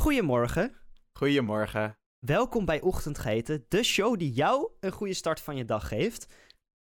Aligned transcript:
Goedemorgen. 0.00 0.76
Goedemorgen. 1.12 1.98
Welkom 2.26 2.64
bij 2.64 2.80
Ochtendgeiten, 2.80 3.64
de 3.68 3.82
show 3.82 4.18
die 4.18 4.32
jou 4.32 4.70
een 4.80 4.92
goede 4.92 5.14
start 5.14 5.40
van 5.40 5.56
je 5.56 5.64
dag 5.64 5.88
geeft. 5.88 6.34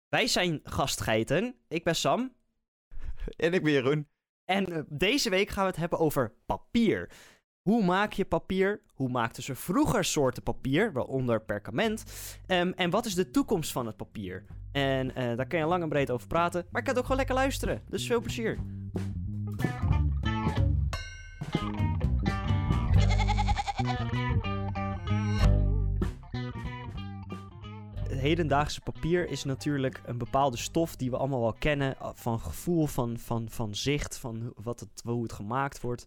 Wij 0.09 0.27
zijn 0.27 0.59
gastgeiten. 0.63 1.55
Ik 1.67 1.83
ben 1.83 1.95
Sam. 1.95 2.33
En 3.35 3.53
ik 3.53 3.63
ben 3.63 3.71
Jeroen. 3.71 4.07
En 4.45 4.65
eh, 4.65 4.81
deze 4.87 5.29
week 5.29 5.49
gaan 5.49 5.63
we 5.63 5.69
het 5.69 5.79
hebben 5.79 5.99
over 5.99 6.33
papier. 6.45 7.09
Hoe 7.61 7.83
maak 7.83 8.13
je 8.13 8.25
papier? 8.25 8.81
Hoe 8.93 9.09
maakten 9.09 9.43
ze 9.43 9.55
vroeger 9.55 10.05
soorten 10.05 10.43
papier, 10.43 10.91
waaronder 10.91 11.41
perkament? 11.41 12.03
Ehm, 12.47 12.71
en 12.75 12.89
wat 12.89 13.05
is 13.05 13.15
de 13.15 13.31
toekomst 13.31 13.71
van 13.71 13.85
het 13.85 13.97
papier? 13.97 14.45
En 14.71 15.15
eh, 15.15 15.37
daar 15.37 15.47
kun 15.47 15.59
je 15.59 15.65
lang 15.65 15.83
en 15.83 15.89
breed 15.89 16.11
over 16.11 16.27
praten, 16.27 16.65
maar 16.69 16.81
ik 16.81 16.87
kan 16.87 16.95
het 16.95 16.97
ook 16.97 17.03
gewoon 17.09 17.17
lekker 17.17 17.35
luisteren. 17.35 17.81
Dus 17.89 18.07
veel 18.07 18.21
plezier. 18.21 18.59
Hedendaagse 28.21 28.81
papier 28.81 29.29
is 29.29 29.43
natuurlijk 29.43 30.01
een 30.05 30.17
bepaalde 30.17 30.57
stof 30.57 30.95
die 30.95 31.09
we 31.09 31.17
allemaal 31.17 31.41
wel 31.41 31.55
kennen. 31.59 31.95
uh, 32.01 32.09
Van 32.13 32.39
gevoel, 32.39 32.85
van, 32.87 33.17
van, 33.19 33.47
van 33.49 33.75
zicht, 33.75 34.17
van 34.17 34.53
wat 34.55 34.79
het, 34.79 34.89
hoe 35.03 35.23
het 35.23 35.33
gemaakt 35.33 35.81
wordt. 35.81 36.05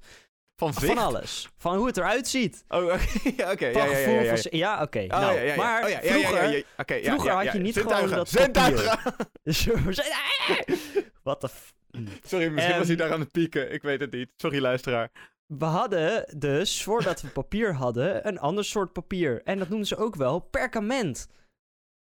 Van 0.57 0.75
Van 0.75 0.99
alles. 0.99 1.49
Van 1.57 1.77
hoe 1.77 1.87
het 1.87 1.97
eruit 1.97 2.29
ziet. 2.29 2.65
Oh, 2.69 2.85
oké. 2.93 2.97
ja, 3.37 3.51
Ja, 3.59 3.85
ja, 3.85 3.85
gevoel, 3.95 4.59
ja, 4.59 4.83
oké. 4.83 4.99
Oh, 5.01 5.07
nou. 5.21 5.57
Maar 5.57 5.91
vroeger, 6.03 6.65
vroeger 7.03 7.33
had 7.33 7.53
je 7.53 7.59
niet 7.59 7.79
gewoon 7.79 8.11
dat 8.11 8.29
Zintuigen. 8.29 8.99
Dus 9.43 9.69
Wat 11.23 11.41
de... 11.41 11.49
f- 11.49 11.73
Sorry, 12.25 12.49
misschien 12.49 12.77
was 12.79 12.87
hij 12.87 12.97
Ehm, 12.97 13.05
daar 13.05 13.13
aan 13.13 13.21
het 13.21 13.31
pieken. 13.33 13.73
Ik 13.73 13.83
weet 13.83 14.01
het 14.01 14.13
niet. 14.13 14.29
Sorry, 14.37 14.61
luisteraar. 14.61 15.11
We 15.47 15.65
hadden 15.65 16.39
dus, 16.39 16.83
voordat 16.83 17.21
we 17.21 17.29
papier 17.29 17.75
hadden, 17.75 18.29
een 18.29 18.39
ander 18.39 18.65
soort 18.65 18.93
papier. 18.93 19.43
En 19.43 19.59
dat 19.59 19.69
noemden 19.69 19.87
ze 19.89 19.97
ook 19.97 20.15
wel 20.17 20.39
perkament. 20.39 21.27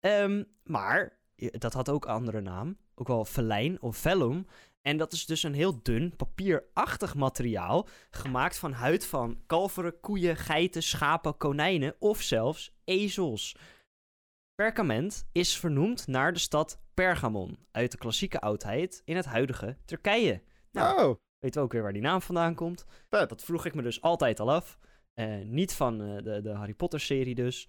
Ehm, 0.00 0.44
maar, 0.62 1.18
dat 1.36 1.72
had 1.72 1.88
ook 1.88 2.04
een 2.04 2.10
andere 2.10 2.41
naam. 2.41 2.78
Ook 2.94 3.08
wel 3.08 3.24
velijn 3.24 3.82
of 3.82 3.96
vellum. 3.96 4.46
En 4.82 4.96
dat 4.96 5.12
is 5.12 5.27
dus 5.27 5.42
een 5.42 5.54
heel 5.54 5.82
dun, 5.82 6.16
papierachtig 6.16 7.14
materiaal. 7.14 7.88
Gemaakt 8.10 8.58
van 8.58 8.72
huid 8.72 9.06
van 9.06 9.41
kalveren, 9.46 10.00
koeien, 10.00 10.36
geiten, 10.36 10.82
schapen, 10.82 11.36
konijnen 11.36 11.94
of 11.98 12.22
zelfs 12.22 12.76
ezels. 12.84 13.56
Perkament 14.54 15.28
is 15.32 15.58
vernoemd 15.58 16.06
naar 16.06 16.32
de 16.32 16.38
stad 16.38 16.80
Pergamon. 16.94 17.58
Uit 17.70 17.92
de 17.92 17.98
klassieke 17.98 18.41
oudheid 18.41 19.02
in 19.04 19.16
het 19.16 19.24
huidige 19.24 19.76
Turkije. 19.84 20.42
Nou, 20.72 21.08
Oh, 21.08 21.16
Weet 21.38 21.58
ook 21.58 21.72
weer 21.72 21.82
waar 21.82 21.92
die 21.92 22.02
naam 22.02 22.22
vandaan 22.22 22.54
komt. 22.54 22.84
Dat 23.08 23.44
vroeg 23.44 23.64
ik 23.64 23.74
me 23.74 23.82
dus 23.82 24.02
altijd 24.02 24.41
al 24.41 24.52
af. 24.52 24.78
Eh, 25.14 25.38
niet 25.44 25.74
van 25.74 26.02
eh, 26.02 26.22
de, 26.22 26.41
de 26.41 26.50
Harry 26.50 26.74
Potter 26.74 27.00
serie 27.00 27.34
dus. 27.34 27.69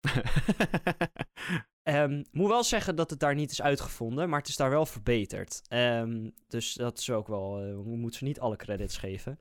Ehm, 1.82 2.24
moet 2.32 2.48
wel 2.48 2.64
zeggen 2.64 2.96
dat 2.96 3.10
het 3.10 3.20
daar 3.20 3.34
niet 3.34 3.50
is 3.50 3.62
uitgevonden, 3.62 4.28
maar 4.28 4.38
het 4.38 4.48
is 4.48 4.56
daar 4.56 4.70
wel 4.70 4.86
verbeterd. 4.86 5.62
Ehm, 5.68 6.30
dus 6.48 6.74
dat 6.74 6.98
is 6.98 7.10
ook 7.10 7.28
wel, 7.28 7.58
eh, 7.58 7.64
we 7.64 7.96
moeten 7.96 8.18
ze 8.18 8.24
niet 8.24 8.40
alle 8.40 8.56
credits 8.56 8.96
geven. 8.96 9.38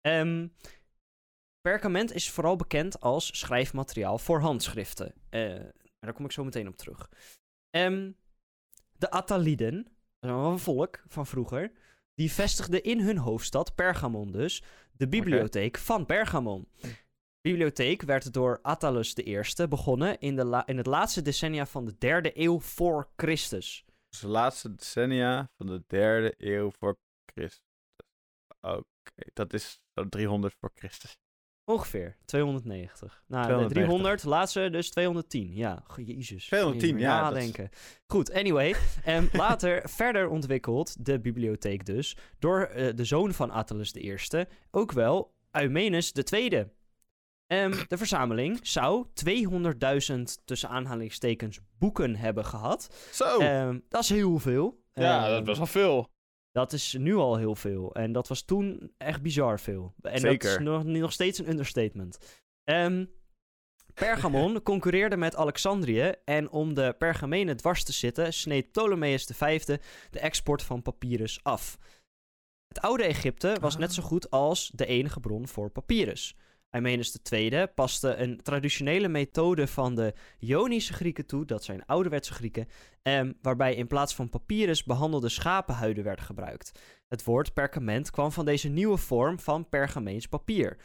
Ehm, 0.00 0.48
perkament 1.60 2.12
is 2.12 2.30
vooral 2.30 2.56
bekend 2.56 3.00
als 3.00 3.38
schrijfmateriaal 3.38 4.18
voor 4.18 4.40
handschriften. 4.40 5.14
Eh, 5.30 5.60
daar 6.00 6.12
kom 6.12 6.24
ik 6.24 6.32
zo 6.32 6.44
meteen 6.44 6.68
op 6.68 6.76
terug. 6.76 7.10
De 8.98 9.10
Attaliden, 9.10 9.86
een 10.20 10.58
volk 10.58 11.02
van 11.06 11.26
vroeger, 11.26 11.72
die 12.14 12.32
vestigden 12.32 12.82
in 12.82 13.00
hun 13.00 13.18
hoofdstad 13.18 13.74
Pergamon 13.74 14.32
dus 14.32 14.62
de 14.92 15.08
bibliotheek 15.08 15.78
van 15.78 16.06
Pergamon. 16.06 16.68
De 17.48 17.54
bibliotheek 17.54 18.02
werd 18.02 18.32
door 18.32 18.58
Attalus 18.62 19.14
I 19.18 19.66
begonnen 19.68 20.18
in, 20.20 20.36
de 20.36 20.44
la- 20.44 20.66
in 20.66 20.76
het 20.76 20.86
laatste 20.86 21.22
decennia 21.22 21.66
van 21.66 21.84
de 21.84 21.94
derde 21.98 22.30
eeuw 22.34 22.60
voor 22.60 23.08
Christus. 23.16 23.84
Dus 24.08 24.20
de 24.20 24.28
laatste 24.28 24.74
decennia 24.74 25.50
van 25.56 25.66
de 25.66 25.82
derde 25.86 26.34
eeuw 26.38 26.70
voor 26.78 26.96
Christus. 27.34 27.62
Oké, 28.60 29.30
dat 29.32 29.52
is 29.52 29.80
zo 29.94 30.08
300 30.08 30.54
voor 30.60 30.70
Christus. 30.74 31.16
Ongeveer 31.64 32.16
290. 32.24 33.22
Nou, 33.26 33.42
de 33.42 33.48
290. 33.48 33.72
300, 33.82 34.24
laatste 34.24 34.70
dus 34.70 34.90
210. 34.90 35.54
Ja, 35.54 35.84
jezus. 35.96 36.46
210, 36.46 36.86
Niet 36.86 36.94
meer 36.94 37.04
ja, 37.04 37.16
is- 37.18 37.34
Nadenken. 37.34 37.68
Goed, 38.06 38.32
anyway. 38.32 38.74
em, 39.04 39.28
later 39.44 39.88
verder 39.88 40.28
ontwikkeld, 40.28 41.04
de 41.04 41.20
bibliotheek 41.20 41.86
dus, 41.86 42.16
door 42.38 42.60
eh, 42.62 42.94
de 42.96 43.04
zoon 43.04 43.32
van 43.32 43.50
Attalus 43.50 43.94
I, 43.94 44.16
ook 44.70 44.92
wel 44.92 45.34
Eumenes 45.52 46.12
II. 46.12 46.76
Em, 47.48 47.72
de 47.88 47.96
verzameling 47.96 48.58
zou 48.66 49.06
200.000 49.14 50.22
tussen 50.44 50.68
aanhalingstekens 50.68 51.58
boeken 51.78 52.16
hebben 52.16 52.44
gehad. 52.44 53.08
Zo! 53.12 53.38
Em, 53.38 53.84
dat 53.88 54.02
is 54.02 54.08
heel 54.08 54.38
veel. 54.38 54.82
ja, 54.92 55.24
Em, 55.26 55.30
dat 55.32 55.46
was 55.46 55.56
wel 55.56 55.66
veel. 55.66 56.08
dat 56.52 56.72
is 56.72 56.94
nu 56.98 57.14
al 57.14 57.36
heel 57.36 57.54
veel. 57.54 57.94
En 57.94 58.12
dat 58.12 58.28
was 58.28 58.42
toen 58.42 58.92
echt 58.96 59.22
bizar 59.22 59.60
veel. 59.60 59.94
En 60.02 60.10
dat 60.12 60.20
Zeker. 60.20 60.50
is 60.50 60.58
nog, 60.64 60.84
nog 60.84 61.12
steeds 61.12 61.38
een 61.38 61.48
understatement. 61.50 62.18
Ehm, 62.64 63.04
Pergamon 63.94 64.62
concurreerde 64.72 65.16
met 65.16 65.36
Alexandrië. 65.36 66.12
En 66.24 66.50
om 66.50 66.74
de 66.74 66.94
pergamenen 66.98 67.56
dwars 67.56 67.84
te 67.84 67.92
zitten, 67.92 68.32
sneed 68.32 68.70
Ptolemeus 68.70 69.24
V 69.34 69.64
de 70.10 70.18
export 70.20 70.62
van 70.62 70.82
papyrus 70.82 71.40
af. 71.42 71.78
Het 72.68 72.80
oude 72.80 73.04
Egypte 73.04 73.56
was 73.60 73.76
net 73.76 73.92
zo 73.92 74.02
goed 74.02 74.30
als 74.30 74.70
de 74.74 74.86
enige 74.86 75.20
bron 75.20 75.48
voor 75.48 75.70
papyrus. 75.70 76.36
Eumenes 76.70 77.18
II 77.32 77.66
paste 77.66 78.14
een 78.16 78.42
traditionele 78.42 79.08
methode 79.08 79.66
van 79.66 79.94
de 79.94 80.14
Ionische 80.38 80.92
Grieken 80.92 81.26
toe, 81.26 81.44
dat 81.44 81.64
zijn 81.64 81.86
ouderwetse 81.86 82.32
Grieken, 82.32 82.68
Ehm, 83.02 83.32
waarbij 83.42 83.74
in 83.74 83.86
plaats 83.86 84.14
van 84.14 84.28
papyrus 84.28 84.84
behandelde 84.84 85.28
schapenhuiden 85.28 86.04
werden 86.04 86.24
gebruikt. 86.24 86.80
Het 87.08 87.24
woord 87.24 87.52
perkament 87.54 88.10
kwam 88.10 88.32
van 88.32 88.44
deze 88.44 88.68
nieuwe 88.68 88.96
vorm 88.96 89.40
van 89.40 89.68
pergameens 89.68 90.26
papier. 90.26 90.76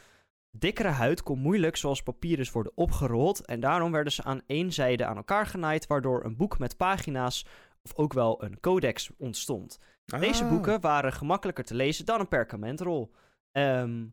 Dikkere 0.52 0.88
huid 0.90 1.24
kon 1.24 1.40
moeilijk 1.40 1.76
zoals 1.76 2.04
papyrus 2.04 2.52
worden 2.52 2.72
opgerold 2.76 3.46
en 3.46 3.60
daarom 3.60 3.92
werden 3.92 4.14
ze 4.14 4.24
aan 4.24 4.42
één 4.46 4.72
zijde 4.74 5.06
aan 5.06 5.16
elkaar 5.16 5.46
genaaid, 5.48 5.88
waardoor 5.88 6.24
een 6.26 6.36
boek 6.38 6.60
met 6.60 6.78
pagina's 6.78 7.46
of 7.84 7.96
ook 7.96 8.14
wel 8.14 8.44
een 8.44 8.60
codex 8.60 9.10
ontstond. 9.18 9.80
Deze 10.20 10.44
Ah. 10.44 10.50
boeken 10.50 10.82
waren 10.82 11.14
gemakkelijker 11.14 11.64
te 11.64 11.76
lezen 11.76 12.06
dan 12.06 12.20
een 12.20 12.28
perkamentrol. 12.28 13.12
Ehm, 13.52 14.06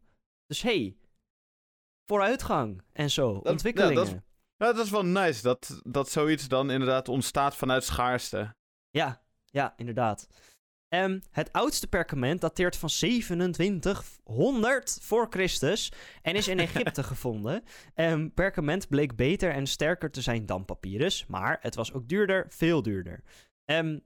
dus 0.47 0.63
hey, 0.63 0.97
vooruitgang 2.11 2.83
en 2.93 3.11
zo, 3.11 3.41
ja, 3.43 3.51
ontwikkelingen. 3.51 3.95
dat 3.95 4.07
is- 4.07 4.13
Ja, 4.57 4.73
dat 4.73 4.85
is 4.85 4.91
wel 4.91 5.05
nice 5.05 5.43
dat, 5.43 5.81
dat 5.83 6.11
zoiets 6.11 6.49
dan 6.49 6.71
inderdaad 6.71 7.09
ontstaat 7.09 7.57
vanuit 7.57 7.85
schaarste. 7.85 8.55
Ja, 8.91 9.23
ja, 9.45 9.73
inderdaad. 9.77 10.29
Ehm, 10.89 11.21
het 11.31 11.53
oudste 11.53 11.87
perkament 11.87 12.41
dateert 12.41 12.77
van 12.77 12.89
2700 12.89 14.99
voor 15.01 15.27
Christus 15.31 15.93
en 16.23 16.35
is 16.35 16.49
in 16.49 16.59
Egypte 16.69 17.03
gevonden. 17.03 17.63
Ehm, 17.95 18.29
perkament 18.35 18.89
bleek 18.89 19.17
beter 19.17 19.53
en 19.53 19.67
sterker 19.67 20.11
te 20.11 20.21
zijn 20.21 20.47
dan 20.47 20.65
papyrus, 20.65 21.27
maar 21.27 21.59
het 21.61 21.75
was 21.75 21.93
ook 21.93 22.09
duurder, 22.09 22.47
veel 22.49 22.83
duurder. 22.83 23.23
Ehm, 23.65 23.99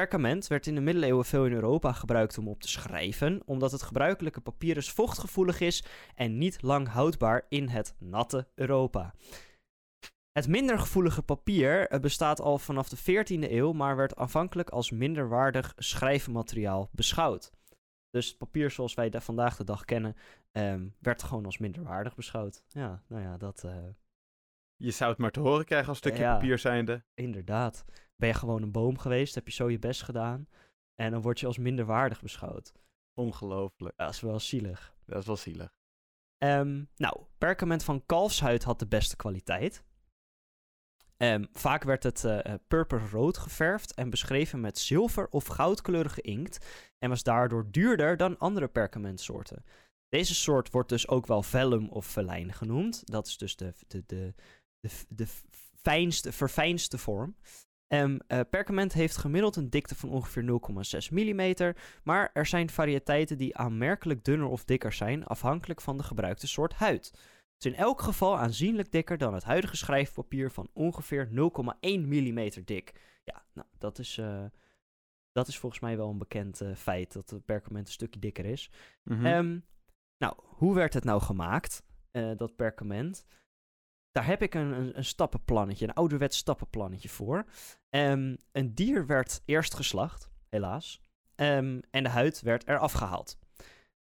perkament 0.00 0.46
werd 0.46 0.66
in 0.66 0.74
de 0.74 0.80
middeleeuwen 0.80 1.24
veel 1.24 1.46
in 1.46 1.52
Europa 1.52 1.92
gebruikt 1.92 2.38
om 2.38 2.48
op 2.48 2.60
te 2.60 2.68
schrijven, 2.68 3.42
omdat 3.44 3.72
het 3.72 3.82
gebruikelijke 3.82 4.40
papyrus 4.40 4.90
vochtgevoelig 4.90 5.60
is 5.60 5.84
en 6.14 6.38
niet 6.38 6.62
lang 6.62 6.88
houdbaar 6.88 7.46
in 7.48 7.68
het 7.68 7.94
natte 7.98 8.48
Europa. 8.54 9.14
Het 10.32 10.48
minder 10.48 10.78
gevoelige 10.78 11.22
papier 11.22 11.88
eh, 11.88 12.00
bestaat 12.00 12.40
al 12.40 12.58
vanaf 12.58 12.88
de 12.88 12.96
14e 12.98 13.50
eeuw, 13.50 13.72
maar 13.72 13.96
werd 13.96 14.16
aanvankelijk 14.16 14.70
als 14.70 14.90
minderwaardig 14.90 15.72
schrijfmateriaal 15.76 16.88
beschouwd. 16.92 17.50
Dus 18.10 18.28
het 18.28 18.38
papier 18.38 18.70
zoals 18.70 18.94
wij 18.94 19.10
dat 19.10 19.24
vandaag 19.24 19.56
de 19.56 19.64
dag 19.64 19.84
kennen, 19.84 20.16
ehm, 20.52 20.88
werd 20.98 21.22
gewoon 21.22 21.44
als 21.44 21.58
minderwaardig 21.58 22.14
beschouwd. 22.14 22.62
Ja, 22.68 23.02
nou 23.08 23.22
ja, 23.22 23.36
dat 23.36 23.64
eh, 23.64 23.76
Je 24.76 24.90
zou 24.90 25.10
het 25.10 25.18
maar 25.18 25.30
te 25.30 25.40
horen 25.40 25.64
krijgen 25.64 25.88
als 25.88 25.98
stukje 25.98 26.22
Ja. 26.22 26.34
papier 26.34 26.58
zijnde. 26.58 27.04
inderdaad. 27.14 27.84
Ben 28.20 28.28
je 28.28 28.34
gewoon 28.34 28.62
een 28.62 28.72
boom 28.72 28.98
geweest, 28.98 29.34
heb 29.34 29.46
je 29.46 29.52
zo 29.52 29.68
je 29.68 29.78
best 29.78 30.02
gedaan 30.02 30.48
en 30.94 31.10
dan 31.10 31.20
word 31.22 31.40
je 31.40 31.46
als 31.46 31.58
minderwaardig 31.58 32.22
beschouwd. 32.22 32.72
Ongelooflijk. 33.14 33.96
Dat 33.96 34.10
is 34.10 34.20
wel 34.20 34.40
zielig. 34.40 34.94
Dat 35.06 35.18
is 35.18 35.26
wel 35.26 35.36
zielig. 35.36 35.72
Ehm, 36.38 36.84
nou, 36.96 37.24
perkament 37.38 37.84
van 37.84 38.06
kalfshuid 38.06 38.62
had 38.62 38.78
de 38.78 38.86
beste 38.86 39.16
kwaliteit. 39.16 39.84
Ehm, 41.16 41.44
vaak 41.52 41.82
werd 41.82 42.02
het 42.02 42.24
eh, 42.24 42.54
purperrood 42.68 43.38
geverfd 43.38 43.94
en 43.94 44.10
beschreven 44.10 44.60
met 44.60 44.78
zilver 44.78 45.28
of 45.30 45.46
goudkleurige 45.46 46.20
inkt 46.20 46.66
en 46.98 47.08
was 47.08 47.22
daardoor 47.22 47.70
duurder 47.70 48.16
dan 48.16 48.38
andere 48.38 48.68
perkamentsoorten. 48.68 49.64
Deze 50.08 50.34
soort 50.34 50.70
wordt 50.70 50.88
dus 50.88 51.08
ook 51.08 51.26
wel 51.26 51.42
vellum 51.42 51.88
of 51.88 52.06
velijn 52.06 52.52
genoemd. 52.52 53.10
Dat 53.10 53.26
is 53.26 53.36
dus 53.36 53.56
de, 53.56 53.74
de, 53.86 54.02
de, 54.06 54.34
de, 54.80 54.90
de 55.08 55.26
fijnste, 55.82 56.32
verfijnste 56.32 56.98
vorm. 56.98 57.36
Um, 57.92 58.18
perkament 58.50 58.92
heeft 58.92 59.16
gemiddeld 59.16 59.56
een 59.56 59.70
dikte 59.70 59.94
van 59.94 60.10
ongeveer 60.10 60.42
0,6 60.42 61.10
mm, 61.10 61.54
maar 62.04 62.30
er 62.32 62.46
zijn 62.46 62.70
variëteiten 62.70 63.38
die 63.38 63.56
aanmerkelijk 63.56 64.24
dunner 64.24 64.48
of 64.48 64.64
dikker 64.64 64.92
zijn, 64.92 65.24
afhankelijk 65.24 65.80
van 65.80 65.96
de 65.96 66.02
gebruikte 66.02 66.46
soort 66.46 66.74
huid. 66.74 67.10
Het 67.60 67.64
is 67.64 67.72
in 67.72 67.84
elk 67.84 68.00
geval 68.00 68.38
aanzienlijk 68.38 68.92
dikker 68.92 69.18
dan 69.18 69.34
het 69.34 69.44
huidige 69.44 69.76
schrijfpapier 69.76 70.50
van 70.50 70.70
ongeveer 70.72 71.28
0,1 71.28 71.32
mm 71.80 72.50
dik. 72.64 72.94
Ja, 73.24 73.44
nou, 73.52 73.68
dat 73.78 73.98
is, 73.98 74.16
uh, 74.16 74.44
dat 75.32 75.48
is 75.48 75.58
volgens 75.58 75.80
mij 75.80 75.96
wel 75.96 76.10
een 76.10 76.18
bekend 76.18 76.62
uh, 76.62 76.74
feit, 76.74 77.12
dat 77.12 77.30
het 77.30 77.44
perkament 77.44 77.86
een 77.86 77.92
stukje 77.92 78.20
dikker 78.20 78.44
is. 78.44 78.70
Mm 79.02 79.16
-hmm. 79.16 79.26
um, 79.26 79.64
nou, 80.18 80.34
hoe 80.38 80.74
werd 80.74 80.94
het 80.94 81.04
nou 81.04 81.20
gemaakt, 81.20 81.82
uh, 82.12 82.36
dat 82.36 82.56
perkament? 82.56 83.26
Daar 84.10 84.26
heb 84.26 84.42
ik 84.42 84.54
een, 84.54 84.96
een, 84.96 85.04
stappenplannetje, 85.04 85.86
een 85.86 85.94
ouderwets 85.94 86.36
stappenplannetje 86.36 87.08
voor. 87.08 87.44
Um, 87.90 88.36
een 88.52 88.74
dier 88.74 89.06
werd 89.06 89.42
eerst 89.44 89.74
geslacht, 89.74 90.30
helaas. 90.48 91.00
Um, 91.36 91.80
en 91.90 92.02
de 92.02 92.08
huid 92.08 92.40
werd 92.42 92.68
eraf 92.68 92.92
gehaald. 92.92 93.38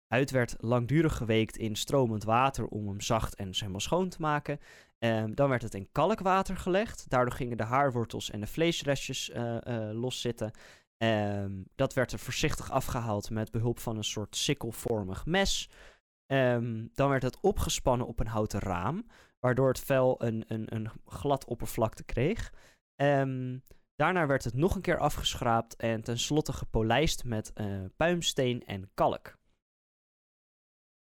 Huid 0.08 0.32
werd 0.32 0.56
langdurig 0.58 1.18
geweekt 1.18 1.58
in 1.58 1.76
stromend 1.76 2.24
water 2.24 2.68
om 2.68 2.88
hem 2.88 3.02
zacht 3.02 3.36
en 3.36 3.50
helemaal 3.52 3.80
schoon 3.80 4.10
te 4.10 4.22
maken. 4.22 4.60
Um, 5.00 5.36
dan 5.36 5.50
werd 5.50 5.62
het 5.62 5.74
in 5.74 5.92
kalkwater 5.92 6.58
gelegd. 6.58 7.10
Daardoor 7.10 7.34
gingen 7.34 7.58
de 7.58 7.64
haarwortels 7.64 8.30
en 8.30 8.40
de 8.40 8.48
vleesrestjes 8.48 9.30
uh, 9.30 9.58
uh, 9.68 9.90
loszitten. 9.92 10.52
Dat 11.76 11.94
werd 11.94 12.12
er 12.12 12.20
voorzichtig 12.20 12.72
afgehaald 12.72 13.30
met 13.30 13.52
behulp 13.52 13.80
van 13.80 13.98
een 13.98 14.04
soort 14.04 14.36
sikkelvormig 14.36 15.26
mes. 15.26 15.70
Dan 16.94 17.10
werd 17.10 17.22
het 17.22 17.40
opgespannen 17.40 18.08
op 18.08 18.20
een 18.20 18.28
houten 18.28 18.60
raam, 18.60 19.06
waardoor 19.40 19.68
het 19.68 19.80
vel 19.80 20.24
een, 20.24 20.44
een, 20.48 20.76
een 20.76 20.90
glad 21.06 21.46
oppervlakte 21.46 22.04
kreeg. 22.04 22.54
daarna 23.96 24.28
werd 24.28 24.44
het 24.44 24.54
nog 24.54 24.76
een 24.76 24.82
keer 24.82 24.98
afgeschraapt 24.98 25.76
en 25.76 26.02
tenslotte 26.02 26.54
gepolijst 26.54 27.24
met 27.24 27.52
uh, 27.56 27.86
puimsteen 27.98 28.66
en 28.66 28.90
kalk. 28.94 29.38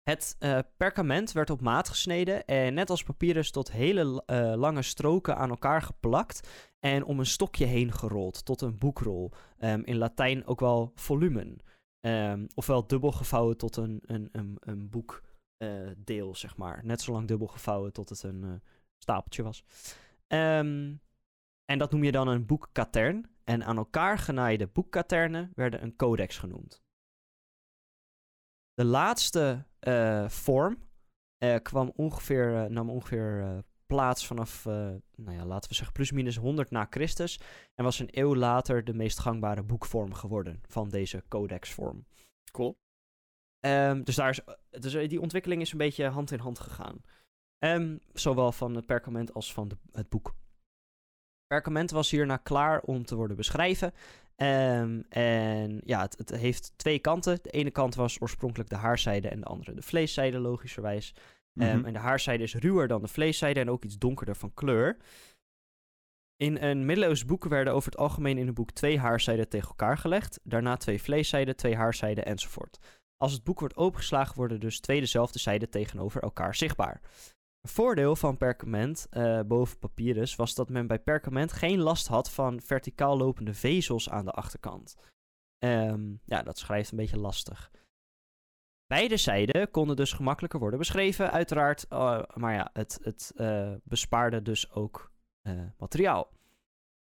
Het 0.03 0.37
uh, 0.39 0.59
perkament 0.77 1.33
werd 1.33 1.51
op 1.51 1.61
maat 1.61 1.89
gesneden 1.89 2.45
en 2.45 2.75
net 2.75 2.91
als 2.91 3.03
papyrus 3.03 3.51
tot 3.51 3.73
hele 3.73 4.23
uh, 4.27 4.55
lange 4.57 4.83
stroken 4.83 5.37
aan 5.37 5.51
elkaar 5.51 5.83
geplakt 5.83 6.49
en 6.79 7.05
om 7.05 7.19
een 7.19 7.27
stokje 7.27 7.65
heen 7.65 7.93
gerold 7.93 8.45
tot 8.45 8.61
een 8.61 8.79
boekrol. 8.79 9.33
Um, 9.59 9.85
in 9.85 9.97
Latijn 9.97 10.47
ook 10.47 10.61
wel 10.61 10.93
volumen. 10.95 11.57
Um, 12.01 12.47
ofwel 12.55 12.87
dubbel 12.87 13.13
gevouwen 13.13 13.57
tot 13.57 13.77
een, 13.77 14.03
een, 14.07 14.29
een, 14.33 14.57
een 14.61 14.91
boekdeel, 14.91 15.30
uh, 15.63 16.33
zeg 16.33 16.57
maar. 16.57 16.85
Net 16.85 17.01
zo 17.01 17.13
lang 17.13 17.29
dubbel 17.29 17.47
gevouwen 17.47 17.93
tot 17.93 18.09
het 18.09 18.23
een 18.23 18.63
stapeltje 18.99 19.43
was. 19.43 19.65
Um, 20.29 21.01
en 21.65 21.79
dat 21.79 21.91
noem 21.91 22.05
je 22.05 22.13
dan 22.13 22.29
een 22.29 22.47
boekkatern. 22.47 23.31
En 23.45 23.65
aan 23.65 23.77
elkaar 23.77 24.19
genaaide 24.19 24.67
boekkaternen 24.67 25.53
werden 25.55 25.83
een 25.83 25.97
codex 25.97 26.39
genoemd. 26.39 26.83
De 28.75 28.85
laatste 28.85 29.67
uh, 29.81 30.29
vorm 30.29 30.89
kwam 31.63 31.93
ongeveer, 31.97 32.71
nam 32.71 32.91
ongeveer 32.91 33.63
plaats 33.87 34.27
vanaf, 34.27 34.65
nou 34.65 35.33
ja, 35.33 35.45
laten 35.45 35.69
we 35.69 35.75
zeggen, 35.75 35.95
plusminus 35.95 36.37
100 36.37 36.71
na 36.71 36.87
Christus. 36.91 37.41
En 37.75 37.85
was 37.85 37.99
een 37.99 38.09
eeuw 38.11 38.35
later 38.35 38.85
de 38.85 38.95
meest 38.95 39.19
gangbare 39.19 39.63
boekvorm 39.63 40.15
geworden 40.15 40.61
van 40.67 40.89
deze 40.89 41.25
codexvorm. 41.29 42.07
Cool. 42.53 42.80
Um, 43.61 44.05
dus, 44.05 44.15
daar 44.15 44.31
is, 44.31 44.41
dus 44.81 45.09
die 45.09 45.21
ontwikkeling 45.21 45.61
is 45.61 45.73
een 45.73 45.79
beetje 45.79 46.07
hand 46.07 46.31
in 46.31 46.39
hand 46.39 46.59
gegaan. 46.59 47.03
Um, 47.59 48.01
zowel 48.13 48.53
van 48.53 48.75
het 48.75 48.87
perkament 48.87 49.35
als 49.35 49.53
van 49.53 49.69
de, 49.69 49.77
het 49.93 50.09
boek. 50.09 50.35
Perkament 51.47 51.91
was 51.91 52.11
hierna 52.11 52.37
klaar 52.37 52.81
om 52.81 53.05
te 53.05 53.15
worden 53.15 53.37
beschreven. 53.37 53.93
Um, 54.37 55.05
en 55.09 55.81
ja, 55.85 56.01
het, 56.01 56.19
het, 56.19 56.31
heeft 56.31 56.73
twee 56.77 56.99
kanten. 56.99 57.39
De 57.43 57.51
ene 57.51 57.71
kant 57.71 57.95
was 57.95 58.21
oorspronkelijk 58.21 58.71
de 58.71 58.77
haarzijde 58.77 59.29
en 59.29 59.41
de 59.41 59.47
andere 59.47 59.75
de 59.75 59.83
vleeszijde, 59.83 60.39
logischerwijs. 60.39 61.15
Mm 61.53 61.67
-hmm. 61.67 61.79
um, 61.79 61.85
en 61.85 61.93
de 61.93 61.99
haarzijde 61.99 62.43
is 62.43 62.55
ruwer 62.55 62.89
dan 62.89 63.03
de 63.03 63.09
vleeszijde 63.09 63.61
en 63.61 63.71
ook 63.71 63.85
iets 63.85 63.99
donkerder 63.99 64.37
van 64.37 64.55
kleur. 64.55 64.97
In 66.37 66.63
een 66.63 66.85
middeleeuws 66.85 67.25
boek 67.25 67.45
werden 67.45 67.73
over 67.73 67.91
het 67.91 68.01
algemeen 68.01 68.39
in 68.39 68.49
een 68.49 68.55
boek 68.55 68.71
twee 68.71 68.99
haarzijden 68.99 69.49
tegen 69.49 69.69
elkaar 69.69 69.99
gelegd. 69.99 70.41
Daarna 70.43 70.77
twee 70.77 71.03
vleeszijden, 71.03 71.57
twee 71.57 71.77
haarzijden 71.77 72.25
enzovoort. 72.25 72.79
Als 73.23 73.33
het 73.33 73.45
boek 73.45 73.61
wordt 73.61 73.77
opengeslagen 73.77 74.37
worden 74.37 74.61
dus 74.61 74.81
twee 74.81 75.01
dezelfde 75.01 75.39
zijden 75.39 75.71
tegenover 75.71 76.23
elkaar 76.23 76.55
zichtbaar. 76.55 77.01
Een 77.61 77.71
voordeel 77.71 78.17
van 78.17 78.37
perkament 78.37 79.07
uh, 79.11 79.41
boven 79.41 79.79
papyrus 79.79 80.37
was 80.37 80.55
dat 80.55 80.69
men 80.69 80.87
bij 80.87 80.99
perkament 80.99 81.53
geen 81.53 81.79
last 81.79 82.07
had 82.07 82.31
van 82.31 82.61
verticaal 82.61 83.17
lopende 83.17 83.55
vezels 83.55 84.11
aan 84.11 84.25
de 84.25 84.31
achterkant. 84.31 84.97
Um, 85.65 86.21
ja, 86.25 86.43
dat 86.43 86.59
schrijft 86.59 86.91
een 86.91 86.97
beetje 86.97 87.19
lastig. 87.19 87.71
Beide 88.87 89.17
zijden 89.17 89.71
konden 89.71 89.97
dus 89.97 90.13
gemakkelijker 90.13 90.61
worden 90.61 90.79
beschreven, 90.79 91.31
uiteraard. 91.33 91.87
Uh, 91.91 92.23
maar 92.35 92.55
ja, 92.55 92.71
het, 92.73 92.99
het 93.03 93.33
uh, 93.37 93.75
bespaarde 93.85 94.43
dus 94.43 94.71
ook 94.71 95.11
materiaal. 95.77 96.33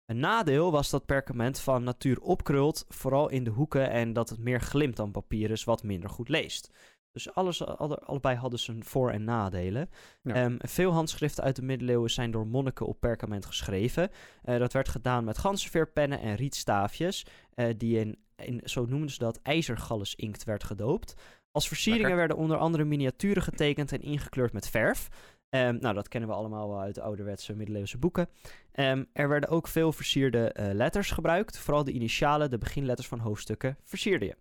Een 0.06 0.18
nadeel 0.18 0.70
was 0.70 0.90
dat 0.90 1.06
perkament 1.06 1.58
van 1.58 1.84
natuur 1.84 2.20
opkrult, 2.20 2.84
vooral 2.88 3.28
in 3.28 3.44
de 3.44 3.50
hoeken, 3.50 3.90
en 3.90 4.12
dat 4.12 4.28
het 4.28 4.38
meer 4.38 4.60
glimt 4.60 4.96
dan 4.96 5.10
papyrus, 5.10 5.64
wat 5.64 5.82
minder 5.82 6.10
goed 6.10 6.28
leest. 6.28 6.70
Dus 7.12 7.34
alles, 7.34 7.66
alle, 7.66 7.98
allebei 7.98 8.36
hadden 8.36 8.58
zijn 8.58 8.84
voor- 8.84 9.10
en 9.10 9.24
nadelen. 9.24 9.90
Ja. 10.22 10.44
Um, 10.44 10.56
veel 10.58 10.92
handschriften 10.92 11.44
uit 11.44 11.56
de 11.56 11.62
middeleeuwen 11.62 12.10
zijn 12.10 12.30
door 12.30 12.46
monniken 12.46 12.86
op 12.86 13.00
perkament 13.00 13.46
geschreven. 13.46 14.10
Uh, 14.44 14.58
dat 14.58 14.72
werd 14.72 14.88
gedaan 14.88 15.24
met 15.24 15.38
ganzenveerpennen 15.38 16.20
en 16.20 16.34
rietstaafjes, 16.34 17.26
uh, 17.54 17.66
die 17.76 17.98
in, 17.98 18.18
in, 18.36 18.60
zo 18.64 18.84
noemden 18.86 19.10
ze 19.10 19.18
dat, 19.18 19.40
ijzergalles 19.42 20.14
inkt 20.14 20.44
werd 20.44 20.64
gedoopt. 20.64 21.14
Als 21.50 21.68
versieringen 21.68 22.08
Lekker. 22.08 22.26
werden 22.26 22.44
onder 22.44 22.56
andere 22.56 22.84
miniaturen 22.84 23.42
getekend 23.42 23.92
en 23.92 24.02
ingekleurd 24.02 24.52
met 24.52 24.68
verf. 24.68 25.08
Um, 25.50 25.78
nou, 25.80 25.94
dat 25.94 26.08
kennen 26.08 26.30
we 26.30 26.36
allemaal 26.36 26.68
wel 26.68 26.80
uit 26.80 26.94
de 26.94 27.02
ouderwetse 27.02 27.54
middeleeuwse 27.54 27.98
boeken. 27.98 28.28
Um, 28.72 29.06
er 29.12 29.28
werden 29.28 29.48
ook 29.50 29.68
veel 29.68 29.92
versierde 29.92 30.54
uh, 30.60 30.72
letters 30.72 31.10
gebruikt. 31.10 31.58
Vooral 31.58 31.84
de 31.84 31.92
initialen, 31.92 32.50
de 32.50 32.58
beginletters 32.58 33.08
van 33.08 33.18
hoofdstukken, 33.18 33.78
versierde 33.82 34.24
je. 34.24 34.36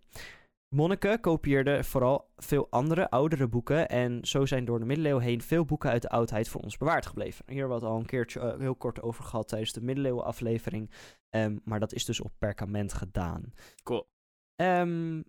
Monniken 0.74 1.20
kopieerden 1.20 1.84
vooral 1.84 2.30
veel 2.36 2.66
andere, 2.70 3.10
oudere 3.10 3.48
boeken. 3.48 3.88
En 3.88 4.24
zo 4.24 4.46
zijn 4.46 4.64
door 4.64 4.78
de 4.78 4.84
middeleeuwen 4.84 5.22
heen 5.22 5.42
veel 5.42 5.64
boeken 5.64 5.90
uit 5.90 6.02
de 6.02 6.08
oudheid 6.08 6.48
voor 6.48 6.60
ons 6.60 6.76
bewaard 6.76 7.06
gebleven. 7.06 7.44
Hier 7.46 7.58
hebben 7.58 7.78
we 7.78 7.84
het 7.84 7.92
al 7.92 7.98
een 7.98 8.06
keertje 8.06 8.40
uh, 8.40 8.58
heel 8.58 8.74
kort 8.74 9.02
over 9.02 9.24
gehad 9.24 9.48
tijdens 9.48 9.72
de 9.72 9.82
middeleeuwen 9.82 10.24
aflevering. 10.24 10.90
Um, 11.30 11.60
maar 11.64 11.80
dat 11.80 11.92
is 11.92 12.04
dus 12.04 12.20
op 12.20 12.32
perkament 12.38 12.92
gedaan. 12.92 13.52
Cool. 13.82 14.08
Um, 14.56 15.24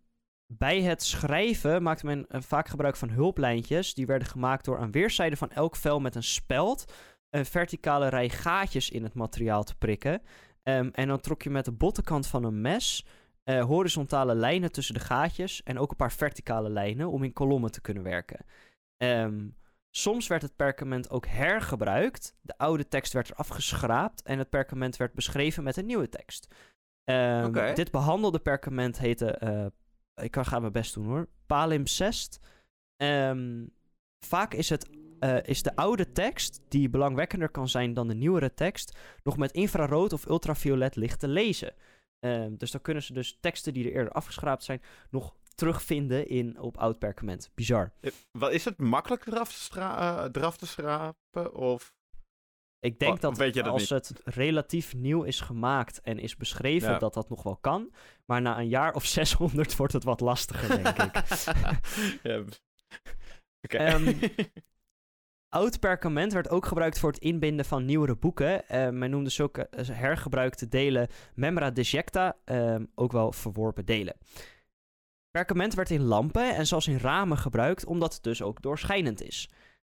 bij 0.47 0.81
het 0.81 1.03
schrijven 1.03 1.83
maakte 1.83 2.05
men 2.05 2.25
uh, 2.29 2.41
vaak 2.41 2.67
gebruik 2.67 2.95
van 2.95 3.09
hulplijntjes. 3.09 3.93
Die 3.93 4.05
werden 4.05 4.27
gemaakt 4.27 4.65
door 4.65 4.79
aan 4.79 4.91
weerszijden 4.91 5.37
van 5.37 5.51
elk 5.51 5.75
vel 5.75 5.99
met 5.99 6.15
een 6.15 6.23
speld 6.23 6.93
een 7.29 7.45
verticale 7.45 8.07
rij 8.07 8.29
gaatjes 8.29 8.89
in 8.89 9.03
het 9.03 9.13
materiaal 9.13 9.63
te 9.63 9.75
prikken. 9.75 10.21
Um, 10.63 10.89
en 10.91 11.07
dan 11.07 11.19
trok 11.19 11.41
je 11.41 11.49
met 11.49 11.65
de 11.65 11.71
bottenkant 11.71 12.27
van 12.27 12.43
een 12.43 12.61
mes 12.61 13.05
uh, 13.43 13.63
horizontale 13.63 14.35
lijnen 14.35 14.71
tussen 14.71 14.93
de 14.93 14.99
gaatjes 14.99 15.63
en 15.63 15.79
ook 15.79 15.89
een 15.89 15.95
paar 15.95 16.11
verticale 16.11 16.69
lijnen 16.69 17.11
om 17.11 17.23
in 17.23 17.33
kolommen 17.33 17.71
te 17.71 17.81
kunnen 17.81 18.03
werken. 18.03 18.45
Um, 18.97 19.55
soms 19.89 20.27
werd 20.27 20.41
het 20.41 20.55
perkament 20.55 21.09
ook 21.09 21.27
hergebruikt. 21.27 22.35
De 22.41 22.57
oude 22.57 22.87
tekst 22.87 23.13
werd 23.13 23.31
eraf 23.31 23.47
geschraapt 23.47 24.21
en 24.21 24.37
het 24.37 24.49
perkament 24.49 24.97
werd 24.97 25.13
beschreven 25.13 25.63
met 25.63 25.77
een 25.77 25.85
nieuwe 25.85 26.09
tekst. 26.09 26.55
Um, 27.03 27.45
okay. 27.45 27.73
Dit 27.73 27.91
behandelde 27.91 28.39
perkament 28.39 28.99
heette, 28.99 29.41
uh, 29.43 29.65
ik 30.21 30.35
ga 30.35 30.59
mijn 30.59 30.71
best 30.71 30.93
doen 30.93 31.05
hoor, 31.05 31.27
palimpsest. 31.45 32.39
Um, 32.97 33.73
vaak 34.25 34.53
is 34.53 34.69
het 34.69 34.89
uh, 35.19 35.37
is 35.43 35.63
de 35.63 35.75
oude 35.75 36.11
tekst, 36.11 36.61
die 36.67 36.89
belangwekkender 36.89 37.49
kan 37.49 37.69
zijn 37.69 37.93
dan 37.93 38.07
de 38.07 38.13
nieuwere 38.13 38.53
tekst, 38.53 38.97
nog 39.23 39.37
met 39.37 39.51
infrarood 39.51 40.13
of 40.13 40.25
ultraviolet 40.25 40.95
licht 40.95 41.19
te 41.19 41.27
lezen. 41.27 41.73
Um, 42.19 42.57
dus 42.57 42.71
dan 42.71 42.81
kunnen 42.81 43.03
ze 43.03 43.13
dus 43.13 43.37
teksten 43.39 43.73
die 43.73 43.85
er 43.85 43.91
eerder 43.91 44.11
afgeschraapt 44.11 44.63
zijn, 44.63 44.81
nog 45.09 45.35
terugvinden 45.55 46.27
in, 46.27 46.59
op 46.59 46.77
oud 46.77 46.99
perkament. 46.99 47.51
Bizar. 47.55 47.91
Wat 48.31 48.51
is 48.51 48.65
het 48.65 48.77
makkelijk 48.77 49.25
eraf 49.25 49.69
uh, 49.77 50.25
eraf 50.31 50.57
te 50.57 50.67
schrapen? 50.67 51.53
Of... 51.53 51.95
Ik 52.79 52.99
denk 52.99 53.13
oh, 53.13 53.19
dat, 53.19 53.53
dat 53.53 53.67
als 53.67 53.89
niet? 53.89 54.07
het 54.07 54.21
relatief 54.23 54.95
nieuw 54.95 55.23
is 55.23 55.39
gemaakt 55.39 56.01
en 56.01 56.19
is 56.19 56.35
beschreven, 56.35 56.91
ja. 56.91 56.97
dat 56.97 57.13
dat 57.13 57.29
nog 57.29 57.43
wel 57.43 57.57
kan. 57.57 57.93
Maar 58.25 58.41
na 58.41 58.59
een 58.59 58.69
jaar 58.69 58.93
of 58.93 59.05
600 59.19 59.75
wordt 59.75 59.93
het 59.93 60.03
wat 60.03 60.19
lastiger, 60.19 60.83
denk 60.83 61.03
ik. 61.03 61.27
ja. 62.23 62.43
Okay. 63.61 63.93
Um, 63.93 64.19
Oud 65.49 65.79
perkament 65.79 66.33
werd 66.33 66.49
ook 66.49 66.65
gebruikt 66.65 66.99
voor 66.99 67.11
het 67.11 67.19
inbinden 67.19 67.65
van 67.65 67.85
nieuwere 67.85 68.15
boeken. 68.15 68.63
Uh, 68.71 68.89
men 68.89 69.09
noemde 69.09 69.29
zulke 69.29 69.69
hergebruikte 69.91 70.67
delen 70.67 71.07
memra 71.33 71.71
dejecta, 71.71 72.37
uh, 72.45 72.75
ook 72.95 73.11
wel 73.11 73.31
verworpen 73.31 73.85
delen. 73.85 74.15
Perkament 75.31 75.73
werd 75.73 75.89
in 75.89 76.03
lampen 76.03 76.55
en 76.55 76.67
zelfs 76.67 76.87
in 76.87 76.97
ramen 76.97 77.37
gebruikt, 77.37 77.85
omdat 77.85 78.13
het 78.13 78.23
dus 78.23 78.41
ook 78.41 78.61
doorschijnend 78.61 79.21
is. 79.21 79.49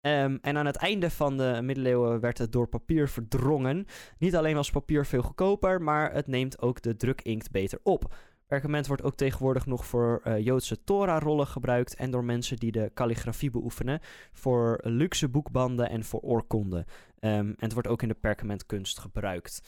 Ehm, 0.02 0.38
en 0.42 0.58
aan 0.58 0.66
het 0.66 0.76
einde 0.76 1.10
van 1.10 1.38
de 1.38 1.60
middeleeuwen 1.64 2.20
werd 2.20 2.38
het 2.38 2.52
door 2.52 2.68
papier 2.68 3.10
verdrongen. 3.10 3.86
Niet 4.18 4.36
alleen 4.36 4.56
was 4.56 4.72
papier 4.72 5.06
veel 5.06 5.22
goedkoper, 5.22 5.82
maar 5.82 6.14
het 6.14 6.28
neemt 6.28 6.62
ook 6.62 6.82
de 6.82 6.96
drukinkt 6.96 7.52
beter 7.52 7.80
op. 7.84 8.14
Perkament 8.48 8.88
wordt 8.88 9.04
ook 9.04 9.16
tegenwoordig 9.16 9.66
nog 9.66 9.86
voor 9.86 10.22
uh, 10.24 10.40
Joodse 10.40 10.84
Torah-rollen 10.84 11.48
gebruikt 11.48 11.96
en 11.96 12.12
door 12.12 12.24
mensen 12.24 12.58
die 12.58 12.72
de 12.72 12.92
kalligrafie 12.94 13.50
beoefenen, 13.50 14.00
voor 14.32 14.80
luxe 14.84 15.30
boekbanden 15.30 15.90
en 15.90 16.04
voor 16.04 16.20
oorkonden. 16.20 16.80
Um, 16.80 16.90
en 17.22 17.56
het 17.58 17.74
wordt 17.74 17.88
ook 17.88 18.02
in 18.02 18.08
de 18.08 18.14
perkamentkunst 18.14 19.00
gebruikt. 19.00 19.62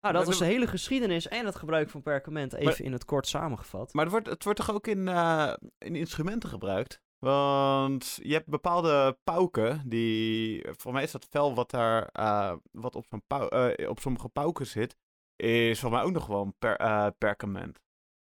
Nou, 0.00 0.14
dat 0.14 0.28
is 0.28 0.38
de 0.38 0.44
hele 0.44 0.66
geschiedenis 0.66 1.28
en 1.28 1.46
het 1.46 1.56
gebruik 1.56 1.90
van 1.90 2.02
perkament 2.02 2.52
even 2.52 2.84
in 2.84 2.92
het 2.92 3.04
kort 3.04 3.26
samengevat. 3.26 3.92
Maar 3.92 4.04
het 4.04 4.12
wordt, 4.12 4.28
het 4.28 4.44
wordt 4.44 4.58
toch 4.58 4.74
ook 4.74 4.86
in, 4.86 4.98
uh, 4.98 5.52
in 5.78 5.96
instrumenten 5.96 6.48
gebruikt? 6.48 7.02
Want 7.18 8.18
je 8.22 8.32
hebt 8.32 8.46
bepaalde 8.48 9.18
pauken 9.24 9.88
die, 9.88 10.66
voor 10.76 10.92
mij 10.92 11.02
is 11.02 11.12
dat 11.12 11.26
vel 11.30 11.54
wat 11.54 11.70
daar, 11.70 12.10
uh, 12.20 12.56
wat 12.70 12.94
op, 12.94 13.06
zo'n 13.06 13.22
uh, 13.28 13.88
op 13.88 14.00
sommige 14.00 14.28
pauken 14.28 14.66
zit, 14.66 14.96
is 15.36 15.80
voor 15.80 15.90
mij 15.90 16.02
ook 16.02 16.12
nog 16.12 16.24
gewoon 16.24 16.54
per, 16.58 16.80
uh, 16.80 17.08
perkament. 17.18 17.80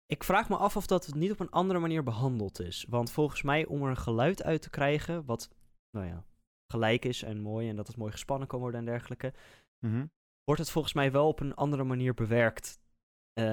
Ik 0.07 0.25
vraag 0.25 0.49
me 0.49 0.57
af 0.57 0.77
of 0.77 0.87
dat 0.87 1.15
niet 1.15 1.31
op 1.31 1.41
een 1.41 1.51
andere 1.51 1.79
manier 1.79 2.03
behandeld 2.03 2.61
is. 2.61 2.87
Want 2.89 3.11
volgens 3.11 3.43
mij, 3.43 3.67
om 3.67 3.83
er 3.83 3.89
een 3.89 3.97
geluid 3.97 4.43
uit 4.43 4.63
te 4.63 4.71
krijgen, 4.71 5.25
wat, 5.25 5.51
nou 5.91 6.07
ja, 6.07 6.25
gelijk 6.73 7.05
is 7.05 7.23
en 7.23 7.41
mooi 7.41 7.69
en 7.69 7.77
dat 7.77 7.87
het 7.87 7.97
mooi 7.97 8.13
gespannen 8.13 8.49
kan 8.49 8.61
worden 8.61 8.81
en 8.81 8.87
dergelijke, 8.87 9.35
mm 9.79 9.91
-hmm. 9.91 10.11
wordt 10.45 10.61
het 10.61 10.71
volgens 10.71 10.95
mij 10.95 11.13
wel 11.13 11.29
op 11.29 11.41
een 11.41 11.55
andere 11.55 11.85
manier 11.85 12.15
bewerkt 12.15 12.81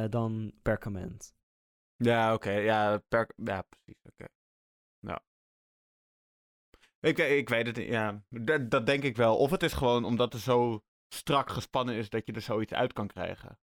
dan 0.10 0.53
perkament. 0.62 1.34
Ja, 1.96 2.34
oké. 2.34 2.50
Okay. 2.50 2.63
Ja, 2.63 2.98
per 3.08 3.29
ja, 3.36 3.62
precies. 3.62 4.00
Oké. 4.03 4.13
Okay. 4.13 4.27
Ik, 7.05 7.17
ik 7.17 7.50
weet 7.50 7.67
het 7.67 7.75
niet. 7.75 7.88
Ja, 7.88 8.21
dat, 8.29 8.71
dat 8.71 8.85
denk 8.85 9.03
ik 9.03 9.15
wel. 9.15 9.38
Of 9.38 9.51
het 9.51 9.63
is 9.63 9.74
gewoon 9.74 10.03
omdat 10.03 10.33
er 10.33 10.39
zo 10.39 10.83
strak 11.07 11.50
gespannen 11.50 11.95
is 11.95 12.09
dat 12.09 12.25
je 12.25 12.31
er 12.31 12.41
zoiets 12.41 12.74
uit 12.74 12.93
kan 12.93 13.07
krijgen. 13.07 13.59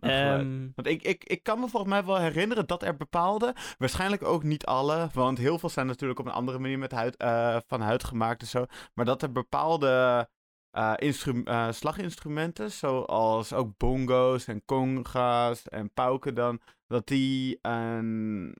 Um... 0.00 0.72
Want 0.74 0.88
ik, 0.88 1.02
ik, 1.02 1.24
ik 1.24 1.42
kan 1.42 1.60
me 1.60 1.68
volgens 1.68 1.92
mij 1.92 2.04
wel 2.04 2.18
herinneren 2.18 2.66
dat 2.66 2.82
er 2.82 2.96
bepaalde, 2.96 3.54
waarschijnlijk 3.78 4.22
ook 4.22 4.42
niet 4.42 4.66
alle, 4.66 5.08
want 5.12 5.38
heel 5.38 5.58
veel 5.58 5.68
zijn 5.68 5.86
natuurlijk 5.86 6.20
op 6.20 6.26
een 6.26 6.32
andere 6.32 6.58
manier 6.58 6.78
met 6.78 6.92
huid, 6.92 7.22
uh, 7.22 7.58
van 7.66 7.80
huid 7.80 8.04
gemaakt 8.04 8.40
en 8.40 8.46
zo, 8.46 8.66
maar 8.94 9.04
dat 9.04 9.22
er 9.22 9.32
bepaalde 9.32 10.28
uh, 10.72 10.94
uh, 11.00 11.70
slaginstrumenten, 11.70 12.70
zoals 12.70 13.52
ook 13.52 13.76
bongo's 13.76 14.46
en 14.46 14.64
conga's 14.64 15.68
en 15.68 15.92
pauken 15.92 16.34
dan, 16.34 16.60
dat 16.86 17.06
die 17.06 17.58
een, 17.62 18.56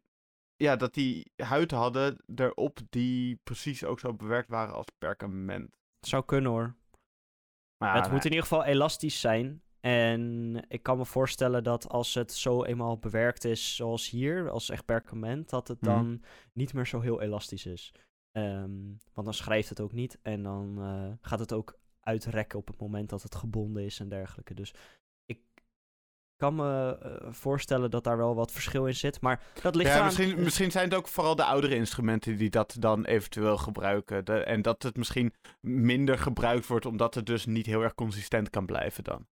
ja, 0.57 0.77
dat 0.77 0.95
die 0.95 1.33
huid 1.37 1.71
hadden 1.71 2.25
erop 2.35 2.79
die 2.91 3.41
precies 3.45 3.85
ook 3.85 4.01
zo 4.01 4.15
bewerkt 4.15 4.49
waren 4.49 4.75
als 4.75 4.87
perkament. 4.99 5.77
Zou 6.01 6.25
kunnen 6.25 6.51
hoor. 6.51 6.75
Maar 7.77 7.97
het 7.97 8.11
moet 8.11 8.25
in 8.25 8.31
ieder 8.31 8.47
geval 8.47 8.65
elastisch 8.65 9.21
zijn. 9.21 9.63
En 9.81 10.65
ik 10.69 10.83
kan 10.83 10.97
me 10.99 11.05
voorstellen 11.05 11.65
dat 11.65 11.89
als 11.89 12.15
het 12.15 12.33
zo 12.33 12.65
eenmaal 12.65 12.99
bewerkt 12.99 13.45
is, 13.45 13.77
zoals 13.77 14.11
hier, 14.11 14.51
als 14.51 14.71
echt 14.71 14.85
perkament, 14.85 15.51
dat 15.51 15.69
het 15.69 15.81
dan 15.81 16.07
mm. 16.07 16.21
niet 16.53 16.73
meer 16.73 16.87
zo 16.87 17.01
heel 17.01 17.21
elastisch 17.21 17.67
is. 17.67 17.95
Um, 18.33 18.99
want 19.13 19.27
dan 19.27 19.35
schrijft 19.35 19.69
het 19.69 19.81
ook 19.81 19.93
niet 19.93 20.19
en 20.23 20.43
dan 20.43 20.77
uh, 20.79 21.13
gaat 21.21 21.39
het 21.39 21.53
ook 21.53 21.79
uitrekken 22.01 22.59
op 22.59 22.67
het 22.67 22.81
moment 22.81 23.09
dat 23.09 23.23
het 23.23 23.35
gebonden 23.35 23.85
is 23.85 24.01
en 24.01 24.09
dergelijke. 24.09 24.55
Dus 24.55 24.75
kan 26.37 26.55
me 26.55 26.99
uh, 27.05 27.33
voorstellen 27.33 27.91
dat 27.91 28.05
daar 28.05 28.17
wel 28.17 28.35
wat 28.35 28.53
verschil 28.53 28.87
in 28.87 28.95
zit. 28.95 29.21
Maar 29.21 29.43
dat 29.63 29.75
ligt 29.75 29.91
ja, 29.91 29.99
aan... 29.99 30.05
Misschien, 30.05 30.43
misschien 30.43 30.71
zijn 30.71 30.85
het 30.85 30.95
ook 30.95 31.09
vooral 31.09 31.37
de 31.37 31.45
oudere 31.45 31.75
instrumenten 31.75 32.37
die 32.37 32.51
dat 32.51 32.77
dan 32.79 33.05
eventueel 33.05 33.57
gebruiken. 33.57 34.25
De, 34.25 34.39
en 34.39 34.63
dat 34.63 34.83
het 34.83 34.97
misschien 34.97 35.33
minder 35.61 36.19
gebruikt 36.19 36.67
wordt, 36.67 36.87
omdat 36.87 37.15
het 37.15 37.27
dus 37.27 37.47
niet 37.47 37.67
heel 37.67 37.83
erg 37.83 37.95
consistent 37.95 38.51
kan 38.51 38.67
blijven 38.67 39.05
dan. 39.05 39.27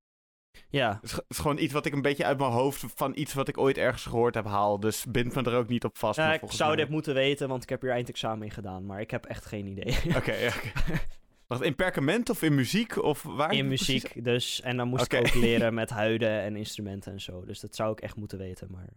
Ja. 0.69 0.99
Het 1.01 1.25
is, 1.29 1.39
gewoon 1.39 1.59
iets 1.59 1.73
wat 1.73 1.87
ik 1.87 1.93
een 1.93 2.03
beetje 2.03 2.25
uit 2.25 2.39
mijn 2.39 2.51
hoofd 2.51 2.85
van 2.95 3.13
iets 3.15 3.35
wat 3.35 3.49
ik 3.49 3.59
ooit 3.59 3.79
ergens 3.79 4.05
gehoord 4.05 4.35
heb 4.35 4.45
haal. 4.45 4.81
Dus 4.81 5.05
bind 5.09 5.35
me 5.35 5.43
er 5.43 5.57
ook 5.57 5.69
niet 5.69 5.85
op 5.85 5.99
vast. 5.99 6.19
Ja, 6.19 6.33
ik 6.33 6.41
zou 6.47 6.77
dit 6.77 6.89
moeten 6.89 7.15
weten, 7.15 7.49
want 7.49 7.63
ik 7.63 7.69
heb 7.69 7.81
hier 7.81 7.91
eindexamen 7.91 8.47
in 8.47 8.53
gedaan. 8.53 8.87
Maar 8.87 9.01
ik 9.01 9.11
heb 9.11 9.25
echt 9.25 9.45
geen 9.45 9.67
idee. 9.67 9.97
Oké, 10.07 10.17
okay, 10.17 10.47
okay. 10.47 10.73
Wacht, 11.47 11.63
in 11.63 11.75
perkament 11.75 12.31
of 12.31 12.43
in 12.43 12.55
muziek? 12.55 13.03
Of 13.03 13.23
waar 13.23 13.53
in 13.53 13.69
muziek, 13.69 14.01
precies? 14.01 14.23
dus. 14.23 14.61
En 14.61 14.77
dan 14.77 14.89
moest 14.89 15.05
okay. 15.05 15.21
ik 15.21 15.27
ook 15.27 15.35
leren 15.35 15.75
met 15.83 15.91
huiden 15.91 16.41
en 16.41 16.57
instrumenten 16.57 17.13
en 17.13 17.21
zo. 17.21 17.45
Dus 17.45 17.61
dat 17.61 17.75
zou 17.75 17.93
ik 17.93 18.01
echt 18.01 18.17
moeten 18.17 18.39
weten, 18.39 18.71
maar... 18.71 18.89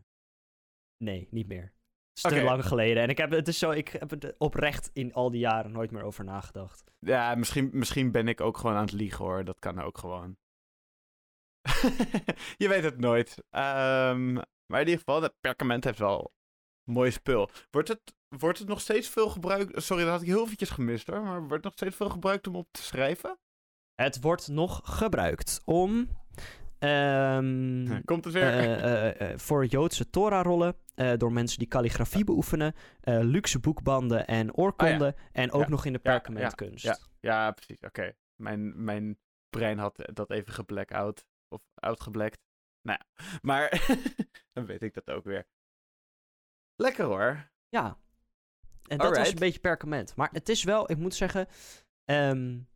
Nee, 1.04 1.28
niet 1.32 1.48
meer. 1.48 1.74
Het 2.14 2.32
is 2.34 2.40
te 2.40 2.44
lang 2.44 2.66
geleden. 2.66 3.04
En 3.04 3.10
ik 3.10 3.18
heb, 3.18 3.32
het 3.32 3.48
is 3.48 3.58
zo, 3.58 3.72
ik 3.72 3.88
heb 3.88 4.24
er 4.24 4.36
oprecht 4.38 4.90
in 4.94 5.14
al 5.14 5.32
die 5.32 5.40
jaren 5.40 5.72
nooit 5.72 5.92
meer 5.92 6.04
over 6.04 6.24
nagedacht. 6.24 6.92
Ja, 7.00 7.36
misschien, 7.36 7.70
misschien 7.74 8.12
ben 8.12 8.28
ik 8.28 8.42
ook 8.42 8.58
gewoon 8.58 8.76
aan 8.76 8.86
het 8.86 8.92
liegen 8.92 9.26
hoor. 9.26 9.44
Dat 9.44 9.60
kan 9.60 9.80
ook 9.80 9.98
gewoon. 9.98 10.38
je 12.58 12.68
weet 12.68 12.84
het 12.84 13.00
nooit. 13.00 13.38
Um, 13.38 14.34
maar 14.66 14.82
in 14.82 14.88
ieder 14.88 14.98
geval, 14.98 15.20
dat 15.22 15.36
perkament 15.40 15.84
heeft 15.84 16.00
wel 16.00 16.34
mooi 16.86 17.12
spul. 17.12 17.50
Wordt 17.72 17.88
het, 17.88 18.02
wordt 18.28 18.60
het 18.60 18.68
nog 18.68 18.82
steeds 18.82 19.10
veel 19.10 19.30
gebruikt? 19.30 19.84
Sorry, 19.84 20.04
dat 20.04 20.12
had 20.12 20.22
ik 20.22 20.28
heel 20.28 20.44
eventjes 20.44 20.70
gemist 20.70 21.08
hoor. 21.08 21.22
Maar 21.22 21.40
wordt 21.40 21.54
het 21.54 21.64
nog 21.64 21.74
steeds 21.74 21.96
veel 21.96 22.10
gebruikt 22.10 22.48
om 22.48 22.56
op 22.56 22.68
te 22.72 22.84
schrijven? 22.84 23.38
Het 23.96 24.22
wordt 24.22 24.48
nog 24.48 24.82
gebruikt 24.84 25.62
om. 25.66 26.10
Um, 26.80 28.04
Komt 28.06 28.26
het 28.26 28.34
weer? 28.34 28.54
Uh, 28.54 29.22
uh, 29.22 29.32
uh, 29.32 29.38
voor 29.38 29.66
Joodse 29.66 30.10
Torah-rollen. 30.10 30.76
door 31.18 31.32
mensen 31.32 31.60
die 31.60 31.68
kalligrafie 31.68 32.24
beoefenen. 32.24 32.74
luxe 33.04 33.60
boekbanden 33.60 34.28
en 34.28 34.54
oorkonden. 34.54 35.14
Ja. 35.18 35.24
En 35.32 35.52
ook 35.52 35.64
ja. 35.64 35.70
nog 35.70 35.86
in 35.86 35.94
de 35.94 36.00
perkamentkunst. 36.00 36.84
Ja, 36.84 36.98
ja. 37.20 37.52
precies. 37.52 37.80
Oké. 37.80 38.12
Mijn, 38.36 38.84
mijn 38.84 39.18
brein 39.50 39.78
had 39.78 40.10
dat 40.14 40.32
even 40.32 40.54
geblackout. 40.54 41.26
Of 41.48 41.62
outgeblackt. 41.74 42.40
Nou 42.82 43.00
ja. 43.00 43.26
Maar 43.42 43.88
dan 44.54 44.66
weet 44.66 44.82
ik 44.82 44.94
dat 44.94 45.10
ook 45.10 45.24
weer. 45.24 45.48
Lekker 46.76 47.06
hoor. 47.06 47.50
Ja. 47.70 47.98
En 48.88 48.98
dat 48.98 49.00
Alright. 49.00 49.18
was 49.18 49.30
een 49.30 49.40
beetje 49.40 49.60
perkament. 49.60 50.16
Maar 50.16 50.30
het 50.32 50.50
is 50.50 50.64
wel, 50.64 50.92
ik 50.92 50.98
moet 50.98 51.16
zeggen. 51.16 51.48
Um, 52.06 52.68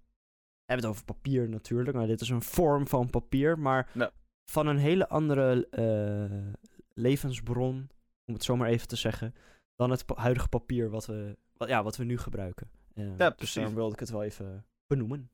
we 0.66 0.76
hebben 0.76 0.86
het 0.86 0.86
over 0.86 1.06
papier 1.06 1.50
natuurlijk. 1.50 1.98
Maar 1.98 2.08
dit 2.08 2.22
is 2.22 2.30
een 2.30 2.42
vorm 2.42 2.88
van 2.88 3.10
papier. 3.10 3.60
Maar 3.60 3.90
no. 3.94 4.10
van 4.46 4.68
een 4.68 4.78
hele 4.78 5.08
andere 5.08 5.68
uh, 5.72 6.54
levensbron. 6.94 7.90
Om 8.26 8.34
het 8.34 8.44
zo 8.44 8.56
maar 8.56 8.70
even 8.70 8.88
te 8.88 8.96
zeggen. 8.96 9.36
Dan 9.76 9.92
het 9.92 10.06
pa 10.06 10.16
huidige 10.16 10.50
papier 10.50 10.90
wat 10.90 11.06
we, 11.06 11.38
wat, 11.54 11.68
ja, 11.68 11.84
wat 11.84 11.98
we 11.98 12.04
nu 12.04 12.18
gebruiken. 12.18 12.72
Uh, 12.94 13.18
ja, 13.18 13.28
dus 13.28 13.36
precies. 13.36 13.54
daarom 13.54 13.76
wilde 13.76 13.94
ik 13.94 14.00
het 14.00 14.10
wel 14.10 14.24
even 14.24 14.66
benoemen. 14.88 15.32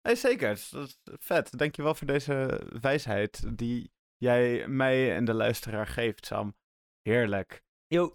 Hey, 0.00 0.14
zeker. 0.14 0.48
Dat 0.70 0.88
is 0.88 1.00
vet. 1.04 1.58
Dankjewel 1.58 1.94
voor 1.94 2.06
deze 2.06 2.62
wijsheid 2.80 3.58
die 3.58 3.92
jij 4.16 4.68
mij 4.68 5.14
en 5.14 5.24
de 5.24 5.34
luisteraar 5.34 5.86
geeft, 5.86 6.26
Sam. 6.26 6.54
Heerlijk. 7.02 7.63
Yo. 7.86 8.12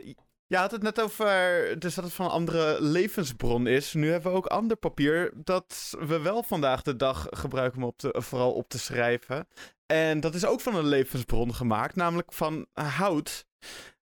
Je 0.48 0.58
had 0.58 0.72
het 0.72 0.82
net 0.82 1.02
over 1.02 1.80
dus 1.80 1.96
dat 1.96 2.04
het 2.04 2.14
van 2.14 2.26
een 2.26 2.32
andere 2.32 2.82
levensbron 2.82 3.68
is. 3.68 3.94
Nu 3.94 4.12
hebben 4.12 4.32
we 4.32 4.38
ook 4.38 4.46
ander 4.46 4.78
papier 4.78 5.32
dat 5.36 5.96
we 6.00 6.20
wel 6.20 6.44
vandaag 6.44 6.82
de 6.82 6.96
dag 6.96 7.28
gebruiken 7.30 7.82
om 7.82 7.88
op 7.88 7.98
te, 7.98 8.16
vooral 8.18 8.54
op 8.54 8.70
te 8.70 8.80
schrijven. 8.80 9.48
En 9.86 10.20
dat 10.20 10.36
is 10.36 10.46
ook 10.46 10.62
van 10.62 10.76
een 10.76 10.88
levensbron 10.88 11.54
gemaakt, 11.54 11.96
namelijk 11.96 12.34
van 12.34 12.68
hout. 12.74 13.46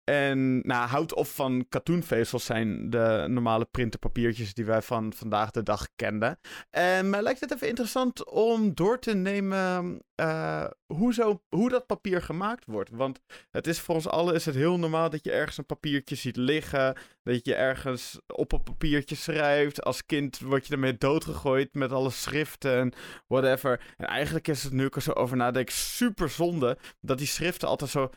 En 0.10 0.60
nou, 0.60 0.88
hout 0.88 1.14
of 1.14 1.36
van 1.36 1.66
katoenvezels 1.70 2.46
zijn 2.46 2.90
de 2.90 3.26
normale 3.28 3.66
printerpapiertjes 3.66 4.54
die 4.54 4.66
wij 4.66 4.82
van 4.82 5.14
vandaag 5.14 5.52
de 5.52 5.64
dag 5.64 5.88
kenden. 5.96 6.40
En 6.70 7.10
mij 7.10 7.22
lijkt 7.22 7.40
het 7.40 7.54
even 7.54 7.68
interessant 7.68 8.30
om 8.30 8.76
door 8.76 9.00
te 9.00 9.14
nemen 9.14 10.02
uh, 10.22 10.66
hoe, 10.86 11.14
zo, 11.14 11.42
hoe 11.50 11.70
dat 11.70 11.86
papier 11.86 12.22
gemaakt 12.22 12.66
wordt. 12.66 12.90
Want 12.90 13.20
het 13.52 13.68
is 13.68 13.80
voor 13.80 13.96
ons 13.96 14.08
allen 14.08 14.34
is 14.34 14.46
het 14.46 14.56
heel 14.56 14.80
normaal 14.80 15.10
dat 15.10 15.24
je 15.24 15.32
ergens 15.32 15.58
een 15.58 15.66
papiertje 15.66 16.16
ziet 16.16 16.38
liggen. 16.38 16.98
Dat 17.24 17.46
je 17.46 17.56
ergens 17.56 18.20
op 18.28 18.52
een 18.52 18.64
papiertje 18.64 19.16
schrijft. 19.16 19.84
Als 19.84 20.06
kind 20.06 20.40
word 20.40 20.68
je 20.68 20.74
ermee 20.74 20.98
doodgegooid 20.98 21.74
met 21.74 21.92
alle 21.92 22.10
schriften 22.10 22.78
en 22.78 22.94
whatever. 23.28 23.94
En 23.98 24.06
eigenlijk 24.06 24.48
is 24.48 24.64
het 24.64 24.74
nu 24.74 24.86
ik 24.86 24.96
er 24.96 25.02
zo 25.02 25.12
over 25.12 25.38
nadenk 25.38 25.70
super 25.70 26.30
zonde 26.30 26.78
dat 27.02 27.18
die 27.18 27.28
schriften 27.28 27.68
altijd 27.68 27.92
zo 27.92 28.10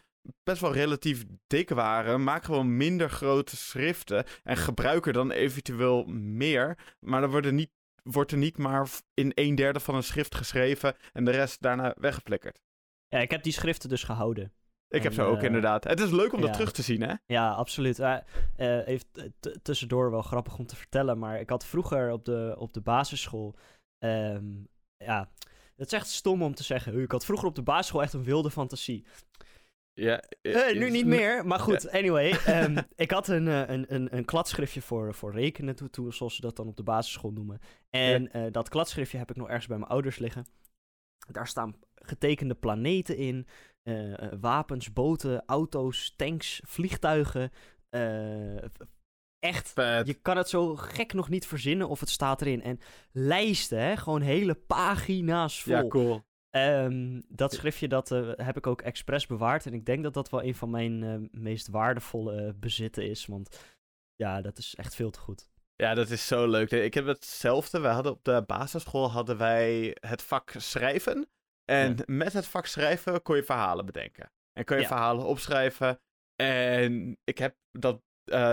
best 0.42 0.60
wel 0.60 0.72
relatief 0.72 1.24
dik 1.46 1.68
waren. 1.68 2.24
Maak 2.24 2.44
gewoon 2.44 2.76
minder 2.76 3.10
grote 3.10 3.56
schriften. 3.56 4.24
En 4.42 4.56
gebruik 4.56 5.06
er 5.06 5.12
dan 5.12 5.30
eventueel 5.30 6.04
meer. 6.14 6.78
Maar 7.00 7.20
dan 7.20 7.30
worden 7.30 7.54
niet, 7.54 7.70
wordt 8.02 8.32
er 8.32 8.38
niet 8.38 8.58
maar 8.58 8.88
in 9.14 9.32
een 9.34 9.54
derde 9.54 9.80
van 9.80 9.94
een 9.94 10.02
schrift 10.02 10.34
geschreven. 10.34 10.96
En 11.12 11.24
de 11.24 11.30
rest 11.30 11.62
daarna 11.62 11.94
weggeflikkerd. 11.98 12.60
Ja, 13.08 13.18
ik 13.18 13.30
heb 13.30 13.42
die 13.42 13.52
schriften 13.52 13.88
dus 13.88 14.02
gehouden. 14.02 14.52
Ik 14.88 14.96
en, 14.96 15.02
heb 15.02 15.12
ze 15.12 15.22
ook 15.22 15.38
uh, 15.38 15.44
inderdaad. 15.44 15.84
Het 15.84 16.00
is 16.00 16.10
leuk 16.10 16.32
om 16.32 16.40
ja. 16.40 16.46
dat 16.46 16.54
terug 16.54 16.72
te 16.72 16.82
zien, 16.82 17.02
hè? 17.02 17.14
Ja, 17.26 17.50
absoluut. 17.50 17.98
Uh, 17.98 18.16
uh, 18.56 18.88
even 18.88 19.34
tussendoor 19.62 20.10
wel 20.10 20.22
grappig 20.22 20.58
om 20.58 20.66
te 20.66 20.76
vertellen. 20.76 21.18
Maar 21.18 21.40
ik 21.40 21.50
had 21.50 21.66
vroeger 21.66 22.12
op 22.12 22.24
de, 22.24 22.54
op 22.58 22.72
de 22.72 22.80
basisschool. 22.80 23.56
Um, 24.04 24.68
ja, 24.96 25.30
het 25.76 25.92
is 25.92 25.98
echt 25.98 26.08
stom 26.08 26.42
om 26.42 26.54
te 26.54 26.62
zeggen. 26.62 27.00
Ik 27.00 27.12
had 27.12 27.24
vroeger 27.24 27.48
op 27.48 27.54
de 27.54 27.62
basisschool 27.62 28.02
echt 28.02 28.12
een 28.12 28.24
wilde 28.24 28.50
fantasie. 28.50 29.06
Ja, 30.02 30.20
Eh, 30.42 30.52
nu 30.78 30.86
is- 30.86 30.92
niet 30.92 31.06
meer, 31.06 31.46
maar 31.46 31.58
goed, 31.58 31.90
anyway. 31.90 32.30
ehm, 32.46 32.82
ik 32.94 33.10
had 33.10 33.28
een, 33.28 33.48
eh, 33.48 33.68
een, 33.68 33.94
een, 33.94 34.16
een 34.16 34.24
kladschriftje 34.24 34.82
voor, 34.82 35.14
voor 35.14 35.32
rekenen, 35.32 35.76
toe, 35.76 35.90
toe, 35.90 36.12
zoals 36.14 36.34
ze 36.34 36.40
dat 36.40 36.56
dan 36.56 36.66
op 36.68 36.76
de 36.76 36.82
basisschool 36.82 37.30
noemen. 37.32 37.58
En 37.90 38.32
eh, 38.32 38.42
dat 38.50 38.68
kladschriftje 38.68 39.18
heb 39.18 39.30
ik 39.30 39.36
nog 39.36 39.48
ergens 39.48 39.66
bij 39.66 39.78
mijn 39.78 39.90
ouders 39.90 40.18
liggen. 40.18 40.46
Daar 41.30 41.46
staan 41.46 41.74
getekende 41.94 42.54
planeten 42.54 43.16
in, 43.16 43.46
eh, 43.82 44.22
eh, 44.22 44.32
wapens, 44.40 44.92
boten, 44.92 45.42
auto's, 45.46 46.14
tanks, 46.16 46.60
vliegtuigen. 46.64 47.50
eh, 47.90 48.56
echt, 49.38 49.68
Vet. 49.68 50.06
je 50.06 50.14
kan 50.14 50.36
het 50.36 50.48
zo 50.48 50.76
gek 50.76 51.12
nog 51.12 51.28
niet 51.28 51.46
verzinnen 51.46 51.88
of 51.88 52.00
het 52.00 52.08
staat 52.08 52.40
erin. 52.40 52.62
En 52.62 52.78
lijsten, 53.12 53.78
hè? 53.82 53.96
gewoon 53.96 54.20
hele 54.20 54.54
pagina's 54.54 55.62
vol. 55.62 55.72
Ja, 55.74 55.86
cool. 55.86 56.22
Ehm, 56.50 57.20
dat 57.28 57.52
schriftje 57.52 57.88
dat, 57.88 58.10
eh, 58.10 58.30
heb 58.36 58.56
ik 58.56 58.66
ook 58.66 58.80
expres 58.82 59.26
bewaard. 59.26 59.66
En 59.66 59.74
ik 59.74 59.86
denk 59.86 60.02
dat 60.02 60.14
dat 60.14 60.30
wel 60.30 60.42
een 60.42 60.54
van 60.54 60.70
mijn 60.70 61.02
eh, 61.02 61.40
meest 61.40 61.68
waardevolle 61.68 62.46
eh, 62.46 62.52
bezitten 62.56 63.08
is. 63.10 63.26
Want 63.26 63.74
ja, 64.16 64.40
dat 64.42 64.58
is 64.58 64.74
echt 64.74 64.94
veel 64.94 65.10
te 65.10 65.18
goed. 65.18 65.48
Ja, 65.76 65.94
dat 65.94 66.10
is 66.10 66.26
zo 66.26 66.46
leuk. 66.48 66.70
Ik 66.70 66.94
heb 66.94 67.06
hetzelfde. 67.06 67.80
We 67.80 67.86
hadden 67.88 68.12
op 68.12 68.24
de 68.24 68.42
basisschool 68.46 69.10
hadden 69.10 69.36
wij 69.38 69.96
het 70.00 70.22
vak 70.22 70.52
schrijven. 70.56 71.28
En 71.64 71.96
Ja. 71.96 72.02
met 72.06 72.32
het 72.32 72.46
vak 72.46 72.66
schrijven 72.66 73.22
kon 73.22 73.36
je 73.36 73.42
verhalen 73.44 73.86
bedenken. 73.86 74.32
En 74.52 74.64
kon 74.64 74.76
je 74.76 74.82
Ja. 74.82 74.88
verhalen 74.88 75.24
opschrijven. 75.26 76.00
En 76.42 77.16
ik 77.24 77.38
heb 77.38 77.56
dat, 77.72 78.02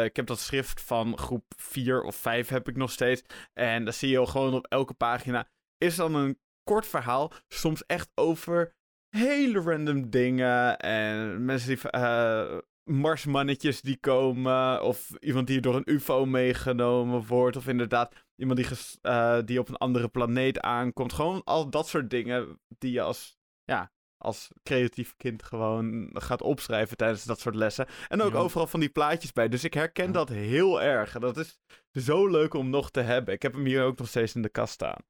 ik 0.03 0.15
heb 0.15 0.25
dat 0.25 0.39
schrift 0.39 0.81
van 0.81 1.17
groep 1.17 1.43
4 1.55 2.01
of 2.03 2.15
5 2.15 2.47
heb 2.49 2.67
ik 2.69 2.75
nog 2.75 2.91
steeds. 2.91 3.21
En 3.53 3.83
dan 3.83 3.93
zie 3.93 4.09
je 4.09 4.27
gewoon 4.27 4.53
op 4.53 4.65
elke 4.67 4.93
pagina. 4.93 5.47
Is 5.77 5.95
dan 5.95 6.15
een 6.15 6.39
kort 6.67 6.85
verhaal. 6.87 7.31
Soms 7.47 7.85
echt 7.85 8.09
over 8.15 8.75
hele 9.09 9.59
random 9.59 10.09
dingen. 10.09 10.77
En 10.77 11.45
mensen 11.45 11.67
die. 11.75 11.89
eh, 11.91 12.57
marsmannetjes 12.83 13.81
die 13.81 13.97
komen. 13.97 14.83
Of 14.83 15.11
iemand 15.19 15.47
die 15.47 15.59
door 15.61 15.75
een 15.75 15.91
UFO 15.93 16.25
meegenomen 16.25 17.25
wordt. 17.25 17.55
Of 17.57 17.67
inderdaad 17.67 18.13
iemand 18.35 18.59
die, 18.59 18.67
eh, 19.01 19.39
die 19.45 19.59
op 19.59 19.69
een 19.69 19.77
andere 19.77 20.07
planeet 20.07 20.59
aankomt. 20.59 21.13
Gewoon 21.13 21.41
al 21.43 21.69
dat 21.69 21.87
soort 21.87 22.09
dingen 22.09 22.59
die 22.77 22.91
je 22.91 23.01
als, 23.01 23.37
ja, 23.63 23.91
als 24.17 24.47
creatief 24.63 25.15
kind 25.17 25.43
gewoon 25.43 26.09
gaat 26.13 26.41
opschrijven 26.41 26.97
tijdens 26.97 27.23
dat 27.23 27.39
soort 27.39 27.55
lessen. 27.55 27.87
En 28.07 28.21
ook 28.21 28.31
Ja. 28.31 28.37
overal 28.37 28.67
van 28.67 28.79
die 28.79 28.89
plaatjes 28.89 29.33
bij. 29.33 29.47
Dus 29.49 29.63
ik 29.63 29.73
herken 29.73 30.05
Ja. 30.05 30.11
dat 30.11 30.29
heel 30.29 30.81
erg. 30.81 31.15
En 31.15 31.21
Dat 31.21 31.37
is 31.37 31.59
zo 31.91 32.27
leuk 32.27 32.53
om 32.53 32.69
nog 32.69 32.91
te 32.91 32.99
hebben. 33.01 33.33
Ik 33.33 33.41
heb 33.41 33.53
hem 33.53 33.65
hier 33.65 33.83
ook 33.83 33.97
nog 33.97 34.07
steeds 34.07 34.35
in 34.35 34.41
de 34.41 34.49
kast 34.49 34.73
staan. 34.73 35.01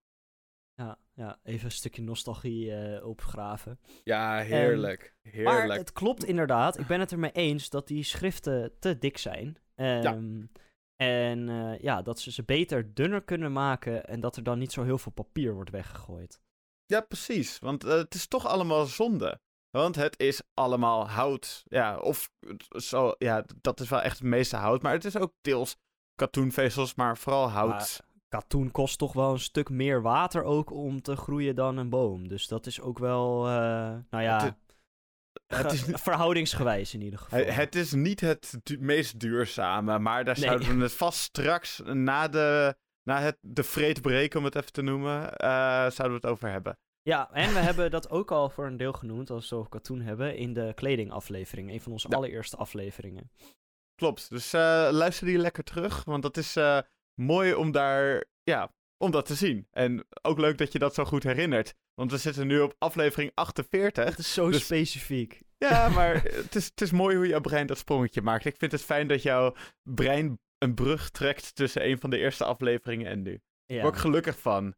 Ja, 0.78 0.98
ja 1.14 1.40
even 1.44 1.66
een 1.66 1.72
stukje 1.72 2.02
nostalgie 2.02 2.74
eh, 2.76 3.06
opgraven. 3.08 3.80
Ja, 4.04 4.38
heerlijk. 4.38 5.16
Heerlijk. 5.22 5.68
Maar 5.68 5.78
het 5.78 5.92
klopt 5.92 6.24
inderdaad. 6.24 6.80
Ik 6.80 6.88
ben 6.88 7.00
het 7.00 7.12
ermee 7.12 7.32
eens 7.32 7.70
dat 7.70 7.88
die 7.88 8.04
schriften 8.04 8.72
te 8.80 8.98
dik 8.98 9.18
zijn. 9.18 9.58
Ehm, 9.76 10.42
En 10.96 11.50
eh, 11.50 11.80
ja, 11.80 12.02
dat 12.02 12.20
ze 12.20 12.32
ze 12.32 12.44
beter 12.44 12.94
dunner 12.94 13.24
kunnen 13.24 13.52
maken. 13.52 14.06
En 14.08 14.20
dat 14.20 14.36
er 14.36 14.44
dan 14.44 14.60
niet 14.60 14.72
zo 14.72 14.84
heel 14.84 14.98
veel 14.98 15.12
papier 15.12 15.54
wordt 15.54 15.70
weggegooid. 15.70 16.42
Ja, 16.86 17.02
precies. 17.02 17.60
Want 17.60 17.84
eh, 17.84 17.92
het 17.92 18.14
is 18.14 18.28
toch 18.28 18.46
allemaal 18.46 18.86
zonde. 18.86 19.40
Want 19.70 19.96
het 19.96 20.20
is 20.20 20.42
allemaal 20.54 21.10
hout. 21.10 21.64
Ja, 21.68 21.98
of 21.98 22.32
zo, 22.70 23.14
ja, 23.18 23.46
dat 23.62 23.80
is 23.80 23.90
wel 23.90 24.02
echt 24.02 24.18
het 24.18 24.28
meeste 24.28 24.56
hout. 24.56 24.82
Maar 24.82 24.94
het 24.94 25.06
is 25.06 25.18
ook 25.18 25.34
deels 25.42 25.78
katoenvezels, 26.16 26.96
maar 26.96 27.18
vooral 27.18 27.50
hout. 27.50 28.00
Katoen 28.28 28.72
kost 28.72 28.98
toch 28.98 29.14
wel 29.14 29.32
een 29.32 29.40
stuk 29.40 29.70
meer 29.70 30.02
water 30.02 30.44
ook 30.44 30.72
om 30.72 31.02
te 31.02 31.16
groeien 31.16 31.56
dan 31.56 31.78
een 31.78 31.90
boom. 31.90 32.28
Dus 32.28 32.48
dat 32.48 32.66
is 32.66 32.82
ook 32.82 33.00
wel, 33.00 33.46
eh, 33.48 33.52
nou 34.10 34.24
ja, 34.24 34.44
Het 34.44 34.56
het 35.64 35.72
is, 35.72 35.82
ge- 35.82 35.98
verhoudingsgewijs 35.98 36.94
in 36.94 37.02
ieder 37.02 37.20
geval. 37.20 37.40
het, 37.46 37.76
is 37.76 37.94
niet 37.94 38.20
het 38.20 38.60
du- 38.64 38.78
meest 38.80 39.20
duurzame, 39.20 40.00
maar 40.00 40.26
daar 40.26 40.40
Nee. 40.40 40.44
zouden 40.48 40.78
we 40.78 40.84
het 40.84 40.94
vast 40.94 41.20
straks 41.20 41.82
na 41.86 42.28
de, 42.28 42.76
na 43.04 43.20
het, 43.22 43.38
de 43.42 43.64
vreedbreek, 43.64 44.34
om 44.34 44.44
het 44.44 44.56
even 44.56 44.72
te 44.72 44.82
noemen, 44.82 45.34
eh, 45.36 45.50
zouden 45.90 46.08
we 46.08 46.14
het 46.14 46.26
over 46.26 46.50
hebben. 46.52 46.78
Ja, 47.02 47.32
en 47.32 47.54
we 47.54 47.60
hebben 47.70 47.92
dat 47.92 48.10
ook 48.10 48.32
al 48.32 48.50
voor 48.50 48.66
een 48.66 48.78
deel 48.78 48.94
genoemd, 48.94 49.30
als 49.30 49.40
we 49.50 49.56
het 49.56 49.58
over 49.66 49.70
katoen 49.80 50.02
hebben, 50.02 50.36
in 50.38 50.54
de 50.54 50.72
kledingaflevering. 50.76 51.72
Een 51.72 51.82
van 51.82 51.92
onze 51.92 52.08
Ja. 52.10 52.16
allereerste 52.18 52.58
afleveringen. 52.58 53.32
Klopt. 53.96 54.30
Dus 54.30 54.54
eh, 54.54 54.88
luister 54.92 55.26
die 55.28 55.38
lekker 55.38 55.64
terug, 55.64 56.04
want 56.04 56.22
dat 56.24 56.38
is 56.38 56.56
mooi 57.20 57.54
om 57.54 57.72
daar, 57.72 58.24
ja, 58.44 58.74
om 58.98 59.12
dat 59.12 59.26
te 59.26 59.36
zien. 59.36 59.68
En 59.72 60.08
ook 60.22 60.38
leuk 60.40 60.58
dat 60.58 60.72
je 60.72 60.80
dat 60.80 60.94
zo 60.94 61.06
goed 61.06 61.24
herinnert. 61.24 61.74
Want 61.94 62.12
we 62.12 62.18
zitten 62.18 62.48
nu 62.48 62.60
op 62.60 62.76
aflevering 62.78 63.32
48. 63.34 64.06
Het 64.06 64.18
is 64.20 64.34
zo 64.34 64.50
Dus- 64.50 64.64
specifiek. 64.64 65.42
Ja, 65.58 65.90
maar 65.98 66.24
het 66.24 66.56
is, 66.56 66.66
het 66.66 66.82
is 66.82 66.92
mooi 66.92 67.16
hoe 67.16 67.28
jouw 67.28 67.42
brein 67.42 67.68
dat 67.68 67.78
sprongetje 67.78 68.22
maakt. 68.22 68.46
Ik 68.46 68.58
vind 68.58 68.72
het 68.72 68.82
fijn 68.82 69.08
dat 69.08 69.22
jouw 69.22 69.56
brein 69.84 70.40
een 70.58 70.74
brug 70.74 71.10
trekt 71.10 71.56
tussen 71.56 71.86
een 71.90 72.00
van 72.00 72.10
de 72.10 72.18
eerste 72.18 72.46
afleveringen 72.46 73.08
en 73.08 73.22
nu. 73.22 73.42
Ja. 73.66 73.82
word 73.82 73.94
ik 73.96 74.00
gelukkig 74.02 74.40
van. 74.40 74.76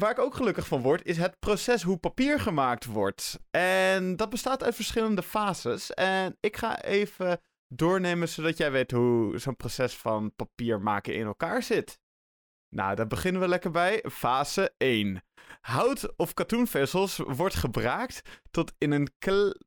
Waar 0.00 0.10
ik 0.10 0.18
ook 0.18 0.34
gelukkig 0.34 0.66
van 0.66 0.82
word, 0.82 1.04
is 1.04 1.16
het 1.16 1.38
proces 1.38 1.82
hoe 1.82 1.96
papier 1.96 2.40
gemaakt 2.40 2.84
wordt. 2.84 3.38
En 3.50 4.16
dat 4.16 4.30
bestaat 4.30 4.62
uit 4.62 4.74
verschillende 4.74 5.22
fases. 5.22 5.90
En 5.90 6.36
ik 6.40 6.56
ga 6.56 6.82
even 6.82 7.40
doornemen 7.74 8.28
zodat 8.28 8.56
jij 8.56 8.72
weet 8.72 8.90
hoe 8.90 9.38
zo'n 9.38 9.56
proces 9.56 9.96
van 9.96 10.34
papier 10.34 10.80
maken 10.80 11.14
in 11.14 11.26
elkaar 11.26 11.62
zit. 11.62 12.00
Nou, 12.68 12.94
daar 12.94 13.06
beginnen 13.06 13.40
we 13.40 13.48
lekker 13.48 13.70
bij. 13.70 14.04
Fase 14.10 14.74
1. 14.76 15.22
Hout 15.60 16.16
of 16.16 16.34
katoenvezels 16.34 17.16
wordt 17.16 17.54
gebraakt 17.54 18.40
tot, 18.50 18.72
in 18.78 18.92
een 18.92 19.08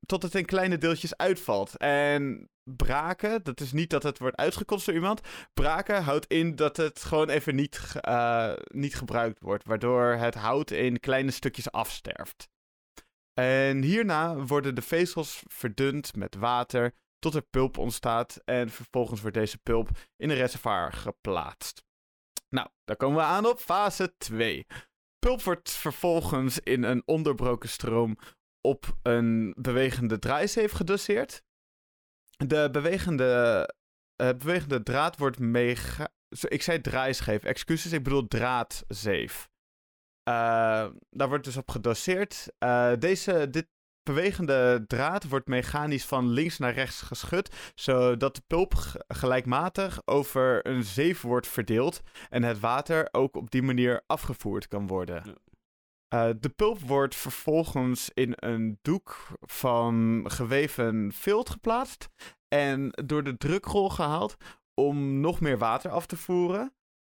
tot 0.06 0.24
het 0.24 0.36
in 0.36 0.46
kleine 0.46 0.78
deeltjes 0.78 1.18
uitvalt. 1.18 1.78
En 1.78 2.50
braken, 2.64 3.44
dat 3.44 3.60
is 3.60 3.72
niet 3.72 3.90
dat 3.90 4.04
het 4.04 4.20
wordt 4.20 4.38
uitgekotst 4.38 4.86
door 4.86 4.96
iemand. 4.96 5.22
Braken 5.54 6.04
houdt 6.04 6.26
in 6.26 6.56
dat 6.56 6.78
het 6.78 7.04
gewoon 7.04 7.30
even 7.30 7.56
niet, 7.56 7.96
eh, 8.02 8.54
niet 8.66 8.96
gebruikt 8.96 9.42
wordt, 9.42 9.66
waardoor 9.66 10.04
het 10.04 10.36
hout 10.36 10.72
in 10.72 11.00
kleine 11.00 11.32
stukjes 11.32 11.72
afsterft. 11.72 12.50
En 13.34 13.82
hierna 13.82 14.36
worden 14.36 14.76
de 14.76 14.82
vezels 14.82 15.44
verdund 15.48 16.16
met 16.16 16.36
water 16.36 16.94
tot 17.20 17.36
er 17.36 17.42
pulp 17.42 17.78
ontstaat 17.78 18.42
en 18.46 18.70
vervolgens 18.70 19.22
wordt 19.22 19.36
deze 19.36 19.58
pulp 19.58 19.90
in 20.16 20.30
een 20.30 20.36
reservoir 20.36 20.94
geplaatst. 20.94 21.84
Nou, 22.50 22.68
daar 22.84 22.96
komen 22.96 23.18
we 23.18 23.24
aan 23.24 23.46
op 23.46 23.60
fase 23.60 24.16
2. 24.18 24.66
Pulp 25.20 25.42
wordt 25.42 25.72
vervolgens 25.72 26.60
in 26.60 26.84
een 26.84 27.04
onderbroken 27.06 27.70
stroom 27.70 28.18
op 28.62 28.98
een 29.02 29.54
bewegende 29.58 30.20
draaizeef 30.20 30.72
gedoseerd. 30.72 31.44
De 32.38 32.70
bewegende, 32.72 33.74
eh, 34.16 34.30
bewegende 34.30 34.84
draad 34.84 35.18
wordt 35.18 35.40
mega... 35.40 36.14
Ik 36.30 36.62
zei 36.62 36.82
draaischeef, 36.82 37.44
excuses, 37.44 37.92
ik 37.92 38.04
bedoel 38.04 38.28
draadzeef. 38.28 39.50
Eh, 40.24 40.88
daar 41.10 41.28
wordt 41.28 41.44
dus 41.44 41.58
op 41.58 41.70
gedoseerd. 41.70 42.48
Eh, 42.58 42.94
deze, 43.00 43.50
dit 43.50 43.68
bewegende 44.06 44.84
draad 44.88 45.28
wordt 45.28 45.48
mechanisch 45.48 46.06
van 46.06 46.30
links 46.30 46.58
naar 46.58 46.74
rechts 46.74 47.02
geschud, 47.02 47.56
zodat 47.76 48.36
de 48.36 48.42
pulp 48.48 48.74
gelijkmatig 49.08 50.02
over 50.06 50.68
een 50.68 50.84
zeef 50.84 51.22
wordt 51.22 51.48
verdeeld 51.48 52.02
en 52.30 52.44
het 52.44 52.60
water 52.60 53.08
ook 53.12 53.36
op 53.36 53.52
die 53.52 53.64
manier 53.64 54.04
afgevoerd 54.08 54.68
kan 54.68 54.88
worden. 54.88 55.24
Ja. 55.26 55.34
Eh, 56.08 56.30
de 56.40 56.50
pulp 56.50 56.80
wordt 56.80 57.16
vervolgens 57.16 58.10
in 58.14 58.34
een 58.36 58.80
doek 58.82 59.28
van 59.40 60.24
geweven 60.28 61.12
vilt 61.14 61.50
geplaatst 61.50 62.10
en 62.48 62.90
door 63.06 63.24
de 63.24 63.38
drukrol 63.38 63.90
gehaald 63.90 64.38
om 64.74 65.20
nog 65.20 65.40
meer 65.40 65.58
water 65.58 65.92
af 65.92 66.06
te 66.06 66.18
voeren. 66.18 66.74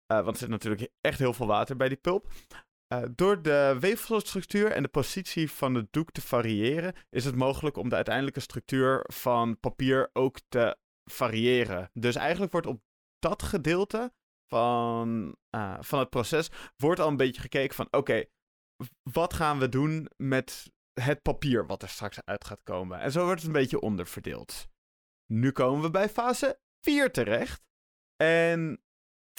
Eh, 0.06 0.16
want 0.16 0.28
er 0.28 0.36
zit 0.36 0.48
natuurlijk 0.48 0.88
echt 1.00 1.18
heel 1.18 1.32
veel 1.32 1.46
water 1.46 1.76
bij 1.76 1.88
die 1.88 1.96
pulp. 1.96 2.26
Eh, 2.88 3.02
door 3.14 3.42
de 3.42 3.76
weefselstructuur 3.80 4.70
en 4.70 4.82
de 4.82 4.88
positie 4.88 5.50
van 5.50 5.74
het 5.74 5.92
doek 5.92 6.10
te 6.10 6.20
variëren, 6.20 6.94
is 7.10 7.24
het 7.24 7.34
mogelijk 7.34 7.76
om 7.76 7.88
de 7.88 7.94
uiteindelijke 7.94 8.40
structuur 8.40 9.04
van 9.12 9.60
papier 9.60 10.10
ook 10.12 10.38
te 10.48 10.76
variëren. 11.04 11.90
Dus 11.92 12.14
eigenlijk 12.14 12.52
wordt 12.52 12.66
op 12.66 12.82
dat 13.18 13.42
gedeelte 13.42 14.12
van, 14.46 15.36
eh, 15.50 15.76
van 15.80 15.98
het 15.98 16.10
proces 16.10 16.50
wordt 16.76 17.00
al 17.00 17.08
een 17.08 17.16
beetje 17.16 17.40
gekeken 17.40 17.74
van 17.74 17.88
oké, 17.90 18.24
wat 19.12 19.34
gaan 19.34 19.58
we 19.58 19.68
doen 19.68 20.10
met 20.16 20.72
het 21.00 21.22
papier 21.22 21.66
wat 21.66 21.82
er 21.82 21.88
straks 21.88 22.18
uit 22.24 22.44
gaat 22.44 22.62
komen? 22.62 23.00
En 23.00 23.12
zo 23.12 23.24
wordt 23.24 23.40
het 23.40 23.46
een 23.46 23.60
beetje 23.60 23.80
onderverdeeld. 23.80 24.68
Nu 25.32 25.52
komen 25.52 25.82
we 25.82 25.90
bij 25.90 26.08
fase 26.08 26.60
4 26.80 27.12
terecht. 27.12 27.62
En 28.16 28.82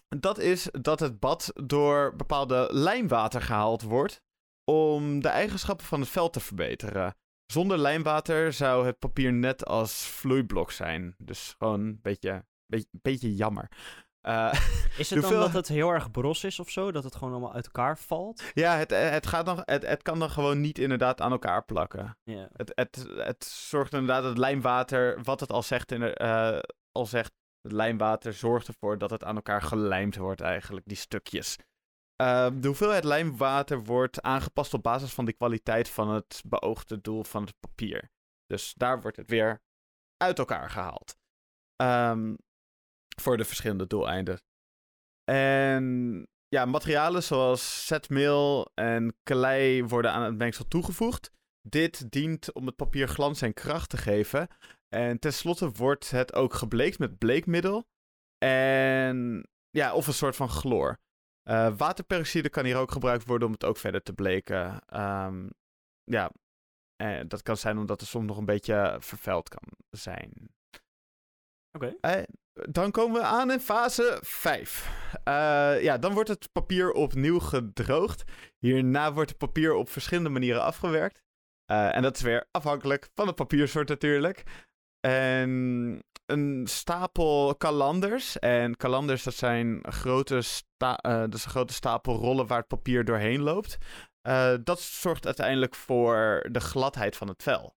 dat 0.08 0.38
is 0.38 0.68
dat 0.72 1.00
het 1.00 1.20
bad 1.20 1.52
door 1.64 2.16
bepaalde 2.16 2.68
lijnwater 2.72 3.42
gehaald 3.42 3.82
wordt 3.82 4.22
om 4.64 5.22
de 5.22 5.28
eigenschappen 5.28 5.86
van 5.86 6.00
het 6.00 6.10
vel 6.10 6.30
te 6.30 6.40
verbeteren. 6.40 7.16
Zonder 7.46 7.78
lijnwater 7.78 8.54
zou 8.54 8.86
het 8.86 9.00
papier 9.00 9.34
net 9.34 9.66
als 9.66 10.08
vloeiblok 10.08 10.72
zijn. 10.72 11.16
Dus 11.18 11.56
gewoon 11.58 11.80
een 11.80 12.00
beetje, 12.02 12.46
beetje, 12.66 12.90
beetje 12.92 13.36
jammer. 13.36 13.72
Uh, 14.28 14.54
is 14.98 15.10
het 15.10 15.22
dan 15.22 15.32
dat 15.32 15.54
het 15.54 15.68
heel 15.68 15.90
erg 15.90 16.12
bros 16.12 16.44
is 16.44 16.60
of 16.60 16.70
zo? 16.70 16.92
Dat 16.92 17.04
het 17.04 17.16
gewoon 17.16 17.34
allemaal 17.34 17.54
uit 17.54 17.66
elkaar 17.66 17.98
valt? 17.98 18.44
Ja, 18.54 18.78
het, 18.78 18.92
het, 18.92 19.28
gaat 19.28 19.46
dan, 19.46 19.62
het, 19.66 19.86
het 19.86 20.02
kan 20.02 20.20
dan 20.20 20.30
gewoon 20.30 20.62
niet 20.62 20.80
inderdaad 20.80 21.22
aan 21.22 21.32
elkaar 21.32 21.66
plakken. 21.66 22.18
Yeah. 22.24 22.46
Het, 22.54 22.72
het, 22.76 23.08
het 23.16 23.46
zorgt 23.46 23.94
inderdaad 23.94 24.22
dat 24.22 24.30
het 24.30 24.40
lijmwater, 24.40 25.24
wat 25.24 25.40
het 25.40 25.52
al 25.52 25.64
zegt, 25.64 25.92
in 25.92 26.14
uh, 26.22 26.60
al 26.92 27.06
zegt, 27.06 27.34
het 27.62 27.72
lijmwater 27.72 28.34
zorgt 28.34 28.68
ervoor 28.68 28.98
dat 28.98 29.10
het 29.10 29.24
aan 29.24 29.36
elkaar 29.36 29.62
gelijmd 29.62 30.16
wordt 30.16 30.42
eigenlijk, 30.42 30.86
die 30.88 30.98
stukjes. 30.98 31.58
Uh, 32.22 32.50
de 32.54 32.68
hoeveelheid 32.68 33.04
lijmwater 33.04 33.84
wordt 33.84 34.22
aangepast 34.22 34.74
op 34.74 34.84
basis 34.84 35.14
van 35.14 35.26
de 35.26 35.34
kwaliteit 35.34 35.90
van 35.90 36.10
het 36.10 36.42
beoogde 36.46 37.02
doel 37.02 37.24
van 37.24 37.44
het 37.44 37.60
papier. 37.60 38.10
Dus 38.46 38.74
daar 38.74 39.02
wordt 39.02 39.18
het 39.18 39.30
weer 39.30 39.62
uit 40.18 40.40
elkaar 40.40 40.70
gehaald. 40.70 41.18
Um, 41.82 42.38
voor 43.20 43.38
de 43.38 43.46
verschillende 43.46 43.88
doeleinden. 43.88 44.42
En 45.24 46.28
ja, 46.48 46.66
materialen 46.66 47.24
zoals 47.24 47.86
zetmeel 47.86 48.72
en 48.74 49.16
klei 49.24 49.84
worden 49.84 50.12
aan 50.12 50.24
het 50.24 50.38
mengsel 50.38 50.68
toegevoegd. 50.68 51.32
Dit 51.62 52.12
dient 52.12 52.54
om 52.54 52.66
het 52.66 52.76
papier 52.76 53.08
glans 53.08 53.42
en 53.42 53.54
kracht 53.54 53.90
te 53.90 53.98
geven. 53.98 54.48
En 54.90 55.20
tenslotte 55.20 55.72
wordt 55.72 56.10
het 56.10 56.34
ook 56.34 56.54
gebleekt 56.54 57.00
met 57.00 57.18
bleekmiddel. 57.18 57.88
En 58.38 59.48
ja, 59.70 59.94
of 59.94 60.08
een 60.08 60.14
soort 60.14 60.36
van 60.36 60.50
chloor. 60.50 61.00
Uh, 61.50 61.78
waterperoxide 61.78 62.50
kan 62.50 62.66
hier 62.66 62.78
ook 62.78 62.92
gebruikt 62.92 63.26
worden 63.26 63.48
om 63.48 63.54
het 63.54 63.64
ook 63.64 63.78
verder 63.78 64.04
te 64.04 64.14
bleken. 64.14 64.82
Um, 65.00 65.50
ja, 66.04 66.32
en 66.96 67.28
dat 67.28 67.42
kan 67.42 67.58
zijn 67.58 67.78
omdat 67.78 68.00
het 68.00 68.10
soms 68.10 68.26
nog 68.26 68.38
een 68.38 68.46
beetje 68.46 68.98
vervuild 69.00 69.50
kan 69.50 69.64
zijn. 69.90 70.50
Oké. 71.72 71.96
Okay. 72.02 72.20
Uh, 72.20 72.24
dan 72.70 72.92
komen 72.92 73.22
we 73.22 73.28
aan 73.28 73.52
in 73.52 73.60
fase 73.60 74.20
5. 74.22 74.90
Uh, 75.28 75.84
ja, 75.84 75.98
dan 75.98 76.14
wordt 76.14 76.30
het 76.30 76.52
papier 76.52 76.92
opnieuw 76.92 77.40
gedroogd. 77.40 78.24
Hierna 78.58 79.14
wordt 79.14 79.30
het 79.30 79.40
papier 79.40 79.74
op 79.74 79.90
verschillende 79.90 80.30
manieren 80.30 80.64
afgewerkt. 80.64 81.22
Uh, 81.72 81.96
en 81.96 82.02
dat 82.02 82.16
is 82.16 82.22
weer 82.22 82.48
afhankelijk 82.52 83.10
van 83.16 83.28
het 83.28 83.36
papiersoort 83.36 83.88
natuurlijk. 83.88 84.44
En 85.00 86.04
een 86.26 86.68
stapel 86.68 87.56
kalanders. 87.56 88.40
En 88.40 88.78
kalanders, 88.78 89.24
dat 89.24 89.34
zijn 89.34 89.80
grote, 89.82 90.42
sta 90.42 91.00
uh, 91.06 91.20
dat 91.20 91.34
is 91.34 91.46
een 91.46 91.52
grote 91.52 91.74
stapel 91.74 92.16
rollen 92.16 92.48
waar 92.48 92.58
het 92.58 92.68
papier 92.68 93.06
doorheen 93.06 93.42
loopt. 93.42 93.78
dat 94.64 94.82
zorgt 94.82 95.26
uiteindelijk 95.26 95.76
voor 95.76 96.46
de 96.52 96.60
gladheid 96.60 97.18
van 97.18 97.28
het 97.28 97.44
vel. 97.44 97.78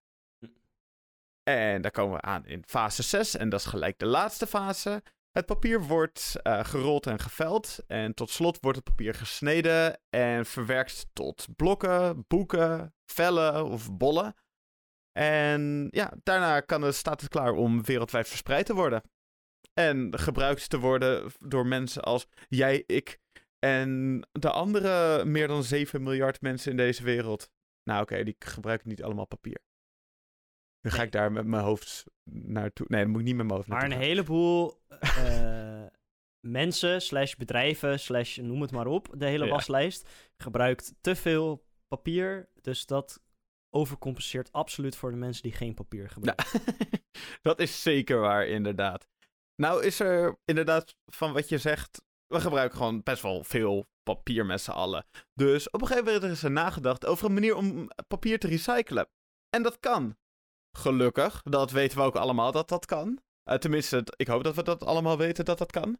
En 1.42 1.82
daar 1.82 1.90
komen 1.90 2.14
we 2.14 2.20
aan 2.20 2.46
in 2.46 2.62
fase 2.66 3.02
6. 3.02 3.36
En 3.36 3.48
dat 3.48 3.60
is 3.60 3.66
gelijk 3.66 3.98
de 3.98 4.06
laatste 4.06 4.46
fase. 4.46 5.02
Het 5.30 5.46
papier 5.46 5.82
wordt 5.82 6.36
uh, 6.42 6.64
gerold 6.64 7.06
en 7.06 7.18
geveld. 7.18 7.78
En 7.86 8.14
tot 8.14 8.30
slot 8.30 8.58
wordt 8.60 8.76
het 8.76 8.86
papier 8.86 9.14
gesneden 9.14 10.00
en 10.10 10.46
verwerkt 10.46 11.06
tot 11.12 11.46
blokken, 11.56 12.24
boeken, 12.28 12.94
vellen 13.04 13.64
of 13.66 13.92
bollen. 13.92 14.34
En 15.12 15.88
ja, 15.90 16.12
daarna 16.22 16.60
kan 16.60 16.82
het, 16.82 16.94
staat 16.94 17.20
het 17.20 17.30
klaar 17.30 17.52
om 17.52 17.84
wereldwijd 17.84 18.28
verspreid 18.28 18.66
te 18.66 18.74
worden. 18.74 19.02
En 19.74 20.18
gebruikt 20.18 20.70
te 20.70 20.78
worden 20.78 21.32
door 21.38 21.66
mensen 21.66 22.02
als 22.02 22.26
jij, 22.48 22.82
ik 22.86 23.18
en 23.58 24.20
de 24.32 24.50
andere 24.50 25.24
meer 25.24 25.48
dan 25.48 25.64
7 25.64 26.02
miljard 26.02 26.40
mensen 26.40 26.70
in 26.70 26.76
deze 26.76 27.02
wereld. 27.02 27.50
Nou 27.82 28.02
oké, 28.02 28.12
okay, 28.12 28.24
die 28.24 28.36
gebruiken 28.38 28.88
niet 28.88 29.02
allemaal 29.02 29.26
papier. 29.26 29.60
Dan 30.80 30.92
ga 30.92 31.02
ik 31.02 31.12
daar 31.12 31.32
met 31.32 31.46
mijn 31.46 31.62
hoofd 31.62 32.04
naartoe. 32.30 32.86
Nee, 32.88 33.02
dan 33.02 33.10
moet 33.10 33.20
ik 33.20 33.26
niet 33.26 33.36
met 33.36 33.46
mijn 33.46 33.56
hoofd 33.56 33.68
Maar 33.68 33.84
een 33.84 33.98
heleboel 33.98 34.82
uh, 35.18 35.86
mensen, 36.40 37.02
slash 37.02 37.34
bedrijven, 37.34 38.00
slash 38.00 38.36
noem 38.36 38.60
het 38.60 38.72
maar 38.72 38.86
op, 38.86 39.08
de 39.16 39.26
hele 39.26 39.48
waslijst, 39.48 40.08
gebruikt 40.36 40.94
te 41.00 41.16
veel 41.16 41.64
papier. 41.88 42.48
Dus 42.60 42.86
dat 42.86 43.22
overcompenseert 43.70 44.52
absoluut 44.52 44.96
voor 44.96 45.10
de 45.10 45.16
mensen 45.16 45.42
die 45.42 45.52
geen 45.52 45.74
papier 45.74 46.10
gebruiken. 46.10 46.46
Nou, 46.52 47.02
dat 47.42 47.60
is 47.60 47.82
zeker 47.82 48.18
waar, 48.18 48.46
inderdaad. 48.46 49.08
Nou 49.56 49.84
is 49.84 50.00
er 50.00 50.38
inderdaad 50.44 50.96
van 51.06 51.32
wat 51.32 51.48
je 51.48 51.58
zegt, 51.58 52.02
we 52.26 52.40
gebruiken 52.40 52.76
gewoon 52.76 53.02
best 53.02 53.22
wel 53.22 53.44
veel 53.44 53.88
papier 54.02 54.46
met 54.46 54.60
z'n 54.60 54.70
allen. 54.70 55.06
Dus 55.34 55.70
op 55.70 55.80
een 55.80 55.86
gegeven 55.86 56.12
moment 56.12 56.32
is 56.32 56.42
er 56.42 56.50
nagedacht 56.50 57.06
over 57.06 57.26
een 57.26 57.34
manier 57.34 57.56
om 57.56 57.88
papier 58.08 58.38
te 58.38 58.46
recyclen. 58.46 59.08
En 59.50 59.62
dat 59.62 59.80
kan. 59.80 60.16
Gelukkig, 60.78 61.42
dat 61.42 61.70
weten 61.70 61.98
we 61.98 62.04
ook 62.04 62.16
allemaal 62.16 62.52
dat 62.52 62.68
dat 62.68 62.86
kan. 62.86 63.20
Uh, 63.50 63.56
tenminste, 63.56 64.06
ik 64.16 64.26
hoop 64.26 64.44
dat 64.44 64.54
we 64.54 64.62
dat 64.62 64.84
allemaal 64.84 65.18
weten 65.18 65.44
dat 65.44 65.58
dat 65.58 65.72
kan. 65.72 65.98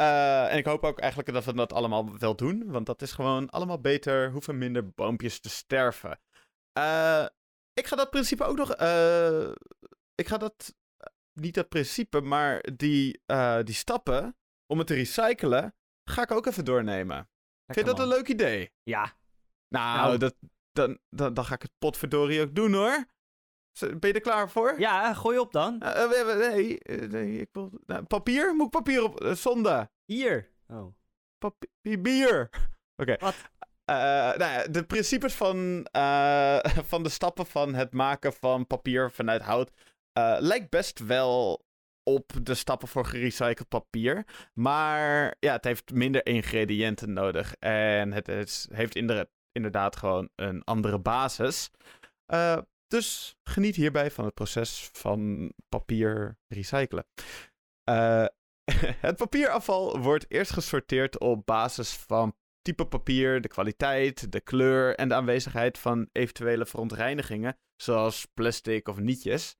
Uh, 0.00 0.52
en 0.52 0.58
ik 0.58 0.66
hoop 0.66 0.84
ook 0.84 0.98
eigenlijk 0.98 1.32
dat 1.32 1.44
we 1.44 1.54
dat 1.54 1.72
allemaal 1.72 2.18
wel 2.18 2.36
doen. 2.36 2.70
Want 2.70 2.86
dat 2.86 3.02
is 3.02 3.12
gewoon 3.12 3.50
allemaal 3.50 3.80
beter, 3.80 4.30
hoeven 4.30 4.58
minder 4.58 4.90
boompjes 4.90 5.40
te 5.40 5.48
sterven. 5.48 6.20
Uh, 6.78 7.26
ik 7.72 7.86
ga 7.86 7.96
dat 7.96 8.10
principe 8.10 8.44
ook 8.44 8.56
nog. 8.56 8.70
ik 10.14 10.28
ga 10.28 10.38
dat. 10.38 10.74
Niet 11.32 11.54
dat 11.54 11.68
principe, 11.68 12.20
maar 12.20 12.64
die, 12.76 13.22
die 13.64 13.74
stappen 13.74 14.36
om 14.66 14.78
het 14.78 14.86
te 14.86 14.94
recyclen. 14.94 15.74
Ga 16.10 16.22
ik 16.22 16.30
ook 16.30 16.46
even 16.46 16.64
doornemen. 16.64 17.16
Lekker 17.16 17.74
Vind 17.74 17.78
je 17.78 17.84
dat 17.84 17.96
man. 17.96 18.04
een 18.04 18.14
leuk 18.14 18.28
idee? 18.28 18.72
Ja. 18.82 19.16
Nou, 19.68 19.96
nou. 19.96 20.18
Dat, 20.18 20.34
dan, 20.72 20.98
dan, 21.10 21.34
dan 21.34 21.44
ga 21.44 21.54
ik 21.54 21.62
het 21.62 21.72
potverdorie 21.78 22.40
ook 22.40 22.54
doen 22.54 22.72
hoor. 22.72 23.04
Ben 23.80 24.08
je 24.08 24.12
er 24.12 24.20
klaar 24.20 24.50
voor? 24.50 24.80
Ja, 24.80 25.14
gooi 25.14 25.38
op 25.38 25.52
dan. 25.52 25.82
Uh, 25.82 26.10
nee, 26.38 26.78
nee, 27.08 27.40
ik 27.40 27.48
wil... 27.52 27.70
Nou, 27.86 28.02
papier? 28.02 28.54
Moet 28.54 28.66
ik 28.66 28.70
papier 28.70 29.02
op? 29.02 29.22
Uh, 29.22 29.32
zonde. 29.34 29.90
Hier. 30.04 30.50
Oh. 30.66 30.94
Papier. 31.38 32.40
Oké. 32.96 33.12
Okay. 33.12 33.16
Wat? 33.18 33.50
Uh, 33.90 33.96
nou 34.36 34.70
de 34.70 34.84
principes 34.86 35.34
van, 35.34 35.86
van 36.92 37.02
de 37.02 37.08
stappen 37.08 37.46
van 37.46 37.74
het 37.74 37.92
maken 37.92 38.32
van 38.32 38.66
papier 38.66 39.10
vanuit 39.10 39.42
hout 39.42 39.70
lijkt 40.38 40.70
best 40.70 40.98
wel 40.98 41.64
op 42.02 42.32
de 42.42 42.54
stappen 42.54 42.88
voor 42.88 43.06
gerecycled 43.06 43.68
papier. 43.68 44.24
Maar 44.54 45.36
ja, 45.38 45.52
het 45.52 45.64
heeft 45.64 45.92
minder 45.92 46.26
ingrediënten 46.26 47.12
nodig. 47.12 47.54
En 47.58 48.12
het, 48.12 48.66
heeft 48.72 48.94
inderdaad 49.52 49.96
gewoon 49.96 50.28
een 50.34 50.64
andere 50.64 50.98
basis. 50.98 51.70
Uh, 52.26 52.58
dus 52.86 53.36
geniet 53.42 53.76
hierbij 53.76 54.10
van 54.10 54.24
het 54.24 54.34
proces 54.34 54.90
van 54.92 55.52
papier 55.68 56.38
recyclen. 56.48 57.06
Uh, 57.90 58.26
het 59.06 59.16
papierafval 59.16 59.98
wordt 59.98 60.24
eerst 60.28 60.52
gesorteerd 60.52 61.18
op 61.18 61.46
basis 61.46 61.92
van 61.92 62.34
type 62.62 62.84
papier, 62.84 63.40
de 63.40 63.48
kwaliteit, 63.48 64.32
de 64.32 64.40
kleur 64.40 64.96
en 64.96 65.08
de 65.08 65.14
aanwezigheid 65.14 65.78
van 65.78 66.08
eventuele 66.12 66.66
verontreinigingen, 66.66 67.58
zoals 67.76 68.26
plastic 68.34 68.88
of 68.88 68.98
nietjes. 68.98 69.56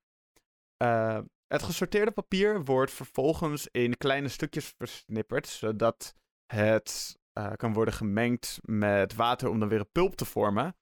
Uh, 0.83 1.21
het 1.47 1.63
gesorteerde 1.63 2.11
papier 2.11 2.65
wordt 2.65 2.93
vervolgens 2.93 3.69
in 3.71 3.97
kleine 3.97 4.29
stukjes 4.29 4.75
versnipperd, 4.77 5.47
zodat 5.47 6.15
het 6.47 7.19
uh, 7.39 7.53
kan 7.57 7.73
worden 7.73 7.95
gemengd 7.95 8.59
met 8.63 9.15
water 9.15 9.49
om 9.49 9.59
dan 9.59 9.69
weer 9.69 9.81
een 9.81 9.93
pulp 9.93 10.17
te 10.17 10.25
vormen. 10.25 10.77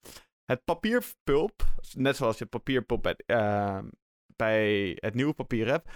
Het 0.45 0.65
papierpulp, 0.65 1.63
net 1.95 2.17
zoals 2.17 2.39
je 2.39 2.47
papierpulp 2.47 3.03
bij, 3.03 3.17
uh, 3.27 3.79
bij 4.37 4.91
het 5.01 5.15
nieuwe 5.15 5.35
papier 5.35 5.67
hebt, 5.67 5.89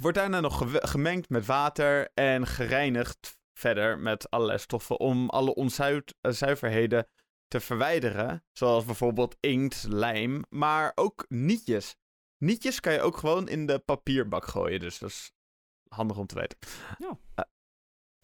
wordt 0.00 0.16
daarna 0.16 0.40
nog 0.40 0.80
gemengd 0.90 1.28
met 1.28 1.46
water 1.46 2.10
en 2.14 2.46
gereinigd 2.46 3.39
verder 3.60 3.98
met 3.98 4.30
allerlei 4.30 4.58
stoffen 4.58 5.00
om 5.00 5.28
alle 5.28 5.54
onzuiverheden 5.54 7.06
te 7.48 7.60
verwijderen. 7.60 8.44
Zoals 8.52 8.84
bijvoorbeeld 8.84 9.36
inkt, 9.40 9.86
lijm, 9.88 10.44
maar 10.48 10.92
ook 10.94 11.24
nietjes. 11.28 11.96
Nietjes 12.38 12.80
kan 12.80 12.92
je 12.92 13.00
ook 13.00 13.16
gewoon 13.16 13.48
in 13.48 13.66
de 13.66 13.78
papierbak 13.78 14.46
gooien, 14.46 14.80
dus 14.80 14.98
dat 14.98 15.08
is 15.08 15.32
handig 15.88 16.16
om 16.16 16.26
te 16.26 16.34
weten. 16.34 16.58
Ja. 16.98 17.18
Uh, 17.36 17.44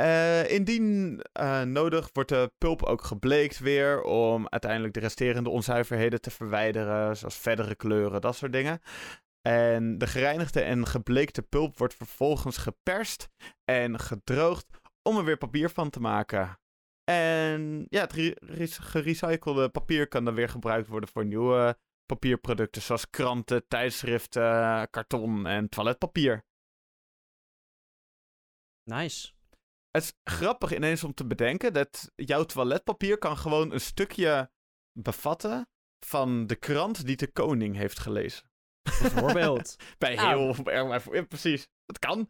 uh, 0.01 0.51
indien 0.51 1.21
uh, 1.41 1.63
nodig 1.63 2.11
wordt 2.13 2.29
de 2.29 2.53
pulp 2.59 2.83
ook 2.83 3.05
gebleekt 3.05 3.59
weer 3.59 4.03
om 4.03 4.49
uiteindelijk 4.49 4.95
de 4.95 5.01
resterende 5.01 5.51
onzuiverheden 5.51 6.21
te 6.21 6.31
verwijderen, 6.31 7.17
zoals 7.17 7.37
verdere 7.37 7.75
kleuren, 7.75 8.21
dat 8.21 8.37
soort 8.37 8.53
dingen. 8.53 8.81
En 9.43 9.99
de 9.99 10.07
gereinigde 10.07 10.61
en 10.61 10.87
gebleekte 10.87 11.43
pulp 11.43 11.79
wordt 11.79 11.95
vervolgens 11.95 12.57
geperst 12.57 13.29
en 13.65 14.01
gedroogd 14.01 14.67
om 15.07 15.17
er 15.17 15.25
weer 15.25 15.37
papier 15.37 15.71
van 15.71 15.91
te 15.91 16.01
maken. 16.01 16.59
En 17.05 17.87
ja, 17.89 18.01
het 18.01 18.13
gerecyclede 18.81 19.69
papier 19.69 20.09
kan 20.09 20.25
dan 20.25 20.35
weer 20.35 20.49
gebruikt 20.49 20.89
worden 20.89 21.09
voor 21.09 21.25
nieuwe 21.25 21.79
papierproducten, 22.07 22.83
zoals 22.83 23.11
kranten, 23.11 23.69
tijdschriften, 23.69 24.91
karton 24.91 25.47
en 25.47 25.69
toiletpapier. 25.69 26.45
Nice. 28.83 29.33
Het 29.91 30.03
is 30.03 30.13
grappig 30.25 30.75
ineens 30.75 31.05
om 31.05 31.15
te 31.15 31.27
bedenken 31.27 31.73
dat 31.73 32.13
jouw 32.15 32.45
toiletpapier 32.45 33.19
kan 33.19 33.37
gewoon 33.37 33.73
een 33.73 33.81
stukje 33.81 34.51
bevatten 34.93 35.69
van 36.07 36.47
de 36.47 36.57
krant 36.57 37.07
die 37.07 37.17
de 37.17 37.33
koning 37.33 37.77
heeft 37.77 37.99
gelezen. 37.99 38.51
Bijvoorbeeld. 38.83 39.77
Bij 39.99 40.19
heel... 40.19 40.71
Ja. 40.71 41.25
precies. 41.25 41.69
Dat 41.85 41.99
kan. 41.99 42.29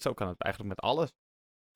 zo 0.00 0.14
kan 0.14 0.28
het 0.28 0.40
eigenlijk 0.40 0.74
met 0.74 0.84
alles. 0.84 1.12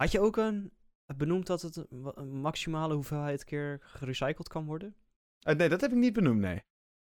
Had 0.02 0.12
je 0.12 0.20
ook 0.20 0.36
een 0.36 0.72
benoemd 1.16 1.46
dat 1.46 1.62
het 1.62 1.86
een 2.14 2.40
maximale 2.40 2.94
hoeveelheid 2.94 3.44
keer 3.44 3.78
gerecycled 3.82 4.48
kan 4.48 4.64
worden? 4.64 4.94
Uh, 5.48 5.54
nee, 5.54 5.68
dat 5.68 5.80
heb 5.80 5.90
ik 5.90 5.96
niet 5.96 6.12
benoemd, 6.12 6.40
nee. 6.40 6.62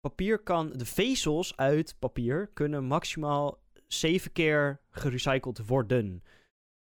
Papier 0.00 0.38
kan, 0.38 0.72
de 0.72 0.84
vezels 0.84 1.56
uit 1.56 1.96
papier 1.98 2.50
kunnen 2.54 2.84
maximaal 2.84 3.62
zeven 3.86 4.32
keer 4.32 4.80
gerecycled 4.90 5.66
worden. 5.66 6.22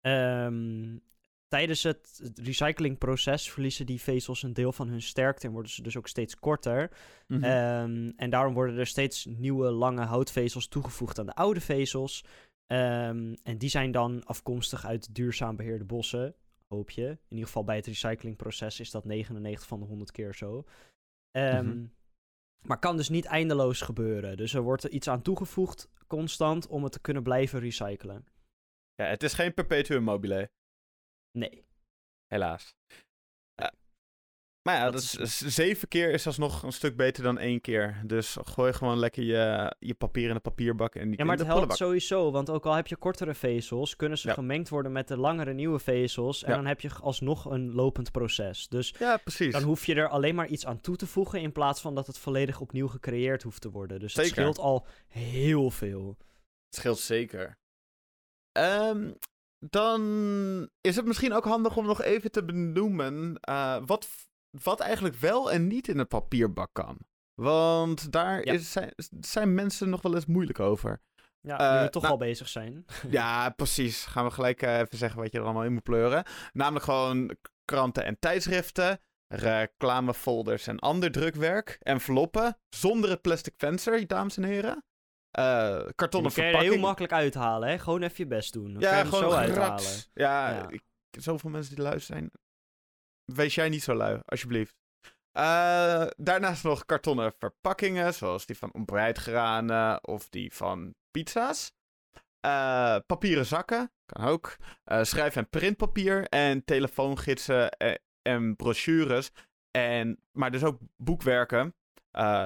Um, 0.02 1.02
tijdens 1.48 1.84
het 1.84 2.32
recyclingproces 2.36 3.52
verliezen 3.52 3.86
die 3.86 4.02
vezels 4.02 4.44
een 4.44 4.54
deel 4.54 4.72
van 4.72 4.88
hun 4.88 5.02
sterkte 5.02 5.48
en 5.48 5.54
worden 5.54 5.72
ze 5.72 5.82
dus 5.82 5.98
ook 5.98 6.08
steeds 6.08 6.39
korter. 6.39 6.92
Mm 7.28 7.44
en 8.16 8.30
daarom 8.30 8.54
worden 8.54 8.78
er 8.78 8.88
steeds 8.88 9.26
nieuwe 9.26 9.72
lange 9.72 10.06
houtvezels 10.06 10.68
toegevoegd 10.68 11.20
aan 11.20 11.26
de 11.26 11.36
oude 11.36 11.62
vezels. 11.62 12.24
Um, 12.73 13.33
en 13.43 13.57
die 13.57 13.69
zijn 13.69 13.91
dan 13.91 14.25
afkomstig 14.25 14.86
uit 14.86 15.15
duurzaam 15.15 15.55
beheerde 15.55 15.86
bossen, 15.86 16.36
hoop 16.67 16.89
je. 16.89 17.07
In 17.07 17.17
ieder 17.29 17.45
geval 17.45 17.63
bij 17.63 17.75
het 17.75 17.86
recyclingproces 17.86 18.79
is 18.79 18.91
dat 18.91 19.05
99 19.05 19.67
van 19.67 19.79
de 19.79 19.86
100 19.86 20.12
keer 20.12 20.33
zo. 20.33 20.63
Um, 21.31 21.93
Maar 22.62 22.79
kan 22.79 22.97
dus 22.97 23.09
niet 23.09 23.25
eindeloos 23.25 23.81
gebeuren. 23.81 24.38
Dus 24.38 24.53
er 24.53 24.62
wordt 24.62 24.83
er 24.83 24.89
iets 24.89 25.07
aan 25.07 25.21
toegevoegd 25.21 25.89
constant 26.07 26.67
om 26.67 26.83
het 26.83 26.91
te 26.91 27.01
kunnen 27.01 27.23
blijven 27.23 27.59
recyclen. 27.59 28.27
Ja, 28.95 29.05
het 29.05 29.23
is 29.23 29.33
geen 29.33 29.53
perpetuum 29.53 30.03
mobile. 30.03 30.51
Nee. 31.31 31.65
Helaas. 32.27 32.75
Maar 34.63 34.76
ja, 34.76 34.91
dat, 34.91 35.02
is, 35.02 35.38
zeven 35.38 35.88
keer 35.88 36.12
is 36.12 36.28
alsnog 36.28 36.63
een 36.63 36.71
stuk 36.71 36.95
beter 36.95 37.23
dan 37.23 37.38
één 37.38 37.62
keer. 37.62 38.02
Dus 38.06 38.38
gooi 38.43 38.73
gewoon 38.73 38.97
lekker 38.97 39.23
je, 39.23 39.76
je 39.80 39.93
papier 39.93 40.28
in 40.28 40.34
de 40.34 40.39
papierbak. 40.39 40.95
En 40.95 41.10
die 41.10 41.17
ja, 41.17 41.26
maar 41.26 41.38
het 41.38 41.45
helpt 41.45 41.76
sowieso. 41.76 42.32
Want 42.32 42.49
ook 42.49 42.65
al 42.65 42.73
heb 42.73 42.88
je 42.88 42.95
kortere 42.95 43.34
vezels, 43.34 43.95
kunnen 43.95 44.17
ze 44.17 44.30
gemengd 44.30 44.69
worden 44.69 44.91
met 44.91 45.08
de 45.08 45.17
langere 45.17 45.54
nieuwe 45.54 45.80
vezels. 45.80 46.43
En 46.43 46.54
dan 46.54 46.65
heb 46.65 46.82
je 46.82 46.89
alsnog 47.02 47.45
een 47.45 47.73
lopend 47.73 48.12
proces. 48.12 48.67
Dus 48.67 48.93
ja, 48.99 49.17
precies. 49.17 49.54
dan 49.54 49.63
hoef 49.63 49.86
je 49.86 49.95
er 49.95 50.08
alleen 50.08 50.36
maar 50.36 50.47
iets 50.47 50.65
aan 50.65 50.82
toe 50.82 50.95
te 50.95 51.08
voegen. 51.08 51.41
In 51.41 51.52
plaats 51.52 51.82
van 51.82 51.95
dat 51.95 52.08
het 52.08 52.17
volledig 52.17 52.60
opnieuw 52.60 52.88
gecreëerd 52.88 53.43
hoeft 53.43 53.62
te 53.62 53.71
worden. 53.71 53.99
Dus 53.99 54.13
het 54.13 54.26
scheelt 54.26 54.60
al 54.60 54.88
heel 55.08 55.71
veel. 55.71 56.17
Het 56.65 56.76
scheelt 56.76 56.99
zeker. 56.99 57.58
Um, 58.58 59.17
dan 59.69 60.02
is 60.82 60.95
het 60.95 61.06
misschien 61.06 61.34
ook 61.34 61.45
handig 61.45 61.78
om 61.78 61.86
nog 61.86 62.02
even 62.02 62.32
te 62.32 62.43
benoemen 62.43 63.39
uh, 63.49 63.78
wat, 63.86 64.08
wat 64.62 64.80
eigenlijk 64.80 65.16
wel 65.16 65.52
en 65.52 65.68
niet 65.68 65.88
in 65.88 66.00
een 66.00 66.08
papierbak 66.08 66.70
kan. 66.74 66.98
Want 67.34 68.12
daar 68.12 68.42
is, 68.42 68.72
zijn, 68.72 68.94
zijn 69.20 69.54
mensen 69.54 69.89
nog 69.89 70.02
wel 70.02 70.16
eens 70.16 70.26
moeilijk 70.26 70.60
over. 70.60 71.02
Ja, 71.42 71.62
uh, 71.62 71.78
nu 71.78 71.86
we 71.86 71.89
toch 71.89 72.02
nou, 72.02 72.13
al 72.13 72.20
bezig 72.20 72.48
zijn. 72.48 72.86
ja, 73.10 73.50
precies. 73.50 74.06
Gaan 74.06 74.26
we 74.26 74.32
gelijk 74.32 74.62
uh, 74.62 74.80
even 74.80 74.98
zeggen 74.98 75.20
wat 75.20 75.32
je 75.32 75.38
er 75.38 75.44
allemaal 75.44 75.63
in 75.63 75.74
moet 75.74 75.84
pleuren. 75.84 76.24
Namelijk 76.52 76.86
gewoon 76.86 77.36
kranten 77.66 78.06
en 78.06 78.20
tijdschriften, 78.20 79.00
reclamefolders 79.28 80.68
en 80.68 80.80
ander 80.80 81.12
drukwerk, 81.12 81.78
enveloppen, 81.80 82.58
zonder 82.70 83.10
het 83.10 83.22
plastic 83.22 83.54
venster, 83.58 84.08
dames 84.08 84.38
en 84.38 84.44
heren. 84.44 84.84
Uh, 85.39 85.88
kartonnen 85.96 86.32
je 86.36 86.42
heel 86.42 86.78
makkelijk 86.78 87.13
uithalen, 87.13 87.70
hè? 87.70 87.80
Gewoon 87.80 88.02
even 88.02 88.16
je 88.18 88.28
best 88.28 88.54
doen. 88.54 88.74
Dan 88.74 88.82
ja, 88.82 89.04
gewoon 89.04 89.32
zo 89.32 89.38
uithalen. 89.38 89.84
Ja, 90.13 90.50
ja. 90.50 90.70
Ik, 90.70 90.84
zoveel 91.10 91.50
mensen 91.50 91.76
die 91.76 91.84
lui 91.84 92.00
zijn. 92.00 92.32
Wees 93.25 93.55
jij 93.55 93.69
niet 93.69 93.83
zo 93.83 93.93
lui, 93.93 94.19
alsjeblieft. 94.25 94.75
Uh, 95.38 96.05
daarnaast 96.17 96.63
nog 96.63 96.86
kartonnen 96.86 97.33
verpakkingen, 97.38 98.13
zoals 98.13 98.45
die 98.45 98.57
van 98.57 98.73
ontbijtgranen 98.73 100.07
of 100.07 100.29
die 100.29 100.53
van 100.53 100.95
pizza's. 101.12 101.73
Uh, 102.45 102.97
papieren 103.05 103.45
zakken, 103.45 103.91
kan 104.05 104.25
ook. 104.25 104.55
schrijf- 105.01 105.36
en 105.36 105.49
printpapier 105.49 106.27
en 106.27 106.63
telefoongidsen 106.63 107.71
en, 107.71 107.99
en 108.21 108.55
brochures. 108.55 109.31
En, 109.71 110.19
maar 110.31 110.51
dus 110.51 110.63
ook 110.63 110.79
boekwerken. 110.97 111.75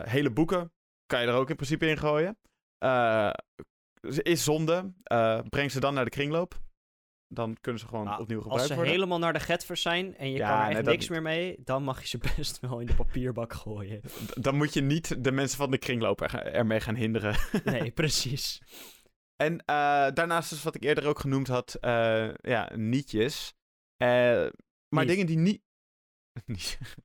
hele 0.03 0.31
boeken 0.31 0.73
kan 1.05 1.21
je 1.21 1.27
er 1.27 1.33
ook 1.33 1.49
in 1.49 1.55
principe 1.55 1.87
in 1.87 1.97
gooien. 1.97 2.37
Is 4.21 4.43
zonde. 4.43 4.93
Breng 5.49 5.71
ze 5.71 5.79
dan 5.79 5.93
naar 5.93 6.03
de 6.03 6.09
kringloop. 6.09 6.59
Dan 7.29 7.57
kunnen 7.61 7.81
ze 7.81 7.87
gewoon 7.87 8.05
nou, 8.05 8.21
opnieuw 8.21 8.41
gebruikt 8.41 8.67
worden. 8.67 8.77
Als 8.77 8.87
ze 8.87 8.95
helemaal 8.95 9.19
naar 9.19 9.33
de 9.33 9.39
getvers 9.39 9.81
zijn 9.81 10.17
en 10.17 10.31
je 10.31 10.39
kan 10.39 10.59
er 10.59 10.69
echt 10.69 10.85
niks 10.85 11.09
meer 11.09 11.21
mee, 11.21 11.57
dan 11.63 11.83
mag 11.83 12.01
je 12.01 12.07
ze 12.07 12.17
best 12.35 12.59
wel 12.59 12.79
in 12.79 12.85
de 12.85 12.95
papierbak 12.95 13.53
gooien. 13.53 14.01
Dan 14.33 14.55
moet 14.55 14.73
je 14.73 14.81
niet 14.81 15.23
de 15.23 15.31
mensen 15.31 15.57
van 15.57 15.71
de 15.71 15.77
kringloop 15.77 16.21
er, 16.21 16.35
ermee 16.35 16.79
gaan 16.79 16.95
hinderen. 16.95 17.35
nee, 17.63 17.91
precies. 17.91 18.61
En 19.35 19.53
uh, 19.53 19.57
daarnaast 20.13 20.51
is 20.51 20.63
wat 20.63 20.75
ik 20.75 20.83
eerder 20.83 21.07
ook 21.07 21.19
genoemd 21.19 21.47
had, 21.47 21.77
ja, 22.41 22.71
nietjes. 22.75 23.53
maar 23.97 25.05
dingen 25.05 25.25
die 25.25 25.37
niet... 25.37 25.61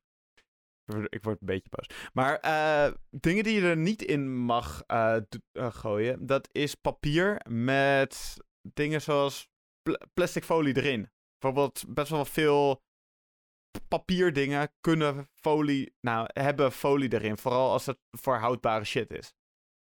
Ik 1.09 1.23
word 1.23 1.41
een 1.41 1.47
beetje 1.47 1.69
boos. 1.69 2.11
Maar 2.13 2.41
dingen 3.11 3.45
die 3.45 3.55
je 3.55 3.69
er 3.69 3.77
niet 3.77 4.03
in 4.03 4.37
mag 4.37 4.83
gooien, 5.55 6.27
dat 6.27 6.49
is 6.53 6.75
papier 6.75 7.41
met 7.49 8.37
dingen 8.73 9.03
zoals 9.03 9.52
pl 9.83 9.95
plastic 10.15 10.45
folie 10.45 10.77
erin. 10.77 11.11
Bijvoorbeeld 11.39 11.85
best 11.89 12.11
wel 12.11 12.25
veel 12.25 12.83
papierdingen 13.89 14.73
kunnen 14.81 15.29
folie, 15.35 15.95
nou, 16.01 16.29
hebben 16.33 16.73
folie 16.73 17.13
erin. 17.13 17.39
Vooral 17.39 17.71
als 17.71 17.87
het 17.87 17.99
voor 18.11 18.37
houdbare 18.37 18.85
shit 18.85 19.11
is. 19.11 19.35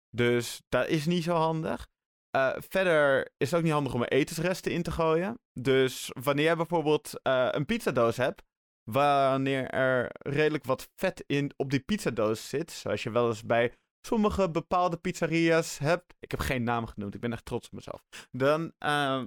Dus 0.10 0.62
dat 0.70 0.88
is 0.88 1.06
niet 1.06 1.24
zo 1.24 1.36
handig. 1.36 1.88
Uh, 2.36 2.56
verder 2.58 3.32
is 3.38 3.52
het 3.52 3.60
ook 3.60 3.64
niet 3.64 3.74
handig 3.74 3.94
om 3.94 4.04
etensresten 4.04 4.72
in 4.72 4.84
te 4.84 4.92
gooien. 4.92 5.40
Dus 5.54 6.12
wanneer 6.22 6.50
je 6.50 6.56
bijvoorbeeld 6.56 7.12
een 7.24 7.66
pizzadoos 7.66 8.18
hebt, 8.18 8.44
wanneer 8.92 9.70
er 9.70 10.10
redelijk 10.18 10.64
wat 10.64 10.90
vet 10.96 11.24
in 11.28 11.52
op 11.56 11.70
die 11.70 11.80
pizzadoos 11.80 12.50
zit. 12.50 12.72
Zoals 12.72 13.04
je 13.04 13.10
wel 13.10 13.28
eens 13.28 13.44
bij 13.44 13.74
sommige 14.02 14.52
bepaalde 14.52 14.98
pizzeria's 14.98 15.78
hebt. 15.78 16.16
Ik 16.20 16.32
heb 16.32 16.40
geen 16.40 16.64
naam 16.64 16.86
genoemd, 16.86 17.16
ik 17.16 17.22
ben 17.22 17.34
echt 17.34 17.46
trots 17.46 17.66
op 17.66 17.74
mezelf. 17.74 18.04
Dan, 18.32 18.72
uh, 18.80 19.24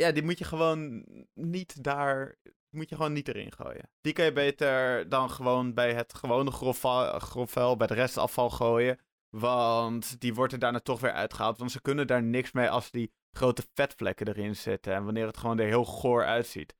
ja, 0.00 0.12
die 0.12 0.22
moet 0.22 0.38
je 0.38 0.44
gewoon 0.44 1.04
niet 1.34 1.84
daar, 1.84 2.36
moet 2.70 2.88
je 2.88 2.94
gewoon 2.96 3.12
niet 3.12 3.28
erin 3.28 3.52
gooien. 3.52 3.90
Die 4.00 4.12
kan 4.12 4.24
je 4.24 4.32
beter 4.32 5.08
dan 5.08 5.30
gewoon 5.30 5.74
bij 5.74 5.94
het 5.94 6.14
gewone 6.14 6.50
grofvuil, 7.20 7.76
bij 7.76 7.86
de 7.86 7.94
restafval 7.94 8.50
gooien. 8.50 8.98
Want 9.36 10.20
die 10.20 10.34
wordt 10.34 10.52
er 10.52 10.58
daarna 10.58 10.80
toch 10.80 11.00
weer 11.00 11.12
uitgehaald. 11.12 11.58
Want 11.58 11.70
ze 11.70 11.80
kunnen 11.80 12.06
daar 12.06 12.22
niks 12.22 12.52
mee 12.52 12.70
als 12.70 12.90
die 12.90 13.12
grote 13.36 13.62
vetvlekken 13.74 14.28
erin 14.28 14.56
zitten. 14.56 14.94
En 14.94 15.04
wanneer 15.04 15.26
het 15.26 15.36
gewoon 15.36 15.58
er 15.58 15.66
heel 15.66 15.84
goor 15.84 16.24
uitziet. 16.24 16.74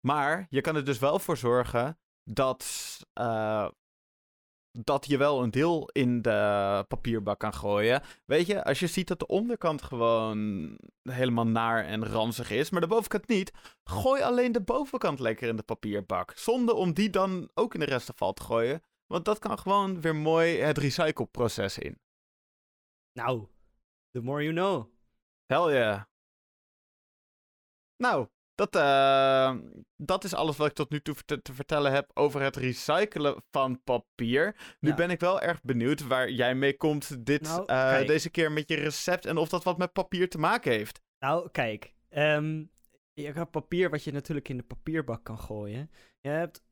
Maar 0.00 0.46
je 0.50 0.60
kan 0.60 0.76
er 0.76 0.84
dus 0.84 0.98
wel 0.98 1.18
voor 1.18 1.36
zorgen 1.36 1.98
dat, 2.22 2.96
uh, 3.20 3.68
dat 4.84 5.06
je 5.06 5.16
wel 5.16 5.42
een 5.42 5.50
deel 5.50 5.88
in 5.92 6.22
de 6.22 6.84
papierbak 6.88 7.38
kan 7.38 7.54
gooien. 7.54 8.02
Weet 8.24 8.46
je, 8.46 8.64
als 8.64 8.78
je 8.78 8.86
ziet 8.86 9.08
dat 9.08 9.18
de 9.18 9.26
onderkant 9.26 9.82
gewoon 9.82 10.78
helemaal 11.02 11.46
naar 11.46 11.84
en 11.84 12.06
ranzig 12.06 12.50
is, 12.50 12.70
maar 12.70 12.80
de 12.80 12.86
bovenkant 12.86 13.28
niet, 13.28 13.52
gooi 13.84 14.22
alleen 14.22 14.52
de 14.52 14.62
bovenkant 14.62 15.18
lekker 15.18 15.48
in 15.48 15.56
de 15.56 15.62
papierbak. 15.62 16.32
Zonder 16.36 16.74
om 16.74 16.92
die 16.92 17.10
dan 17.10 17.50
ook 17.54 17.74
in 17.74 17.80
de 17.80 17.86
restafval 17.86 18.32
te 18.32 18.42
gooien. 18.42 18.82
Want 19.06 19.24
dat 19.24 19.38
kan 19.38 19.58
gewoon 19.58 20.00
weer 20.00 20.16
mooi 20.16 20.58
het 20.58 20.78
recycleproces 20.78 21.78
in. 21.78 21.98
Nou, 23.12 23.46
the 24.10 24.20
more 24.20 24.42
you 24.42 24.54
know. 24.54 24.92
Hell 25.46 25.74
yeah. 25.74 26.02
Nou, 27.96 28.28
dat, 28.56 28.76
uh, 28.76 29.54
dat 29.96 30.24
is 30.24 30.34
alles 30.34 30.56
wat 30.56 30.66
ik 30.66 30.72
tot 30.72 30.90
nu 30.90 31.00
toe 31.00 31.14
te, 31.24 31.42
te, 31.42 31.54
vertellen 31.54 31.92
heb 31.92 32.10
over 32.14 32.40
het 32.40 32.56
recyclen 32.56 33.44
van 33.50 33.82
papier. 33.84 34.56
Nu 34.80 34.94
ben 34.94 35.10
ik 35.10 35.20
wel 35.20 35.40
erg 35.40 35.62
benieuwd 35.62 36.06
waar 36.06 36.30
jij 36.30 36.54
mee 36.54 36.76
komt 36.76 37.26
dit, 37.26 37.42
nou, 37.42 37.72
uh, 37.72 38.06
deze 38.06 38.30
keer 38.30 38.52
met 38.52 38.68
je 38.68 38.76
recept 38.76 39.26
en 39.26 39.36
of 39.36 39.48
dat 39.48 39.64
wat 39.64 39.78
met 39.78 39.92
papier 39.92 40.28
te 40.28 40.38
maken 40.38 40.72
heeft. 40.72 41.00
Nou, 41.18 41.50
kijk. 41.50 41.94
Um, 42.10 42.70
je 43.12 43.32
hebt 43.32 43.50
papier 43.50 43.90
wat 43.90 44.04
je 44.04 44.12
natuurlijk 44.12 44.48
in 44.48 44.56
de 44.56 44.62
papierbak 44.62 45.24
kan 45.24 45.38
gooien. 45.38 45.90
Je 46.20 46.28
hebt 46.28 46.62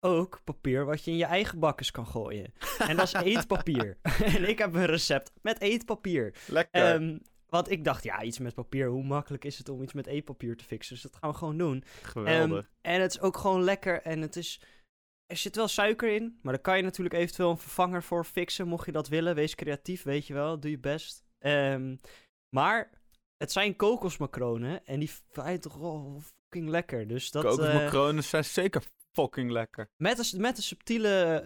ook 0.00 0.40
papier 0.44 0.84
wat 0.84 1.04
je 1.04 1.10
in 1.10 1.16
je 1.16 1.24
eigen 1.24 1.58
bakkes 1.58 1.90
kan 1.90 2.06
gooien. 2.06 2.52
En 2.78 2.96
dat 2.96 3.06
is 3.06 3.12
eetpapier. 3.34 3.98
en 4.34 4.48
ik 4.48 4.58
heb 4.58 4.74
een 4.74 4.86
recept 4.86 5.32
met 5.42 5.60
eetpapier. 5.60 6.34
Lekker. 6.46 6.94
Um, 6.94 7.20
want 7.48 7.70
ik 7.70 7.84
dacht, 7.84 8.04
ja, 8.04 8.22
iets 8.22 8.38
met 8.38 8.54
papier. 8.54 8.88
Hoe 8.88 9.04
makkelijk 9.04 9.44
is 9.44 9.58
het 9.58 9.68
om 9.68 9.82
iets 9.82 9.92
met 9.92 10.06
e-papier 10.06 10.56
te 10.56 10.64
fixen? 10.64 10.94
Dus 10.94 11.02
dat 11.02 11.16
gaan 11.16 11.30
we 11.30 11.36
gewoon 11.36 11.58
doen. 11.58 11.84
Geweldig. 12.02 12.64
Um, 12.64 12.70
en 12.80 13.00
het 13.00 13.14
is 13.14 13.20
ook 13.20 13.36
gewoon 13.36 13.62
lekker. 13.62 14.02
En 14.02 14.20
het 14.20 14.36
is... 14.36 14.60
Er 15.26 15.36
zit 15.36 15.56
wel 15.56 15.68
suiker 15.68 16.14
in. 16.14 16.38
Maar 16.42 16.52
daar 16.52 16.62
kan 16.62 16.76
je 16.76 16.82
natuurlijk 16.82 17.14
eventueel 17.14 17.50
een 17.50 17.58
vervanger 17.58 18.02
voor 18.02 18.24
fixen. 18.24 18.68
Mocht 18.68 18.86
je 18.86 18.92
dat 18.92 19.08
willen. 19.08 19.34
Wees 19.34 19.54
creatief, 19.54 20.02
weet 20.02 20.26
je 20.26 20.34
wel. 20.34 20.60
Doe 20.60 20.70
je 20.70 20.78
best. 20.78 21.24
Um, 21.38 22.00
maar 22.56 22.90
het 23.36 23.52
zijn 23.52 23.76
kokosmacronen. 23.76 24.84
En 24.84 24.98
die 24.98 25.10
zijn 25.32 25.60
toch 25.60 25.78
fucking 26.22 26.68
lekker. 26.68 27.06
Dus 27.06 27.30
dat... 27.30 27.44
Kokosmacronen 27.44 28.16
uh, 28.16 28.22
zijn 28.22 28.44
zeker 28.44 28.82
fucking 29.12 29.50
lekker. 29.50 29.88
Met 30.02 30.32
een, 30.32 30.40
met 30.40 30.56
een 30.56 30.62
subtiele 30.62 31.42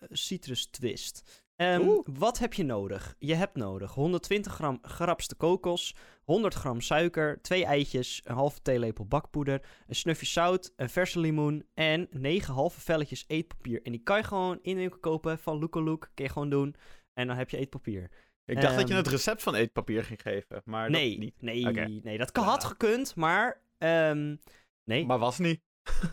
uh, 0.00 0.08
citrus 0.10 0.66
twist. 0.66 1.41
Ehm, 1.56 1.80
wat 2.04 2.38
heb 2.38 2.52
je 2.54 2.64
nodig? 2.64 3.14
Je 3.18 3.34
hebt 3.34 3.56
nodig 3.56 3.94
120 3.94 4.52
gram 4.54 4.78
gerapste 4.82 5.34
kokos, 5.34 5.94
100 6.24 6.54
gram 6.54 6.80
suiker, 6.80 7.40
2 7.42 7.64
eitjes, 7.64 8.20
een 8.24 8.34
halve 8.34 8.62
theelepel 8.62 9.06
bakpoeder, 9.06 9.62
een 9.86 9.94
snufje 9.94 10.26
zout, 10.26 10.72
een 10.76 10.90
verse 10.90 11.18
limoen 11.20 11.66
en 11.74 12.06
9 12.10 12.54
halve 12.54 12.80
velletjes 12.80 13.24
eetpapier. 13.26 13.82
En 13.82 13.92
die 13.92 14.02
kan 14.02 14.16
je 14.16 14.22
gewoon 14.24 14.58
in 14.62 14.74
de 14.74 14.80
winkel 14.80 14.98
kopen 14.98 15.38
van 15.38 15.58
Look 15.58 15.70
Kun 16.14 16.24
je 16.24 16.28
gewoon 16.28 16.50
doen. 16.50 16.74
En 17.14 17.26
dan 17.26 17.36
heb 17.36 17.50
je 17.50 17.56
eetpapier. 17.56 18.10
Ik 18.44 18.60
dacht 18.60 18.76
dat 18.76 18.88
je 18.88 18.94
Ehm, 18.94 19.02
het 19.02 19.12
recept 19.12 19.42
van 19.42 19.54
eetpapier 19.54 20.04
ging 20.04 20.22
geven, 20.22 20.62
maar 20.64 20.90
nee, 20.90 21.10
dat 21.10 21.18
niet. 21.18 21.42
nee, 21.42 21.64
nee, 22.02 22.18
dat 22.18 22.36
had 22.36 22.64
gekund, 22.64 23.14
maar 23.14 23.60
ehm, 23.78 24.36
nee. 24.84 25.06
Maar 25.06 25.18
was 25.18 25.38
niet. 25.38 25.60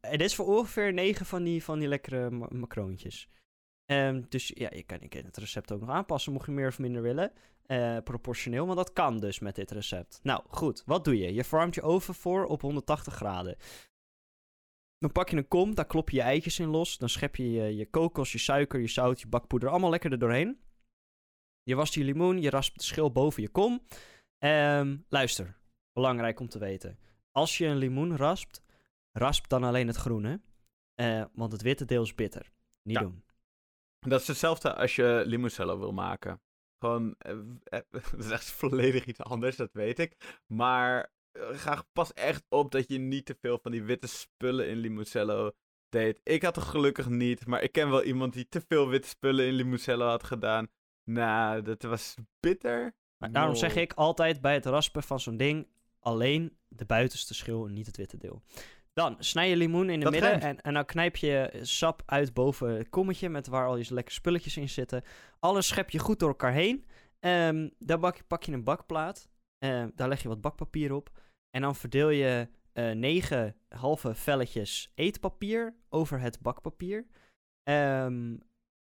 Het 0.00 0.20
is 0.20 0.34
voor 0.34 0.46
ongeveer 0.46 0.92
9 0.92 1.26
van 1.26 1.42
die, 1.42 1.64
van 1.64 1.78
die 1.78 1.88
lekkere 1.88 2.30
ma- 2.30 2.48
Ehm, 3.88 4.22
dus 4.28 4.48
ja, 4.54 4.68
je 4.74 4.82
kan, 4.82 4.98
je 5.00 5.08
kan 5.08 5.22
het 5.24 5.36
recept 5.36 5.72
ook 5.72 5.80
nog 5.80 5.88
aanpassen, 5.90 6.32
mocht 6.32 6.46
je 6.46 6.52
meer 6.52 6.68
of 6.68 6.78
minder 6.78 7.02
willen. 7.02 7.32
Eh, 7.66 7.98
proportioneel, 8.04 8.64
want 8.66 8.76
dat 8.78 8.92
kan 8.92 9.20
dus 9.20 9.38
met 9.38 9.54
dit 9.54 9.70
recept. 9.70 10.20
Nou, 10.22 10.42
goed. 10.48 10.82
Wat 10.86 11.04
doe 11.04 11.18
je? 11.18 11.34
Je 11.34 11.44
verwarmt 11.44 11.74
je 11.74 11.82
oven 11.82 12.14
voor 12.14 12.44
op 12.46 12.60
180 12.60 13.14
graden. 13.14 13.56
Dan 14.98 15.12
pak 15.12 15.28
je 15.28 15.36
een 15.36 15.48
kom, 15.48 15.74
daar 15.74 15.86
klop 15.86 16.10
je 16.10 16.16
je 16.16 16.22
eitjes 16.22 16.58
in 16.58 16.68
los. 16.68 16.98
Dan 16.98 17.08
schep 17.08 17.36
je 17.36 17.50
je, 17.50 17.76
je 17.76 17.86
kokos, 17.86 18.32
je 18.32 18.38
suiker, 18.38 18.80
je 18.80 18.86
zout, 18.88 19.20
je 19.20 19.26
bakpoeder 19.28 19.68
allemaal 19.68 19.90
lekker 19.90 20.12
er 20.12 20.18
doorheen. 20.18 20.60
Je 21.62 21.74
wast 21.74 21.94
je 21.94 22.04
limoen, 22.04 22.40
je 22.40 22.50
raspt 22.50 22.78
de 22.78 22.84
schil 22.84 23.12
boven 23.12 23.42
je 23.42 23.48
kom. 23.48 23.82
Ehm, 24.38 24.96
luister, 25.08 25.56
belangrijk 25.92 26.40
om 26.40 26.48
te 26.48 26.58
weten. 26.58 26.98
Als 27.32 27.58
je 27.58 27.66
een 27.66 27.76
limoen 27.76 28.16
raspt, 28.16 28.62
rasp 29.12 29.48
dan 29.48 29.64
alleen 29.64 29.86
het 29.86 29.96
groene. 29.96 30.40
eh, 30.94 31.24
want 31.32 31.52
het 31.52 31.62
witte 31.62 31.84
deel 31.84 32.02
is 32.02 32.14
bitter. 32.14 32.50
Niet 32.82 32.96
Ja. 32.96 33.02
doen. 33.02 33.22
Dat 33.98 34.20
is 34.20 34.26
hetzelfde 34.26 34.74
als 34.74 34.96
je 34.96 35.22
limoncello 35.26 35.78
wil 35.78 35.92
maken. 35.92 36.40
Gewoon, 36.78 37.14
eh, 37.18 37.32
eh, 37.64 37.80
dat 37.90 38.24
is 38.24 38.30
echt 38.30 38.50
volledig 38.50 39.04
iets 39.04 39.22
anders, 39.22 39.56
dat 39.56 39.72
weet 39.72 39.98
ik. 39.98 40.40
Maar 40.46 41.12
eh, 41.32 41.48
ga 41.52 41.84
pas 41.92 42.12
echt 42.12 42.44
op 42.48 42.70
dat 42.70 42.88
je 42.88 42.98
niet 42.98 43.26
te 43.26 43.36
veel 43.40 43.58
van 43.62 43.72
die 43.72 43.82
witte 43.82 44.06
spullen 44.06 44.68
in 44.68 44.76
limoncello 44.76 45.52
deed. 45.88 46.20
Ik 46.22 46.42
had 46.42 46.56
het 46.56 46.64
gelukkig 46.64 47.08
niet, 47.08 47.46
maar 47.46 47.62
ik 47.62 47.72
ken 47.72 47.90
wel 47.90 48.02
iemand 48.02 48.32
die 48.32 48.48
te 48.48 48.60
veel 48.68 48.88
witte 48.88 49.08
spullen 49.08 49.46
in 49.46 49.52
limoncello 49.52 50.06
had 50.06 50.24
gedaan. 50.24 50.68
Nou, 51.04 51.62
dat 51.62 51.82
was 51.82 52.14
bitter. 52.40 52.94
Maar 53.16 53.32
daarom 53.32 53.54
zeg 53.54 53.76
ik 53.76 53.92
altijd 53.92 54.40
bij 54.40 54.54
het 54.54 54.66
raspen 54.66 55.02
van 55.02 55.20
zo'n 55.20 55.36
ding 55.36 55.68
alleen 55.98 56.58
de 56.68 56.84
buitenste 56.84 57.34
schil 57.34 57.66
en 57.66 57.72
niet 57.72 57.86
het 57.86 57.96
witte 57.96 58.16
deel. 58.16 58.42
Dan 58.98 59.16
snij 59.18 59.48
je 59.48 59.56
limoen 59.56 59.90
in 59.90 60.00
het 60.00 60.02
Dat 60.02 60.12
midden 60.12 60.40
en, 60.40 60.60
en 60.60 60.74
dan 60.74 60.84
knijp 60.84 61.16
je 61.16 61.58
sap 61.62 62.02
uit 62.06 62.34
boven 62.34 62.76
het 62.76 62.88
kommetje 62.88 63.28
met 63.28 63.46
waar 63.46 63.66
al 63.66 63.76
je 63.76 63.94
lekkere 63.94 64.14
spulletjes 64.14 64.56
in 64.56 64.68
zitten. 64.68 65.02
Alles 65.38 65.66
schep 65.66 65.90
je 65.90 65.98
goed 65.98 66.18
door 66.18 66.28
elkaar 66.28 66.52
heen. 66.52 66.84
Ehm 67.20 67.68
daar 67.78 67.98
bak, 67.98 68.26
pak 68.26 68.42
je 68.42 68.52
een 68.52 68.64
bakplaat. 68.64 69.28
Ehm, 69.58 69.90
daar 69.94 70.08
leg 70.08 70.22
je 70.22 70.28
wat 70.28 70.40
bakpapier 70.40 70.92
op. 70.92 71.10
En 71.50 71.62
dan 71.62 71.76
verdeel 71.76 72.08
je 72.10 72.48
eh, 72.72 72.90
negen 72.90 73.56
halve 73.68 74.14
velletjes 74.14 74.92
eetpapier 74.94 75.74
over 75.88 76.20
het 76.20 76.40
bakpapier. 76.40 77.06
Ehm, 77.62 78.30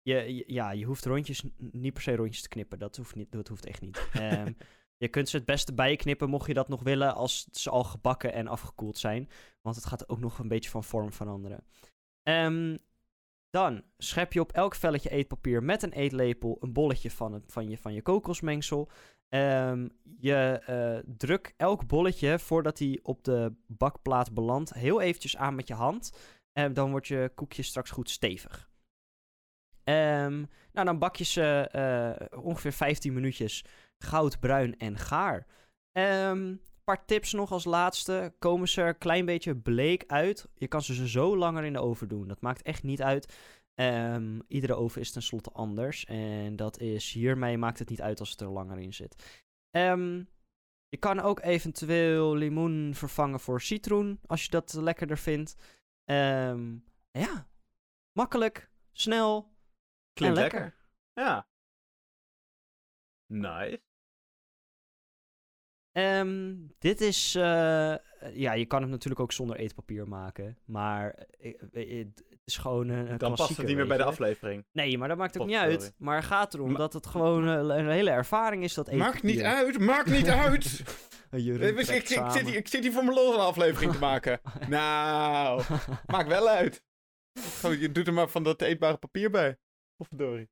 je, 0.02 0.36
je- 0.36 0.44
ja, 0.48 0.72
je 0.72 0.86
hoeft 0.86 1.06
rondjes, 1.06 1.44
niet 1.58 1.94
per 1.94 2.02
se 2.02 2.16
rondjes 2.16 2.42
te 2.42 2.48
knippen. 2.50 2.80
Dat 2.80 2.98
hoeft, 2.98 3.16
niet, 3.16 3.32
dat 3.32 3.48
hoeft 3.48 3.66
echt 3.66 3.82
niet. 3.82 4.08
Ehm, 4.96 5.04
je 5.04 5.08
kunt 5.08 5.30
ze 5.30 5.38
het 5.38 5.46
beste 5.46 5.74
bijknippen, 5.74 6.30
mocht 6.30 6.48
je 6.48 6.54
dat 6.54 6.68
nog 6.68 6.84
willen, 6.84 7.16
als 7.16 7.48
ze 7.52 7.70
al 7.70 7.84
gebakken 7.84 8.34
en 8.34 8.48
afgekoeld 8.48 8.98
zijn. 8.98 9.30
Want 9.62 9.76
het 9.76 9.86
gaat 9.86 10.10
ook 10.10 10.20
nog 10.20 10.40
een 10.40 10.48
beetje 10.48 10.70
van 10.70 10.84
vorm 10.84 11.12
veranderen. 11.12 11.64
Ehm, 12.24 12.78
dan 13.50 13.84
schep 13.98 14.34
je 14.34 14.40
op 14.40 14.52
elk 14.52 14.76
velletje 14.76 15.10
eetpapier 15.10 15.64
met 15.64 15.84
een 15.84 15.94
eetlepel 15.94 16.58
een 16.60 16.74
bolletje 16.74 17.12
van, 17.12 17.34
het, 17.34 17.44
van, 17.48 17.70
je, 17.70 17.78
van 17.78 17.94
je 17.94 18.02
kokosmengsel. 18.02 18.90
Ehm, 19.30 19.88
je 20.20 20.62
eh 20.66 21.14
druk 21.18 21.54
elk 21.58 21.88
bolletje 21.88 22.40
voordat 22.40 22.80
hij 22.80 23.00
op 23.04 23.24
de 23.24 23.54
bakplaat 23.68 24.34
belandt 24.34 24.74
heel 24.74 25.02
eventjes 25.02 25.38
aan 25.38 25.56
met 25.56 25.68
je 25.68 25.74
hand. 25.74 26.12
En 26.54 26.74
dan 26.74 26.92
wordt 26.92 27.08
je 27.08 27.32
koekje 27.36 27.64
straks 27.64 27.92
goed 27.92 28.10
stevig. 28.10 28.70
Ehm, 29.84 30.46
nou, 30.72 30.86
dan 30.86 31.00
bak 31.00 31.16
je 31.16 31.24
ze 31.24 31.68
eh, 31.72 32.40
ongeveer 32.44 32.72
15 32.72 33.14
minuutjes 33.14 33.66
goudbruin 34.08 34.78
en 34.78 34.98
gaar. 34.98 35.48
Een 35.92 36.62
paar 36.84 37.06
tips 37.06 37.34
nog 37.34 37.52
als 37.52 37.66
laatste. 37.66 38.34
Komen 38.40 38.68
ze 38.68 38.82
er 38.82 38.88
een 38.88 38.98
klein 38.98 39.26
beetje 39.26 39.56
bleek 39.56 40.04
uit. 40.08 40.48
Je 40.54 40.68
kan 40.68 40.82
ze 40.82 41.08
zo 41.08 41.38
langer 41.38 41.64
in 41.64 41.74
de 41.74 41.80
oven 41.80 42.08
doen. 42.08 42.28
Dat 42.28 42.42
maakt 42.42 42.62
echt 42.62 42.84
niet 42.84 43.02
uit. 43.02 43.38
Ehm, 43.76 44.40
iedere 44.48 44.74
oven 44.74 45.02
is 45.02 45.12
tenslotte 45.12 45.52
anders. 45.52 46.06
En 46.06 46.56
dat 46.56 46.80
is 46.80 47.12
hiermee 47.12 47.58
maakt 47.58 47.80
het 47.80 47.90
niet 47.90 48.02
uit 48.02 48.20
als 48.20 48.32
het 48.32 48.42
er 48.42 48.50
langer 48.50 48.80
in 48.80 48.94
zit. 48.94 49.44
Ehm, 49.72 50.24
je 50.88 50.98
kan 51.00 51.20
ook 51.20 51.40
eventueel 51.40 52.36
limoen 52.36 52.94
vervangen 52.96 53.40
voor 53.40 53.62
citroen. 53.62 54.20
Als 54.26 54.44
je 54.44 54.50
dat 54.50 54.74
lekkerder 54.74 55.18
vindt. 55.18 55.56
Ehm, 56.04 56.78
ja, 57.12 57.48
makkelijk, 58.12 58.72
snel. 58.92 59.54
Klinkt 60.14 60.38
en 60.38 60.44
lekker. 60.44 60.76
Ja. 61.14 61.48
Nice. 63.28 63.82
Ehm, 65.96 66.54
dit 66.80 67.02
is. 67.02 67.36
eh, 67.36 67.96
ja, 68.34 68.54
je 68.54 68.66
kan 68.66 68.82
het 68.82 68.90
natuurlijk 68.92 69.20
ook 69.22 69.32
zonder 69.32 69.56
eetpapier 69.56 70.08
maken. 70.08 70.58
Maar 70.66 71.26
eh, 71.40 71.54
eh, 71.74 72.06
het 72.06 72.24
is 72.46 72.58
gewoon 72.58 72.88
een. 72.90 73.18
Dan 73.18 73.36
past 73.36 73.58
het 73.58 73.68
niet 73.68 73.76
meer 73.76 73.88
bij 73.88 73.98
de 73.98 74.04
aflevering. 74.04 74.66
Nee, 74.72 74.98
maar 74.98 75.08
dat 75.08 75.18
maakt 75.18 75.40
ook 75.40 75.48
niet 75.48 75.56
uit. 75.56 75.94
Maar 75.98 76.16
het 76.16 76.26
gaat 76.26 76.54
erom 76.54 76.72
Ma- 76.72 76.78
dat 76.78 76.94
het 76.94 77.06
gewoon 77.08 77.48
een 77.48 77.90
hele 77.90 78.10
ervaring 78.10 78.64
is 78.64 78.74
dat 78.74 78.88
eetpapier. 78.88 79.12
Maakt 79.14 79.24
niet 79.24 79.42
uit, 79.42 79.80
maakt 79.80 80.10
niet 80.10 80.28
uit! 80.46 80.84
Ik, 81.32 81.90
ik, 81.90 82.08
zit 82.32 82.46
hier, 82.48 82.56
ik 82.56 82.68
zit 82.68 82.84
hier 82.84 82.92
voor 82.92 83.04
mijn 83.04 83.16
lol 83.16 83.34
een 83.34 83.40
aflevering 83.40 83.92
te 83.92 84.00
maken. 84.00 84.40
nou, 84.70 85.62
maakt 86.06 86.28
wel 86.28 86.48
uit. 86.50 86.84
Gewoon, 87.40 87.80
je 87.80 87.92
doet 87.92 88.08
er 88.08 88.14
maar 88.14 88.30
van 88.30 88.44
dat 88.44 88.62
eetbare 88.62 88.98
papier 88.98 89.30
bij. 89.30 89.58
Potverdorie. 89.96 90.50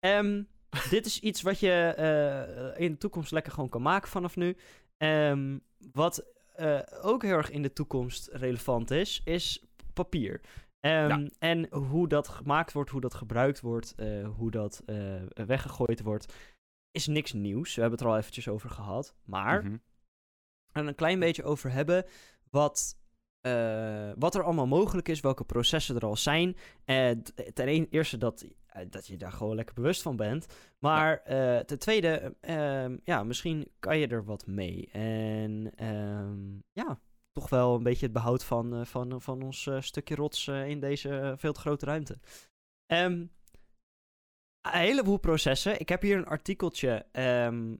Ehm, 0.00 0.42
dit 0.90 1.06
is 1.06 1.20
iets 1.20 1.42
wat 1.42 1.60
je 1.60 1.72
eh, 1.96 2.80
in 2.84 2.92
de 2.92 2.98
toekomst 2.98 3.30
lekker 3.30 3.52
gewoon 3.52 3.68
kan 3.68 3.82
maken 3.82 4.08
vanaf 4.08 4.36
nu. 4.36 4.56
Ehm, 4.96 5.58
wat 5.92 6.24
eh, 6.54 6.80
ook 7.02 7.22
heel 7.22 7.36
erg 7.36 7.50
in 7.50 7.62
de 7.62 7.72
toekomst 7.72 8.28
relevant 8.32 8.90
is, 8.90 9.20
is 9.24 9.64
papier. 9.94 10.40
Ehm, 10.80 11.08
Ja. 11.08 11.28
En 11.38 11.72
hoe 11.74 12.08
dat 12.08 12.28
gemaakt 12.28 12.72
wordt, 12.72 12.90
hoe 12.90 13.00
dat 13.00 13.14
gebruikt 13.14 13.60
wordt, 13.60 13.94
eh, 13.94 14.28
hoe 14.36 14.50
dat 14.50 14.82
eh, 14.86 15.22
weggegooid 15.46 16.02
wordt, 16.02 16.34
is 16.90 17.06
niks 17.06 17.32
nieuws. 17.32 17.74
We 17.74 17.80
hebben 17.80 17.98
het 17.98 18.06
er 18.08 18.12
al 18.14 18.18
eventjes 18.20 18.48
over 18.48 18.70
gehad. 18.70 19.14
Maar 19.24 19.64
Mhm. 19.64 19.76
en 20.72 20.86
een 20.86 20.94
klein 20.94 21.18
beetje 21.18 21.44
over 21.44 21.70
hebben 21.72 22.04
wat, 22.50 22.98
wat 24.18 24.34
er 24.34 24.42
allemaal 24.42 24.66
mogelijk 24.66 25.08
is, 25.08 25.20
welke 25.20 25.44
processen 25.44 25.96
er 25.96 26.06
al 26.06 26.16
zijn. 26.16 26.56
Ten 27.54 27.88
eerste 27.88 28.16
dat, 28.18 28.44
dat 28.88 29.06
je 29.06 29.16
daar 29.16 29.32
gewoon 29.32 29.54
lekker 29.56 29.74
bewust 29.74 30.02
van 30.02 30.16
bent. 30.16 30.46
Maar 30.78 31.22
eh, 31.22 31.58
ten 31.58 31.78
tweede, 31.78 32.36
eh, 32.40 32.82
ehm, 32.84 32.96
ja, 33.04 33.24
misschien 33.24 33.70
kan 33.78 33.98
je 33.98 34.06
er 34.06 34.24
wat 34.24 34.46
mee. 34.46 34.88
En 34.92 35.72
ehm, 35.76 36.54
ja, 36.72 37.00
toch 37.32 37.48
wel 37.48 37.74
een 37.74 37.82
beetje 37.82 38.04
het 38.04 38.14
behoud 38.14 38.44
van, 38.44 38.74
eh, 38.74 38.84
van, 38.84 39.20
van 39.20 39.42
ons 39.42 39.66
eh, 39.66 39.80
stukje 39.80 40.14
rots 40.14 40.46
eh, 40.46 40.68
in 40.68 40.80
deze 40.80 41.18
eh, 41.18 41.32
veel 41.36 41.52
te 41.52 41.60
grote 41.60 41.84
ruimte. 41.86 42.18
Ehm, 42.86 43.26
een 44.60 44.72
heleboel 44.72 45.18
processen. 45.18 45.80
Ik 45.80 45.88
heb 45.88 46.02
hier 46.02 46.16
een 46.16 46.26
artikeltje 46.26 47.06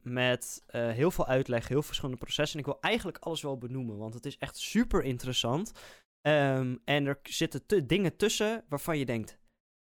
met 0.02 0.62
eh, 0.66 0.90
heel 0.90 1.10
veel 1.10 1.26
uitleg, 1.26 1.68
heel 1.68 1.82
verschillende 1.82 2.20
processen. 2.20 2.58
En 2.60 2.66
ik 2.66 2.72
wil 2.72 2.80
eigenlijk 2.80 3.18
alles 3.18 3.42
wel 3.42 3.58
benoemen, 3.58 3.96
want 3.96 4.14
het 4.14 4.26
is 4.26 4.38
echt 4.38 4.56
super 4.56 5.02
interessant. 5.04 5.72
En 6.20 6.80
er 6.84 7.18
zitten 7.22 7.66
te- 7.66 7.86
dingen 7.86 8.16
tussen 8.16 8.64
waarvan 8.68 8.98
je 8.98 9.04
denkt, 9.06 9.38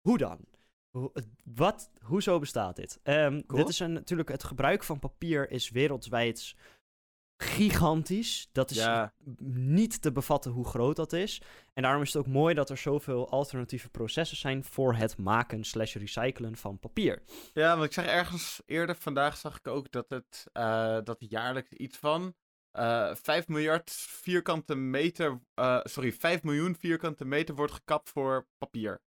hoe 0.00 0.18
dan? 0.18 0.38
Wat? 1.44 1.90
Hoezo 2.02 2.38
bestaat 2.38 2.76
dit? 2.76 3.00
Ehm, 3.02 3.40
Cool. 3.46 3.60
Dit 3.60 3.68
is 3.68 3.78
een, 3.78 3.92
natuurlijk, 3.92 4.28
het 4.28 4.44
gebruik 4.44 4.84
van 4.84 4.98
papier 4.98 5.50
is 5.50 5.70
wereldwijd 5.70 6.54
gigantisch. 7.42 8.48
Dat 8.52 8.70
is 8.70 8.76
Ja. 8.76 9.12
niet 9.44 10.02
te 10.02 10.12
bevatten 10.12 10.50
hoe 10.52 10.66
groot 10.66 10.96
dat 10.96 11.12
is. 11.12 11.42
En 11.72 11.82
daarom 11.82 12.02
is 12.02 12.12
het 12.12 12.22
ook 12.26 12.32
mooi 12.32 12.54
dat 12.54 12.70
er 12.70 12.76
zoveel 12.76 13.30
alternatieve 13.30 13.88
processen 13.90 14.36
zijn 14.36 14.64
voor 14.64 14.94
het 14.94 15.16
maken 15.18 15.64
slash 15.64 15.94
recyclen 15.94 16.56
van 16.56 16.78
papier. 16.78 17.22
Ja, 17.52 17.72
want 17.72 17.84
ik 17.84 17.92
zeg 17.92 18.06
ergens 18.06 18.62
eerder 18.66 18.96
vandaag 18.96 19.36
zag 19.36 19.56
ik 19.58 19.66
ook 19.68 19.90
dat 19.90 20.06
het 20.08 20.46
eh, 20.52 20.98
dat 21.04 21.16
jaarlijks 21.18 21.70
iets 21.70 21.96
van 21.98 22.34
eh 22.70 23.14
5 23.14 23.48
miljard 23.48 23.90
vierkante 23.90 24.74
meter, 24.74 25.40
eh, 25.54 25.80
sorry, 25.82 26.12
5 26.12 26.42
miljoen 26.42 26.76
vierkante 26.76 27.24
meter 27.24 27.54
wordt 27.54 27.72
gekapt 27.72 28.10
voor 28.10 28.46
papier. 28.58 29.00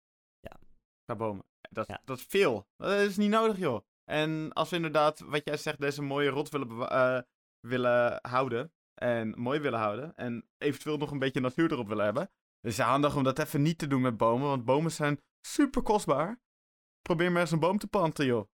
Qua 1.05 1.15
bomen. 1.15 1.45
Dat, 1.69 1.87
Ja. 1.87 2.01
dat 2.05 2.17
is 2.17 2.25
veel. 2.29 2.67
Dat 2.77 2.99
is 2.99 3.17
niet 3.17 3.29
nodig, 3.29 3.57
joh. 3.57 3.81
En 4.03 4.53
als 4.53 4.69
we 4.69 4.75
inderdaad, 4.75 5.19
wat 5.19 5.41
jij 5.45 5.57
zegt, 5.57 5.79
deze 5.79 6.01
mooie 6.01 6.29
rot 6.29 6.49
willen, 6.49 6.89
eh, 6.89 7.21
willen 7.67 8.19
houden. 8.21 8.71
En 8.93 9.39
mooi 9.39 9.59
willen 9.59 9.79
houden. 9.79 10.15
En 10.15 10.47
eventueel 10.57 10.97
nog 10.97 11.11
een 11.11 11.19
beetje 11.19 11.39
natuur 11.39 11.71
erop 11.71 11.87
willen 11.87 12.05
hebben. 12.05 12.23
Dus 12.61 12.71
het 12.77 12.85
is 12.85 12.91
handig 12.91 13.15
om 13.15 13.23
dat 13.23 13.39
even 13.39 13.61
niet 13.61 13.77
te 13.77 13.87
doen 13.87 14.01
met 14.01 14.17
bomen. 14.17 14.47
Want 14.47 14.65
bomen 14.65 14.91
zijn 14.91 15.19
super 15.47 15.81
kostbaar. 15.81 16.41
probeer 17.01 17.31
maar 17.31 17.41
eens 17.41 17.51
een 17.51 17.59
boom 17.59 17.77
te 17.77 17.87
planten, 17.87 18.25
joh. 18.25 18.47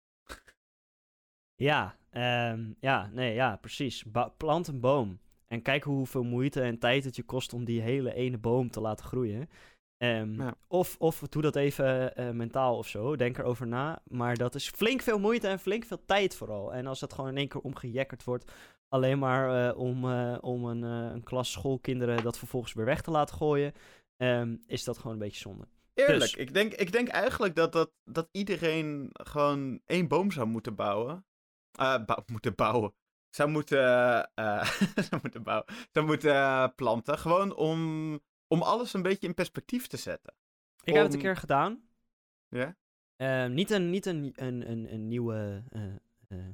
Ja, 1.56 1.98
ehm, 2.10 2.74
ja, 2.80 3.08
nee, 3.14 3.34
ja, 3.34 3.56
precies. 3.56 4.04
Ba- 4.04 4.30
plant 4.30 4.68
een 4.68 4.80
boom. 4.80 5.20
En 5.48 5.62
kijk 5.62 5.84
hoeveel 5.84 6.24
moeite 6.24 6.62
en 6.62 6.80
tijd 6.80 7.04
het 7.04 7.16
je 7.16 7.24
kost 7.24 7.54
om 7.54 7.66
die 7.66 7.82
hele 7.82 8.14
ene 8.14 8.38
boom 8.38 8.70
te 8.70 8.80
laten 8.82 9.06
groeien. 9.06 9.50
Ehm, 9.98 10.42
Ja. 10.42 10.56
of, 10.68 10.96
of 11.00 11.20
doe 11.20 11.42
dat 11.42 11.56
even 11.56 12.16
eh, 12.16 12.30
mentaal 12.30 12.78
of 12.78 12.88
zo. 12.88 13.16
Denk 13.16 13.38
erover 13.38 13.68
na. 13.68 14.02
Maar 14.08 14.36
dat 14.36 14.56
is 14.56 14.70
flink 14.70 15.02
veel 15.02 15.20
moeite 15.20 15.48
en 15.48 15.60
flink 15.60 15.86
veel 15.86 16.06
tijd 16.06 16.36
vooral. 16.36 16.74
En 16.74 16.88
als 16.88 17.00
dat 17.00 17.14
gewoon 17.14 17.30
in 17.30 17.38
één 17.38 17.48
keer 17.48 17.62
omgejekkerd 17.62 18.24
wordt. 18.24 18.52
Alleen 18.90 19.20
maar 19.20 19.70
eh, 19.70 19.78
om, 19.78 20.12
eh, 20.12 20.38
om 20.42 20.66
een, 20.66 20.82
een 20.82 21.24
klas 21.24 21.52
schoolkinderen 21.52 22.24
dat 22.24 22.38
vervolgens 22.38 22.74
weer 22.74 22.86
weg 22.86 23.02
te 23.02 23.12
laten 23.12 23.36
gooien. 23.36 23.74
ehm, 24.18 24.56
is 24.66 24.84
dat 24.84 24.98
gewoon 24.98 25.14
een 25.14 25.20
beetje 25.20 25.40
zonde. 25.40 25.68
Eerlijk, 25.94 26.20
Dus. 26.20 26.34
ik, 26.36 26.54
denk, 26.54 26.74
ik 26.74 26.92
denk 26.92 27.08
eigenlijk 27.08 27.56
dat, 27.56 27.72
dat, 27.72 27.92
dat 28.04 28.30
iedereen 28.32 29.10
gewoon 29.14 29.82
één 29.86 30.08
boom 30.08 30.32
zou 30.32 30.48
moeten 30.48 30.76
bouwen. 30.76 31.26
Bou- 31.78 32.22
moeten 32.26 32.56
bouwen. 32.56 32.94
Zou 33.30 33.50
moeten, 33.50 33.82
zou 35.10 35.20
moeten 35.22 35.44
bouwen. 35.44 35.66
Zou 35.92 36.06
moeten 36.06 36.74
planten. 36.76 37.18
Gewoon 37.18 37.56
om, 37.56 38.14
om 38.48 38.62
alles 38.62 38.94
een 38.94 39.02
beetje 39.02 39.28
in 39.28 39.34
perspectief 39.34 39.88
te 39.88 39.98
zetten. 39.98 40.34
Ik 40.84 40.94
heb 40.94 41.04
het 41.04 41.14
een 41.14 41.20
keer 41.20 41.36
gedaan. 41.38 41.82
Ja? 42.50 42.76
Ehm, 43.16 43.54
niet 43.54 43.72
een, 43.72 43.90
niet 43.90 44.06
een, 44.06 44.32
een, 44.36 44.72
een, 44.72 44.94
een 44.94 45.08
nieuwe 45.08 45.64
eh, 45.70 45.96
eh, 46.28 46.46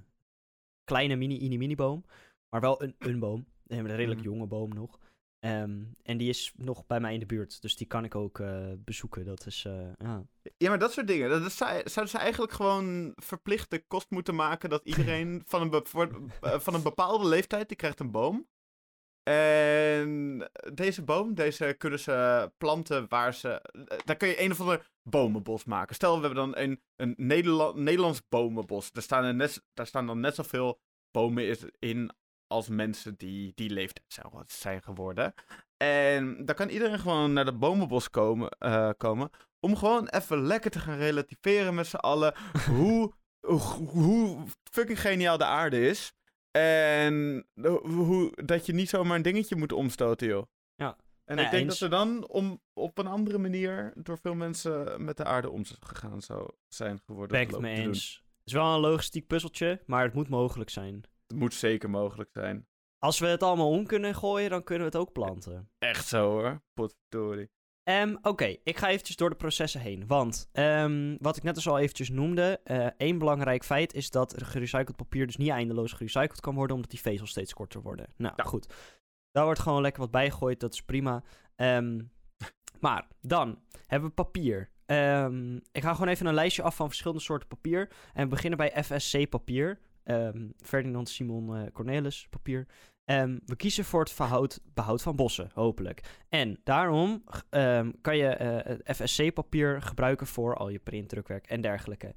kleine 0.84 1.16
mini-mini-mini 1.16 1.76
boom, 1.76 2.06
maar 2.50 2.62
wel 2.62 2.84
een, 2.84 2.96
een 3.00 3.20
boom. 3.20 3.46
Een 3.68 3.88
redelijk 3.88 4.20
Mhm. 4.20 4.30
jonge 4.30 4.48
boom 4.48 4.74
nog. 4.74 5.00
Ehm, 5.40 5.84
en 6.04 6.18
die 6.18 6.30
is 6.30 6.54
nog 6.56 6.86
bij 6.86 7.00
mij 7.00 7.14
in 7.14 7.20
de 7.20 7.26
buurt, 7.26 7.62
dus 7.62 7.76
die 7.76 7.88
kan 7.88 8.04
ik 8.04 8.16
ook 8.16 8.40
eh, 8.40 8.72
bezoeken. 8.78 9.26
Dat 9.26 9.46
is, 9.46 9.62
ja. 9.98 10.26
Ja, 10.58 10.70
maar 10.70 10.80
dat 10.80 10.92
soort 10.92 11.08
dingen. 11.08 11.30
Dat, 11.30 11.42
dat 11.42 11.52
zou, 11.52 11.82
zouden 11.90 12.16
ze 12.16 12.18
eigenlijk 12.18 12.52
gewoon 12.52 13.14
verplichte 13.16 13.84
kost 13.88 14.10
moeten 14.10 14.36
maken. 14.36 14.70
Dat 14.70 14.86
iedereen 14.86 15.42
van 15.46 15.62
een, 15.62 16.32
van 16.62 16.74
een 16.74 16.84
bepaalde 16.84 17.28
leeftijd, 17.28 17.68
die 17.68 17.78
krijgt 17.78 18.00
een 18.00 18.12
boom. 18.12 18.48
En 19.24 20.50
deze 20.74 21.04
boom, 21.04 21.34
deze 21.34 21.76
kunnen 21.78 22.00
ze 22.00 22.52
planten 22.58 23.06
waar 23.10 23.34
ze... 23.34 23.50
eh, 23.50 23.98
Daar 24.06 24.16
kun 24.16 24.28
je 24.28 24.42
een 24.42 24.52
of 24.52 24.60
ander 24.60 24.90
bomenbos 25.04 25.64
maken. 25.66 25.96
Stel, 25.96 26.20
we 26.20 26.26
hebben 26.26 26.46
dan 26.52 26.58
een, 26.64 26.82
een 26.96 27.14
Nederla- 27.18 27.72
Nederlands 27.76 28.22
bomenbos. 28.30 28.92
Daar 28.92 29.04
staan, 29.04 29.24
er 29.24 29.36
net, 29.36 29.64
daar 29.74 29.88
staan 29.88 30.08
dan 30.08 30.20
net 30.20 30.36
zoveel 30.36 30.80
bomen 31.12 31.58
in 31.80 32.12
als 32.48 32.68
mensen 32.68 33.16
die 33.18 33.52
die 33.56 33.70
leeftijd 33.70 34.22
zijn, 34.48 34.82
geworden. 34.82 35.34
En 35.78 36.46
dan 36.46 36.56
kan 36.56 36.70
iedereen 36.70 37.00
gewoon 37.00 37.34
naar 37.34 37.46
dat 37.46 37.60
bomenbos 37.60 38.10
komen, 38.10 38.50
eh, 38.50 38.90
komen 38.98 39.30
om 39.60 39.76
gewoon 39.76 40.08
even 40.08 40.42
lekker 40.42 40.72
te 40.72 40.80
gaan 40.80 40.98
relativeren 40.98 41.76
met 41.76 41.88
z'n 41.88 41.96
allen 41.96 42.34
hoe, 42.70 43.14
hoe, 43.40 43.60
hoe 43.88 44.44
fucking 44.72 45.02
geniaal 45.02 45.38
de 45.38 45.46
aarde 45.46 45.88
is. 45.88 46.14
En 46.62 47.46
hoe, 47.82 48.32
dat 48.46 48.66
je 48.66 48.74
niet 48.74 48.90
zomaar 48.90 49.16
een 49.16 49.22
dingetje 49.22 49.56
moet 49.56 49.72
omstoten, 49.72 50.28
joh. 50.28 50.46
Ja. 50.76 50.98
En 51.26 51.36
Nee, 51.36 51.46
ik 51.46 51.52
denk 51.52 51.64
eens. 51.64 51.80
dat 51.80 51.92
er 51.92 51.98
dan 51.98 52.28
om, 52.28 52.62
op 52.74 52.98
een 52.98 53.08
andere 53.08 53.38
manier 53.38 53.94
door 53.96 54.18
veel 54.18 54.34
mensen 54.36 55.04
met 55.06 55.18
de 55.18 55.24
aarde 55.24 55.50
omgegaan 55.50 56.22
zou 56.22 56.52
zijn 56.68 57.00
geworden. 57.06 57.32
Ben 57.32 57.42
ik 57.42 57.52
het 57.52 57.60
mee 57.60 57.76
doen. 57.76 57.86
eens. 57.86 58.24
Het 58.38 58.48
is 58.48 58.54
wel 58.54 58.74
een 58.74 58.80
logistiek 58.80 59.28
puzzeltje, 59.28 59.82
maar 59.86 60.04
het 60.04 60.14
moet 60.14 60.30
mogelijk 60.30 60.70
zijn. 60.70 61.04
Het 61.28 61.38
moet 61.38 61.54
zeker 61.54 61.90
mogelijk 61.90 62.30
zijn. 62.34 62.68
Als 62.98 63.20
we 63.20 63.28
het 63.28 63.44
allemaal 63.44 63.70
om 63.70 63.86
kunnen 63.86 64.16
gooien, 64.16 64.50
dan 64.50 64.64
kunnen 64.64 64.88
we 64.88 64.98
het 64.98 65.02
ook 65.08 65.14
planten. 65.14 65.72
Echt 65.78 66.08
zo 66.08 66.30
hoor. 66.30 66.62
Potverdorie. 66.74 67.50
Ehm, 67.84 68.16
Oké, 68.22 68.56
ik 68.64 68.78
ga 68.78 68.90
eventjes 68.90 69.16
door 69.16 69.30
de 69.30 69.36
processen 69.36 69.82
heen. 69.82 70.08
Want 70.08 70.50
ehm, 70.52 71.16
wat 71.20 71.38
ik 71.38 71.44
net 71.44 71.56
dus 71.56 71.68
al 71.68 71.80
eventjes 71.80 72.10
noemde, 72.10 72.60
eh, 72.64 72.88
één 72.98 73.18
belangrijk 73.18 73.64
feit 73.64 73.94
is 73.94 74.10
dat 74.10 74.44
gerecycled 74.44 74.96
papier 74.96 75.26
dus 75.26 75.38
niet 75.38 75.50
eindeloos 75.50 75.92
gerecycled 75.94 76.40
kan 76.40 76.56
worden, 76.56 76.76
omdat 76.76 76.92
die 76.92 77.00
vezels 77.02 77.30
steeds 77.30 77.54
korter 77.54 77.82
worden. 77.82 78.08
Nou, 78.18 78.34
Ja. 78.38 78.44
goed. 78.44 78.74
Daar 79.32 79.44
wordt 79.46 79.60
gewoon 79.60 79.82
lekker 79.82 80.02
wat 80.02 80.12
bijgegooid, 80.12 80.60
dat 80.60 80.74
is 80.74 80.84
prima. 80.84 81.24
Ehm, 81.56 82.02
maar 82.80 83.08
dan 83.22 83.60
hebben 83.88 84.10
we 84.10 84.16
papier. 84.16 84.72
Ik 85.72 85.82
ga 85.84 85.94
gewoon 85.94 86.08
even 86.08 86.26
een 86.26 86.34
lijstje 86.34 86.62
af 86.64 86.76
van 86.76 86.88
verschillende 86.88 87.22
soorten 87.22 87.48
papier. 87.48 87.92
En 88.14 88.24
we 88.24 88.30
beginnen 88.30 88.58
bij 88.58 88.84
FSC 88.84 89.30
papier. 89.30 89.80
Ferdinand 90.62 91.10
Simon 91.10 91.56
eh, 91.56 91.72
Cornelis 91.72 92.28
papier. 92.30 92.68
Ehm, 93.06 93.40
we 93.46 93.56
kiezen 93.56 93.86
voor 93.86 94.00
het 94.04 94.16
behoud, 94.18 94.60
behoud 94.74 95.02
van 95.02 95.16
bossen, 95.16 95.50
hopelijk. 95.54 96.24
En 96.30 96.60
daarom 96.64 97.24
ehm, 97.50 97.92
kan 98.02 98.18
je 98.18 98.28
eh, 98.28 98.96
FSC-papier 98.96 99.82
gebruiken 99.82 100.28
voor 100.28 100.56
al 100.56 100.70
je 100.70 100.80
printdrukwerk 100.80 101.48
en 101.48 101.62
dergelijke. 101.62 102.14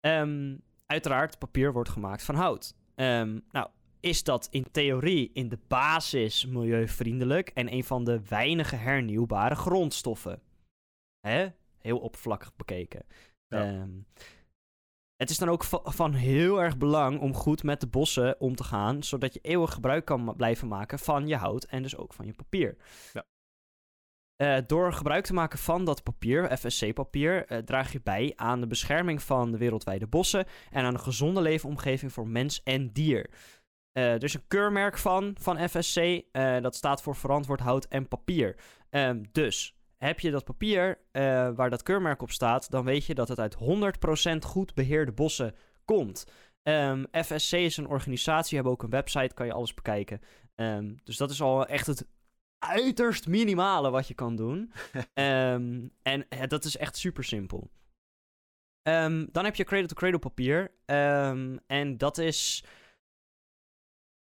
Ehm, 0.00 0.56
uiteraard, 0.86 1.38
papier 1.38 1.72
wordt 1.72 1.90
gemaakt 1.90 2.22
van 2.22 2.34
hout. 2.34 2.74
Nou, 3.50 3.68
is 4.00 4.24
dat 4.24 4.48
in 4.50 4.66
theorie 4.70 5.30
in 5.32 5.48
de 5.48 5.58
basis 5.68 6.46
milieuvriendelijk 6.46 7.48
en 7.48 7.72
een 7.72 7.84
van 7.84 8.04
de 8.04 8.20
weinige 8.28 8.76
hernieuwbare 8.76 9.54
grondstoffen? 9.54 10.42
Hè? 11.20 11.48
Heel 11.78 11.98
oppervlakkig 11.98 12.56
bekeken. 12.56 13.04
Ja. 13.48 13.88
Het 15.22 15.30
is 15.30 15.38
dan 15.38 15.48
ook 15.48 15.64
va- 15.64 15.80
van 15.84 16.12
heel 16.12 16.62
erg 16.62 16.78
belang 16.78 17.20
om 17.20 17.34
goed 17.34 17.62
met 17.62 17.80
de 17.80 17.86
bossen 17.86 18.40
om 18.40 18.56
te 18.56 18.64
gaan, 18.64 19.02
zodat 19.02 19.34
je 19.34 19.40
eeuwig 19.40 19.72
gebruik 19.72 20.04
kan 20.04 20.34
blijven 20.36 20.68
maken 20.68 20.98
van 20.98 21.26
je 21.26 21.36
hout 21.36 21.64
en 21.64 21.82
dus 21.82 21.96
ook 21.96 22.12
van 22.12 22.26
je 22.26 22.32
papier. 22.32 22.76
Ja. 23.12 23.24
Eh, 24.36 24.62
door 24.66 24.92
gebruik 24.92 25.24
te 25.24 25.32
maken 25.32 25.58
van 25.58 25.84
dat 25.84 26.02
papier, 26.02 26.56
FSC-papier, 26.56 27.46
eh, 27.46 27.58
draag 27.58 27.92
je 27.92 28.00
bij 28.02 28.32
aan 28.36 28.60
de 28.60 28.66
bescherming 28.66 29.22
van 29.22 29.50
de 29.50 29.58
wereldwijde 29.58 30.06
bossen 30.06 30.46
en 30.70 30.84
aan 30.84 30.94
een 30.94 31.00
gezonde 31.00 31.40
leefomgeving 31.40 32.12
voor 32.12 32.28
mens 32.28 32.62
en 32.62 32.92
dier. 32.92 33.30
Eh, 33.92 34.12
er 34.12 34.24
is 34.24 34.34
een 34.34 34.46
keurmerk 34.48 34.98
van, 34.98 35.36
van 35.40 35.68
FSC, 35.68 36.22
dat 36.62 36.74
staat 36.74 37.02
voor 37.02 37.16
verantwoord 37.16 37.60
hout 37.60 37.84
en 37.84 38.08
papier. 38.08 38.56
Ehm, 38.90 39.22
dus 39.32 39.76
heb 40.02 40.20
je 40.20 40.30
dat 40.30 40.44
papier 40.44 40.98
eh, 41.12 41.22
waar 41.54 41.70
dat 41.70 41.82
keurmerk 41.82 42.22
op 42.22 42.30
staat, 42.30 42.70
dan 42.70 42.84
weet 42.84 43.06
je 43.06 43.14
dat 43.14 43.28
het 43.28 43.38
uit 43.38 43.56
100% 43.56 44.38
goed 44.46 44.74
beheerde 44.74 45.12
bossen 45.12 45.54
komt. 45.84 46.26
Ehm, 46.62 47.04
FSC 47.12 47.52
is 47.52 47.76
een 47.76 47.86
organisatie, 47.86 48.54
hebben 48.54 48.72
ook 48.72 48.82
een 48.82 48.90
website, 48.90 49.34
kan 49.34 49.46
je 49.46 49.52
alles 49.52 49.74
bekijken. 49.74 50.20
Ehm, 50.54 50.94
dus 51.04 51.16
dat 51.16 51.30
is 51.30 51.42
al 51.42 51.66
echt 51.66 51.86
het 51.86 52.06
uiterst 52.58 53.26
minimale 53.26 53.90
wat 53.90 54.08
je 54.08 54.14
kan 54.14 54.36
doen. 54.36 54.72
Ehm, 55.14 55.88
en 56.02 56.28
eh, 56.28 56.46
dat 56.46 56.64
is 56.64 56.76
echt 56.76 56.96
super 56.96 57.24
simpel. 57.24 57.70
Dan 59.30 59.44
heb 59.44 59.54
je 59.56 59.64
cradle-to-cradle 59.64 60.18
papier. 60.18 60.70
Ehm, 60.84 61.56
en 61.66 61.98
dat 61.98 62.18
is... 62.18 62.64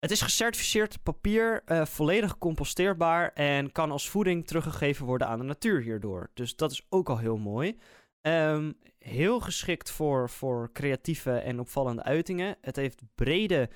Het 0.06 0.14
is 0.14 0.22
gecertificeerd 0.22 1.04
papier, 1.04 1.62
eh, 1.66 1.86
volledig 1.86 2.38
composteerbaar 2.38 3.34
en 3.34 3.72
kan 3.72 3.92
als 3.92 4.10
voeding 4.10 4.48
teruggegeven 4.48 5.06
worden 5.06 5.28
aan 5.28 5.40
de 5.40 5.46
natuur 5.46 5.82
hierdoor. 5.82 6.30
Dus 6.34 6.56
dat 6.56 6.72
is 6.72 6.86
ook 6.90 7.10
al 7.10 7.18
heel 7.18 7.38
mooi. 7.38 7.80
Ehm, 8.22 8.72
heel 9.00 9.40
geschikt 9.40 9.92
voor, 9.92 10.30
voor 10.30 10.72
creatieve 10.72 11.38
en 11.38 11.60
opvallende 11.60 12.04
uitingen. 12.04 12.58
Het 12.62 12.76
heeft 12.76 13.02
brede, 13.16 13.70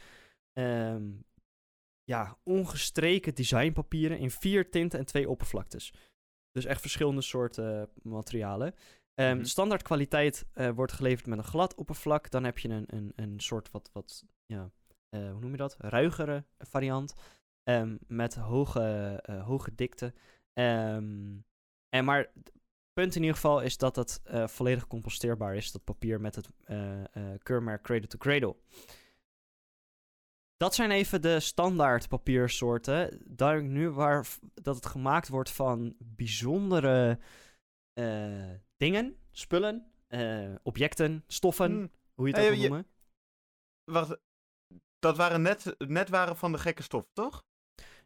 ehm, 0.54 1.12
ja, 2.04 2.38
ongestreken 2.44 3.36
designpapieren 3.36 4.18
in 4.20 4.32
vier 4.32 4.70
tinten 4.70 5.00
en 5.00 5.06
twee 5.06 5.30
oppervlaktes. 5.30 5.94
Dus 6.52 6.66
echt 6.66 6.82
verschillende 6.82 7.22
soorten 7.22 7.90
materialen. 8.02 8.74
Ehm, 9.14 9.36
Mhm. 9.36 9.46
Standaard 9.46 9.82
kwaliteit 9.82 10.46
eh, 10.54 10.70
wordt 10.70 10.92
geleverd 10.92 11.28
met 11.28 11.38
een 11.38 11.44
glad 11.44 11.76
oppervlak. 11.76 12.30
Dan 12.30 12.44
heb 12.44 12.58
je 12.58 12.70
een, 12.70 12.86
een, 12.88 13.14
een 13.16 13.40
soort 13.40 13.72
wat, 13.72 13.90
wat 13.94 14.24
ja, 14.46 14.72
eh, 15.10 15.32
hoe 15.32 15.40
noem 15.40 15.52
je 15.52 15.58
dat? 15.58 15.76
Ruigere 15.80 16.44
variant. 16.58 17.14
ehm, 17.64 17.98
met 18.08 18.36
hoge, 18.36 18.82
eh, 19.24 19.46
hoge 19.46 19.76
dikte. 19.76 20.14
Ehm, 20.54 21.38
en 21.90 22.06
maar 22.06 22.18
het 22.34 22.52
punt 22.94 23.16
in 23.16 23.22
ieder 23.22 23.36
geval 23.36 23.62
is 23.62 23.78
dat 23.78 23.96
het 23.96 24.22
eh, 24.24 24.48
volledig 24.48 24.88
composteerbaar 24.88 25.56
is. 25.56 25.72
Dat 25.72 25.84
papier 25.84 26.22
met 26.22 26.36
het 26.36 26.50
keurmerk 27.44 27.82
Cradle 27.84 28.08
to 28.08 28.18
Cradle. 28.18 28.56
Dat 30.58 30.76
zijn 30.76 30.92
even 30.92 31.22
de 31.22 31.40
standaard 31.40 32.08
papiersoorten. 32.08 33.22
Daar 33.26 33.64
nu 33.64 33.90
waar 33.90 34.28
dat 34.54 34.76
het 34.76 34.86
gemaakt 34.86 35.28
wordt 35.30 35.52
van 35.52 35.96
bijzondere 36.00 37.20
dingen, 38.78 39.18
spullen, 39.32 39.92
objecten, 40.64 41.24
stoffen, 41.28 41.72
Hm, 41.72 41.88
hoe 42.14 42.28
je 42.28 42.34
het 42.34 42.42
Hey, 42.42 42.50
ook 42.52 42.54
wil 42.56 42.64
je- 42.64 42.70
noemen. 42.70 42.88
wacht, 43.84 44.18
dat 45.00 45.18
waren 45.18 45.42
net, 45.42 45.76
net 45.78 46.10
waren 46.10 46.38
van 46.38 46.52
de 46.52 46.58
gekke 46.58 46.84
stof, 46.84 47.06
toch? 47.14 47.44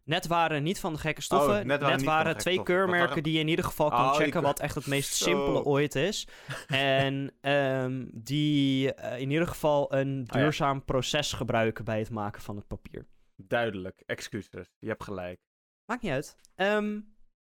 Net 0.06 0.28
waren 0.28 0.64
niet 0.64 0.80
van 0.80 0.94
de 0.94 1.00
gekke 1.00 1.22
stoffen. 1.22 1.60
Oh, 1.60 1.66
net 1.66 1.82
net 1.82 2.04
waren 2.04 2.38
twee 2.38 2.54
stoffen. 2.54 2.76
Keurmerken 2.76 3.08
waren- 3.08 3.24
die 3.24 3.34
je 3.34 3.40
in 3.40 3.48
ieder 3.48 3.66
geval 3.66 3.90
kan 3.90 4.06
Oh, 4.06 4.14
checken 4.16 4.42
wat 4.42 4.60
echt 4.60 4.76
het 4.76 4.88
meest 4.88 5.14
Zo. 5.14 5.24
simpele 5.24 5.64
ooit 5.64 5.96
is. 5.96 6.28
en 6.68 7.34
ehm, 7.42 8.06
die 8.14 8.94
eh, 8.94 9.20
in 9.20 9.32
ieder 9.32 9.48
geval 9.48 9.94
een 9.94 10.20
Oh 10.20 10.26
ja. 10.36 10.40
duurzaam 10.40 10.86
proces 10.86 11.34
gebruiken 11.34 11.86
bij 11.86 12.00
het 12.00 12.10
maken 12.10 12.42
van 12.42 12.56
het 12.56 12.68
papier. 12.68 13.06
Duidelijk, 13.36 14.04
excuses. 14.06 14.68
Je 14.80 14.88
hebt 14.88 15.04
gelijk. 15.04 15.40
Maakt 15.86 16.02
niet 16.02 16.12
uit. 16.12 16.38
Ehm, 16.56 17.00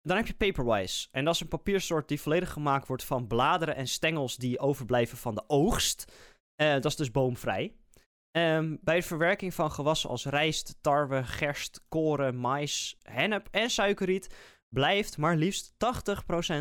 dan 0.01 0.17
heb 0.17 0.27
je 0.27 0.33
Paperwise. 0.33 1.07
En 1.11 1.25
dat 1.25 1.33
is 1.33 1.39
een 1.41 1.47
papiersoort 1.47 2.07
die 2.07 2.21
volledig 2.21 2.51
gemaakt 2.51 2.87
wordt 2.87 3.03
van 3.03 3.27
bladeren 3.27 3.75
en 3.75 3.87
stengels 3.87 4.35
die 4.35 4.59
overblijven 4.59 5.17
van 5.17 5.35
de 5.35 5.43
oogst. 5.47 6.11
Uh, 6.61 6.73
dat 6.73 6.85
is 6.85 6.95
dus 6.95 7.11
boomvrij. 7.11 7.75
Um, 8.37 8.77
bij 8.81 8.95
de 8.95 9.01
verwerking 9.01 9.53
van 9.53 9.71
gewassen 9.71 10.09
als 10.09 10.25
rijst, 10.25 10.77
tarwe, 10.81 11.23
gerst, 11.23 11.81
koren, 11.89 12.35
mais, 12.39 12.97
hennep 13.01 13.47
en 13.51 13.69
suikerriet 13.69 14.35
blijft 14.69 15.17
maar 15.17 15.35
liefst 15.35 15.73
80% 15.73 15.75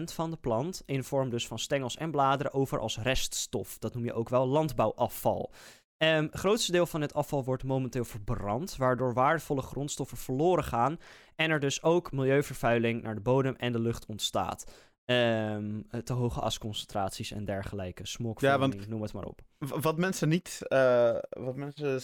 van 0.05 0.31
de 0.31 0.37
plant, 0.37 0.83
in 0.87 1.05
vorm 1.05 1.31
dus 1.31 1.47
van 1.47 1.59
stengels 1.59 1.97
en 1.97 2.11
bladeren, 2.11 2.53
over 2.53 2.79
als 2.79 2.99
reststof. 2.99 3.79
Dat 3.79 3.95
noem 3.95 4.05
je 4.05 4.13
ook 4.13 4.29
wel 4.29 4.47
landbouwafval. 4.47 5.53
Um, 5.99 6.25
het 6.25 6.35
grootste 6.35 6.73
deel 6.73 6.87
van 6.87 7.01
dit 7.01 7.15
afval 7.15 7.45
wordt 7.45 7.65
momenteel 7.65 8.05
verbrand, 8.05 8.77
waardoor 8.77 9.15
waardevolle 9.15 9.63
grondstoffen 9.63 10.19
verloren 10.19 10.65
gaan 10.65 10.99
en 11.35 11.51
er 11.51 11.61
dus 11.61 11.83
ook 11.83 12.13
milieuvervuiling 12.13 13.03
naar 13.03 13.15
de 13.15 13.21
bodem 13.21 13.55
en 13.55 13.73
de 13.73 13.81
lucht 13.81 14.07
ontstaat. 14.07 14.73
Um, 15.07 15.87
te 16.05 16.13
hoge 16.13 16.41
asconcentraties 16.41 17.31
en 17.31 17.45
dergelijke, 17.45 18.03
ja, 18.37 18.57
noem 18.89 19.03
het 19.03 19.13
maar 19.13 19.25
op. 19.25 19.41
Wat 19.59 19.99
mensen 19.99 20.29
niet, 20.29 20.61
uh, 20.69 21.19
wat 21.31 21.57
mensen 21.57 22.01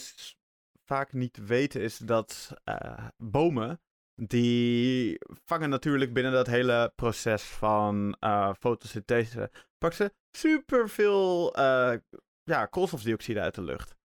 vaak 0.85 1.13
niet 1.13 1.45
weten 1.45 1.81
is 1.81 1.97
dat 1.97 2.53
uh, 2.65 3.07
bomen, 3.17 3.81
die 4.15 5.17
vangen 5.45 5.69
natuurlijk 5.69 6.13
binnen 6.13 6.31
dat 6.31 6.47
hele 6.47 6.91
proces 6.95 7.43
van 7.43 8.17
uh, 8.19 8.53
fotosynthese, 8.59 9.51
pakken 9.77 9.97
ze 9.97 10.13
superveel 10.37 11.59
ja, 12.43 12.65
koolstofdioxide 12.69 13.41
uit 13.41 13.55
de 13.55 13.61
lucht. 13.61 13.95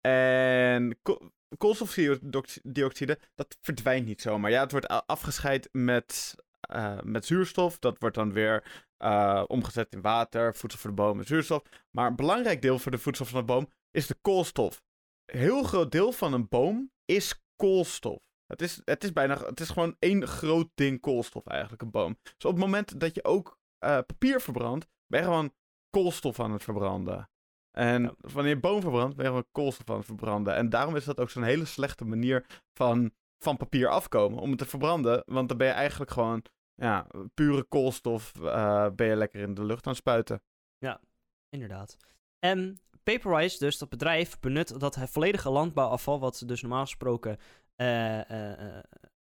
En 0.00 0.98
ko 1.02 1.30
koolstofdioxide, 1.58 3.18
dat 3.34 3.56
verdwijnt 3.60 4.06
niet 4.06 4.20
zomaar. 4.20 4.50
Ja, 4.50 4.60
het 4.60 4.70
wordt 4.70 4.88
afgescheid 4.88 5.68
met, 5.72 6.34
uh, 6.74 6.98
met 7.02 7.26
zuurstof. 7.26 7.78
Dat 7.78 7.98
wordt 7.98 8.16
dan 8.16 8.32
weer 8.32 8.86
uh, 8.98 9.44
omgezet 9.46 9.92
in 9.92 10.00
water, 10.00 10.54
voedsel 10.54 10.80
voor 10.80 10.90
de 10.90 10.96
boom 10.96 11.18
en 11.18 11.26
zuurstof. 11.26 11.62
Maar 11.90 12.06
een 12.06 12.16
belangrijk 12.16 12.62
deel 12.62 12.78
voor 12.78 12.90
de 12.90 12.98
voedsel 12.98 13.24
van 13.24 13.40
de 13.40 13.46
boom 13.46 13.68
is 13.90 14.06
de 14.06 14.16
koolstof. 14.20 14.82
Een 15.24 15.38
heel 15.38 15.62
groot 15.62 15.92
deel 15.92 16.12
van 16.12 16.32
een 16.32 16.48
boom 16.48 16.90
is 17.04 17.44
koolstof. 17.56 18.32
Het 18.46 18.62
is, 18.62 18.80
het 18.84 19.04
is 19.04 19.12
bijna, 19.12 19.38
het 19.38 19.60
is 19.60 19.68
gewoon 19.70 19.96
één 19.98 20.26
groot 20.26 20.70
ding 20.74 21.00
koolstof 21.00 21.46
eigenlijk, 21.46 21.82
een 21.82 21.90
boom. 21.90 22.18
Dus 22.22 22.44
op 22.44 22.50
het 22.50 22.60
moment 22.60 23.00
dat 23.00 23.14
je 23.14 23.24
ook 23.24 23.58
uh, 23.84 23.98
papier 24.06 24.40
verbrandt, 24.40 24.86
ben 25.06 25.20
je 25.20 25.26
gewoon 25.26 25.52
koolstof 25.90 26.40
aan 26.40 26.52
het 26.52 26.62
verbranden. 26.62 27.28
En 27.70 28.14
wanneer 28.20 28.54
je 28.54 28.60
boom 28.60 28.80
verbrandt, 28.80 29.16
ben 29.16 29.24
je 29.24 29.30
gewoon 29.30 29.48
koolstof 29.52 29.90
aan 29.90 29.96
het 29.96 30.06
verbranden. 30.06 30.54
En 30.54 30.68
daarom 30.68 30.96
is 30.96 31.04
dat 31.04 31.20
ook 31.20 31.30
zo'n 31.30 31.42
hele 31.42 31.64
slechte 31.64 32.04
manier 32.04 32.62
van, 32.78 33.12
van 33.38 33.56
papier 33.56 33.88
afkomen. 33.88 34.38
Om 34.38 34.50
het 34.50 34.58
te 34.58 34.66
verbranden, 34.66 35.22
want 35.26 35.48
dan 35.48 35.58
ben 35.58 35.66
je 35.66 35.72
eigenlijk 35.72 36.10
gewoon 36.10 36.42
ja, 36.74 37.06
pure 37.34 37.62
koolstof 37.62 38.32
uh, 38.40 38.86
ben 38.90 39.06
je 39.06 39.16
lekker 39.16 39.40
in 39.40 39.54
de 39.54 39.64
lucht 39.64 39.86
aan 39.86 39.92
het 39.92 40.00
spuiten. 40.00 40.42
Ja, 40.78 41.00
inderdaad. 41.48 41.96
En 42.38 42.78
Paperwise, 43.02 43.58
dus 43.58 43.78
dat 43.78 43.88
bedrijf, 43.88 44.40
benut 44.40 44.80
dat 44.80 44.98
volledige 44.98 45.50
landbouwafval, 45.50 46.20
wat 46.20 46.42
dus 46.46 46.62
normaal 46.62 46.84
gesproken 46.84 47.38
uh, 47.76 48.30
uh, 48.30 48.78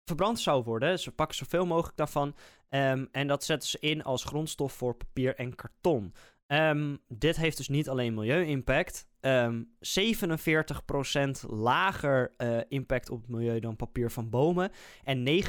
verbrand 0.06 0.40
zou 0.40 0.64
worden. 0.64 1.00
Ze 1.00 1.12
pakken 1.12 1.38
zoveel 1.38 1.66
mogelijk 1.66 1.98
daarvan 1.98 2.36
um, 2.70 3.08
en 3.12 3.28
dat 3.28 3.44
zetten 3.44 3.70
ze 3.70 3.80
in 3.80 4.04
als 4.04 4.24
grondstof 4.24 4.74
voor 4.74 4.96
papier 4.96 5.36
en 5.36 5.56
karton. 5.56 6.14
Um, 6.54 6.98
dit 7.08 7.36
heeft 7.36 7.58
dus 7.58 7.68
niet 7.68 7.90
alleen 7.90 8.14
milieu-impact. 8.14 9.10
Um, 9.22 9.70
47% 10.00 11.48
lager 11.48 12.34
uh, 12.38 12.58
impact 12.68 13.10
op 13.10 13.22
het 13.22 13.30
milieu 13.30 13.60
dan 13.60 13.76
papier 13.76 14.12
van 14.12 14.30
bomen. 14.30 14.72
En 15.04 15.44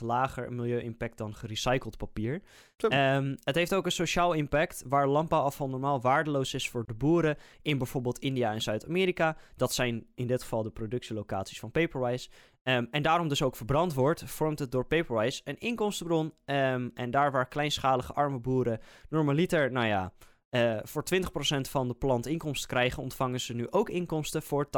29% 0.00 0.04
lager 0.04 0.52
milieu-impact 0.52 1.18
dan 1.18 1.34
gerecycled 1.34 1.96
papier. 1.96 2.42
Um, 2.88 3.36
het 3.44 3.54
heeft 3.54 3.74
ook 3.74 3.84
een 3.84 3.92
sociaal 3.92 4.32
impact, 4.32 4.84
waar 4.86 5.08
landbouwafval 5.08 5.68
normaal 5.68 6.00
waardeloos 6.00 6.54
is 6.54 6.68
voor 6.68 6.84
de 6.86 6.94
boeren 6.94 7.36
in 7.62 7.78
bijvoorbeeld 7.78 8.18
India 8.18 8.52
en 8.52 8.62
Zuid-Amerika. 8.62 9.36
Dat 9.56 9.72
zijn 9.72 10.06
in 10.14 10.26
dit 10.26 10.42
geval 10.42 10.62
de 10.62 10.70
productielocaties 10.70 11.58
van 11.58 11.70
Paperwise. 11.70 12.28
Um, 12.64 12.88
en 12.90 13.02
daarom 13.02 13.28
dus 13.28 13.42
ook 13.42 13.56
verbrand 13.56 13.94
wordt, 13.94 14.24
vormt 14.24 14.58
het 14.58 14.72
door 14.72 14.86
Paperwise 14.86 15.40
een 15.44 15.58
inkomstenbron. 15.58 16.32
Um, 16.44 16.90
en 16.94 17.10
daar 17.10 17.30
waar 17.30 17.48
kleinschalige 17.48 18.12
arme 18.12 18.38
boeren 18.38 18.80
normaliter, 19.08 19.72
nou 19.72 19.86
ja, 19.86 20.12
uh, 20.50 20.78
voor 20.82 21.04
20% 21.14 21.16
van 21.60 21.88
de 21.88 21.94
plant 21.94 22.26
inkomsten 22.26 22.68
krijgen, 22.68 23.02
ontvangen 23.02 23.40
ze 23.40 23.54
nu 23.54 23.70
ook 23.70 23.88
inkomsten 23.88 24.42
voor 24.42 24.66
80%, 24.66 24.70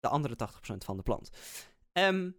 de 0.00 0.08
andere 0.08 0.34
80% 0.34 0.76
van 0.84 0.96
de 0.96 1.02
plant. 1.02 1.30
Um, 1.92 2.36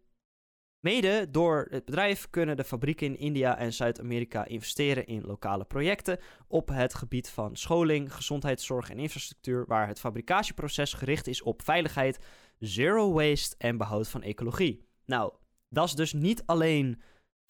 Mede 0.82 1.28
door 1.32 1.68
het 1.70 1.86
bedrijf 1.86 2.30
kunnen 2.30 2.58
de 2.58 2.64
fabrieken 2.64 3.08
in 3.08 3.18
India 3.18 3.58
en 3.58 3.74
Zuid-Amerika 3.74 4.46
investeren 4.46 5.06
in 5.06 5.22
lokale 5.22 5.66
projecten 5.66 6.20
op 6.48 6.68
het 6.68 6.94
gebied 6.94 7.30
van 7.30 7.56
scholing, 7.56 8.14
gezondheidszorg 8.14 8.90
en 8.90 9.00
infrastructuur, 9.00 9.66
waar 9.68 9.88
het 9.88 10.00
fabricatieproces 10.00 10.94
gericht 10.94 11.28
is 11.28 11.42
op 11.42 11.62
veiligheid, 11.62 12.20
zero 12.62 13.12
waste 13.12 13.56
en 13.58 13.78
behoud 13.78 14.08
van 14.08 14.22
ecologie. 14.22 14.88
Nou, 15.06 15.34
dat 15.70 15.88
is 15.88 15.96
dus 15.96 16.14
niet 16.14 16.44
alleen 16.46 17.02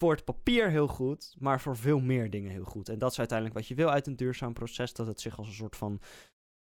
voor 0.02 0.14
het 0.14 0.24
papier 0.24 0.70
heel 0.70 0.88
goed, 0.88 1.34
maar 1.38 1.60
voor 1.60 1.76
veel 1.76 2.00
meer 2.00 2.30
dingen 2.30 2.50
heel 2.50 2.64
goed. 2.64 2.88
En 2.88 2.98
dat 2.98 3.10
is 3.10 3.18
uiteindelijk 3.18 3.58
wat 3.58 3.68
je 3.68 3.74
wil 3.74 3.90
uit 3.90 4.06
een 4.06 4.16
duurzaam 4.16 4.52
proces, 4.52 4.92
dat 4.92 5.06
het 5.06 5.20
zich 5.20 5.38
als 5.38 5.46
een 5.46 5.54
soort 5.54 5.76
van 5.76 6.00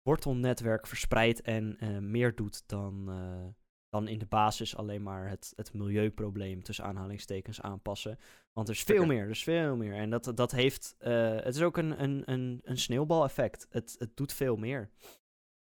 wortelnetwerk 0.02 0.86
verspreidt 0.86 1.40
en 1.40 1.76
uh, 1.80 1.98
meer 1.98 2.34
doet 2.34 2.68
dan, 2.68 3.06
uh, 3.08 3.46
dan 3.88 4.08
in 4.08 4.18
de 4.18 4.26
basis 4.26 4.76
alleen 4.76 5.02
maar 5.02 5.28
het, 5.28 5.52
het 5.56 5.72
milieuprobleem 5.72 6.62
tussen 6.62 6.84
aanhalingstekens 6.84 7.60
aanpassen. 7.60 8.18
Want 8.52 8.68
er 8.68 8.74
is 8.74 8.82
veel 8.82 9.06
meer, 9.06 9.22
er 9.22 9.30
is 9.30 9.42
veel 9.42 9.76
meer. 9.76 9.94
En 9.94 10.10
dat, 10.10 10.32
dat 10.34 10.50
heeft, 10.50 10.94
uh, 10.98 11.34
het 11.34 11.54
is 11.54 11.62
ook 11.62 11.76
een, 11.76 12.02
een, 12.02 12.22
een, 12.30 12.60
een 12.62 12.78
sneeuwbaleffect. 12.78 13.66
Het, 13.70 13.94
het 13.98 14.16
doet 14.16 14.32
veel 14.32 14.56
meer. 14.56 14.90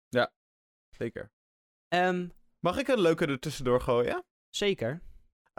Ja, 0.09 0.33
zeker. 0.97 1.31
Um, 1.95 2.33
Mag 2.61 2.79
ik 2.79 2.89
een 2.89 3.01
leuke 3.01 3.27
er 3.27 3.39
tussendoor 3.39 3.81
gooien? 3.81 4.25
Zeker. 4.49 5.03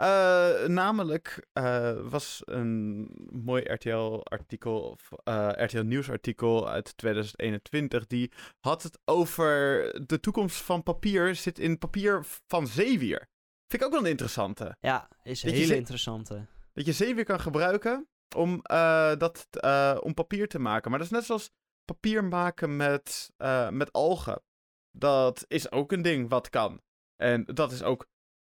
Uh, 0.00 0.66
namelijk 0.66 1.46
uh, 1.58 2.10
was 2.10 2.42
een 2.44 3.08
mooi 3.32 3.62
RTL-artikel, 3.62 4.98
uh, 5.24 5.48
RTL 5.52 5.82
Nieuws-artikel 5.82 6.68
uit 6.68 6.96
2021. 6.96 8.06
Die 8.06 8.32
had 8.60 8.82
het 8.82 8.98
over 9.04 9.82
de 10.06 10.20
toekomst 10.20 10.56
van 10.56 10.82
papier. 10.82 11.34
Zit 11.34 11.58
in 11.58 11.78
papier 11.78 12.24
van 12.46 12.66
zeewier. 12.66 13.28
Vind 13.66 13.82
ik 13.82 13.84
ook 13.84 13.92
wel 13.92 14.00
een 14.00 14.10
interessante. 14.10 14.76
Ja, 14.80 15.08
is 15.22 15.42
een 15.42 15.50
hele 15.50 15.76
interessante. 15.76 16.46
Dat 16.72 16.86
je 16.86 16.92
zeewier 16.92 17.24
kan 17.24 17.40
gebruiken 17.40 18.08
om, 18.36 18.60
dat, 19.18 19.46
om 20.00 20.14
papier 20.14 20.48
te 20.48 20.58
maken. 20.58 20.90
Maar 20.90 20.98
dat 20.98 21.08
is 21.08 21.14
net 21.14 21.24
zoals 21.24 21.50
papier 21.84 22.24
maken 22.24 22.76
met, 22.76 23.30
met 23.70 23.92
algen. 23.92 24.42
Dat 24.90 25.44
is 25.48 25.70
ook 25.70 25.92
een 25.92 26.02
ding 26.02 26.28
wat 26.28 26.48
kan. 26.48 26.80
En 27.20 27.44
dat 27.44 27.72
is 27.72 27.82
ook 27.82 28.06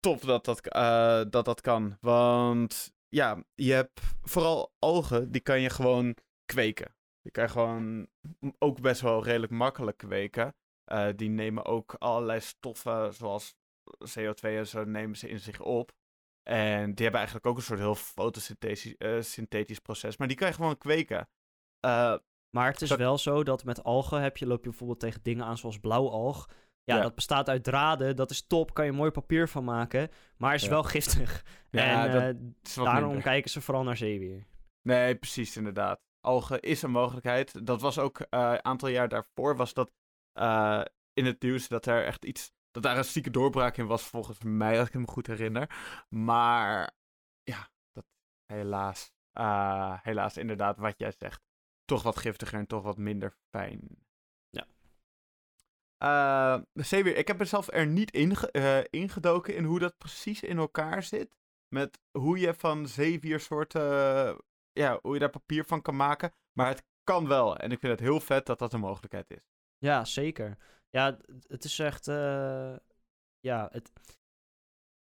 tof 0.01 0.21
dat 0.21 0.45
dat, 0.45 0.77
uh, 0.77 1.23
dat 1.31 1.45
dat 1.45 1.61
kan. 1.61 1.97
Want 2.01 2.93
ja, 3.09 3.45
je 3.55 3.73
hebt 3.73 4.01
vooral 4.23 4.75
algen, 4.79 5.31
die 5.31 5.41
kan 5.41 5.61
je 5.61 5.71
gewoon 5.71 6.17
kweken. 6.45 6.95
Die 7.23 7.33
kan 7.33 7.45
je 7.45 7.51
gewoon 7.51 8.09
ook 8.59 8.81
best 8.81 9.01
wel 9.01 9.25
redelijk 9.25 9.53
makkelijk 9.53 9.99
kweken. 9.99 10.55
Uh, 10.93 11.09
die 11.17 11.29
nemen 11.29 11.65
ook 11.65 11.95
allerlei 11.95 12.41
stoffen, 12.41 13.15
zoals 13.15 13.55
CO2 14.19 14.41
en 14.41 14.67
zo, 14.67 14.85
nemen 14.85 15.17
ze 15.17 15.29
in 15.29 15.41
zich 15.41 15.61
op. 15.61 15.93
En 16.43 16.85
die 16.95 17.03
hebben 17.03 17.21
eigenlijk 17.21 17.47
ook 17.47 17.57
een 17.57 17.63
soort 17.63 17.79
heel 17.79 17.95
fotosynthetisch 17.95 18.95
uh, 18.99 19.21
synthetisch 19.21 19.79
proces. 19.79 20.17
Maar 20.17 20.29
die 20.29 20.37
kan 20.37 20.49
je 20.49 20.55
gewoon 20.55 20.79
kweken. 20.79 21.29
maar 22.51 22.71
het 22.71 22.83
is 22.83 22.97
wel 22.97 23.19
zo 23.19 23.43
dat 23.43 23.65
met 23.65 23.85
algen 23.85 24.23
heb 24.23 24.37
je, 24.37 24.47
loop 24.47 24.63
je 24.65 24.69
bijvoorbeeld 24.71 25.01
tegen 25.01 25.23
dingen 25.23 25.45
aan 25.45 25.59
zoals 25.59 25.79
blauwalg. 25.79 26.49
Ja, 26.85 27.01
dat 27.01 27.15
bestaat 27.15 27.49
uit 27.49 27.65
draden. 27.65 28.17
Dat 28.17 28.31
is 28.31 28.47
top. 28.47 28.75
Kan 28.75 28.85
je 28.85 28.93
mooi 28.93 29.11
papier 29.11 29.49
van 29.49 29.65
maken. 29.65 30.09
Maar 30.37 30.55
is 30.55 30.67
wel 30.67 30.83
giftig. 30.83 31.45
Ja, 31.71 32.07
en 32.07 32.57
uh, 32.77 32.85
daarom 32.85 33.21
kijken 33.21 33.51
ze 33.51 33.61
vooral 33.61 33.83
naar 33.83 33.97
zeewier. 33.97 34.47
Nee, 34.83 35.17
precies, 35.17 35.57
inderdaad. 35.57 36.01
Algen 36.21 36.61
is 36.61 36.83
een 36.83 36.91
mogelijkheid. 36.91 37.67
Dat 37.67 37.81
was 37.81 37.99
ook 37.99 38.19
een 38.19 38.41
uh, 38.41 38.55
aantal 38.55 38.89
jaar 38.89 39.09
daarvoor. 39.09 39.57
Was 39.57 39.75
dat 39.75 39.93
uh, 40.41 40.85
in 41.13 41.25
het 41.25 41.43
nieuws 41.43 41.69
dat 41.69 41.87
er 41.87 42.05
echt 42.05 42.25
iets. 42.25 42.53
Dat 42.71 42.83
daar 42.83 42.97
een 42.97 43.05
zieke 43.05 43.31
doorbraak 43.31 43.77
in 43.77 43.87
was, 43.87 44.03
volgens 44.03 44.39
mij, 44.43 44.79
als 44.79 44.89
ik 44.89 44.95
me 44.95 45.07
goed 45.07 45.27
herinner. 45.27 45.71
Maar 46.09 46.95
ja, 47.43 47.69
dat 47.93 48.05
helaas. 48.47 49.13
helaas, 50.03 50.37
inderdaad, 50.37 50.79
wat 50.79 50.99
jij 50.99 51.13
zegt. 51.19 51.43
Toch 51.85 52.03
wat 52.03 52.19
giftiger 52.19 52.59
en 52.59 52.67
toch 52.67 52.83
wat 52.83 52.97
minder 52.97 53.37
fijn. 53.51 54.03
Uh, 56.03 56.59
ik 57.17 57.27
heb 57.27 57.39
mezelf 57.39 57.69
er 57.73 57.87
niet 57.87 58.11
inge 58.11 58.49
uh, 58.53 58.79
ingedoken 58.91 59.55
in 59.55 59.65
hoe 59.65 59.79
dat 59.79 59.99
precies 59.99 60.43
in 60.43 60.59
elkaar 60.59 61.03
zit. 61.03 61.37
Met 61.69 62.01
hoe 62.19 62.39
je 62.39 62.55
van 62.55 62.89
zeewiersoorten, 62.89 63.83
uh, 63.83 64.39
ja, 64.73 64.99
hoe 65.03 65.15
je 65.15 65.21
daar 65.21 65.31
papier 65.31 65.65
van 65.65 65.83
kan 65.83 65.97
maken. 65.97 66.33
Maar 66.53 66.67
het 66.69 66.85
kan 67.05 67.29
wel. 67.29 67.57
En 67.57 67.73
ik 67.73 67.79
vind 67.79 67.93
het 67.93 68.01
heel 68.01 68.21
vet 68.21 68.47
dat 68.47 68.59
dat 68.59 68.73
een 68.73 68.81
mogelijkheid 68.81 69.31
is. 69.31 69.51
Ja, 69.79 70.05
zeker. 70.05 70.57
Ja, 70.91 71.19
het 71.47 71.65
is 71.65 71.79
echt, 71.79 72.05
ja, 73.41 73.69
het... 73.71 73.93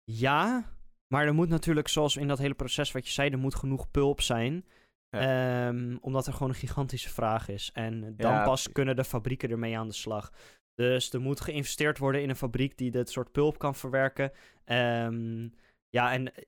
Ja, 0.04 0.72
Maar 1.06 1.26
er 1.26 1.34
moet 1.34 1.48
natuurlijk, 1.48 1.88
zoals 1.88 2.16
in 2.16 2.28
dat 2.28 2.38
hele 2.38 2.54
proces 2.54 2.92
wat 2.92 3.06
je 3.06 3.12
zei, 3.12 3.30
er 3.30 3.38
moet 3.38 3.54
genoeg 3.54 3.90
pulp 3.90 4.20
zijn. 4.20 4.66
Ehm, 5.08 5.96
omdat 6.00 6.26
er 6.26 6.32
gewoon 6.32 6.48
een 6.48 6.54
gigantische 6.54 7.08
vraag 7.08 7.48
is. 7.48 7.70
En 7.72 8.00
dan 8.00 8.30
Ja, 8.30 8.36
pas 8.36 8.46
precies. 8.46 8.72
kunnen 8.72 8.96
de 8.96 9.04
fabrieken 9.04 9.50
ermee 9.50 9.78
aan 9.78 9.88
de 9.88 9.94
slag. 9.94 10.32
Dus 10.74 11.12
er 11.12 11.20
moet 11.20 11.40
geïnvesteerd 11.40 11.98
worden 11.98 12.22
in 12.22 12.28
een 12.28 12.36
fabriek 12.36 12.78
die 12.78 12.90
dit 12.90 13.10
soort 13.10 13.32
pulp 13.32 13.58
kan 13.58 13.74
verwerken. 13.74 14.32
Ehm, 14.64 15.48
ja, 15.88 16.12
en 16.12 16.34
eh, 16.34 16.44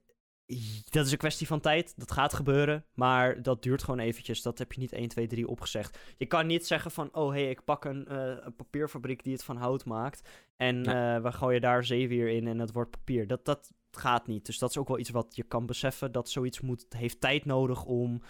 dat 0.90 1.06
is 1.06 1.12
een 1.12 1.18
kwestie 1.18 1.46
van 1.46 1.60
tijd. 1.60 1.94
Dat 1.96 2.12
gaat 2.12 2.34
gebeuren. 2.34 2.84
Maar 2.94 3.42
dat 3.42 3.62
duurt 3.62 3.82
gewoon 3.82 4.00
eventjes. 4.00 4.42
Dat 4.42 4.58
heb 4.58 4.72
je 4.72 4.80
niet 4.80 4.92
1, 4.92 5.08
2, 5.08 5.26
3 5.26 5.48
opgezegd. 5.48 5.98
Je 6.16 6.26
kan 6.26 6.46
niet 6.46 6.66
zeggen 6.66 6.90
van... 6.90 7.14
Oh, 7.14 7.32
hé, 7.32 7.40
hey, 7.40 7.50
ik 7.50 7.64
pak 7.64 7.84
een, 7.84 8.06
eh, 8.06 8.36
een 8.40 8.56
papierfabriek 8.56 9.22
die 9.24 9.32
het 9.32 9.44
van 9.44 9.56
hout 9.56 9.84
maakt. 9.84 10.28
En 10.56 10.86
eh, 10.86 11.22
we 11.22 11.32
gooien 11.32 11.60
daar 11.60 11.84
zeewier 11.84 12.28
in 12.28 12.46
en 12.46 12.58
het 12.58 12.72
wordt 12.72 12.90
papier. 12.90 13.26
Dat, 13.26 13.44
dat 13.44 13.72
gaat 13.90 14.26
niet. 14.26 14.46
Dus 14.46 14.58
dat 14.58 14.70
is 14.70 14.78
ook 14.78 14.88
wel 14.88 14.98
iets 14.98 15.10
wat 15.10 15.36
je 15.36 15.42
kan 15.42 15.66
beseffen. 15.66 16.12
Dat 16.12 16.30
zoiets 16.30 16.60
moet, 16.60 16.86
heeft 16.88 17.20
tijd 17.20 17.44
nodig 17.44 17.84
om 17.84 18.22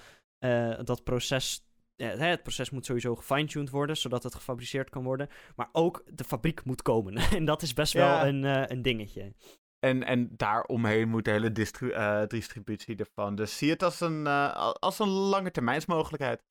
dat 0.84 1.04
proces... 1.04 1.65
het 1.96 2.42
proces 2.42 2.70
moet 2.70 2.86
sowieso 2.86 3.14
gefine-tuned 3.16 3.70
worden, 3.70 3.96
zodat 3.96 4.22
het 4.22 4.34
gefabriceerd 4.34 4.90
kan 4.90 5.04
worden. 5.04 5.28
Maar 5.56 5.68
ook 5.72 6.02
de 6.12 6.24
fabriek 6.24 6.64
moet 6.64 6.82
komen. 6.82 7.14
en 7.38 7.44
dat 7.44 7.62
is 7.62 7.72
best 7.72 7.92
Ja. 7.92 8.18
wel 8.18 8.28
een, 8.28 8.44
eh, 8.44 8.62
een 8.66 8.82
dingetje. 8.82 9.32
En, 9.78 10.02
en 10.04 10.28
daaromheen 10.36 11.08
moet 11.08 11.24
de 11.24 11.30
hele 11.30 11.52
distri- 11.52 11.90
eh, 11.90 12.26
distributie 12.26 12.96
ervan. 12.96 13.34
Dus 13.34 13.58
zie 13.58 13.70
het 13.70 13.82
als 13.82 14.00
een, 14.00 14.26
eh, 14.26 14.72
als 14.72 14.98
een 14.98 15.08
lange 15.08 15.50
termijnsmogelijkheid. 15.50 16.42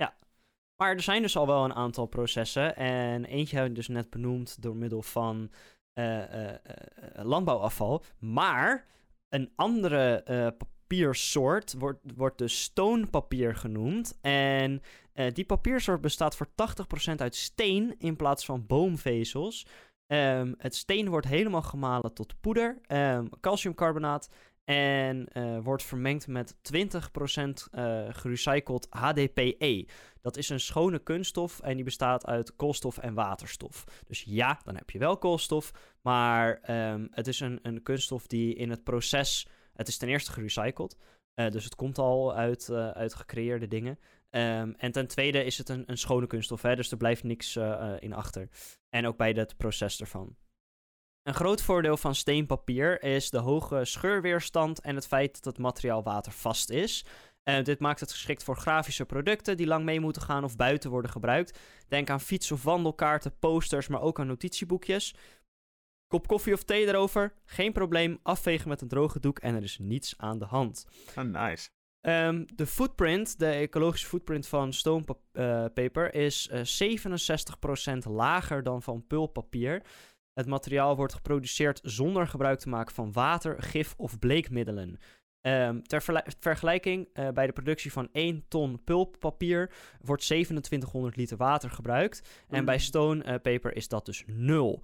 Maar 0.78 0.94
er 0.94 1.02
zijn 1.02 1.22
dus 1.22 1.38
al 1.38 1.48
wel 1.48 1.64
een 1.64 1.74
aantal 1.74 2.06
processen. 2.06 2.76
En 2.76 3.26
eentje 3.26 3.58
heb 3.58 3.66
ik 3.66 3.76
dus 3.76 3.88
net 3.88 4.10
benoemd 4.10 4.62
door 4.62 4.76
middel 4.76 5.02
van 5.02 5.52
landbouwafval. 7.14 8.04
Maar 8.20 8.86
een 9.30 9.52
andere 9.56 10.24
papiersoort 10.58 11.74
wordt, 11.78 12.00
wordt 12.16 12.38
de 12.38 12.48
stonepapier 12.48 13.56
genoemd. 13.56 14.18
En 14.22 14.82
eh, 15.16 15.34
die 15.34 15.46
papiersoort 15.46 16.02
bestaat 16.02 16.36
voor 16.36 16.48
80% 16.56 17.22
uit 17.22 17.36
steen 17.36 17.96
in 17.98 18.16
plaats 18.16 18.46
van 18.46 18.66
boomvezels. 18.66 19.66
Ehm, 20.08 20.54
het 20.58 20.76
steen 20.76 21.10
wordt 21.10 21.28
helemaal 21.28 21.62
gemalen 21.62 22.14
tot 22.14 22.40
poeder, 22.40 22.80
ehm, 22.82 23.26
calciumcarbonaat. 23.40 24.30
En 24.64 25.28
eh, 25.28 25.60
wordt 25.60 25.84
vermengd 25.84 26.28
met 26.28 26.56
20% 26.62 27.68
eh 27.72 28.06
gerecycled 28.10 28.88
HDPE. 28.90 29.88
Dat 30.22 30.38
is 30.38 30.50
een 30.50 30.60
schone 30.60 31.00
kunststof 31.00 31.60
en 31.60 31.76
die 31.76 31.84
bestaat 31.84 32.26
uit 32.26 32.56
koolstof 32.56 32.98
en 32.98 33.14
waterstof. 33.14 33.84
Dus 34.08 34.24
ja, 34.28 34.60
dan 34.64 34.76
heb 34.76 34.90
je 34.90 35.00
wel 35.00 35.18
koolstof, 35.18 35.72
maar 36.02 36.60
ehm, 36.62 37.08
het 37.12 37.28
is 37.28 37.40
een, 37.40 37.60
een 37.62 37.84
kunststof 37.84 38.28
die 38.28 38.56
in 38.56 38.70
het 38.70 38.84
proces... 38.84 39.48
Het 39.74 39.88
is 39.88 39.98
ten 39.98 40.08
eerste 40.08 40.32
gerecycled, 40.32 40.98
eh, 41.36 41.52
dus 41.52 41.64
het 41.64 41.76
komt 41.76 41.98
al 41.98 42.36
uit, 42.36 42.70
eh, 42.70 42.90
uit 42.90 43.14
gecreëerde 43.14 43.68
dingen. 43.68 44.00
Ehm, 44.30 44.74
en 44.78 44.92
ten 44.92 45.08
tweede 45.08 45.44
is 45.44 45.58
het 45.58 45.70
een, 45.70 45.84
een 45.86 45.98
schone 45.98 46.28
kunststof, 46.28 46.62
hè, 46.62 46.76
dus 46.76 46.92
er 46.92 46.98
blijft 46.98 47.24
niks 47.24 47.56
eh, 47.56 47.94
in 48.00 48.14
achter. 48.14 48.50
En 48.90 49.08
ook 49.08 49.18
bij 49.18 49.32
het 49.32 49.58
proces 49.58 50.00
ervan. 50.00 50.36
Een 51.24 51.34
groot 51.34 51.62
voordeel 51.62 51.98
van 51.98 52.16
steenpapier 52.16 53.04
is 53.04 53.30
de 53.30 53.38
hoge 53.38 53.86
scheurweerstand 53.86 54.82
en 54.82 54.96
het 54.96 55.08
feit 55.08 55.34
dat 55.34 55.46
het 55.54 55.58
materiaal 55.58 56.04
watervast 56.04 56.70
is. 56.70 57.06
Dit 57.64 57.80
maakt 57.80 58.00
het 58.00 58.12
geschikt 58.12 58.44
voor 58.44 58.58
grafische 58.58 59.06
producten 59.06 59.58
die 59.58 59.68
lang 59.68 59.86
mee 59.86 60.00
moeten 60.00 60.22
gaan 60.22 60.44
of 60.44 60.56
buiten 60.56 60.90
worden 60.90 61.12
gebruikt. 61.12 61.60
Denk 61.88 62.10
aan 62.10 62.22
fiets- 62.22 62.52
of 62.52 62.64
wandelkaarten, 62.64 63.40
posters, 63.40 63.88
maar 63.88 64.02
ook 64.02 64.20
aan 64.20 64.28
notitieboekjes. 64.28 65.16
Kop 66.08 66.28
koffie 66.28 66.54
of 66.54 66.64
thee 66.64 66.88
erover, 66.88 67.34
geen 67.46 67.72
probleem, 67.74 68.20
afvegen 68.24 68.70
met 68.70 68.82
een 68.82 68.88
droge 68.88 69.20
doek 69.20 69.40
en 69.40 69.56
er 69.56 69.64
is 69.64 69.78
niets 69.78 70.14
aan 70.18 70.40
de 70.40 70.46
hand. 70.46 70.86
Oh, 71.18 71.24
nice. 71.24 71.70
Ehm, 72.02 72.44
de 72.56 72.66
footprint, 72.66 73.40
de 73.40 73.48
ecologische 73.48 74.08
footprint 74.08 74.48
van 74.48 74.74
stonepaper 74.74 76.14
is 76.16 76.48
eh 76.48 76.64
67% 76.64 78.06
lager 78.06 78.64
dan 78.64 78.82
van 78.82 79.08
pulppapier. 79.08 79.82
Het 80.34 80.48
materiaal 80.48 80.96
wordt 80.96 81.14
geproduceerd 81.14 81.80
zonder 81.84 82.28
gebruik 82.28 82.60
te 82.60 82.70
maken 82.70 82.96
van 82.96 83.12
water, 83.12 83.62
gif 83.64 83.94
of 83.98 84.20
bleekmiddelen. 84.20 85.00
Ehm, 85.42 85.82
ter 85.82 86.04
vergelijking, 86.40 87.10
eh, 87.14 87.30
bij 87.30 87.46
de 87.46 87.54
productie 87.54 87.92
van 87.92 88.10
1 88.12 88.46
ton 88.48 88.84
pulppapier 88.84 89.72
wordt 90.02 90.22
2700 90.22 91.16
liter 91.16 91.38
water 91.38 91.70
gebruikt. 91.70 92.46
En 92.48 92.66
bij 92.66 92.76
Mm. 92.76 92.82
stone 92.82 93.24
eh, 93.24 93.34
paper 93.42 93.76
is 93.76 93.88
dat 93.88 94.06
dus 94.06 94.24
nul. 94.28 94.84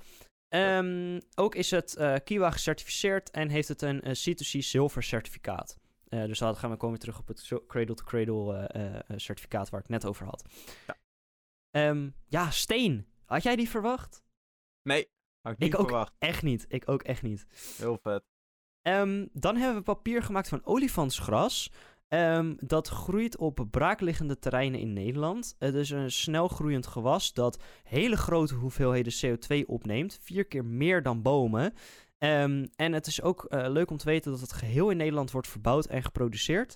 Ehm, 0.52 1.20
ook 1.36 1.56
is 1.56 1.72
het 1.72 1.96
eh, 1.96 2.16
Kiwa 2.24 2.52
gecertificeerd 2.52 3.30
en 3.32 3.50
heeft 3.50 3.68
het 3.68 3.82
een 3.82 4.02
eh, 4.02 4.12
C2C 4.16 4.60
zilver 4.60 5.04
certificaat. 5.04 5.78
Eh, 6.08 6.26
dus 6.26 6.40
dan 6.40 6.56
gaan 6.56 6.70
we 6.70 6.76
komen 6.76 6.90
weer 6.90 7.00
terug 7.00 7.20
op 7.20 7.28
het 7.28 7.48
cradle-to-cradle 7.68 8.58
eh, 8.68 8.86
eh, 8.86 8.96
eh, 8.96 9.18
certificaat 9.18 9.70
waar 9.70 9.80
ik 9.80 9.88
het 9.88 10.02
net 10.02 10.10
over 10.10 10.26
had. 10.26 10.46
Ja. 10.88 10.96
Ehm, 11.72 12.10
ja, 12.28 12.50
steen. 12.50 13.08
Had 13.26 13.44
jij 13.44 13.56
die 13.56 13.70
verwacht? 13.70 14.24
Nee, 14.82 15.10
had 15.42 15.54
ik 15.54 15.60
niet 15.60 15.74
Ik 15.74 15.80
ook. 15.80 15.88
verwacht. 15.88 16.14
Echt 16.18 16.44
niet. 16.44 16.66
Ik 16.68 16.90
ook 16.90 17.04
echt 17.04 17.22
niet. 17.22 17.46
Heel 17.78 17.98
vet. 18.02 18.24
Ehm, 18.82 19.28
dan 19.34 19.56
hebben 19.56 19.78
we 19.78 19.84
papier 19.84 20.24
gemaakt 20.24 20.50
van 20.50 20.66
olifantsgras. 20.66 21.72
Ehm, 22.12 22.54
dat 22.58 22.88
groeit 22.88 23.38
op 23.38 23.68
braakliggende 23.72 24.40
terreinen 24.40 24.80
in 24.80 24.94
Nederland. 24.94 25.56
Het 25.60 25.76
is 25.76 25.90
een 25.90 26.12
snel 26.12 26.48
groeiend 26.48 26.88
gewas 26.88 27.34
dat 27.34 27.64
hele 27.84 28.18
grote 28.18 28.54
hoeveelheden 28.54 29.14
CO2 29.14 29.66
opneemt. 29.68 30.20
Vier 30.22 30.46
keer 30.46 30.66
meer 30.66 31.04
dan 31.04 31.22
bomen. 31.22 31.74
Ehm, 32.18 32.66
en 32.76 32.94
het 32.94 33.08
is 33.08 33.22
ook 33.22 33.46
eh, 33.46 33.70
leuk 33.70 33.92
om 33.92 33.98
te 33.98 34.06
weten 34.06 34.32
dat 34.32 34.40
het 34.40 34.54
geheel 34.54 34.90
in 34.90 34.98
Nederland 34.98 35.32
wordt 35.32 35.48
verbouwd 35.48 35.86
en 35.86 36.04
geproduceerd. 36.04 36.76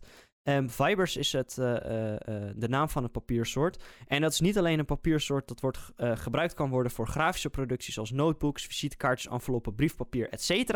Fibers 0.70 1.18
is 1.18 1.32
het, 1.32 1.58
eh, 1.58 2.14
eh, 2.14 2.54
de 2.56 2.68
naam 2.68 2.90
van 2.90 3.04
het 3.04 3.12
papiersoort. 3.12 3.84
En 4.08 4.22
dat 4.22 4.32
is 4.32 4.40
niet 4.40 4.58
alleen 4.58 4.80
een 4.80 4.86
papiersoort 4.86 5.48
dat 5.48 5.62
wordt, 5.62 5.80
gebruikt 5.98 6.54
kan 6.54 6.70
worden 6.70 6.92
voor 6.92 7.08
grafische 7.08 7.50
producties 7.50 7.94
zoals 7.94 8.12
notebooks, 8.12 8.66
visitekaartjes, 8.66 9.32
enveloppen, 9.32 9.76
briefpapier, 9.76 10.30
etc. 10.30 10.74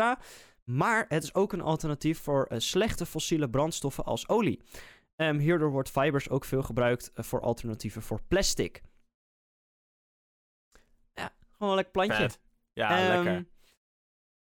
Maar 0.76 1.04
het 1.08 1.22
is 1.22 1.34
ook 1.34 1.52
een 1.52 1.60
alternatief 1.60 2.18
voor 2.20 2.44
eh, 2.46 2.58
slechte 2.58 3.06
fossiele 3.06 3.50
brandstoffen 3.50 4.04
als 4.04 4.28
olie. 4.28 4.62
Hierdoor 5.16 5.70
wordt 5.70 5.90
fibers 5.90 6.28
ook 6.28 6.44
veel 6.44 6.62
gebruikt 6.62 7.12
eh, 7.12 7.24
voor 7.24 7.40
alternatieven 7.40 8.02
voor 8.02 8.20
plastic. 8.28 8.82
Ja, 11.12 11.32
gewoon 11.50 11.68
een 11.68 11.74
lekker 11.74 11.92
plantje. 11.92 12.16
Vet. 12.16 12.40
Ja, 12.72 12.98
Ehm, 12.98 13.24
lekker. 13.24 13.46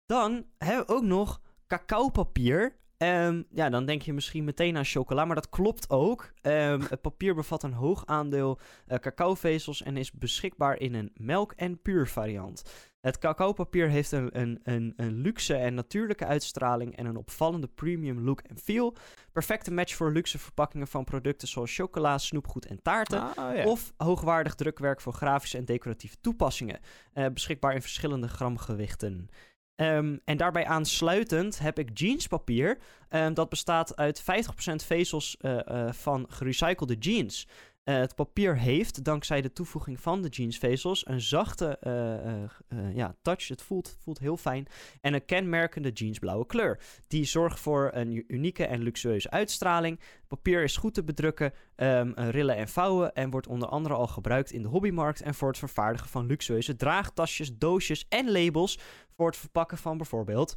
Dan 0.06 0.46
hebben 0.58 0.86
we 0.86 0.92
ook 0.92 1.02
nog 1.02 1.40
cacaopapier. 1.66 2.76
Ehm, 2.96 3.42
ja, 3.50 3.68
dan 3.68 3.84
denk 3.86 4.02
je 4.02 4.12
misschien 4.12 4.44
meteen 4.44 4.76
aan 4.76 4.84
chocola, 4.84 5.24
maar 5.24 5.34
dat 5.34 5.48
klopt 5.48 5.90
ook. 5.90 6.32
Ehm, 6.40 6.80
het 6.80 7.00
papier 7.00 7.34
bevat 7.34 7.62
een 7.62 7.72
hoog 7.72 8.06
aandeel 8.06 8.58
eh, 8.86 8.98
cacaovezels 8.98 9.82
en 9.82 9.96
is 9.96 10.12
beschikbaar 10.12 10.78
in 10.78 10.94
een 10.94 11.10
melk- 11.14 11.52
en 11.52 11.82
puur 11.82 12.08
variant. 12.08 12.62
Het 13.04 13.18
cacaopapier 13.18 13.88
heeft 13.88 14.12
een, 14.12 14.40
een, 14.40 14.60
een, 14.62 14.92
een 14.96 15.14
luxe 15.14 15.54
en 15.54 15.74
natuurlijke 15.74 16.26
uitstraling 16.26 16.96
en 16.96 17.06
een 17.06 17.16
opvallende 17.16 17.66
premium 17.66 18.20
look 18.20 18.40
en 18.40 18.58
feel. 18.58 18.96
Perfecte 19.32 19.72
match 19.72 19.94
voor 19.94 20.12
luxe 20.12 20.38
verpakkingen 20.38 20.86
van 20.86 21.04
producten 21.04 21.48
zoals 21.48 21.74
chocola, 21.74 22.18
snoepgoed 22.18 22.66
en 22.66 22.82
taarten. 22.82 23.36
Ah, 23.36 23.56
ja. 23.56 23.64
Of 23.64 23.92
hoogwaardig 23.96 24.54
drukwerk 24.54 25.00
voor 25.00 25.12
grafische 25.12 25.58
en 25.58 25.64
decoratieve 25.64 26.16
toepassingen. 26.20 26.80
Eh, 27.12 27.26
beschikbaar 27.32 27.74
in 27.74 27.82
verschillende 27.82 28.28
gramgewichten. 28.28 29.28
Ehm, 29.74 30.16
en 30.24 30.36
daarbij 30.36 30.66
aansluitend 30.66 31.58
heb 31.58 31.78
ik 31.78 31.98
jeanspapier. 31.98 32.78
Ehm, 33.08 33.34
dat 33.34 33.48
bestaat 33.48 33.96
uit 33.96 34.20
50% 34.22 34.84
vezels 34.84 35.36
eh, 35.36 35.68
eh, 35.68 35.92
van 35.92 36.26
gerecyclede 36.28 36.94
jeans. 36.94 37.48
Eh, 37.84 37.96
het 37.96 38.14
papier 38.14 38.58
heeft, 38.58 39.04
dankzij 39.04 39.42
de 39.42 39.52
toevoeging 39.52 40.00
van 40.00 40.22
de 40.22 40.28
jeansvezels, 40.28 41.06
een 41.06 41.20
zachte 41.20 41.78
eh, 41.78 42.42
eh, 42.42 42.94
ja, 42.94 43.16
touch. 43.22 43.48
Het 43.48 43.62
voelt, 43.62 43.96
voelt 44.00 44.18
heel 44.18 44.36
fijn. 44.36 44.66
En 45.00 45.14
een 45.14 45.24
kenmerkende 45.24 45.90
jeansblauwe 45.90 46.46
kleur. 46.46 46.80
Die 47.06 47.24
zorgt 47.24 47.60
voor 47.60 47.90
een 47.94 48.24
unieke 48.26 48.66
en 48.66 48.82
luxueuze 48.82 49.30
uitstraling. 49.30 50.00
Papier 50.28 50.62
is 50.62 50.76
goed 50.76 50.94
te 50.94 51.04
bedrukken, 51.04 51.52
ehm, 51.74 52.12
eh, 52.12 52.28
rillen 52.28 52.56
en 52.56 52.68
vouwen. 52.68 53.14
En 53.14 53.30
wordt 53.30 53.46
onder 53.46 53.68
andere 53.68 53.94
al 53.94 54.06
gebruikt 54.06 54.50
in 54.50 54.62
de 54.62 54.68
hobbymarkt 54.68 55.22
en 55.22 55.34
voor 55.34 55.48
het 55.48 55.58
vervaardigen 55.58 56.08
van 56.08 56.26
luxueuze 56.26 56.76
draagtasjes, 56.76 57.58
doosjes 57.58 58.06
en 58.08 58.32
labels. 58.32 58.78
Voor 59.16 59.26
het 59.26 59.36
verpakken 59.36 59.78
van 59.78 59.96
bijvoorbeeld 59.96 60.56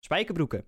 spijkerbroeken. 0.00 0.64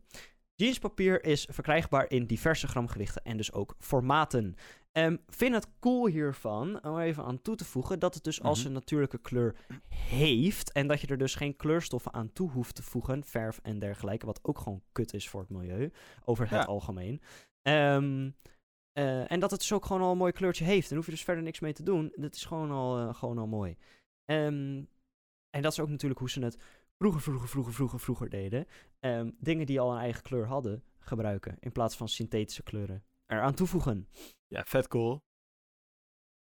Jeanspapier 0.55 1.25
is 1.25 1.49
verkrijgbaar 1.51 2.11
in 2.11 2.27
diverse 2.27 2.67
gramgewichten 2.67 3.23
en 3.23 3.37
dus 3.37 3.53
ook 3.53 3.75
formaten. 3.79 4.57
Ehm 4.97 5.17
vind 5.27 5.55
het 5.55 5.67
cool 5.81 6.07
hiervan, 6.07 6.85
om 6.85 6.97
er 6.97 7.05
even 7.05 7.25
aan 7.25 7.43
toe 7.43 7.57
te 7.57 7.65
voegen, 7.65 7.99
dat 7.99 8.15
het 8.15 8.25
dus 8.25 8.43
als 8.43 8.59
Mhm. 8.59 8.67
een 8.67 8.73
natuurlijke 8.73 9.19
kleur 9.19 9.57
heeft. 9.89 10.73
En 10.73 10.87
dat 10.87 11.01
je 11.01 11.07
er 11.07 11.19
dus 11.19 11.35
geen 11.35 11.57
kleurstoffen 11.57 12.13
aan 12.13 12.33
toe 12.33 12.51
hoeft 12.51 12.75
te 12.75 12.83
voegen, 12.83 13.25
verf 13.25 13.59
en 13.63 13.79
dergelijke. 13.79 14.27
Wat 14.27 14.39
ook 14.43 14.59
gewoon 14.59 14.83
kut 14.93 15.15
is 15.15 15.29
voor 15.29 15.41
het 15.41 15.51
milieu, 15.51 15.93
over 16.25 16.45
het 16.51 16.61
Ja. 16.61 16.65
algemeen. 16.65 17.21
Ehm, 17.63 18.31
eh, 18.93 19.31
en 19.31 19.41
dat 19.41 19.51
het 19.51 19.61
dus 19.61 19.73
ook 19.73 19.85
gewoon 19.87 20.03
al 20.03 20.11
een 20.11 20.17
mooi 20.19 20.33
kleurtje 20.33 20.65
heeft. 20.65 20.89
Dan 20.89 20.97
hoef 20.97 21.07
je 21.07 21.13
dus 21.13 21.25
verder 21.25 21.43
niks 21.45 21.61
mee 21.61 21.73
te 21.73 21.83
doen. 21.83 22.13
Dat 22.15 22.35
is 22.35 22.45
gewoon 22.45 22.71
al, 22.71 22.99
eh, 22.99 23.15
gewoon 23.15 23.39
al 23.39 23.47
mooi. 23.47 23.77
Ehm, 24.25 24.83
en 25.51 25.63
dat 25.63 25.73
is 25.73 25.81
ook 25.81 25.89
natuurlijk 25.89 26.21
hoe 26.21 26.31
ze 26.31 26.41
het 26.45 26.57
vroeger, 26.99 27.21
vroeger, 27.21 27.49
vroeger, 27.49 27.73
vroeger, 27.75 28.01
vroeger 28.01 28.29
deden. 28.31 28.67
Dingen 29.39 29.67
die 29.67 29.81
al 29.81 29.93
een 29.93 30.01
eigen 30.01 30.23
kleur 30.23 30.47
hadden, 30.47 30.85
gebruiken 30.99 31.57
in 31.61 31.73
plaats 31.73 31.97
van 31.97 32.09
synthetische 32.09 32.63
kleuren 32.63 33.05
eraan 33.27 33.55
toevoegen. 33.55 34.09
Ja, 34.47 34.65
vet 34.67 34.89
cool. 34.89 35.25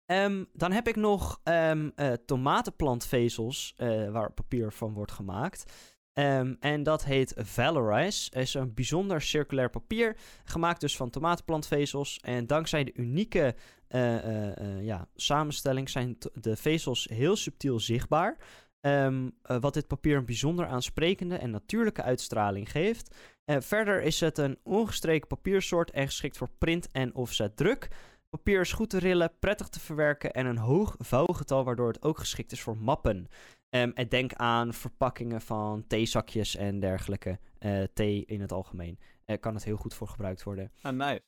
Ehm, 0.05 0.43
dan 0.53 0.71
heb 0.71 0.88
ik 0.88 0.95
nog 0.95 1.41
um, 1.43 1.91
uh, 1.95 2.13
tomatenplantvezels 2.13 3.73
uh, 3.77 4.11
waar 4.11 4.32
papier 4.32 4.71
van 4.71 4.93
wordt 4.93 5.11
gemaakt. 5.11 5.73
Um, 6.13 6.57
en 6.59 6.84
dat 6.84 7.03
heet 7.03 7.34
Valorize. 7.38 8.30
Het 8.34 8.43
is 8.43 8.53
een 8.53 8.73
bijzonder 8.73 9.21
circulair 9.21 9.69
papier, 9.69 10.17
gemaakt 10.43 10.82
dus 10.82 10.95
van 10.95 11.09
tomatenplantvezels. 11.09 12.19
En 12.19 12.47
dankzij 12.47 12.84
de 12.84 12.93
unieke 12.93 13.55
uh, 13.89 14.84
ja, 14.84 15.07
samenstelling 15.15 15.89
zijn 15.89 16.17
de 16.34 16.55
vezels 16.55 17.07
heel 17.11 17.36
subtiel 17.36 17.80
zichtbaar. 17.80 18.38
Um, 18.82 19.32
wat 19.41 19.73
dit 19.73 19.88
papier 19.88 20.17
een 20.17 20.25
bijzonder 20.25 20.67
aansprekende 20.67 21.38
en 21.38 21.49
natuurlijke 21.49 22.03
uitstraling 22.03 22.71
geeft. 22.71 23.15
verder 23.45 24.01
is 24.01 24.19
het 24.19 24.38
een 24.38 24.57
ongestreken 24.63 25.27
papiersoort 25.27 25.91
en 25.91 26.05
geschikt 26.05 26.38
voor 26.38 26.49
print 26.57 26.91
en 26.91 27.15
offset 27.15 27.57
druk. 27.57 27.88
Papier 28.30 28.59
is 28.59 28.73
goed 28.73 28.89
te 28.89 28.97
rillen, 28.97 29.32
prettig 29.39 29.69
te 29.69 29.80
verwerken 29.80 30.32
en 30.32 30.45
een 30.45 30.57
hoog 30.57 30.95
vouwgetal, 30.97 31.63
waardoor 31.63 31.88
het 31.88 32.03
ook 32.03 32.17
geschikt 32.17 32.51
is 32.51 32.61
voor 32.61 32.77
mappen. 32.77 33.27
Um, 33.69 33.91
en 33.93 34.09
denk 34.09 34.34
aan 34.34 34.73
verpakkingen 34.73 35.41
van 35.41 35.88
theezakjes 35.88 36.55
en 36.55 36.80
dergelijke. 36.80 37.39
Uh, 37.59 37.84
thee 37.93 38.25
in 38.25 38.41
het 38.41 38.51
algemeen. 38.51 38.99
Kan 39.39 39.53
het 39.53 39.63
heel 39.63 39.77
goed 39.77 39.93
voor 39.93 40.07
gebruikt 40.07 40.43
worden. 40.43 40.71
Ah, 40.82 40.95
nice. 40.95 41.21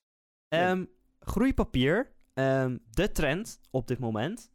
Um, 0.50 0.90
groeipapier. 1.20 2.12
De 2.34 3.10
trend 3.14 3.60
op 3.70 3.88
dit 3.88 4.00
moment. 4.00 4.52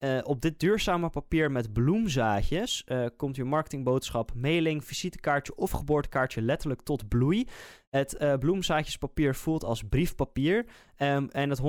Uh, 0.00 0.18
op 0.22 0.40
dit 0.40 0.60
duurzame 0.60 1.10
papier 1.10 1.50
met 1.50 1.72
bloemzaadjes 1.72 2.84
uh, 2.86 3.06
komt 3.16 3.36
uw 3.36 3.46
marketingboodschap, 3.46 4.34
mailing, 4.34 4.84
visitekaartje 4.84 5.56
of 5.56 5.70
geboortekaartje 5.70 6.42
letterlijk 6.42 6.80
tot 6.82 7.08
bloei. 7.08 7.48
Het 7.90 8.16
uh, 8.20 8.34
bloemzaadjespapier 8.34 9.34
voelt 9.34 9.64
als 9.64 9.82
briefpapier. 9.82 10.66
Um, 10.96 11.28
en 11.28 11.50
het 11.50 11.60
100% 11.60 11.64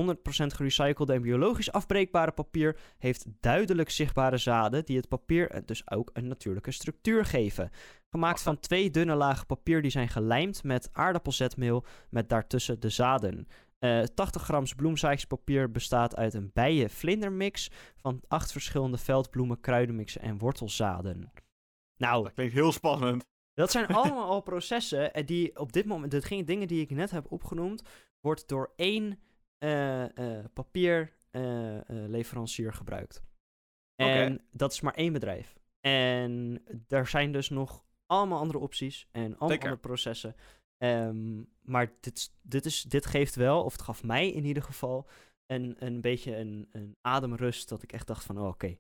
gerecyclede 0.56 1.14
en 1.14 1.22
biologisch 1.22 1.72
afbreekbare 1.72 2.32
papier 2.32 2.78
heeft 2.98 3.26
duidelijk 3.40 3.90
zichtbare 3.90 4.38
zaden 4.38 4.86
die 4.86 4.98
het 4.98 5.08
papier 5.08 5.62
dus 5.66 5.90
ook 5.90 6.10
een 6.14 6.28
natuurlijke 6.28 6.72
structuur 6.72 7.26
geven. 7.26 7.70
Gemaakt 8.10 8.42
van 8.42 8.60
twee 8.60 8.92
dunne 8.92 9.16
lagen 9.16 9.46
papier 9.46 9.82
die 9.82 9.92
zijn 9.92 10.10
gelijmd 10.10 10.64
met 10.64 10.90
aardappelzetmeel 10.94 11.86
met 12.10 12.30
daartussen 12.30 12.80
de 12.80 12.90
zaden. 12.90 13.48
Uh, 13.84 14.04
80 14.04 14.44
grams 14.44 14.74
bloemzaadjespapier 14.74 15.72
bestaat 15.72 16.16
uit 16.16 16.34
een 16.34 16.52
bijen-vlindermix 16.54 17.70
van 17.96 18.22
acht 18.28 18.52
verschillende 18.52 18.98
veldbloemen, 18.98 19.60
kruidenmixen 19.60 20.22
en 20.22 20.38
wortelzaden. 20.38 21.32
Nou, 21.98 22.24
dat 22.24 22.34
klinkt 22.34 22.54
heel 22.54 22.72
spannend. 22.72 23.26
Dat 23.54 23.72
zijn 23.72 23.88
allemaal 23.96 24.30
al 24.30 24.42
processen 24.42 25.26
die 25.26 25.60
op 25.60 25.74
dit 25.74 25.86
moment, 25.86 26.12
de 26.12 26.44
dingen 26.46 26.68
die 26.68 26.82
ik 26.82 26.90
net 26.90 27.12
heb 27.12 27.32
opgenoemd, 27.32 27.84
wordt 28.20 28.48
door 28.48 28.74
één 28.76 29.20
uh, 29.60 30.10
uh, 30.10 30.40
papierleverancier 30.54 32.74
gebruikt. 32.74 33.22
En 33.96 34.34
okay. 34.34 34.46
dat 34.52 34.72
is 34.72 34.82
maar 34.82 34.94
één 34.94 35.14
bedrijf. 35.14 35.60
En 35.80 36.64
er 36.88 37.08
zijn 37.08 37.32
dus 37.32 37.50
nog 37.50 37.84
allemaal 38.06 38.40
andere 38.40 38.60
opties 38.60 39.08
en 39.12 39.22
allemaal 39.22 39.50
Zeker. 39.50 39.64
andere 39.64 39.82
processen. 39.82 40.36
Um, 40.84 41.50
maar 41.62 41.94
dit, 42.00 42.32
dit, 42.42 42.66
is, 42.66 42.82
dit 42.82 43.06
geeft 43.06 43.36
wel, 43.36 43.64
of 43.64 43.72
het 43.72 43.82
gaf 43.82 44.04
mij 44.04 44.32
in 44.32 44.46
ieder 44.46 44.64
geval, 44.64 45.08
een, 45.46 45.76
een 45.80 46.02
beetje 46.02 46.36
een, 46.36 46.70
een 46.72 46.98
ademrust. 47.02 47.70
Dat 47.70 47.84
ik 47.84 47.92
echt 47.94 48.08
dacht 48.08 48.24
van, 48.24 48.40
oh, 48.40 48.48
oké, 48.48 48.78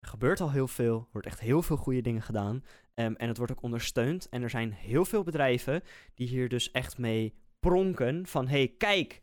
er 0.00 0.08
gebeurt 0.08 0.40
al 0.40 0.50
heel 0.50 0.68
veel. 0.68 0.98
Er 0.98 1.08
wordt 1.12 1.26
echt 1.26 1.40
heel 1.40 1.62
veel 1.62 1.76
goede 1.76 2.00
dingen 2.00 2.22
gedaan. 2.22 2.64
Um, 2.94 3.16
en 3.16 3.28
het 3.28 3.36
wordt 3.36 3.52
ook 3.52 3.62
ondersteund. 3.62 4.28
En 4.28 4.42
er 4.42 4.50
zijn 4.50 4.72
heel 4.72 5.04
veel 5.04 5.22
bedrijven 5.22 5.82
die 6.14 6.28
hier 6.28 6.48
dus 6.48 6.70
echt 6.70 6.98
mee 6.98 7.34
pronken 7.60 8.26
van, 8.26 8.48
hey, 8.48 8.74
kijk, 8.78 9.22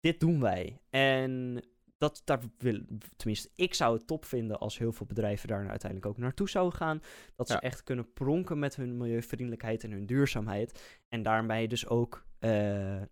dit 0.00 0.20
doen 0.20 0.40
wij. 0.40 0.80
En 0.90 1.62
dat, 2.00 2.22
daar 2.24 2.40
wil, 2.58 2.80
tenminste, 3.16 3.50
ik 3.54 3.74
zou 3.74 3.96
het 3.96 4.06
top 4.06 4.24
vinden 4.24 4.58
als 4.58 4.78
heel 4.78 4.92
veel 4.92 5.06
bedrijven 5.06 5.48
daar 5.48 5.68
uiteindelijk 5.68 6.10
ook 6.10 6.18
naartoe 6.18 6.48
zouden 6.48 6.78
gaan. 6.78 7.02
Dat 7.36 7.46
ze 7.46 7.52
ja. 7.52 7.60
echt 7.60 7.82
kunnen 7.82 8.12
pronken 8.12 8.58
met 8.58 8.76
hun 8.76 8.96
milieuvriendelijkheid 8.96 9.84
en 9.84 9.90
hun 9.90 10.06
duurzaamheid. 10.06 10.98
En 11.08 11.22
daarmee 11.22 11.68
dus 11.68 11.86
ook, 11.86 12.26
uh, 12.40 12.50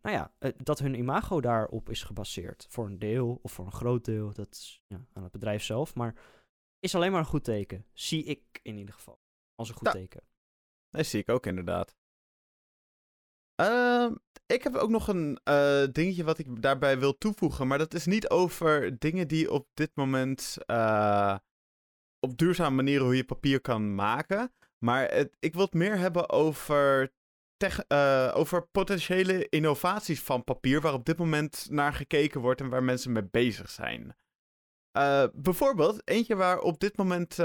nou 0.03 0.16
ja, 0.16 0.32
uh, 0.41 0.53
dat 0.57 0.78
hun 0.78 0.95
imago 0.95 1.41
daarop 1.41 1.91
is 1.91 2.03
gebaseerd. 2.03 2.66
Voor 2.68 2.86
een 2.86 2.99
deel 2.99 3.39
of 3.43 3.53
voor 3.53 3.66
een 3.66 3.72
groot 3.72 4.05
deel, 4.05 4.32
dat 4.32 4.55
is 4.55 4.82
ja, 4.86 5.07
aan 5.12 5.22
het 5.22 5.32
bedrijf 5.32 5.62
zelf. 5.62 5.95
Maar 5.95 6.14
is 6.80 6.95
alleen 6.95 7.11
maar 7.11 7.20
een 7.20 7.26
goed 7.26 7.45
teken. 7.45 7.86
Zie 7.93 8.24
ik 8.24 8.61
in 8.62 8.76
ieder 8.76 8.95
geval 8.95 9.20
als 9.55 9.68
een 9.68 9.74
goed 9.76 9.86
ja. 9.86 9.93
teken. 9.93 10.22
Dat 10.91 11.07
zie 11.07 11.20
ik 11.20 11.28
ook 11.28 11.47
inderdaad. 11.47 11.97
Uh, 13.61 14.11
ik 14.49 14.62
heb 14.62 14.74
ook 14.74 14.90
nog 14.90 15.09
een 15.09 15.38
uh, 15.44 15.84
dingetje 15.92 16.24
wat 16.24 16.38
ik 16.38 16.62
daarbij 16.62 16.99
wil 16.99 17.18
toevoegen. 17.18 17.66
Maar 17.66 17.78
dat 17.78 17.94
is 17.94 18.07
niet 18.07 18.28
over 18.28 18.99
dingen 18.99 19.28
die 19.28 19.53
op 19.53 19.68
dit 19.74 19.90
moment. 19.94 20.57
Uh, 20.66 21.36
op 22.20 22.38
duurzame 22.38 22.76
manieren 22.76 23.05
hoe 23.05 23.16
je 23.16 23.24
papier 23.24 23.61
kan 23.61 23.94
maken. 23.94 24.53
Maar 24.78 25.11
het, 25.11 25.36
ik 25.38 25.55
wil 25.55 25.64
het 25.64 25.74
meer 25.74 25.99
hebben 25.99 26.30
over. 26.30 27.12
Tech, 27.57 27.84
uh, 27.88 28.32
over 28.34 28.66
potentiële 28.66 29.49
innovaties 29.49 30.20
van 30.22 30.44
papier. 30.44 30.80
Waar 30.80 30.92
op 30.92 31.05
dit 31.05 31.18
moment 31.18 31.66
naar 31.70 31.92
gekeken 31.92 32.40
wordt 32.40 32.61
en 32.61 32.68
waar 32.68 32.82
mensen 32.82 33.12
mee 33.12 33.28
bezig 33.30 33.70
zijn. 33.70 34.16
bijvoorbeeld, 35.32 36.09
eentje 36.09 36.36
waar 36.36 36.59
op 36.61 36.80
dit 36.80 36.96
moment 36.96 37.36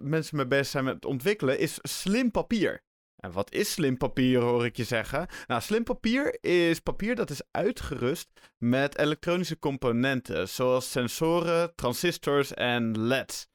mensen 0.00 0.36
mee 0.36 0.46
bezig 0.46 0.66
zijn 0.66 0.84
met 0.84 1.04
ontwikkelen. 1.04 1.58
is 1.58 1.78
slim 1.82 2.30
papier. 2.30 2.82
En 3.20 3.32
wat 3.32 3.52
is 3.52 3.72
slim 3.72 3.96
papier, 3.96 4.40
hoor 4.40 4.64
ik 4.64 4.76
je 4.76 4.84
zeggen? 4.84 5.26
Nou, 5.46 5.60
slim 5.60 5.84
papier 5.84 6.38
is 6.44 6.80
papier 6.80 7.14
dat 7.14 7.30
is 7.30 7.42
uitgerust 7.50 8.30
met 8.58 8.98
elektronische 8.98 9.58
componenten, 9.58 10.48
zoals 10.48 10.90
sensoren, 10.90 11.74
transistors 11.74 12.54
en 12.54 12.98
LEDs. 12.98 13.48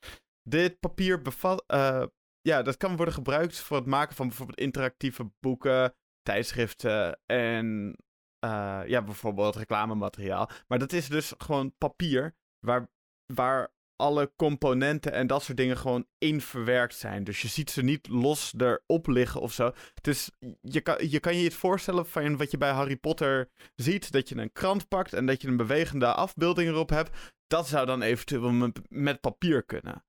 Dit 0.43 0.79
papier 0.79 1.21
bevat, 1.21 1.63
uh, 1.67 2.03
ja, 2.41 2.61
dat 2.61 2.77
kan 2.77 2.95
worden 2.95 3.13
gebruikt 3.13 3.59
voor 3.59 3.77
het 3.77 3.85
maken 3.85 4.15
van 4.15 4.27
bijvoorbeeld 4.27 4.59
interactieve 4.59 5.31
boeken, 5.39 5.95
tijdschriften 6.21 7.19
en 7.25 7.97
uh, 8.45 8.81
ja, 8.85 9.03
bijvoorbeeld 9.03 9.55
reclamemateriaal. 9.55 10.49
Maar 10.67 10.79
dat 10.79 10.93
is 10.93 11.07
dus 11.07 11.33
gewoon 11.37 11.75
papier 11.77 12.35
waar, 12.59 12.89
waar 13.33 13.73
alle 13.95 14.31
componenten 14.35 15.11
en 15.11 15.27
dat 15.27 15.43
soort 15.43 15.57
dingen 15.57 15.77
gewoon 15.77 16.05
in 16.17 16.41
verwerkt 16.41 16.95
zijn. 16.95 17.23
Dus 17.23 17.41
je 17.41 17.47
ziet 17.47 17.71
ze 17.71 17.81
niet 17.81 18.07
los 18.07 18.53
erop 18.57 19.07
liggen 19.07 19.41
of 19.41 19.53
zo. 19.53 19.71
Dus 20.01 20.31
je 20.61 20.81
kan, 20.81 21.09
je 21.09 21.19
kan 21.19 21.35
je 21.37 21.43
het 21.43 21.53
voorstellen 21.53 22.07
van 22.07 22.37
wat 22.37 22.51
je 22.51 22.57
bij 22.57 22.71
Harry 22.71 22.97
Potter 22.97 23.49
ziet. 23.75 24.11
Dat 24.11 24.29
je 24.29 24.37
een 24.37 24.51
krant 24.51 24.87
pakt 24.87 25.13
en 25.13 25.25
dat 25.25 25.41
je 25.41 25.47
een 25.47 25.57
bewegende 25.57 26.13
afbeelding 26.13 26.69
erop 26.69 26.89
hebt. 26.89 27.33
Dat 27.47 27.67
zou 27.67 27.85
dan 27.85 28.01
eventueel 28.01 28.51
met, 28.51 28.79
met 28.89 29.21
papier 29.21 29.63
kunnen. 29.63 30.05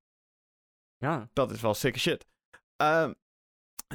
Ja. 0.96 1.28
Dat 1.32 1.50
is 1.50 1.60
wel 1.60 1.74
sick 1.74 1.98
shit. 1.98 2.26
Uh, 2.82 3.10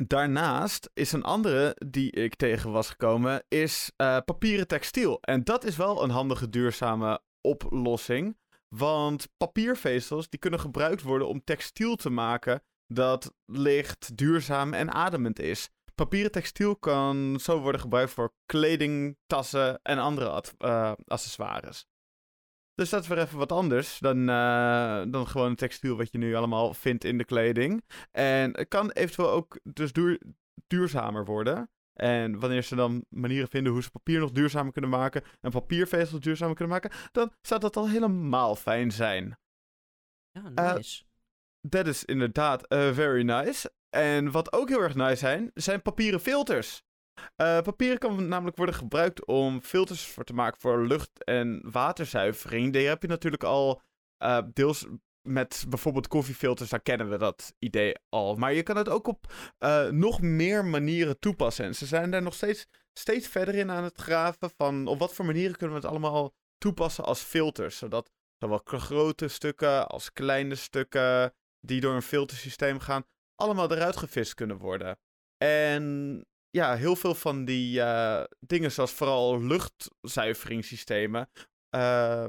daarnaast 0.07 0.89
is 0.93 1.11
een 1.11 1.23
andere 1.23 1.75
die 1.87 2.11
ik 2.11 2.35
tegen 2.35 2.71
was 2.71 2.89
gekomen, 2.89 3.43
is 3.47 3.91
uh, 3.97 4.17
papieren 4.25 4.67
textiel. 4.67 5.21
En 5.21 5.43
dat 5.43 5.63
is 5.63 5.75
wel 5.75 6.03
een 6.03 6.09
handige 6.09 6.49
duurzame 6.49 7.21
oplossing. 7.41 8.37
Want 8.75 9.27
papiervezels 9.37 10.29
die 10.29 10.39
kunnen 10.39 10.59
gebruikt 10.59 11.01
worden 11.01 11.27
om 11.27 11.43
textiel 11.43 11.95
te 11.95 12.09
maken 12.09 12.63
dat 12.87 13.33
licht, 13.45 14.17
duurzaam 14.17 14.73
en 14.73 14.91
ademend 14.91 15.39
is. 15.39 15.69
Papieren 15.95 16.31
textiel 16.31 16.75
kan 16.75 17.39
zo 17.39 17.59
worden 17.59 17.81
gebruikt 17.81 18.11
voor 18.11 18.33
kleding, 18.45 19.17
tassen 19.25 19.79
en 19.81 19.97
andere 19.97 20.43
uh, 20.59 20.91
accessoires. 21.05 21.85
Dus 22.75 22.89
dat 22.89 23.01
is 23.01 23.07
weer 23.07 23.17
even 23.17 23.37
wat 23.37 23.51
anders 23.51 23.99
dan, 23.99 24.17
uh, 24.29 25.03
dan 25.07 25.27
gewoon 25.27 25.49
een 25.49 25.55
textiel 25.55 25.97
wat 25.97 26.11
je 26.11 26.17
nu 26.17 26.35
allemaal 26.35 26.73
vindt 26.73 27.03
in 27.03 27.17
de 27.17 27.25
kleding. 27.25 27.83
En 28.11 28.57
het 28.57 28.67
kan 28.67 28.91
eventueel 28.91 29.29
ook 29.29 29.59
dus 29.63 29.93
duur, 29.93 30.21
duurzamer 30.67 31.25
worden. 31.25 31.69
En 32.01 32.39
wanneer 32.39 32.63
ze 32.63 32.75
dan 32.75 33.05
manieren 33.09 33.47
vinden 33.47 33.73
hoe 33.73 33.83
ze 33.83 33.91
papier 33.91 34.19
nog 34.19 34.31
duurzamer 34.31 34.71
kunnen 34.71 34.89
maken 34.89 35.23
en 35.41 35.51
papiervezels 35.51 36.21
duurzamer 36.21 36.55
kunnen 36.55 36.73
maken, 36.73 36.91
dan 37.11 37.33
zou 37.41 37.59
dat 37.59 37.75
al 37.75 37.89
helemaal 37.89 38.55
fijn 38.55 38.91
zijn. 38.91 39.39
Ja, 40.31 40.49
nice. 40.49 41.03
Dat 41.61 41.85
uh, 41.85 41.91
is 41.91 42.05
inderdaad 42.05 42.73
uh, 42.73 42.93
very 42.93 43.23
nice. 43.23 43.73
En 43.89 44.31
wat 44.31 44.53
ook 44.53 44.69
heel 44.69 44.81
erg 44.81 44.95
nice 44.95 45.15
zijn, 45.15 45.51
zijn 45.53 45.81
papieren 45.81 46.19
filters. 46.19 46.83
Uh, 47.37 47.61
papier 47.61 47.97
kan 47.97 48.27
namelijk 48.27 48.57
worden 48.57 48.75
gebruikt 48.75 49.25
om 49.25 49.61
filters 49.61 50.05
voor 50.07 50.23
te 50.23 50.33
maken 50.33 50.61
voor 50.61 50.87
lucht- 50.87 51.23
en 51.23 51.71
waterzuivering. 51.71 52.73
Daar 52.73 52.83
heb 52.83 53.01
je 53.01 53.07
natuurlijk 53.07 53.43
al 53.43 53.81
deels 54.53 54.87
met 55.21 55.65
bijvoorbeeld 55.69 56.07
koffiefilters, 56.07 56.69
daar 56.69 56.81
kennen 56.81 57.09
we 57.09 57.17
dat 57.17 57.53
idee 57.59 57.95
al. 58.09 58.35
Maar 58.35 58.53
je 58.53 58.63
kan 58.63 58.77
het 58.77 58.89
ook 58.89 59.07
op 59.07 59.33
uh, 59.59 59.87
nog 59.87 60.21
meer 60.21 60.65
manieren 60.65 61.19
toepassen. 61.19 61.65
En 61.65 61.75
ze 61.75 61.85
zijn 61.85 62.11
daar 62.11 62.21
nog 62.21 62.33
steeds, 62.33 62.67
steeds 62.93 63.27
verder 63.27 63.55
in 63.55 63.71
aan 63.71 63.83
het 63.83 63.97
graven 63.97 64.51
van 64.57 64.87
op 64.87 64.99
wat 64.99 65.13
voor 65.13 65.25
manieren 65.25 65.57
kunnen 65.57 65.75
we 65.75 65.81
het 65.81 65.91
allemaal 65.91 66.33
toepassen 66.57 67.03
als 67.03 67.21
filters. 67.21 67.77
Zodat 67.77 68.11
zowel 68.37 68.61
grote 68.63 69.27
stukken 69.27 69.87
als 69.87 70.13
kleine 70.13 70.55
stukken 70.55 71.33
die 71.59 71.81
door 71.81 71.93
een 71.93 72.01
filtersysteem 72.01 72.79
gaan, 72.79 73.03
allemaal 73.35 73.71
eruit 73.71 73.97
gevist 73.97 74.33
kunnen 74.33 74.57
worden. 74.57 74.99
En 75.37 76.25
ja, 76.49 76.75
heel 76.75 76.95
veel 76.95 77.15
van 77.15 77.45
die 77.45 77.81
eh, 77.81 78.23
dingen, 78.39 78.71
zoals 78.71 78.91
vooral 78.91 79.43
luchtzuiveringssystemen, 79.43 81.29
uh, 81.75 82.25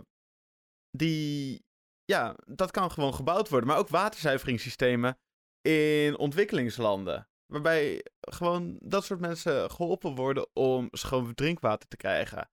die, 0.91 1.65
ja, 2.05 2.37
dat 2.47 2.71
kan 2.71 2.91
gewoon 2.91 3.15
gebouwd 3.15 3.49
worden. 3.49 3.69
Maar 3.69 3.79
ook 3.79 3.89
waterzuiveringssystemen 3.89 5.19
in 5.61 6.17
ontwikkelingslanden. 6.17 7.29
Waarbij 7.47 8.07
gewoon 8.21 8.77
dat 8.81 9.05
soort 9.05 9.21
mensen 9.21 9.71
geholpen 9.71 10.15
worden 10.15 10.49
om 10.53 10.89
schoon 10.91 11.35
drinkwater 11.35 11.89
te 11.89 11.97
krijgen. 11.97 12.51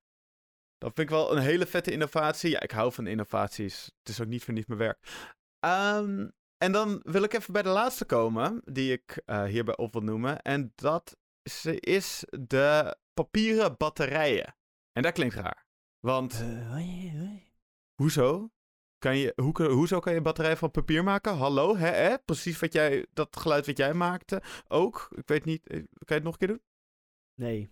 Dat 0.77 0.91
vind 0.93 1.09
ik 1.09 1.15
wel 1.15 1.35
een 1.35 1.41
hele 1.41 1.65
vette 1.65 1.91
innovatie. 1.91 2.49
Ja, 2.49 2.59
ik 2.59 2.71
hou 2.71 2.93
van 2.93 3.07
innovaties. 3.07 3.85
Het 3.85 4.09
is 4.09 4.21
ook 4.21 4.27
niet 4.27 4.43
voor 4.43 4.53
niet 4.53 4.67
mijn 4.67 4.79
werk. 4.79 5.27
Um, 5.65 6.31
en 6.57 6.71
dan 6.71 6.99
wil 7.03 7.23
ik 7.23 7.33
even 7.33 7.53
bij 7.53 7.61
de 7.61 7.69
laatste 7.69 8.05
komen, 8.05 8.61
die 8.65 8.91
ik 8.91 9.21
uh, 9.25 9.43
hierbij 9.43 9.77
op 9.77 9.93
wil 9.93 10.01
noemen. 10.01 10.41
En 10.41 10.71
dat 10.75 11.17
is 11.79 12.23
de 12.29 12.97
papieren 13.13 13.77
batterijen. 13.77 14.55
En 14.91 15.03
dat 15.03 15.13
klinkt 15.13 15.35
raar. 15.35 15.65
Want. 15.99 16.33
Uh, 16.33 16.69
hoi, 16.71 17.17
hoi. 17.17 17.51
Hoezo? 17.95 18.51
Kan 18.99 19.17
je, 19.17 19.33
hoe, 19.35 19.63
hoezo 19.63 19.99
kan 19.99 20.13
je 20.13 20.21
batterij 20.21 20.57
van 20.57 20.71
papier 20.71 21.03
maken? 21.03 21.37
Hallo, 21.37 21.75
hè, 21.75 21.87
hè? 21.89 22.17
Precies 22.25 22.59
wat 22.59 22.73
jij, 22.73 23.05
dat 23.13 23.37
geluid 23.37 23.65
wat 23.65 23.77
jij 23.77 23.93
maakte 23.93 24.41
ook. 24.67 25.07
Ik 25.15 25.27
weet 25.27 25.45
niet, 25.45 25.67
eh, 25.67 25.75
kan 25.77 25.85
je 26.05 26.13
het 26.13 26.23
nog 26.23 26.33
een 26.33 26.39
keer 26.39 26.47
doen? 26.47 26.61
Nee. 27.35 27.69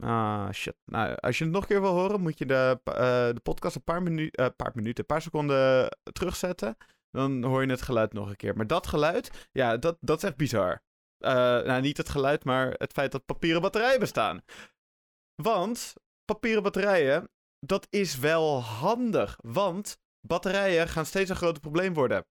Ah, 0.00 0.50
shit. 0.52 0.76
Nou, 0.84 1.14
als 1.14 1.38
je 1.38 1.44
het 1.44 1.52
nog 1.52 1.62
een 1.62 1.68
keer 1.68 1.80
wil 1.80 1.92
horen, 1.92 2.20
moet 2.20 2.38
je 2.38 2.46
de, 2.46 2.80
uh, 2.88 2.94
de 3.34 3.40
podcast 3.42 3.76
een 3.76 3.82
paar, 3.82 4.02
minu 4.02 4.30
uh, 4.32 4.46
paar 4.56 4.72
minuten, 4.74 5.00
een 5.00 5.06
paar 5.06 5.22
seconden 5.22 5.88
terugzetten. 6.12 6.76
Dan 7.10 7.44
hoor 7.44 7.62
je 7.62 7.70
het 7.70 7.82
geluid 7.82 8.12
nog 8.12 8.28
een 8.28 8.36
keer. 8.36 8.56
Maar 8.56 8.66
dat 8.66 8.86
geluid, 8.86 9.48
ja, 9.52 9.76
dat, 9.76 9.96
dat 10.00 10.16
is 10.16 10.24
echt 10.24 10.36
bizar. 10.36 10.82
Uh, 11.18 11.30
nou, 11.30 11.80
niet 11.80 11.96
het 11.96 12.08
geluid, 12.08 12.44
maar 12.44 12.74
het 12.78 12.92
feit 12.92 13.12
dat 13.12 13.24
papieren 13.24 13.62
batterijen 13.62 14.00
bestaan. 14.00 14.42
Want 15.42 15.92
papieren 16.24 16.62
batterijen, 16.62 17.30
dat 17.58 17.86
is 17.90 18.18
wel 18.18 18.62
handig. 18.62 19.38
Want 19.42 19.98
batterijen 20.26 20.88
gaan 20.88 21.06
steeds 21.06 21.30
een 21.30 21.36
groter 21.36 21.60
probleem 21.60 21.94
worden. 21.94 22.26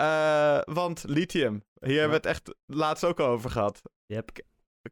Uh, 0.00 0.60
want 0.64 1.04
lithium, 1.06 1.64
hier 1.80 2.00
hebben 2.00 2.20
we 2.22 2.28
het 2.28 2.36
echt 2.36 2.54
laatst 2.66 3.04
ook 3.04 3.20
al 3.20 3.26
over 3.26 3.50
gehad. 3.50 3.82
Yep. 4.06 4.30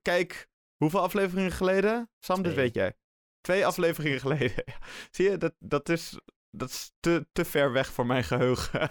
Kijk, 0.03 0.49
hoeveel 0.77 1.01
afleveringen 1.01 1.53
geleden? 1.53 2.11
Sam, 2.19 2.37
Twee. 2.37 2.49
dit 2.49 2.63
weet 2.63 2.75
jij. 2.75 2.95
Twee 3.41 3.67
afleveringen 3.67 4.21
geleden. 4.27 4.65
Zie 5.11 5.31
je, 5.31 5.39
dat, 5.39 5.55
dat 5.59 5.89
is 5.89 6.19
dat 6.57 6.69
is 6.69 6.93
te, 7.01 7.27
te 7.33 7.45
ver 7.45 7.73
weg 7.73 7.93
voor 7.93 8.07
mijn 8.07 8.25
geheugen. 8.25 8.91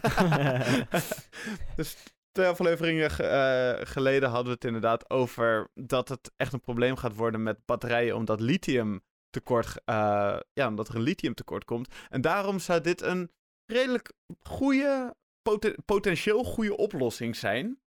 dus 1.75 1.97
twee 2.31 2.47
afleveringen 2.47 3.11
uh, 3.11 3.85
geleden 3.87 4.29
hadden 4.29 4.45
we 4.45 4.53
het 4.53 4.65
inderdaad 4.65 5.09
over 5.09 5.69
dat 5.73 6.09
het 6.09 6.31
echt 6.37 6.53
een 6.53 6.61
probleem 6.61 6.95
gaat 6.95 7.15
worden 7.15 7.43
met 7.43 7.65
batterijen, 7.65 8.15
omdat 8.15 8.39
lithium 8.39 9.01
tekort, 9.29 9.67
uh, 9.67 10.39
ja, 10.53 10.67
omdat 10.67 10.87
er 10.87 10.95
een 10.95 11.01
lithium 11.01 11.33
tekort 11.33 11.65
komt. 11.65 11.95
En 12.09 12.21
daarom 12.21 12.59
zou 12.59 12.81
dit 12.81 13.01
een 13.01 13.31
redelijk 13.71 14.13
goede, 14.39 15.15
poten 15.41 15.75
potentieel 15.85 16.43
goede 16.43 16.77
oplossing 16.77 17.35
zijn. 17.35 17.81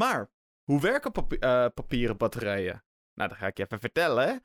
Maar 0.00 0.30
hoe 0.62 0.80
werken 0.80 1.12
uh, 1.28 1.66
papieren 1.74 2.16
batterijen? 2.16 2.84
Nou, 3.14 3.28
dat 3.28 3.38
ga 3.38 3.46
ik 3.46 3.56
je 3.56 3.64
even 3.64 3.80
vertellen. 3.80 4.40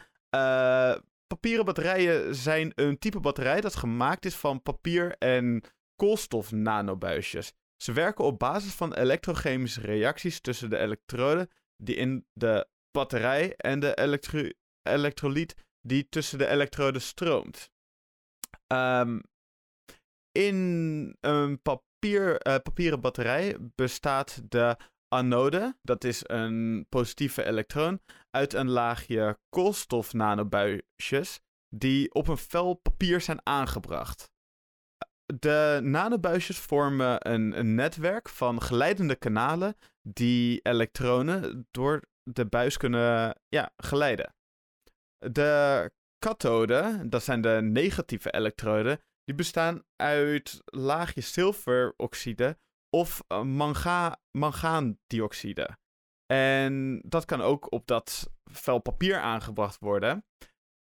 Papieren 1.28 1.66
batterijen 1.66 2.36
zijn 2.36 2.72
een 2.76 3.00
type 3.00 3.20
batterij 3.20 3.62
dat 3.62 3.76
gemaakt 3.76 4.26
is 4.26 4.36
van 4.36 4.62
papier 4.62 5.18
en 5.18 5.64
koolstof 5.96 6.52
nanobuisjes. 6.52 7.54
Ze 7.78 7.94
werken 7.94 8.26
op 8.26 8.40
basis 8.40 8.74
van 8.74 8.94
elektrochemische 8.94 9.82
reacties 9.82 10.42
tussen 10.42 10.70
de 10.70 10.78
elektroden 10.78 11.50
die 11.78 11.96
in 11.96 12.26
de 12.34 12.68
batterij 12.92 13.56
en 13.56 13.80
de 13.80 13.96
elektro 13.96 14.50
elektrolyt 14.84 15.56
die 15.82 16.10
tussen 16.10 16.38
de 16.38 16.48
elektroden 16.48 17.02
stroomt. 17.02 17.72
Um, 18.68 19.22
in 20.32 21.18
een 21.20 21.62
papier, 21.62 22.48
uh, 22.48 22.56
papieren 22.64 23.02
batterij 23.02 23.58
bestaat 23.76 24.42
de 24.52 24.78
anode, 25.08 25.78
dat 25.82 26.04
is 26.04 26.22
een 26.24 26.86
positieve 26.90 27.46
elektron, 27.46 28.02
uit 28.32 28.54
een 28.54 28.70
laagje 28.70 29.40
koolstof-nanobuisjes 29.50 31.40
die 31.70 32.14
op 32.14 32.28
een 32.28 32.38
vel 32.38 32.74
papier 32.74 33.22
zijn 33.22 33.40
aangebracht. 33.44 34.32
De 35.26 35.80
nanobuisjes 35.84 36.58
vormen 36.58 37.30
een, 37.32 37.60
een 37.60 37.76
netwerk 37.76 38.30
van 38.30 38.62
geleidende 38.62 39.16
kanalen 39.16 39.76
die 40.02 40.60
elektronen 40.62 41.68
door 41.72 42.02
de 42.24 42.46
buis 42.46 42.78
kunnen 42.78 43.42
ja, 43.48 43.74
geleiden. 43.78 44.36
De 45.18 45.92
kathode, 46.20 47.10
dat 47.10 47.24
zijn 47.24 47.42
de 47.42 47.60
negatieve 47.62 48.34
elektroden, 48.34 49.00
die 49.30 49.38
bestaan 49.38 49.84
uit 49.96 50.62
laagjes 50.66 51.34
zilveroxide 51.34 52.58
of 52.90 53.24
uh, 53.28 53.42
manga 53.42 54.22
mangaandioxide. 54.38 55.78
En 56.34 57.02
dat 57.06 57.26
kan 57.26 57.42
ook 57.42 57.72
op 57.72 57.88
dat 57.88 58.32
vel 58.52 58.80
papier 58.80 59.20
aangebracht 59.20 59.80
worden. 59.80 60.26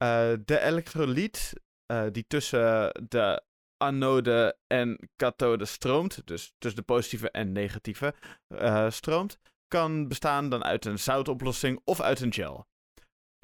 Uh, 0.03 0.33
de 0.45 0.59
elektrolyt 0.59 1.53
uh, 1.91 2.05
die 2.11 2.25
tussen 2.27 2.91
de 3.09 3.43
anode 3.77 4.57
en 4.67 5.09
kathode 5.15 5.65
stroomt, 5.65 6.27
dus 6.27 6.53
tussen 6.57 6.79
de 6.79 6.85
positieve 6.85 7.31
en 7.31 7.51
negatieve 7.51 8.13
stroomt, 8.89 9.39
kan 9.67 10.07
bestaan 10.07 10.49
dan 10.49 10.63
uit 10.63 10.85
een 10.85 10.99
zoutoplossing 10.99 11.81
of 11.83 12.01
uit 12.01 12.21
een 12.21 12.33
gel. 12.33 12.67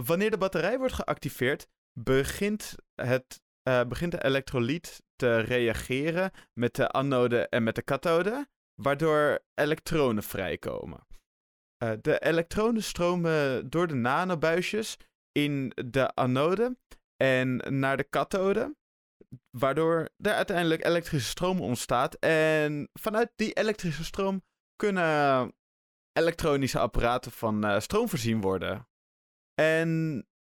Wanneer 0.03 0.31
de 0.31 0.37
batterij 0.37 0.77
wordt 0.77 0.93
geactiveerd, 0.93 1.67
begint, 1.99 2.75
het, 2.95 3.41
begint 3.63 4.11
de 4.11 4.23
elektrolyt 4.23 5.03
te 5.15 5.39
reageren 5.39 6.31
met 6.53 6.75
de 6.75 6.91
anode 6.91 7.47
en 7.49 7.63
met 7.63 7.75
de 7.75 7.81
kathode 7.81 8.47
waardoor 8.75 9.39
elektronen 9.53 10.23
vrijkomen. 10.23 11.07
Uh, 11.83 11.91
de 12.01 12.19
elektronen 12.19 12.83
stromen 12.83 13.69
door 13.69 13.87
de 13.87 13.93
nanobuisjes 13.93 14.97
in 15.31 15.71
de 15.75 16.15
anode 16.15 16.77
en 17.15 17.79
naar 17.79 17.97
de 17.97 18.03
kathode, 18.03 18.75
waardoor 19.49 20.09
er 20.17 20.33
uiteindelijk 20.33 20.85
elektrische 20.85 21.29
stroom 21.29 21.61
ontstaat. 21.61 22.15
En 22.15 22.89
vanuit 22.93 23.31
die 23.35 23.53
elektrische 23.53 24.03
stroom 24.03 24.43
kunnen 24.75 25.53
elektronische 26.11 26.79
apparaten 26.79 27.31
van 27.31 27.65
uh, 27.65 27.79
stroom 27.79 28.09
voorzien 28.09 28.41
worden. 28.41 28.87
En 29.53 29.87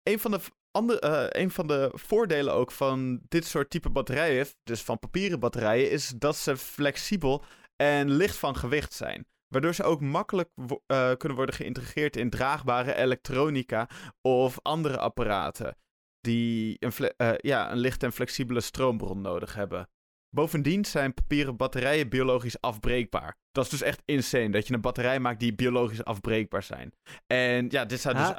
een 0.02 0.18
van 0.18 0.30
de 0.30 0.40
andere, 0.78 1.30
uh, 1.32 1.42
een 1.42 1.50
van 1.50 1.66
de 1.66 1.90
voordelen 1.94 2.54
ook 2.54 2.70
van 2.70 3.20
dit 3.28 3.44
soort 3.44 3.70
type 3.70 3.90
batterijen, 3.90 4.46
dus 4.62 4.82
van 4.82 4.98
papieren 4.98 5.40
batterijen, 5.40 5.90
is 5.90 6.08
dat 6.16 6.36
ze 6.36 6.56
flexibel 6.56 7.44
en 7.76 8.10
licht 8.10 8.36
van 8.36 8.56
gewicht 8.56 8.92
zijn. 8.92 9.26
Waardoor 9.48 9.74
ze 9.74 9.82
ook 9.82 10.00
makkelijk 10.00 10.50
uh, 10.56 11.12
kunnen 11.16 11.36
worden 11.36 11.54
geïntegreerd 11.54 12.16
in 12.16 12.30
draagbare 12.30 12.94
elektronica 12.94 13.88
of 14.20 14.58
andere 14.62 14.98
apparaten 14.98 15.76
die 16.20 16.76
een, 16.78 16.92
uh, 17.16 17.32
ja, 17.36 17.72
een 17.72 17.78
lichte 17.78 18.06
en 18.06 18.12
flexibele 18.12 18.60
stroombron 18.60 19.20
nodig 19.20 19.54
hebben. 19.54 19.88
Bovendien 20.30 20.84
zijn 20.84 21.14
papieren 21.14 21.56
batterijen 21.56 22.08
biologisch 22.08 22.60
afbreekbaar. 22.60 23.36
Dat 23.52 23.64
is 23.64 23.70
dus 23.70 23.82
echt 23.82 24.02
insane, 24.04 24.50
dat 24.50 24.66
je 24.66 24.74
een 24.74 24.80
batterij 24.80 25.20
maakt 25.20 25.40
die 25.40 25.54
biologisch 25.54 26.04
afbreekbaar 26.04 26.62
zijn. 26.62 26.92
En 27.26 27.66
ja, 27.68 27.84
dit 27.84 28.00
zou 28.00 28.14
dus... 28.14 28.32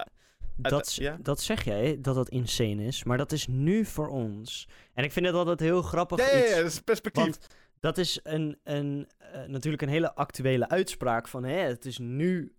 dat, 0.62 0.93
ja? 0.93 1.18
dat 1.22 1.41
zeg 1.41 1.64
jij, 1.64 1.97
dat 2.01 2.16
dat 2.16 2.30
insane 2.30 2.84
is, 2.84 3.03
maar 3.03 3.18
dat 3.18 3.32
is 3.32 3.47
nu 3.47 3.86
voor 3.86 4.07
ons. 4.07 4.68
En 4.93 5.03
ik 5.03 5.12
vind 5.12 5.26
het 5.26 5.36
altijd 5.36 5.60
heel 5.60 5.82
grappig 5.82 6.18
ja, 6.20 6.38
iets. 6.39 6.49
Ja, 6.49 6.55
ja, 6.55 6.62
dat 6.62 6.72
is 6.72 6.82
perspectief. 6.82 7.24
Want 7.24 7.47
dat 7.80 7.97
is 7.97 8.20
een, 8.24 8.60
een, 8.64 9.07
uh, 9.36 9.45
natuurlijk 9.47 9.82
een 9.82 9.89
hele 9.89 10.16
actuele 10.16 10.70
uitspraak 10.70 11.28
van 11.28 11.43
hè, 11.43 11.57
het 11.57 11.86
is 11.86 11.97
nu 11.97 12.53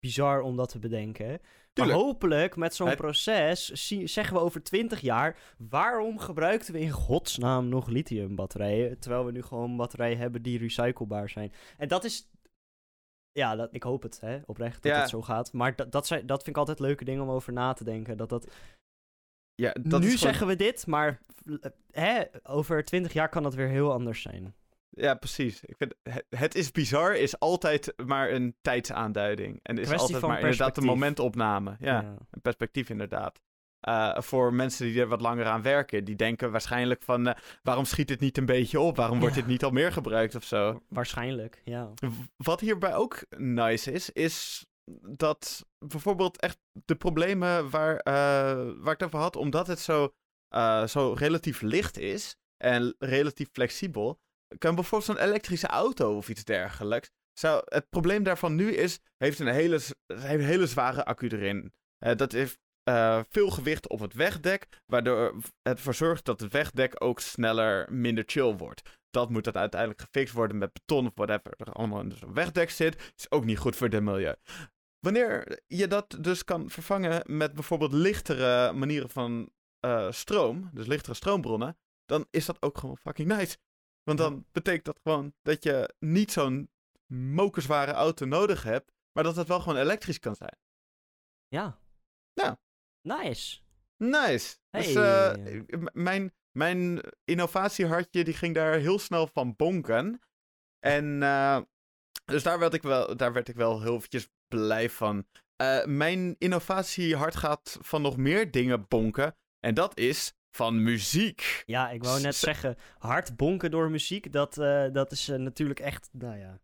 bizar 0.00 0.40
om 0.40 0.56
dat 0.56 0.68
te 0.68 0.78
bedenken. 0.78 1.40
Tuurlijk. 1.72 1.96
Maar 1.96 2.06
hopelijk 2.06 2.56
met 2.56 2.74
zo'n 2.74 2.88
het... 2.88 2.96
proces 2.96 3.66
zeggen 4.04 4.36
we 4.36 4.42
over 4.42 4.62
20 4.62 5.00
jaar... 5.00 5.36
waarom 5.58 6.18
gebruikten 6.18 6.72
we 6.72 6.80
in 6.80 6.90
godsnaam 6.90 7.68
nog 7.68 7.88
lithiumbatterijen... 7.88 8.98
terwijl 8.98 9.24
we 9.24 9.32
nu 9.32 9.42
gewoon 9.42 9.76
batterijen 9.76 10.18
hebben 10.18 10.42
die 10.42 10.58
recyclebaar 10.58 11.28
zijn. 11.28 11.52
En 11.76 11.88
dat 11.88 12.04
is... 12.04 12.30
Ja, 13.32 13.56
dat, 13.56 13.68
ik 13.74 13.82
hoop 13.82 14.02
het, 14.02 14.20
hè, 14.20 14.40
oprecht, 14.46 14.82
dat 14.82 14.92
ja. 14.92 15.00
het 15.00 15.08
zo 15.08 15.22
gaat. 15.22 15.52
Maar 15.52 15.76
dat, 15.76 15.92
dat, 15.92 16.06
zijn, 16.06 16.26
dat 16.26 16.36
vind 16.36 16.48
ik 16.48 16.56
altijd 16.56 16.78
leuke 16.78 17.04
dingen 17.04 17.22
om 17.22 17.30
over 17.30 17.52
na 17.52 17.72
te 17.72 17.84
denken. 17.84 18.16
Dat 18.16 18.28
dat... 18.28 18.52
Ja, 19.54 19.72
dat 19.72 19.84
nu 19.84 19.90
gewoon... 19.90 20.18
zeggen 20.18 20.46
we 20.46 20.56
dit, 20.56 20.86
maar 20.86 21.20
hè, 21.90 22.22
over 22.42 22.84
20 22.84 23.12
jaar 23.12 23.28
kan 23.28 23.42
dat 23.42 23.54
weer 23.54 23.68
heel 23.68 23.92
anders 23.92 24.22
zijn. 24.22 24.54
Ja, 24.88 25.14
precies. 25.14 25.64
Ik 25.64 25.76
vind, 25.76 25.94
het, 26.02 26.24
het, 26.28 26.54
is 26.54 26.70
bizar, 26.70 27.16
is 27.16 27.38
altijd 27.38 27.92
maar 28.06 28.30
een 28.30 28.54
tijdsaanduiding. 28.62 29.60
En 29.62 29.78
is 29.78 29.86
Kwestie 29.86 30.14
altijd 30.14 30.32
maar 30.32 30.40
inderdaad 30.40 30.76
een 30.76 30.84
momentopname. 30.84 31.76
Ja, 31.78 32.00
ja, 32.00 32.16
een 32.30 32.40
perspectief 32.40 32.90
inderdaad. 32.90 33.40
Uh, 33.88 34.18
voor 34.18 34.54
mensen 34.54 34.86
die 34.86 35.00
er 35.00 35.08
wat 35.08 35.20
langer 35.20 35.46
aan 35.46 35.62
werken, 35.62 36.04
die 36.04 36.16
denken 36.16 36.50
waarschijnlijk 36.50 37.02
van... 37.02 37.28
Uh, 37.28 37.34
waarom 37.62 37.84
schiet 37.84 38.08
dit 38.08 38.20
niet 38.20 38.38
een 38.38 38.46
beetje 38.46 38.80
op? 38.80 38.96
Waarom 38.96 39.20
wordt 39.20 39.34
ja. 39.34 39.40
dit 39.40 39.50
niet 39.50 39.64
al 39.64 39.70
meer 39.70 39.92
gebruikt 39.92 40.34
of 40.34 40.44
zo? 40.44 40.82
Waarschijnlijk, 40.88 41.62
ja. 41.64 41.92
Wat 42.36 42.60
hierbij 42.60 42.94
ook 42.94 43.24
nice 43.36 43.92
is, 43.92 44.10
is 44.10 44.66
dat 45.00 45.66
bijvoorbeeld 45.78 46.40
echt 46.40 46.58
de 46.84 46.94
problemen 46.94 47.70
waar, 47.70 47.96
eh, 47.96 48.72
waar 48.76 48.92
ik 48.92 49.00
het 49.00 49.02
over 49.02 49.18
had, 49.18 49.36
omdat 49.36 49.66
het 49.66 49.78
zo, 49.78 50.14
eh, 50.48 50.86
zo 50.86 51.12
relatief 51.12 51.60
licht 51.60 51.98
is 51.98 52.36
en 52.56 52.94
relatief 52.98 53.48
flexibel, 53.52 54.20
kan 54.58 54.74
bijvoorbeeld 54.74 55.18
zo'n 55.18 55.26
elektrische 55.28 55.66
auto 55.66 56.16
of 56.16 56.28
iets 56.28 56.44
dergelijks. 56.44 57.10
Zou, 57.38 57.62
het 57.64 57.88
probleem 57.88 58.22
daarvan 58.22 58.54
nu 58.54 58.72
is, 58.72 58.98
heeft 59.16 59.38
een 59.38 59.46
hele, 59.46 59.80
heeft 60.06 60.42
een 60.42 60.44
hele 60.44 60.66
zware 60.66 61.04
accu 61.04 61.28
erin. 61.28 61.72
Eh, 61.98 62.16
dat 62.16 62.32
heeft 62.32 62.58
eh, 62.82 63.20
veel 63.28 63.50
gewicht 63.50 63.88
op 63.88 64.00
het 64.00 64.14
wegdek, 64.14 64.82
waardoor 64.86 65.34
het 65.62 65.76
ervoor 65.76 65.94
zorgt 65.94 66.24
dat 66.24 66.40
het 66.40 66.52
wegdek 66.52 67.04
ook 67.04 67.20
sneller 67.20 67.92
minder 67.92 68.24
chill 68.26 68.56
wordt. 68.56 68.98
Dat 69.10 69.30
moet 69.30 69.44
dat 69.44 69.56
uiteindelijk 69.56 70.00
gefixt 70.00 70.34
worden 70.34 70.58
met 70.58 70.72
beton 70.72 71.06
of 71.06 71.12
whatever 71.14 71.52
er 71.56 71.72
allemaal 71.72 72.00
in 72.00 72.12
zo'n 72.12 72.34
wegdek 72.34 72.70
zit. 72.70 73.12
Is 73.16 73.30
ook 73.30 73.44
niet 73.44 73.58
goed 73.58 73.76
voor 73.76 73.88
het 73.88 74.02
milieu. 74.02 74.34
Wanneer 74.98 75.60
je 75.66 75.88
dat 75.88 76.16
dus 76.20 76.44
kan 76.44 76.70
vervangen 76.70 77.22
met 77.36 77.54
bijvoorbeeld 77.54 77.92
lichtere 77.92 78.72
manieren 78.72 79.10
van 79.10 79.50
eh, 79.80 80.10
stroom, 80.10 80.70
dus 80.72 80.86
lichtere 80.86 81.14
stroombronnen, 81.14 81.78
dan 82.04 82.26
is 82.30 82.46
dat 82.46 82.62
ook 82.62 82.78
gewoon 82.78 82.96
fucking 82.96 83.28
nice. 83.28 83.56
Want 84.02 84.18
dan 84.18 84.46
betekent 84.52 84.84
dat 84.84 85.00
gewoon 85.02 85.34
dat 85.42 85.62
je 85.62 85.94
niet 85.98 86.32
zo'n 86.32 86.70
mokerzware 87.06 87.92
auto 87.92 88.26
nodig 88.26 88.62
hebt, 88.62 88.92
maar 89.12 89.24
dat 89.24 89.36
het 89.36 89.48
wel 89.48 89.60
gewoon 89.60 89.78
elektrisch 89.78 90.18
kan 90.18 90.34
zijn. 90.34 90.58
Ja. 91.48 91.78
Ja. 92.32 92.60
Nice. 93.02 93.58
Nice. 93.96 94.56
Dus 94.70 94.94
Hey. 94.94 95.64
m- 95.68 95.88
mijn, 95.92 96.32
mijn 96.58 97.00
innovatiehartje 97.24 98.24
die 98.24 98.34
ging 98.34 98.54
daar 98.54 98.74
heel 98.78 98.98
snel 98.98 99.26
van 99.26 99.56
bonken. 99.56 100.20
En 100.78 101.22
eh, 101.22 101.60
dus 102.24 102.42
daar 102.42 102.58
werd 102.58 102.74
ik 102.74 102.82
wel, 102.82 103.16
daar 103.16 103.32
werd 103.32 103.48
ik 103.48 103.56
wel 103.56 103.82
heel 103.82 103.96
eventjes 103.96 104.28
blij 104.48 104.90
van. 104.90 105.26
Eh, 105.56 105.84
mijn 105.84 106.34
innovatiehart 106.38 107.36
gaat 107.36 107.78
van 107.80 108.02
nog 108.02 108.16
meer 108.16 108.50
dingen 108.50 108.88
bonken. 108.88 109.36
En 109.60 109.74
dat 109.74 109.98
is 109.98 110.32
van 110.56 110.82
muziek. 110.82 111.62
Ja, 111.66 111.90
ik 111.90 112.04
wou 112.04 112.20
net 112.20 112.34
S- 112.34 112.40
zeggen, 112.40 112.76
hard 112.98 113.36
bonken 113.36 113.70
door 113.70 113.90
muziek, 113.90 114.32
dat, 114.32 114.54
dat 114.92 115.12
is 115.12 115.26
natuurlijk 115.26 115.80
echt, 115.80 116.08
nou 116.12 116.36
ja. 116.38 116.60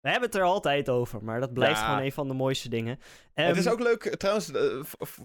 We 0.00 0.08
hebben 0.10 0.28
het 0.28 0.38
er 0.38 0.44
altijd 0.44 0.88
over, 0.88 1.24
maar 1.24 1.40
dat 1.40 1.52
blijft 1.52 1.78
Ja. 1.80 1.86
gewoon 1.88 2.04
een 2.04 2.12
van 2.12 2.28
de 2.28 2.34
mooiste 2.34 2.68
dingen. 2.68 2.98
het 3.34 3.56
is 3.56 3.64
Ehm, 3.64 3.74
ook 3.74 3.80
leuk, 3.80 4.02
trouwens, 4.16 4.50
eh, 4.52 4.80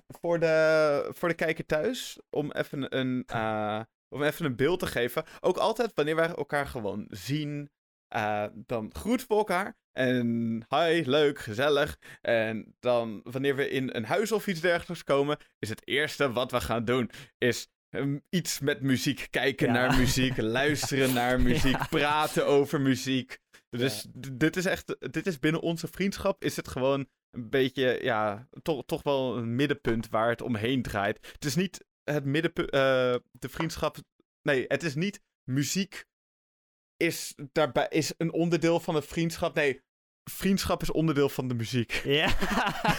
voor 0.08 0.40
de, 0.40 1.10
voor 1.14 1.30
de 1.30 1.36
kijker 1.36 1.66
thuis, 1.66 2.20
om 2.30 2.52
even 2.52 2.98
een, 2.98 3.24
eh, 3.28 3.82
om 4.10 4.24
even 4.24 4.46
een 4.46 4.56
beeld 4.56 4.80
te 4.80 4.88
geven. 4.88 5.24
Ook 5.42 5.58
altijd 5.58 5.92
wanneer 5.96 6.16
wij 6.16 6.28
elkaar 6.28 6.68
gewoon 6.68 7.06
zien, 7.10 7.70
eh, 8.08 8.46
dan 8.54 8.90
groeten 8.94 9.28
we 9.28 9.36
elkaar. 9.36 9.76
En 9.92 10.28
hi, 10.70 11.02
leuk, 11.06 11.40
gezellig. 11.40 11.98
En 12.22 12.76
dan 12.80 13.22
wanneer 13.24 13.56
we 13.56 13.70
in 13.70 13.90
een 13.96 14.06
huis 14.06 14.32
of 14.32 14.48
iets 14.48 14.62
dergelijks 14.62 15.04
komen, 15.04 15.38
is 15.60 15.70
het 15.70 15.88
eerste 15.88 16.32
wat 16.32 16.52
we 16.52 16.62
gaan 16.62 16.86
doen, 16.86 17.12
is 17.38 17.68
ehm, 17.90 18.18
iets 18.30 18.60
met 18.60 18.82
muziek. 18.82 19.28
Kijken 19.30 19.68
Ja. 19.68 19.74
naar 19.74 19.98
muziek, 19.98 20.38
luisteren 20.60 21.14
naar 21.14 21.42
muziek, 21.50 21.90
praten 21.90 22.46
over 22.48 22.82
muziek. 22.82 23.38
Dus 23.78 24.06
dit 24.32 24.56
is 24.56 24.66
echt, 24.66 25.12
dit 25.12 25.28
is 25.28 25.40
binnen 25.40 25.62
onze 25.62 25.88
vriendschap, 25.88 26.44
is 26.44 26.56
het 26.56 26.68
gewoon 26.68 27.08
een 27.32 27.50
beetje, 27.50 28.00
ja, 28.02 28.48
toch, 28.62 28.86
toch 28.86 29.04
wel 29.04 29.38
een 29.38 29.56
middenpunt 29.56 30.10
waar 30.10 30.30
het 30.30 30.42
omheen 30.42 30.82
draait. 30.82 31.28
Het 31.32 31.46
is 31.46 31.56
niet 31.56 31.86
het 32.04 32.26
middenpunt, 32.26 32.70
eh, 32.70 33.16
de 33.32 33.50
vriendschap, 33.50 33.98
nee, 34.42 34.66
het 34.68 34.84
is 34.84 34.96
niet 34.96 35.22
muziek 35.44 36.06
is, 36.98 37.36
daarbij, 37.52 37.88
is 37.90 38.14
een 38.18 38.34
onderdeel 38.34 38.80
van 38.80 38.96
het 38.96 39.06
vriendschap. 39.06 39.56
Nee, 39.56 39.82
vriendschap 40.32 40.82
is 40.82 40.92
onderdeel 40.92 41.30
van 41.30 41.48
de 41.48 41.54
muziek. 41.54 41.92
Ja. 41.92 42.28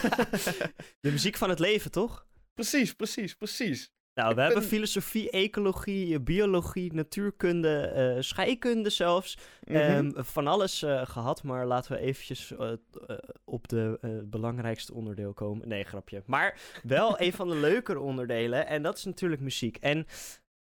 de 1.05 1.11
muziek 1.11 1.37
van 1.37 1.49
het 1.49 1.59
leven, 1.59 1.91
toch? 1.91 2.25
precies, 2.53 2.93
precies, 2.93 3.33
precies. 3.35 3.91
Nou, 4.17 4.35
we 4.35 4.41
hebben 4.41 4.59
ben- 4.59 4.69
filosofie, 4.69 5.29
ecologie, 5.29 6.19
biologie, 6.19 6.93
natuurkunde, 6.93 7.77
eh, 7.77 8.21
scheikunde 8.21 8.89
zelfs. 8.89 9.37
Mhm. 9.63 9.77
Ehm, 9.77 10.11
van 10.15 10.47
alles 10.47 10.83
eh, 10.83 11.05
gehad, 11.05 11.43
maar 11.43 11.65
laten 11.65 11.91
we 11.91 11.99
eventjes 11.99 12.55
eh, 12.55 12.71
op 13.45 13.67
de 13.67 13.99
belangrijkste 14.29 14.93
onderdeel 14.93 15.33
komen. 15.33 15.67
Nee, 15.67 15.83
grapje. 15.83 16.23
Maar 16.25 16.59
wel 16.83 17.21
een 17.21 17.33
van 17.33 17.49
de 17.49 17.55
leukere 17.69 17.99
onderdelen 17.99 18.67
en 18.67 18.81
dat 18.81 18.97
is 18.97 19.03
natuurlijk 19.03 19.41
muziek. 19.41 19.77
En 19.77 20.05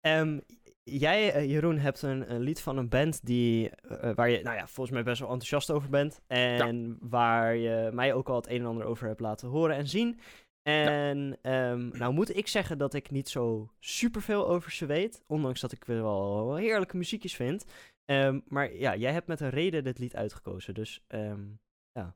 ehm, 0.01 0.39
jij, 0.83 1.47
Jeroen, 1.47 1.77
hebt 1.77 2.01
een, 2.01 2.33
een 2.33 2.41
lied 2.41 2.61
van 2.61 2.77
een 2.77 2.89
band 2.89 3.25
die, 3.25 3.71
waar 4.15 4.29
je, 4.29 4.43
nou 4.43 4.57
ja, 4.57 4.67
volgens 4.67 4.95
mij 4.95 5.03
best 5.03 5.19
wel 5.19 5.29
enthousiast 5.29 5.71
over 5.71 5.89
bent. 5.89 6.21
En 6.27 6.97
waar 6.99 7.55
je 7.55 7.89
mij 7.93 8.13
ook 8.13 8.29
al 8.29 8.35
het 8.35 8.47
een 8.49 8.59
en 8.59 8.65
ander 8.65 8.85
over 8.85 9.07
hebt 9.07 9.19
laten 9.19 9.47
horen 9.47 9.75
en 9.75 9.87
zien. 9.87 10.19
En 10.63 11.37
ehm, 11.41 11.87
nou 11.87 12.13
moet 12.13 12.35
ik 12.35 12.47
zeggen 12.47 12.77
dat 12.77 12.93
ik 12.93 13.11
niet 13.11 13.29
zo 13.29 13.69
superveel 13.79 14.47
over 14.47 14.71
ze 14.71 14.85
weet. 14.85 15.23
Ondanks 15.27 15.61
dat 15.61 15.71
ik 15.71 15.85
wel 15.85 16.55
heerlijke 16.55 16.97
muziekjes 16.97 17.35
vind. 17.35 17.65
Ehm, 18.05 18.39
maar 18.47 18.73
ja, 18.73 18.95
jij 18.95 19.11
hebt 19.11 19.27
met 19.27 19.39
een 19.39 19.49
reden 19.49 19.83
dit 19.83 19.99
lied 19.99 20.15
uitgekozen. 20.15 20.73
Dus 20.73 21.03
ehm, 21.07 21.43
ja, 21.91 22.15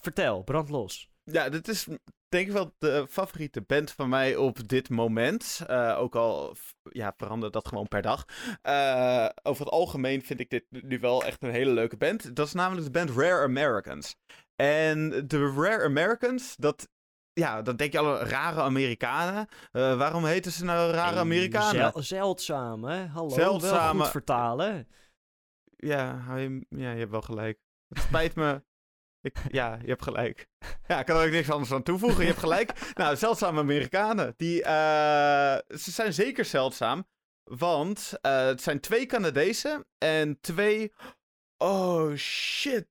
vertel, 0.00 0.42
brand 0.42 0.68
los. 0.68 1.10
Ja, 1.24 1.48
dit 1.48 1.68
is 1.68 1.88
denk 2.32 2.46
ik 2.46 2.52
wel 2.52 2.74
de 2.78 3.06
favoriete 3.08 3.60
band 3.60 3.92
van 3.92 4.08
mij 4.08 4.36
op 4.36 4.68
dit 4.68 4.88
moment. 4.88 5.62
Eh, 5.66 5.98
ook 5.98 6.16
al 6.16 6.56
ja, 6.82 7.14
verandert 7.16 7.52
dat 7.52 7.68
gewoon 7.68 7.88
per 7.88 8.02
dag. 8.02 8.24
Eh, 8.62 9.28
over 9.42 9.64
het 9.64 9.74
algemeen 9.74 10.22
vind 10.22 10.40
ik 10.40 10.50
dit 10.50 10.64
nu 10.70 10.98
wel 10.98 11.24
echt 11.24 11.42
een 11.42 11.50
hele 11.50 11.72
leuke 11.72 11.96
band. 11.96 12.36
Dat 12.36 12.46
is 12.46 12.52
namelijk 12.52 12.86
de 12.86 12.90
band 12.92 13.10
Rare 13.10 13.42
Americans. 13.42 14.16
En 14.56 15.26
de 15.26 15.52
Rare 15.56 15.84
Americans, 15.84 16.56
dat, 16.56 16.88
ja, 17.32 17.62
dan 17.62 17.76
denk 17.76 17.92
je 17.92 17.98
alle 17.98 18.18
rare 18.18 18.60
Amerikanen. 18.60 19.48
Eh, 19.72 19.96
waarom 19.98 20.24
heten 20.24 20.52
ze 20.52 20.64
nou 20.64 20.92
rare 20.92 21.18
Amerikanen? 21.18 21.92
zel- 21.92 22.02
zeldzaam, 22.02 22.84
hè? 22.84 23.06
Hallo, 23.06 23.28
wel 23.36 23.60
Zeldzame- 23.60 24.02
goed 24.02 24.10
vertalen. 24.10 24.88
Ja, 25.76 26.36
je, 26.36 26.66
ja, 26.68 26.90
je 26.90 26.98
hebt 26.98 27.10
wel 27.10 27.22
gelijk. 27.22 27.58
Het 27.88 28.02
spijt 28.02 28.34
me. 28.34 28.62
Ik, 29.20 29.36
ja, 29.48 29.78
je 29.82 29.88
hebt 29.88 30.02
gelijk. 30.02 30.48
Ja, 30.86 30.98
ik 30.98 31.06
kan 31.06 31.16
er 31.16 31.24
ook 31.26 31.30
niks 31.32 31.50
anders 31.50 31.72
aan 31.72 31.82
toevoegen. 31.82 32.20
Je 32.20 32.26
hebt 32.26 32.38
gelijk. 32.40 32.72
Nou, 32.94 33.16
zeldzame 33.16 33.60
Amerikanen. 33.60 34.34
Die, 34.36 34.62
eh, 34.62 35.76
ze 35.78 35.90
zijn 35.90 36.12
zeker 36.12 36.44
zeldzaam. 36.44 37.06
Want 37.42 38.12
eh, 38.20 38.44
het 38.44 38.62
zijn 38.62 38.80
twee 38.80 39.06
Canadezen 39.06 39.84
en 39.98 40.40
twee... 40.40 40.92
Oh, 41.56 42.14
shit. 42.14 42.88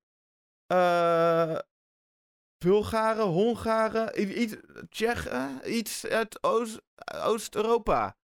Eh... 0.67 1.57
Bulgaren, 2.65 3.25
Hongaren, 3.25 4.39
iets, 4.41 4.55
Tsjechen, 4.89 5.59
iets 5.77 6.05
uit 6.05 6.43
Oost- 6.43 6.81
Oost-Europa. 7.23 8.17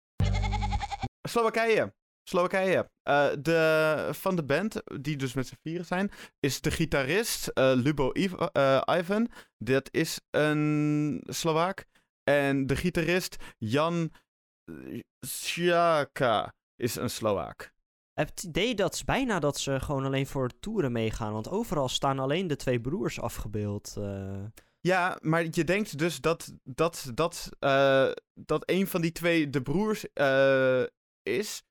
Slowakije. 1.30 1.94
Slowakije. 2.30 2.90
Eh, 3.04 3.28
de, 3.40 4.10
van 4.12 4.36
de 4.36 4.44
band, 4.44 4.82
die 5.02 5.16
dus 5.18 5.34
met 5.34 5.48
z'n 5.48 5.58
vieren 5.62 5.86
zijn, 5.86 6.12
is 6.40 6.62
de 6.62 6.72
gitarist 6.72 7.48
eh, 7.48 7.72
Lubo 7.76 8.12
eh, 8.12 8.82
Ivan. 8.98 9.32
Dat 9.58 9.88
is 9.92 10.20
een 10.32 11.24
Slovaak. 11.26 11.86
En 12.24 12.68
de 12.68 12.76
gitarist 12.76 13.36
Jan 13.58 14.12
Sjaka 15.28 16.54
is 16.76 16.96
een 16.96 17.10
Slovaak. 17.10 17.74
Het 18.16 18.44
idee 18.44 18.76
dat 18.76 18.96
ze 18.98 19.06
bijna 19.06 19.40
dat 19.40 19.58
ze 19.60 19.80
gewoon 19.80 20.06
alleen 20.06 20.28
voor 20.28 20.50
toeren 20.60 20.92
meegaan. 20.92 21.34
Want 21.34 21.50
overal 21.50 21.90
staan 21.90 22.20
alleen 22.20 22.48
de 22.48 22.56
twee 22.56 22.82
broers 22.82 23.20
afgebeeld. 23.20 23.94
eh. 23.98 24.44
Ja, 24.80 25.18
maar 25.22 25.44
je 25.52 25.64
denkt 25.64 25.98
dus 25.98 26.22
dat, 26.22 26.54
dat, 26.64 27.12
dat, 27.14 27.50
eh, 27.60 28.12
dat 28.34 28.64
een 28.70 28.88
van 28.88 29.02
die 29.02 29.12
twee 29.12 29.50
de 29.50 29.62
broers 29.62 30.14
eh, 30.14 30.84
is. 31.24 31.64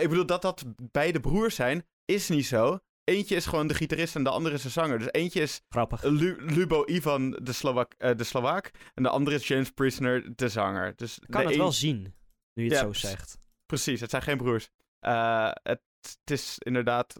Ik 0.00 0.08
bedoel, 0.08 0.26
dat 0.26 0.42
dat 0.42 0.64
beide 0.92 1.20
broers 1.20 1.54
zijn, 1.54 1.86
is 2.04 2.28
niet 2.28 2.46
zo. 2.46 2.78
Eentje 3.04 3.36
is 3.36 3.46
gewoon 3.46 3.66
de 3.66 3.74
gitarist 3.74 4.14
en 4.16 4.24
de 4.24 4.30
andere 4.30 4.54
is 4.54 4.62
de 4.62 4.68
zanger. 4.68 4.98
Dus 4.98 5.08
eentje 5.12 5.40
is 5.40 5.62
Grappig. 5.68 6.02
Lu- 6.02 6.36
Lubo 6.40 6.82
Ivan, 6.86 7.30
de, 7.30 7.52
Slowak, 7.52 7.94
eh, 7.98 8.16
de 8.16 8.24
Slovaak. 8.24 8.70
En 8.94 9.02
de 9.02 9.08
andere 9.08 9.36
is 9.36 9.48
James 9.48 9.70
Prisoner, 9.70 10.36
de 10.36 10.48
zanger. 10.48 10.92
Dus 10.96 11.18
Ik 11.18 11.30
kan 11.30 11.42
het 11.42 11.50
een- 11.52 11.58
wel 11.58 11.72
zien, 11.72 12.14
nu 12.54 12.64
je 12.64 12.70
het 12.70 12.78
Ja, 12.78 12.84
zo 12.84 12.92
zegt. 12.92 13.38
Precies, 13.66 14.00
het 14.00 14.10
zijn 14.10 14.22
geen 14.22 14.36
broers. 14.36 14.68
Eh, 15.04 15.50
het, 15.62 15.80
is 16.24 16.58
inderdaad... 16.58 17.14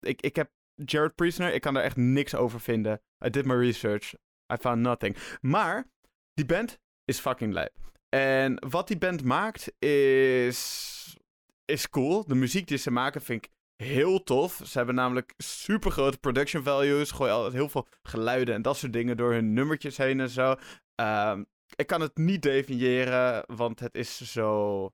Ik, 0.00 0.22
ik 0.22 0.36
heb 0.36 0.50
Jared 0.74 1.14
Prisoner, 1.14 1.54
ik 1.54 1.60
kan 1.60 1.74
daar 1.74 1.82
echt 1.82 1.96
niks 1.96 2.34
over 2.34 2.60
vinden. 2.60 3.02
I 3.24 3.30
did 3.30 3.44
my 3.44 3.54
research. 3.54 4.14
I 4.52 4.56
found 4.60 4.80
nothing. 4.80 5.16
Maar, 5.40 5.90
die 6.34 6.46
band 6.46 6.78
is 7.04 7.18
fucking 7.18 7.52
lijp. 7.52 7.72
En 8.08 8.68
wat 8.68 8.88
die 8.88 8.98
band 8.98 9.24
maakt 9.24 9.82
is... 9.82 11.16
is 11.64 11.90
cool. 11.90 12.24
De 12.26 12.34
muziek 12.34 12.66
die 12.66 12.78
ze 12.78 12.90
maken 12.90 13.22
vind 13.22 13.44
ik 13.44 13.50
heel 13.76 14.22
tof. 14.22 14.60
Ze 14.64 14.76
hebben 14.76 14.94
namelijk 14.94 15.34
super 15.36 15.90
grote 15.90 16.18
production 16.18 16.62
values. 16.62 17.10
Gooien 17.10 17.34
altijd 17.34 17.52
heel 17.52 17.68
veel 17.68 17.88
geluiden 18.02 18.54
en 18.54 18.62
dat 18.62 18.76
soort 18.76 18.92
dingen 18.92 19.16
door 19.16 19.32
hun 19.32 19.52
nummertjes 19.52 19.96
heen 19.96 20.20
en 20.20 20.28
zo. 20.28 20.54
Ehm, 20.94 21.44
ik 21.76 21.86
kan 21.86 22.00
het 22.00 22.16
niet 22.16 22.42
definiëren, 22.42 23.44
want 23.56 23.80
het 23.80 23.94
is 23.94 24.32
zo, 24.32 24.90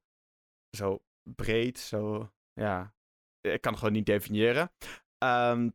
zo 0.77 1.03
breed, 1.23 1.79
zo, 1.79 2.31
ja, 2.55 2.95
ik 3.41 3.61
kan 3.61 3.73
het 3.73 3.81
gewoon 3.81 3.95
niet 3.95 4.07
definiëren. 4.07 4.73
Ehm, 5.19 5.71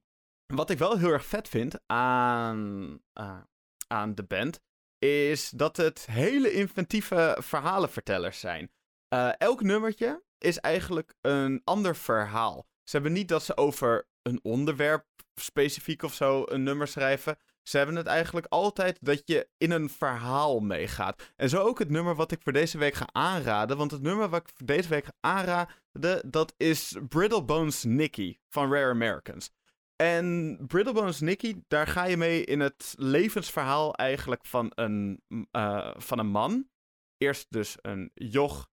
wat 0.46 0.70
ik 0.70 0.78
wel 0.78 0.98
heel 0.98 1.12
erg 1.12 1.26
vet 1.26 1.48
vind 1.48 1.80
aan, 1.86 3.00
eh, 3.14 3.42
aan 3.88 4.16
de 4.16 4.24
band, 4.24 4.62
is 5.00 5.50
dat 5.50 5.78
het 5.78 6.06
hele 6.06 6.52
inventieve 6.52 7.38
verhalenvertellers 7.40 8.40
zijn. 8.40 8.72
Uh, 9.14 9.32
elk 9.38 9.62
nummertje 9.62 10.24
is 10.38 10.60
eigenlijk 10.60 11.16
een 11.22 11.62
ander 11.64 11.96
verhaal. 11.96 12.68
Ze 12.84 12.96
hebben 12.96 13.14
niet 13.14 13.28
dat 13.28 13.44
ze 13.44 13.58
over 13.58 14.08
een 14.22 14.40
onderwerp 14.44 15.06
specifiek 15.36 16.04
of 16.04 16.14
zo 16.14 16.44
een 16.46 16.64
nummer 16.64 16.88
schrijven. 16.88 17.38
Ze 17.70 17.78
hebben 17.78 17.96
het 17.96 18.06
eigenlijk 18.06 18.46
altijd 18.50 18.98
dat 19.02 19.22
je 19.26 19.48
in 19.58 19.72
een 19.72 19.90
verhaal 19.90 20.60
meegaat. 20.60 21.32
En 21.36 21.50
zo 21.50 21.62
ook 21.62 21.80
het 21.80 21.90
nummer 21.90 22.16
wat 22.16 22.32
ik 22.32 22.42
voor 22.42 22.54
deze 22.54 22.78
week 22.78 22.94
ga 22.94 23.08
aanraden. 23.12 23.78
Want 23.78 23.92
het 23.92 24.02
nummer 24.02 24.30
wat 24.30 24.42
ik 24.42 24.50
voor 24.56 24.66
deze 24.66 24.90
week 24.90 25.06
ga 25.06 25.14
aanraden, 25.20 26.32
dat 26.32 26.54
is 26.58 26.98
Brittlebones 27.10 27.84
Nicky 27.84 28.38
van 28.50 28.74
Rare 28.74 28.90
Americans. 28.90 29.52
En 29.96 30.58
Brittlebones 30.68 31.20
Nicky, 31.20 31.56
daar 31.68 31.88
ga 31.88 32.06
je 32.06 32.18
mee 32.18 32.44
in 32.46 32.60
het 32.60 32.94
levensverhaal 32.98 33.96
eigenlijk 33.96 34.46
van 34.46 34.72
een, 34.76 35.24
uh, 35.52 35.92
van 35.98 36.20
een 36.20 36.28
man. 36.32 36.70
Eerst 37.18 37.46
dus 37.50 37.78
een 37.82 38.12
joch, 38.14 38.70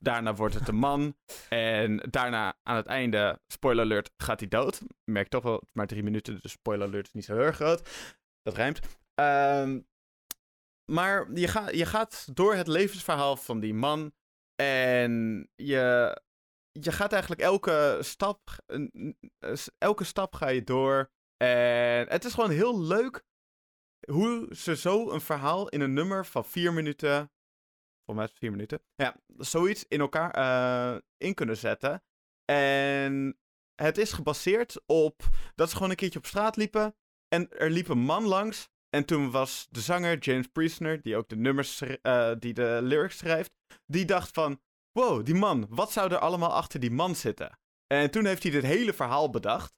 daarna 0.00 0.34
wordt 0.34 0.54
het 0.54 0.68
een 0.68 0.76
man. 0.76 1.16
En 1.48 1.96
daarna 2.10 2.58
aan 2.62 2.76
het 2.76 2.86
einde, 2.86 3.40
spoiler 3.48 3.84
alert, 3.84 4.10
gaat 4.16 4.40
hij 4.40 4.48
dood. 4.48 4.80
Merk 5.04 5.28
toch 5.28 5.42
wel, 5.42 5.62
maar 5.72 5.86
drie 5.86 6.02
minuten, 6.02 6.38
dus 6.40 6.52
spoiler 6.52 6.86
alert 6.86 7.06
is 7.06 7.12
niet 7.12 7.24
zo 7.24 7.34
heel 7.34 7.44
erg 7.44 7.56
groot. 7.56 7.88
Dat 8.46 8.54
rijmt. 8.54 8.80
Um, 9.20 9.88
maar 10.92 11.32
je, 11.32 11.48
ga, 11.48 11.68
je 11.68 11.86
gaat 11.86 12.36
door 12.36 12.54
het 12.54 12.66
levensverhaal 12.66 13.36
van 13.36 13.60
die 13.60 13.74
man. 13.74 14.14
En 14.54 15.12
je, 15.54 16.20
je 16.72 16.92
gaat 16.92 17.12
eigenlijk 17.12 17.42
elke 17.42 17.98
stap. 18.00 18.64
Elke 19.78 20.04
stap 20.04 20.34
ga 20.34 20.48
je 20.48 20.64
door. 20.64 21.10
En 21.36 22.08
het 22.08 22.24
is 22.24 22.34
gewoon 22.34 22.50
heel 22.50 22.80
leuk 22.80 23.24
hoe 24.10 24.54
ze 24.54 24.76
zo 24.76 25.10
een 25.10 25.20
verhaal 25.20 25.68
in 25.68 25.80
een 25.80 25.92
nummer 25.92 26.26
van 26.26 26.44
vier 26.44 26.72
minuten. 26.72 27.30
Volgens 28.04 28.26
mij 28.26 28.38
vier 28.38 28.50
minuten. 28.50 28.82
Ja, 28.94 29.16
zoiets 29.38 29.84
in 29.88 30.00
elkaar 30.00 30.38
uh, 30.38 31.00
in 31.16 31.34
kunnen 31.34 31.56
zetten. 31.56 32.04
En 32.44 33.38
het 33.74 33.98
is 33.98 34.12
gebaseerd 34.12 34.82
op 34.86 35.22
dat 35.54 35.68
ze 35.68 35.74
gewoon 35.74 35.90
een 35.90 35.96
keertje 35.96 36.18
op 36.18 36.26
straat 36.26 36.56
liepen. 36.56 36.96
En 37.28 37.50
er 37.50 37.70
liep 37.70 37.88
een 37.88 37.98
man 37.98 38.24
langs. 38.24 38.68
En 38.88 39.04
toen 39.04 39.30
was 39.30 39.66
de 39.70 39.80
zanger 39.80 40.18
James 40.18 40.46
Priestner, 40.46 41.02
die 41.02 41.16
ook 41.16 41.28
de 41.28 41.36
nummers, 41.36 41.82
uh, 42.02 42.32
die 42.38 42.54
de 42.54 42.78
lyrics 42.82 43.16
schrijft, 43.18 43.50
die 43.86 44.04
dacht 44.04 44.30
van, 44.32 44.60
wow, 44.92 45.24
die 45.24 45.34
man, 45.34 45.66
wat 45.68 45.92
zou 45.92 46.12
er 46.12 46.18
allemaal 46.18 46.52
achter 46.52 46.80
die 46.80 46.90
man 46.90 47.14
zitten? 47.14 47.58
En 47.86 48.10
toen 48.10 48.26
heeft 48.26 48.42
hij 48.42 48.52
dit 48.52 48.62
hele 48.62 48.92
verhaal 48.92 49.30
bedacht. 49.30 49.74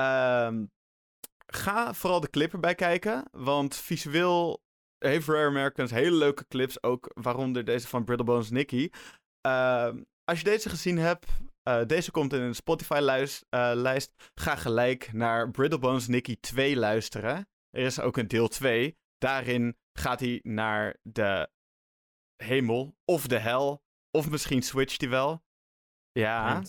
Uh, 0.00 0.52
ga 1.46 1.94
vooral 1.94 2.20
de 2.20 2.30
clip 2.30 2.52
erbij 2.52 2.74
kijken, 2.74 3.24
want 3.30 3.76
visueel 3.76 4.62
heeft 4.98 5.28
Rare 5.28 5.46
Americans 5.46 5.90
hele 5.90 6.16
leuke 6.16 6.46
clips, 6.48 6.82
ook 6.82 7.10
waaronder 7.14 7.64
deze 7.64 7.88
van 7.88 8.04
Brittlebones 8.04 8.50
Nicky. 8.50 8.90
Uh, 9.46 9.92
als 10.24 10.38
je 10.38 10.44
deze 10.44 10.68
gezien 10.68 10.98
hebt, 10.98 11.26
uh, 11.68 11.84
deze 11.86 12.10
komt 12.10 12.32
in 12.32 12.40
een 12.40 12.54
Spotify-lijst. 12.54 13.46
Uh, 13.50 13.96
ga 14.34 14.56
gelijk 14.56 15.12
naar 15.12 15.50
Brittlebones 15.50 16.06
Nicky 16.06 16.36
2 16.40 16.76
luisteren. 16.76 17.48
Er 17.70 17.84
is 17.84 18.00
ook 18.00 18.16
een 18.16 18.28
deel 18.28 18.48
2. 18.48 18.98
Daarin 19.18 19.76
gaat 19.92 20.20
hij 20.20 20.40
naar 20.42 20.96
de 21.02 21.50
hemel 22.36 22.96
of 23.04 23.26
de 23.26 23.38
hel. 23.38 23.84
Of 24.10 24.30
misschien 24.30 24.62
switcht 24.62 25.00
hij 25.00 25.10
wel. 25.10 25.44
Ja, 26.12 26.62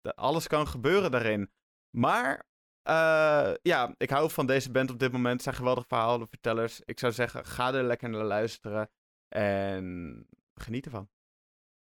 de, 0.00 0.14
alles 0.14 0.46
kan 0.46 0.66
gebeuren 0.66 1.10
daarin. 1.10 1.50
Maar 1.96 2.48
uh, 2.88 3.54
ja, 3.62 3.94
ik 3.96 4.10
hou 4.10 4.30
van 4.30 4.46
deze 4.46 4.70
band 4.70 4.90
op 4.90 4.98
dit 4.98 5.12
moment. 5.12 5.34
Het 5.34 5.42
zijn 5.42 5.54
geweldige 5.54 5.86
verhalen, 5.88 6.28
vertellers. 6.28 6.80
Ik 6.84 6.98
zou 6.98 7.12
zeggen, 7.12 7.44
ga 7.44 7.74
er 7.74 7.82
lekker 7.82 8.08
naar 8.08 8.24
luisteren. 8.24 8.90
En 9.28 10.26
geniet 10.54 10.84
ervan. 10.84 11.10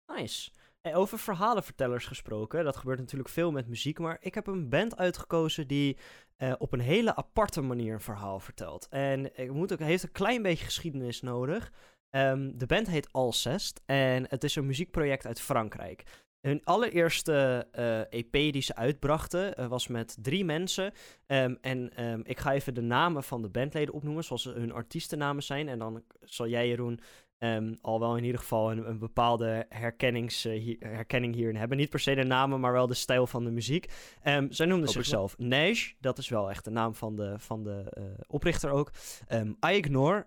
Nice. 0.06 0.52
En 0.82 0.96
over 0.96 1.20
verhalenvertellers 1.20 2.06
gesproken, 2.06 2.64
dat 2.64 2.78
gebeurt 2.78 3.00
natuurlijk 3.00 3.30
veel 3.30 3.52
met 3.52 3.68
muziek, 3.68 4.00
maar 4.00 4.18
ik 4.20 4.34
heb 4.34 4.48
een 4.48 4.70
band 4.70 4.98
uitgekozen 4.98 5.68
die 5.68 5.98
uh, 6.38 6.54
op 6.58 6.74
een 6.74 6.80
hele 6.80 7.16
aparte 7.16 7.62
manier 7.62 7.94
een 7.94 8.02
verhaal 8.02 8.40
vertelt. 8.40 8.88
En 8.90 9.40
ik 9.40 9.52
moet 9.52 9.74
ook, 9.74 9.80
heeft 9.80 10.04
een 10.04 10.12
klein 10.12 10.42
beetje 10.42 10.66
geschiedenis 10.66 11.22
nodig. 11.22 11.72
Um, 12.10 12.58
de 12.58 12.66
band 12.66 12.88
heet 12.88 13.12
Alcest 13.12 13.82
en 13.86 14.26
het 14.30 14.44
is 14.44 14.56
een 14.56 14.66
muziekproject 14.66 15.26
uit 15.26 15.42
Frankrijk. 15.42 16.04
Hun 16.42 16.62
allereerste 16.64 17.68
uh, 17.76 18.00
eh, 18.02 18.08
EP 18.10 18.32
die 18.32 18.62
ze 18.62 18.76
uitbrachten 18.76 19.70
was 19.70 19.88
met 19.88 20.18
drie 20.22 20.46
mensen. 20.46 20.94
Um, 21.28 21.58
en 21.62 22.04
um, 22.06 22.22
ik 22.24 22.40
ga 22.40 22.54
even 22.54 22.74
de 22.74 22.82
namen 22.82 23.24
van 23.24 23.42
de 23.42 23.50
bandleden 23.50 23.94
opnoemen, 23.94 24.24
zoals 24.24 24.44
hun 24.44 24.72
artiestennamen 24.72 25.44
zijn. 25.44 25.70
En 25.70 25.80
dan 25.80 26.04
zal 26.22 26.48
jij, 26.48 26.68
Jeroen, 26.68 27.00
Um, 27.44 27.78
al 27.82 28.00
wel 28.00 28.18
in 28.18 28.24
ieder 28.24 28.40
geval 28.40 28.72
een, 28.72 28.90
een 28.90 29.00
bepaalde 29.00 29.66
herkennings, 29.70 30.46
uh, 30.46 30.64
hi 30.64 30.76
herkenning 30.80 31.36
hierin 31.36 31.56
hebben. 31.56 31.78
Niet 31.78 31.90
per 31.90 32.00
se 32.00 32.16
de 32.16 32.24
namen, 32.24 32.60
maar 32.60 32.72
wel 32.72 32.88
de 32.88 32.94
stijl 32.94 33.28
van 33.28 33.44
de 33.44 33.52
muziek. 33.52 33.92
Um, 34.24 34.52
zij 34.52 34.66
noemden 34.66 34.90
zichzelf 34.90 35.38
Nash. 35.38 35.92
Dat 36.00 36.18
is 36.18 36.30
wel 36.30 36.50
echt 36.50 36.64
de 36.64 36.70
naam 36.70 36.96
van 36.96 37.16
de, 37.16 37.34
van 37.38 37.64
de 37.64 37.94
uh, 37.98 38.04
oprichter 38.28 38.70
ook. 38.70 38.92
Um, 39.30 39.58
I 39.68 39.76
Ignore 39.76 40.26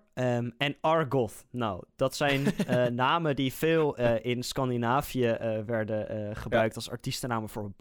en 0.57 0.77
Argoth. 0.81 1.45
Nou, 1.51 1.83
dat 1.95 2.15
zijn 2.15 2.41
uh, 2.69 2.85
namen 3.05 3.35
die 3.35 3.53
veel 3.53 3.95
in 4.21 4.43
Scandinavië 4.43 5.37
werden 5.65 6.35
gebruikt 6.35 6.73
ja. 6.73 6.75
als 6.75 6.89
artiestennamen 6.89 7.49
voor 7.49 7.71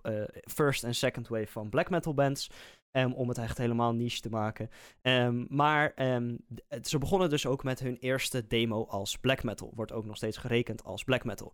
first 0.51 0.85
en 0.85 0.95
second 0.95 1.29
wave 1.29 1.47
van 1.47 1.69
black 1.69 1.91
metal 1.91 2.15
bands. 2.15 2.51
Um, 2.97 3.13
om 3.13 3.29
het 3.29 3.39
echt 3.39 3.59
helemaal 3.59 3.95
niche 3.95 4.21
te 4.21 4.29
maken. 4.29 4.71
Um, 5.03 5.47
maar 5.49 5.93
um, 5.97 6.39
ze 6.83 6.99
begonnen 6.99 7.31
dus 7.31 7.47
ook 7.47 7.65
met 7.65 7.81
hun 7.81 7.97
eerste 7.97 8.47
demo 8.47 8.85
als 8.85 9.17
black 9.17 9.43
metal. 9.43 9.73
Wordt 9.75 9.93
ook 9.93 10.05
nog 10.05 10.17
steeds 10.17 10.37
gerekend 10.37 10.85
als 10.85 11.05
black 11.05 11.25
metal. 11.25 11.53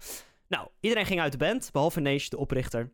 Nou, 0.49 0.69
iedereen 0.81 1.07
ging 1.07 1.21
uit 1.21 1.33
de 1.33 1.39
band, 1.39 1.69
behalve 1.73 2.01
Neesh, 2.01 2.29
de 2.29 2.37
oprichter. 2.37 2.93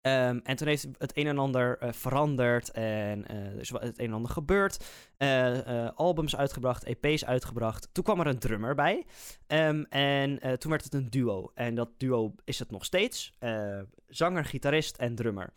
en 0.00 0.56
toen 0.56 0.68
heeft 0.68 0.88
het 0.98 1.16
een 1.16 1.26
en 1.26 1.38
ander 1.38 1.82
uh, 1.82 1.92
veranderd 1.92 2.70
en 2.70 3.24
uh, 3.34 3.54
is 3.54 3.70
het 3.70 3.98
een 3.98 4.06
en 4.06 4.12
ander 4.12 4.30
gebeurd. 4.30 4.84
Uh, 5.18 5.88
albums 5.94 6.36
uitgebracht, 6.36 6.84
EP's 6.84 7.24
uitgebracht. 7.24 7.88
Toen 7.92 8.04
kwam 8.04 8.20
er 8.20 8.26
een 8.26 8.38
drummer 8.38 8.74
bij. 8.74 9.06
en 9.46 10.38
toen 10.58 10.70
werd 10.70 10.84
het 10.84 10.94
een 10.94 11.10
duo. 11.10 11.50
En 11.54 11.74
dat 11.74 11.90
duo 11.96 12.34
is 12.44 12.58
het 12.58 12.70
nog 12.70 12.84
steeds. 12.84 13.32
zanger, 14.06 14.44
gitarist 14.44 14.96
en 14.96 15.14
drummer. 15.14 15.52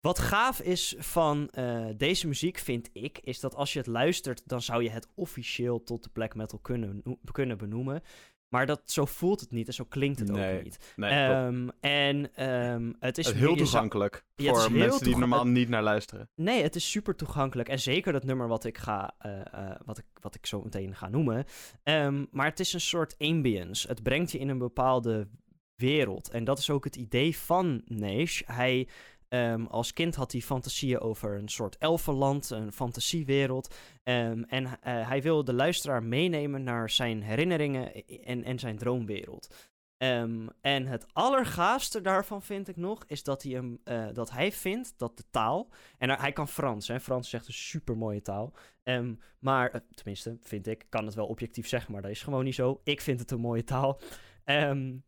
Wat 0.00 0.18
gaaf 0.18 0.60
is 0.60 0.94
van 0.98 1.50
uh, 1.58 1.86
deze 1.96 2.26
muziek, 2.26 2.58
vind 2.58 2.90
ik, 2.92 3.18
is 3.18 3.40
dat 3.40 3.54
als 3.54 3.72
je 3.72 3.78
het 3.78 3.88
luistert, 3.88 4.42
dan 4.48 4.62
zou 4.62 4.82
je 4.82 4.90
het 4.90 5.08
officieel 5.14 5.82
tot 5.82 6.02
de 6.02 6.10
black 6.12 6.34
metal 6.34 6.58
kunnen, 6.58 7.02
kunnen 7.32 7.58
benoemen. 7.58 8.02
Maar 8.48 8.66
dat, 8.66 8.82
zo 8.84 9.04
voelt 9.04 9.40
het 9.40 9.50
niet 9.50 9.66
en 9.66 9.74
zo 9.74 9.84
klinkt 9.84 10.18
het 10.18 10.30
nee, 10.30 10.56
ook 10.56 10.62
niet. 10.62 10.92
Nee, 10.96 11.28
um, 11.28 11.70
en 11.80 12.44
um, 12.48 12.96
het 12.98 13.18
is... 13.18 13.32
Heel 13.32 13.56
toegankelijk 13.56 14.24
ja, 14.34 14.54
voor 14.54 14.72
mensen 14.72 15.04
die 15.04 15.16
normaal 15.16 15.46
niet 15.46 15.68
naar 15.68 15.82
luisteren. 15.82 16.30
Nee, 16.34 16.62
het 16.62 16.76
is 16.76 16.90
super 16.90 17.16
toegankelijk. 17.16 17.68
En 17.68 17.80
zeker 17.80 18.12
dat 18.12 18.24
nummer 18.24 18.48
wat 18.48 18.64
ik, 18.64 18.78
ga, 18.78 19.14
uh, 19.26 19.32
uh, 19.54 19.70
wat 19.84 19.98
ik, 19.98 20.04
wat 20.20 20.34
ik 20.34 20.46
zo 20.46 20.62
meteen 20.62 20.96
ga 20.96 21.08
noemen. 21.08 21.44
Um, 21.84 22.26
maar 22.30 22.46
het 22.46 22.60
is 22.60 22.72
een 22.72 22.80
soort 22.80 23.14
ambience. 23.18 23.88
Het 23.88 24.02
brengt 24.02 24.32
je 24.32 24.38
in 24.38 24.48
een 24.48 24.58
bepaalde 24.58 25.28
wereld. 25.76 26.30
En 26.30 26.44
dat 26.44 26.58
is 26.58 26.70
ook 26.70 26.84
het 26.84 26.96
idee 26.96 27.36
van 27.36 27.82
Neesh. 27.84 28.42
Hij 28.44 28.88
Um, 29.28 29.66
als 29.66 29.92
kind 29.92 30.14
had 30.14 30.32
hij 30.32 30.40
fantasieën 30.40 31.00
over 31.00 31.38
een 31.38 31.48
soort 31.48 31.76
elfenland, 31.78 32.50
een 32.50 32.72
fantasiewereld. 32.72 33.74
Um, 34.04 34.44
en 34.44 34.64
uh, 34.64 34.70
hij 34.82 35.22
wil 35.22 35.44
de 35.44 35.52
luisteraar 35.52 36.02
meenemen 36.02 36.62
naar 36.62 36.90
zijn 36.90 37.22
herinneringen 37.22 38.06
en, 38.24 38.44
en 38.44 38.58
zijn 38.58 38.78
droomwereld. 38.78 39.54
Um, 39.98 40.48
en 40.60 40.86
het 40.86 41.06
allergaafste 41.12 42.00
daarvan 42.00 42.42
vind 42.42 42.68
ik 42.68 42.76
nog, 42.76 43.04
is 43.06 43.22
dat 43.22 43.42
hij, 43.42 43.52
hem, 43.52 43.80
uh, 43.84 44.08
dat 44.12 44.30
hij 44.30 44.52
vindt 44.52 44.94
dat 44.96 45.16
de 45.16 45.24
taal... 45.30 45.70
En 45.98 46.10
hij 46.10 46.32
kan 46.32 46.48
Frans, 46.48 46.88
hè. 46.88 47.00
Frans 47.00 47.26
is 47.26 47.32
echt 47.32 47.46
een 47.46 47.52
super 47.52 47.96
mooie 47.96 48.22
taal. 48.22 48.52
Maar, 49.38 49.74
uh, 49.74 49.80
tenminste, 49.90 50.38
vind 50.40 50.66
ik, 50.66 50.86
kan 50.88 51.06
het 51.06 51.14
wel 51.14 51.26
objectief 51.26 51.68
zeggen, 51.68 51.92
maar 51.92 52.02
dat 52.02 52.10
is 52.10 52.22
gewoon 52.22 52.44
niet 52.44 52.54
zo. 52.54 52.80
Ik 52.84 53.00
vind 53.00 53.20
het 53.20 53.30
een 53.30 53.40
mooie 53.40 53.64
taal. 53.64 54.00
En 54.44 55.04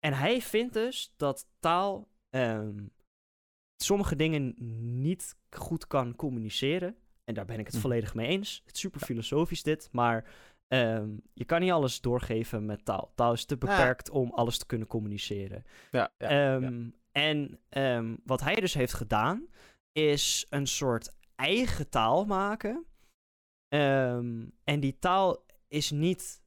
hij 0.00 0.40
vindt 0.40 0.72
dus 0.72 1.14
dat 1.16 1.46
taal 1.60 2.08
sommige 3.82 4.16
dingen 4.16 4.54
niet 5.00 5.36
goed 5.50 5.86
kan 5.86 6.16
communiceren. 6.16 6.96
En 7.24 7.34
daar 7.34 7.44
ben 7.44 7.58
ik 7.58 7.66
het 7.66 7.74
hm. 7.74 7.80
volledig 7.80 8.14
mee 8.14 8.26
eens. 8.26 8.62
Het 8.64 8.74
is 8.74 8.80
super 8.80 9.00
filosofisch 9.00 9.62
dit, 9.62 9.88
maar 9.92 10.30
um, 10.68 11.22
je 11.34 11.44
kan 11.44 11.60
niet 11.60 11.70
alles 11.70 12.00
doorgeven 12.00 12.64
met 12.64 12.84
taal. 12.84 13.12
Taal 13.14 13.32
is 13.32 13.44
te 13.44 13.56
beperkt 13.56 14.06
ja. 14.06 14.12
om 14.12 14.32
alles 14.32 14.58
te 14.58 14.66
kunnen 14.66 14.86
communiceren. 14.88 15.64
Ja, 15.90 16.12
ja, 16.18 16.54
um, 16.54 16.94
en 17.12 17.58
um, 17.70 18.20
wat 18.24 18.40
hij 18.40 18.54
dus 18.54 18.74
heeft 18.74 18.94
gedaan, 18.94 19.46
is 19.92 20.46
een 20.48 20.66
soort 20.66 21.16
eigen 21.34 21.88
taal 21.88 22.24
maken. 22.24 22.86
en 24.64 24.80
die 24.80 24.98
taal 24.98 25.44
is 25.68 25.90
niet 25.90 26.41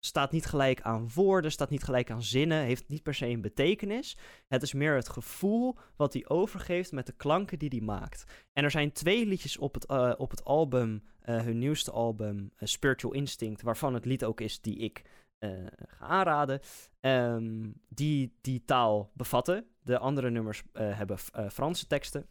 staat 0.00 0.32
niet 0.32 0.46
gelijk 0.46 0.80
aan 0.80 1.10
woorden, 1.14 1.52
staat 1.52 1.70
niet 1.70 1.82
gelijk 1.82 2.10
aan 2.10 2.22
zinnen, 2.22 2.62
heeft 2.62 2.88
niet 2.88 3.02
per 3.02 3.14
se 3.14 3.26
een 3.26 3.40
betekenis. 3.40 4.16
Het 4.48 4.62
is 4.62 4.72
meer 4.72 4.94
het 4.94 5.08
gevoel 5.08 5.76
wat 5.96 6.12
hij 6.12 6.28
overgeeft 6.28 6.92
met 6.92 7.06
de 7.06 7.12
klanken 7.12 7.58
die 7.58 7.68
hij 7.68 7.80
maakt. 7.80 8.24
En 8.52 8.64
er 8.64 8.70
zijn 8.70 8.92
twee 8.92 9.26
liedjes 9.26 9.58
op 9.58 9.74
het, 9.74 9.90
uh, 9.90 10.12
op 10.16 10.30
het 10.30 10.44
album, 10.44 11.02
uh, 11.24 11.40
hun 11.40 11.58
nieuwste 11.58 11.90
album, 11.90 12.36
uh, 12.36 12.68
Spiritual 12.68 13.12
Instinct, 13.12 13.62
waarvan 13.62 13.94
het 13.94 14.04
lied 14.04 14.24
ook 14.24 14.40
is 14.40 14.60
die 14.60 14.78
ik 14.78 15.02
ga 15.40 16.06
aanraden, 16.06 16.60
um, 17.00 17.74
die 17.88 18.36
die 18.40 18.64
taal 18.64 19.10
bevatten. 19.14 19.66
De 19.82 19.98
andere 19.98 20.30
nummers 20.30 20.62
hebben 20.72 21.18
Franse 21.52 21.86
teksten. 21.86 22.26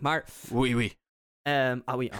Maar. 0.00 0.28
Oei, 0.52 0.74
oei. 0.74 1.01
Um, 1.48 1.82
oei, 1.94 2.10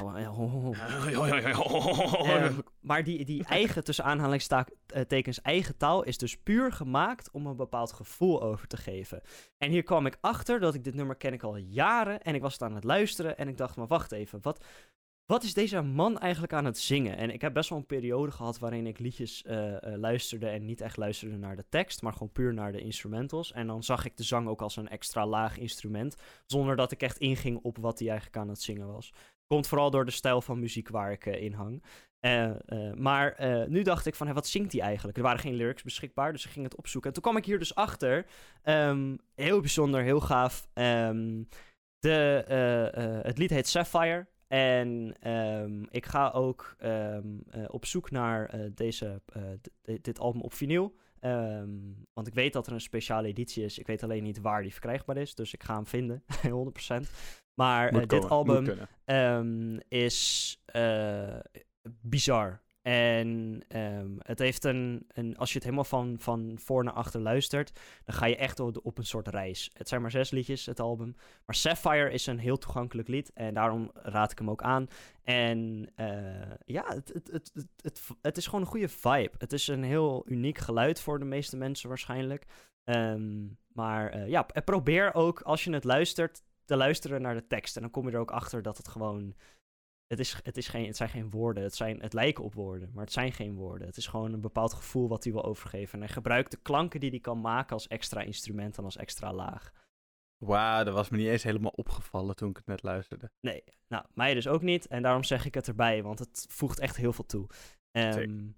um, 2.27 2.62
maar 2.81 3.05
die, 3.05 3.24
die 3.24 3.44
eigen, 3.59 3.85
tussen 3.85 4.05
aanhalingstekens, 4.05 5.40
eigen 5.40 5.77
taal 5.77 6.03
is 6.03 6.19
dus 6.19 6.39
puur 6.39 6.73
gemaakt 6.73 7.31
om 7.31 7.47
een 7.47 7.57
bepaald 7.57 7.93
gevoel 7.93 8.43
over 8.43 8.66
te 8.66 8.77
geven. 8.77 9.20
En 9.59 9.70
hier 9.70 9.82
kwam 9.82 10.07
ik 10.07 10.19
achter 10.20 10.61
dat 10.61 10.74
ik 10.74 10.85
dit 10.85 10.94
nummer 10.94 11.16
ken 11.16 11.32
ik 11.32 11.43
al 11.43 11.57
jaren 11.57 12.23
en 12.23 12.35
ik 12.35 12.43
was 12.43 12.53
het 12.53 12.62
aan 12.62 12.74
het 12.74 12.85
luisteren 12.85 13.39
en 13.39 13.49
ik 13.49 13.57
dacht, 13.57 13.77
maar 13.77 13.86
wacht 13.86 14.12
even, 14.12 14.39
wat, 14.43 14.65
wat 15.27 15.43
is 15.43 15.55
deze 15.55 15.82
man 15.82 16.19
eigenlijk 16.19 16.53
aan 16.53 16.65
het 16.65 16.78
zingen? 16.78 17.16
En 17.16 17.31
ik 17.31 17.40
heb 17.40 17.53
best 17.53 17.69
wel 17.69 17.78
een 17.78 17.86
periode 17.86 18.32
gehad 18.32 18.59
waarin 18.59 18.86
ik 18.86 18.99
liedjes 18.99 19.44
uh, 19.47 19.66
uh, 19.66 19.77
luisterde 19.82 20.49
en 20.49 20.65
niet 20.65 20.81
echt 20.81 20.97
luisterde 20.97 21.36
naar 21.36 21.57
de 21.57 21.65
tekst, 21.69 22.03
maar 22.03 22.12
gewoon 22.12 22.32
puur 22.32 22.55
naar 22.55 22.73
de 22.73 22.81
instrumentals. 22.81 23.53
En 23.53 23.66
dan 23.66 23.82
zag 23.82 24.05
ik 24.05 24.16
de 24.16 24.23
zang 24.23 24.49
ook 24.49 24.62
als 24.62 24.77
een 24.77 24.89
extra 24.89 25.27
laag 25.27 25.59
instrument, 25.59 26.16
zonder 26.47 26.77
dat 26.77 26.93
ik 26.93 27.03
echt 27.03 27.19
inging 27.19 27.59
op 27.62 27.78
wat 27.78 27.99
hij 27.99 28.09
eigenlijk 28.09 28.39
aan 28.39 28.49
het 28.49 28.62
zingen 28.62 28.93
was. 28.93 29.12
Komt 29.47 29.66
vooral 29.66 29.90
door 29.90 30.05
de 30.05 30.11
stijl 30.11 30.40
van 30.40 30.61
muziek 30.61 30.89
waar 30.89 31.12
ik 31.12 31.27
uh, 31.27 31.43
in 31.43 31.53
hang. 31.53 31.82
maar 32.97 33.36
nu 33.69 33.82
dacht 33.82 34.07
ik 34.07 34.15
van, 34.15 34.32
wat 34.32 34.47
zingt 34.47 34.73
hij 34.73 34.81
eigenlijk? 34.81 35.16
Er 35.16 35.23
waren 35.23 35.40
geen 35.40 35.55
lyrics 35.55 35.82
beschikbaar, 35.82 36.32
dus 36.32 36.44
ik 36.44 36.51
ging 36.51 36.65
het 36.65 36.77
opzoeken. 36.77 37.09
En 37.09 37.15
toen 37.15 37.24
kwam 37.24 37.36
ik 37.36 37.44
hier 37.44 37.59
dus 37.59 37.74
achter. 37.74 38.27
Um, 38.65 39.19
heel 39.35 39.61
bijzonder, 39.61 40.03
heel 40.03 40.20
gaaf. 40.20 40.69
Um, 40.74 41.49
de, 41.99 43.20
het 43.23 43.39
lied 43.39 43.51
heet 43.51 43.69
Sapphire. 43.69 44.27
En 44.53 45.15
um, 45.33 45.87
ik 45.91 46.07
ga 46.07 46.31
ook 46.31 46.77
um, 46.85 47.43
uh, 47.55 47.65
op 47.69 47.87
zoek 47.87 48.11
naar 48.11 48.55
uh, 48.55 48.70
deze, 48.74 49.23
uh, 49.37 49.43
dit 50.01 50.19
album 50.19 50.41
op 50.41 50.55
vinyl. 50.55 50.95
Um, 51.20 52.07
want 52.12 52.27
ik 52.27 52.35
weet 52.35 52.53
dat 52.53 52.66
er 52.66 52.73
een 52.73 52.81
speciale 52.81 53.29
editie 53.29 53.65
is. 53.65 53.79
Ik 53.79 53.87
weet 53.87 54.03
alleen 54.03 54.23
niet 54.23 54.41
waar 54.41 54.62
die 54.62 54.73
verkrijgbaar 54.73 55.16
is. 55.16 55.35
Dus 55.35 55.55
ik 55.55 55.62
ga 55.62 55.74
hem 55.74 55.87
vinden, 55.87 56.23
100%. 57.05 57.09
Maar 57.55 58.07
dit 58.07 58.29
album 58.29 58.89
is 59.89 60.59
bizar. 62.01 62.62
En 62.83 63.61
um, 63.69 64.19
het 64.19 64.39
heeft 64.39 64.65
een, 64.65 65.07
een, 65.09 65.37
als 65.37 65.49
je 65.49 65.55
het 65.55 65.65
helemaal 65.65 65.85
van, 65.85 66.17
van 66.19 66.59
voor 66.59 66.85
naar 66.85 66.93
achter 66.93 67.21
luistert, 67.21 67.81
dan 68.05 68.15
ga 68.15 68.27
je 68.27 68.37
echt 68.37 68.61
op, 68.61 68.99
een 68.99 69.07
soort 69.07 69.29
reis. 69.29 69.71
Het 69.73 69.89
zijn 69.89 70.01
maar 70.03 70.11
zes 70.11 70.31
liedjes, 70.31 70.67
het 70.67 70.81
album. 70.81 71.15
Maar 71.47 71.55
Sapphire 71.55 72.11
is 72.11 72.27
een 72.27 72.39
heel 72.39 72.59
toegankelijk 72.59 73.09
lied 73.09 73.33
en 73.33 73.55
daarom 73.55 73.91
raad 73.95 74.33
ik 74.33 74.39
hem 74.39 74.51
ook 74.51 74.63
aan. 74.63 74.87
En 75.23 75.91
uh, 75.97 76.53
ja, 76.65 76.85
het, 76.87 77.11
het, 77.13 77.29
het, 77.33 77.53
het, 77.77 78.03
het, 78.23 78.37
is 78.37 78.47
gewoon 78.47 78.61
een 78.61 78.67
goede 78.67 78.89
vibe. 78.89 79.33
Het 79.39 79.53
is 79.53 79.69
een 79.69 79.85
heel 79.85 80.23
uniek 80.27 80.59
geluid 80.59 81.01
voor 81.01 81.19
de 81.19 81.25
meeste 81.25 81.57
mensen 81.57 81.89
waarschijnlijk. 81.89 82.47
Um, 82.85 83.59
maar 83.73 84.17
uh, 84.17 84.29
ja, 84.29 84.47
probeer 84.65 85.15
ook 85.15 85.41
als 85.41 85.65
je 85.65 85.73
het 85.73 85.85
luistert 85.85 86.43
te 86.65 86.77
luisteren 86.77 87.23
naar 87.23 87.35
de 87.35 87.47
tekst. 87.47 87.77
En 87.77 87.83
dan 87.83 87.91
kom 87.91 88.07
je 88.07 88.13
er 88.13 88.21
ook 88.21 88.31
achter 88.31 88.63
dat 88.63 88.77
het 88.77 88.89
gewoon 88.89 89.35
het, 90.13 90.21
is, 90.21 90.37
het, 90.43 90.57
is 90.57 90.69
geen, 90.69 90.87
het 90.87 90.97
zijn 90.97 91.09
geen 91.09 91.31
woorden. 91.31 91.63
Het, 91.63 91.75
zijn, 91.75 92.01
het 92.01 92.13
lijken 92.13 92.45
op 92.45 92.55
woorden, 92.55 92.91
maar 92.95 93.05
het 93.05 93.13
zijn 93.13 93.33
geen 93.33 93.55
woorden. 93.55 93.87
Het 93.87 93.97
is 93.97 94.07
gewoon 94.07 94.33
een 94.33 94.41
bepaald 94.41 94.73
gevoel 94.73 95.09
wat 95.09 95.25
hij 95.25 95.33
wil 95.33 95.45
overgeven. 95.45 95.95
En 95.95 96.05
hij 96.05 96.15
gebruikt 96.15 96.51
de 96.51 96.59
klanken 96.63 97.01
die 97.01 97.11
hij 97.11 97.19
kan 97.19 97.41
maken 97.41 97.73
als 97.73 97.89
extra 97.89 98.21
instrument 98.21 98.79
en 98.79 98.85
als 98.85 98.97
extra 98.97 99.33
laag. 99.33 99.73
Wauw, 100.39 100.85
dat 100.85 100.95
was 100.95 101.09
me 101.09 101.17
niet 101.17 101.27
eens 101.27 101.43
helemaal 101.43 101.73
opgevallen 101.75 102.37
toen 102.37 102.51
ik 102.51 102.57
het 102.57 102.67
net 102.67 102.83
luisterde. 102.83 103.31
Nee, 103.41 103.65
nou, 103.89 104.05
mij 104.15 104.35
dus 104.35 104.49
ook 104.49 104.63
niet. 104.63 104.87
En 104.87 105.03
daarom 105.03 105.25
zeg 105.25 105.45
ik 105.45 105.55
het 105.55 105.69
erbij, 105.69 106.03
want 106.03 106.19
het 106.19 106.47
voegt 106.49 106.79
echt 106.79 106.97
heel 106.97 107.13
veel 107.13 107.27
toe. 107.27 107.47
Um, 107.93 108.57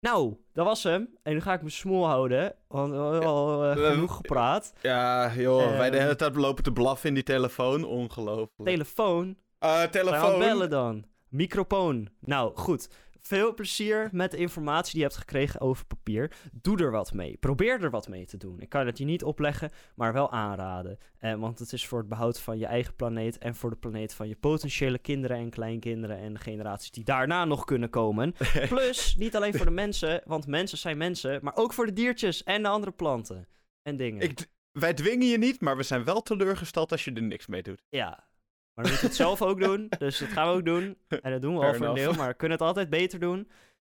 nou, 0.00 0.36
dat 0.52 0.66
was 0.66 0.82
hem. 0.82 1.18
En 1.22 1.32
nu 1.32 1.40
ga 1.40 1.52
ik 1.52 1.62
me 1.62 1.70
smoel 1.70 2.06
houden, 2.06 2.56
want 2.68 2.90
we 2.90 2.96
hebben 2.96 3.28
al 3.28 3.76
uh, 3.76 3.90
genoeg 3.90 4.16
gepraat. 4.16 4.72
Ja, 4.82 5.34
joh, 5.34 5.70
um, 5.70 5.76
wij 5.76 5.90
de 5.90 6.00
hele 6.00 6.16
tijd 6.16 6.36
lopen 6.36 6.62
te 6.62 6.72
blaffen 6.72 7.08
in 7.08 7.14
die 7.14 7.22
telefoon. 7.22 7.84
Ongelooflijk. 7.84 8.70
Telefoon? 8.70 9.36
Uh, 9.64 9.82
telefoon. 9.82 10.38
bellen 10.38 10.70
dan. 10.70 11.04
Microfoon. 11.28 12.08
Nou, 12.20 12.56
goed. 12.56 12.88
Veel 13.22 13.54
plezier 13.54 14.08
met 14.12 14.30
de 14.30 14.36
informatie 14.36 14.92
die 14.92 15.00
je 15.00 15.06
hebt 15.06 15.18
gekregen 15.18 15.60
over 15.60 15.86
papier. 15.86 16.32
Doe 16.52 16.78
er 16.78 16.90
wat 16.90 17.12
mee. 17.12 17.36
Probeer 17.36 17.82
er 17.82 17.90
wat 17.90 18.08
mee 18.08 18.26
te 18.26 18.36
doen. 18.36 18.60
Ik 18.60 18.68
kan 18.68 18.86
het 18.86 18.98
je 18.98 19.04
niet 19.04 19.24
opleggen, 19.24 19.70
maar 19.94 20.12
wel 20.12 20.32
aanraden. 20.32 20.98
Eh, 21.18 21.34
want 21.34 21.58
het 21.58 21.72
is 21.72 21.86
voor 21.86 21.98
het 21.98 22.08
behoud 22.08 22.40
van 22.40 22.58
je 22.58 22.66
eigen 22.66 22.94
planeet 22.94 23.38
en 23.38 23.54
voor 23.54 23.70
de 23.70 23.76
planeet 23.76 24.14
van 24.14 24.28
je 24.28 24.36
potentiële 24.36 24.98
kinderen 24.98 25.36
en 25.36 25.50
kleinkinderen 25.50 26.18
en 26.18 26.32
de 26.32 26.40
generaties 26.40 26.90
die 26.90 27.04
daarna 27.04 27.44
nog 27.44 27.64
kunnen 27.64 27.90
komen. 27.90 28.34
Plus, 28.68 29.16
niet 29.18 29.36
alleen 29.36 29.54
voor 29.54 29.66
de 29.66 29.72
mensen, 29.72 30.22
want 30.24 30.46
mensen 30.46 30.78
zijn 30.78 30.96
mensen, 30.96 31.38
maar 31.42 31.56
ook 31.56 31.72
voor 31.72 31.86
de 31.86 31.92
diertjes 31.92 32.42
en 32.42 32.62
de 32.62 32.68
andere 32.68 32.92
planten 32.92 33.48
en 33.82 33.96
dingen. 33.96 34.22
Ik, 34.22 34.46
wij 34.72 34.94
dwingen 34.94 35.26
je 35.26 35.38
niet, 35.38 35.60
maar 35.60 35.76
we 35.76 35.82
zijn 35.82 36.04
wel 36.04 36.22
teleurgesteld 36.22 36.92
als 36.92 37.04
je 37.04 37.12
er 37.12 37.22
niks 37.22 37.46
mee 37.46 37.62
doet. 37.62 37.82
Ja, 37.88 38.28
maar 38.80 38.88
we 38.88 38.90
moeten 38.90 39.08
het 39.08 39.26
zelf 39.26 39.42
ook 39.42 39.60
doen. 39.60 39.88
Dus 39.98 40.18
dat 40.18 40.28
gaan 40.28 40.48
we 40.48 40.54
ook 40.54 40.64
doen. 40.64 40.96
En 41.22 41.30
dat 41.30 41.42
doen 41.42 41.58
we 41.58 41.64
al 41.64 41.74
voor 41.74 41.86
een 41.86 41.94
deel. 41.94 42.12
Maar 42.12 42.28
we 42.28 42.36
kunnen 42.42 42.58
het 42.58 42.66
altijd 42.66 42.90
beter 42.90 43.20
doen. 43.20 43.50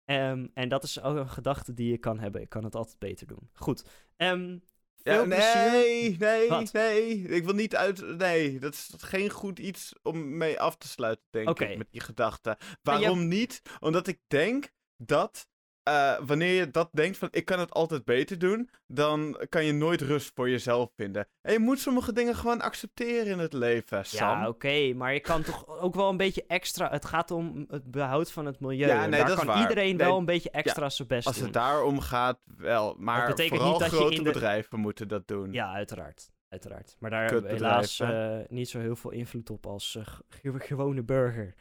Um, 0.05 0.51
en 0.53 0.69
dat 0.69 0.83
is 0.83 1.01
ook 1.01 1.17
een 1.17 1.29
gedachte 1.29 1.73
die 1.73 1.91
je 1.91 1.97
kan 1.97 2.19
hebben. 2.19 2.41
Ik 2.41 2.49
kan 2.49 2.63
het 2.63 2.75
altijd 2.75 2.99
beter 2.99 3.27
doen. 3.27 3.49
Goed. 3.53 3.83
Um, 4.17 4.63
ja, 4.95 5.23
nee, 5.23 6.17
nee, 6.17 6.49
Wat? 6.49 6.73
nee. 6.73 7.21
Ik 7.21 7.43
wil 7.43 7.53
niet 7.53 7.75
uit. 7.75 8.17
Nee, 8.17 8.59
dat 8.59 8.73
is 8.73 8.93
geen 8.97 9.29
goed 9.29 9.59
iets 9.59 9.93
om 10.01 10.37
mee 10.37 10.59
af 10.59 10.77
te 10.77 10.87
sluiten, 10.87 11.25
denk 11.29 11.49
okay. 11.49 11.71
ik, 11.71 11.77
met 11.77 11.91
die 11.91 12.01
gedachte. 12.01 12.57
Waarom 12.81 13.27
niet? 13.27 13.61
Omdat 13.79 14.07
ik 14.07 14.19
denk 14.27 14.71
dat 14.97 15.47
uh, 15.89 16.19
wanneer 16.25 16.53
je 16.53 16.71
dat 16.71 16.89
denkt 16.91 17.17
van 17.17 17.27
ik 17.31 17.45
kan 17.45 17.59
het 17.59 17.71
altijd 17.71 18.05
beter 18.05 18.39
doen, 18.39 18.69
dan 18.87 19.45
kan 19.49 19.65
je 19.65 19.73
nooit 19.73 20.01
rust 20.01 20.31
voor 20.35 20.49
jezelf 20.49 20.91
vinden. 20.95 21.27
En 21.41 21.53
je 21.53 21.59
moet 21.59 21.79
sommige 21.79 22.13
dingen 22.13 22.35
gewoon 22.35 22.61
accepteren 22.61 23.31
in 23.31 23.39
het 23.39 23.53
leven, 23.53 24.05
Sam. 24.05 24.39
Ja, 24.39 24.47
oké, 24.47 24.93
maar 24.93 25.13
je 25.13 25.19
kan 25.19 25.43
toch 25.43 25.67
ook 25.67 25.95
wel 25.95 26.09
een 26.09 26.17
beetje 26.17 26.43
extra... 26.47 26.89
Het 26.89 27.05
gaat 27.05 27.31
om 27.31 27.65
het 27.67 27.91
behoud 27.91 28.31
van 28.31 28.45
het 28.45 28.59
milieu. 28.59 28.87
Ja, 28.87 29.05
nee, 29.05 29.23
daar 29.23 29.45
kan 29.45 29.61
iedereen 29.61 29.97
wel 29.97 30.17
een 30.17 30.25
beetje 30.25 30.51
extra 30.51 30.89
zijn 30.89 31.07
best 31.07 31.27
als 31.27 31.35
doen. 31.35 31.45
Als 31.45 31.53
het 31.53 31.63
daarom 31.63 31.99
gaat, 31.99 32.39
wel. 32.57 32.95
Maar 32.97 33.27
dat 33.27 33.35
betekent 33.35 33.63
niet 33.63 33.79
dat 33.79 33.89
grote 33.89 34.11
je 34.11 34.23
de... 34.23 34.31
bedrijven 34.31 34.79
moeten 34.79 35.07
dat 35.07 35.27
doen. 35.27 35.51
Ja, 35.51 35.73
uiteraard. 35.73 36.31
Uiteraard. 36.49 36.95
Maar 36.99 37.09
daar 37.09 37.23
hebben 37.23 37.43
we 37.43 37.49
helaas 37.49 37.99
uh, 37.99 38.37
niet 38.47 38.69
zo 38.69 38.79
heel 38.79 38.95
veel 38.95 39.11
invloed 39.11 39.49
op 39.49 39.65
als 39.65 39.95
uh, 40.43 40.55
gewone 40.59 41.03
burger. 41.03 41.55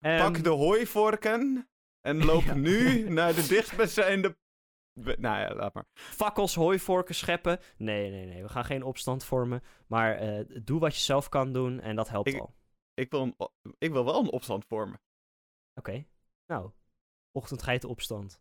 Um, 0.00 0.18
Pak 0.18 0.34
ehm, 0.34 0.42
de 0.42 0.48
hooivorken 0.48 1.68
en 2.00 2.24
loop 2.30 2.54
nu 2.54 3.08
naar 3.08 3.34
de 3.34 3.46
dichtstbijzijnde... 3.46 4.36
Nou 5.00 5.38
ja, 5.38 5.54
laat 5.54 5.74
maar. 5.74 5.86
Fakkels, 5.94 6.54
hooivorken, 6.54 7.14
scheppen. 7.14 7.60
Nee, 7.76 8.10
nee, 8.10 8.26
nee. 8.26 8.42
We 8.42 8.48
gaan 8.48 8.64
geen 8.64 8.82
opstand 8.82 9.24
vormen. 9.24 9.62
Maar 9.86 10.22
uh, 10.22 10.44
doe 10.64 10.80
wat 10.80 10.94
je 10.94 11.00
zelf 11.00 11.28
kan 11.28 11.52
doen 11.52 11.80
en 11.80 11.96
dat 11.96 12.08
helpt 12.08 12.28
ik, 12.28 12.40
al. 12.40 12.54
Ik 12.94 13.10
wil, 13.10 13.20
een, 13.20 13.34
ik 13.78 13.92
wil 13.92 14.04
wel 14.04 14.20
een 14.20 14.30
opstand 14.30 14.64
vormen. 14.64 15.00
Oké. 15.74 15.90
Okay. 15.90 16.06
Nou, 16.46 16.70
ochtendgeitenopstand. 17.32 18.40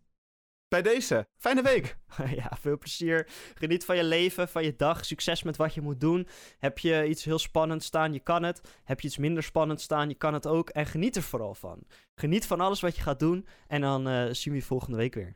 Bij 0.70 0.82
deze. 0.82 1.28
Fijne 1.38 1.62
week. 1.62 1.98
ja, 2.42 2.58
veel 2.60 2.78
plezier. 2.78 3.28
Geniet 3.54 3.86
van 3.86 3.96
je 3.96 4.04
leven, 4.04 4.50
van 4.50 4.64
je 4.64 4.76
dag. 4.76 5.06
Succes 5.06 5.44
met 5.44 5.58
wat 5.58 5.74
je 5.74 5.82
moet 5.82 6.02
doen. 6.02 6.28
Heb 6.58 6.80
je 6.80 7.08
iets 7.08 7.24
heel 7.24 7.40
spannends 7.40 7.86
staan, 7.86 8.14
je 8.14 8.20
kan 8.20 8.44
het. 8.44 8.62
Heb 8.84 9.00
je 9.00 9.08
iets 9.08 9.18
minder 9.18 9.44
spannend 9.44 9.82
staan, 9.82 10.10
je 10.10 10.16
kan 10.16 10.34
het 10.34 10.48
ook. 10.48 10.70
En 10.70 10.86
geniet 10.86 11.16
er 11.16 11.22
vooral 11.22 11.56
van. 11.56 11.84
Geniet 12.16 12.46
van 12.46 12.60
alles 12.60 12.80
wat 12.80 12.96
je 12.96 13.02
gaat 13.02 13.20
doen. 13.20 13.48
En 13.68 13.82
dan 13.82 14.08
uh, 14.08 14.28
zien 14.32 14.54
we 14.54 14.60
je 14.60 14.66
volgende 14.66 14.98
week 14.98 15.14
weer. 15.14 15.36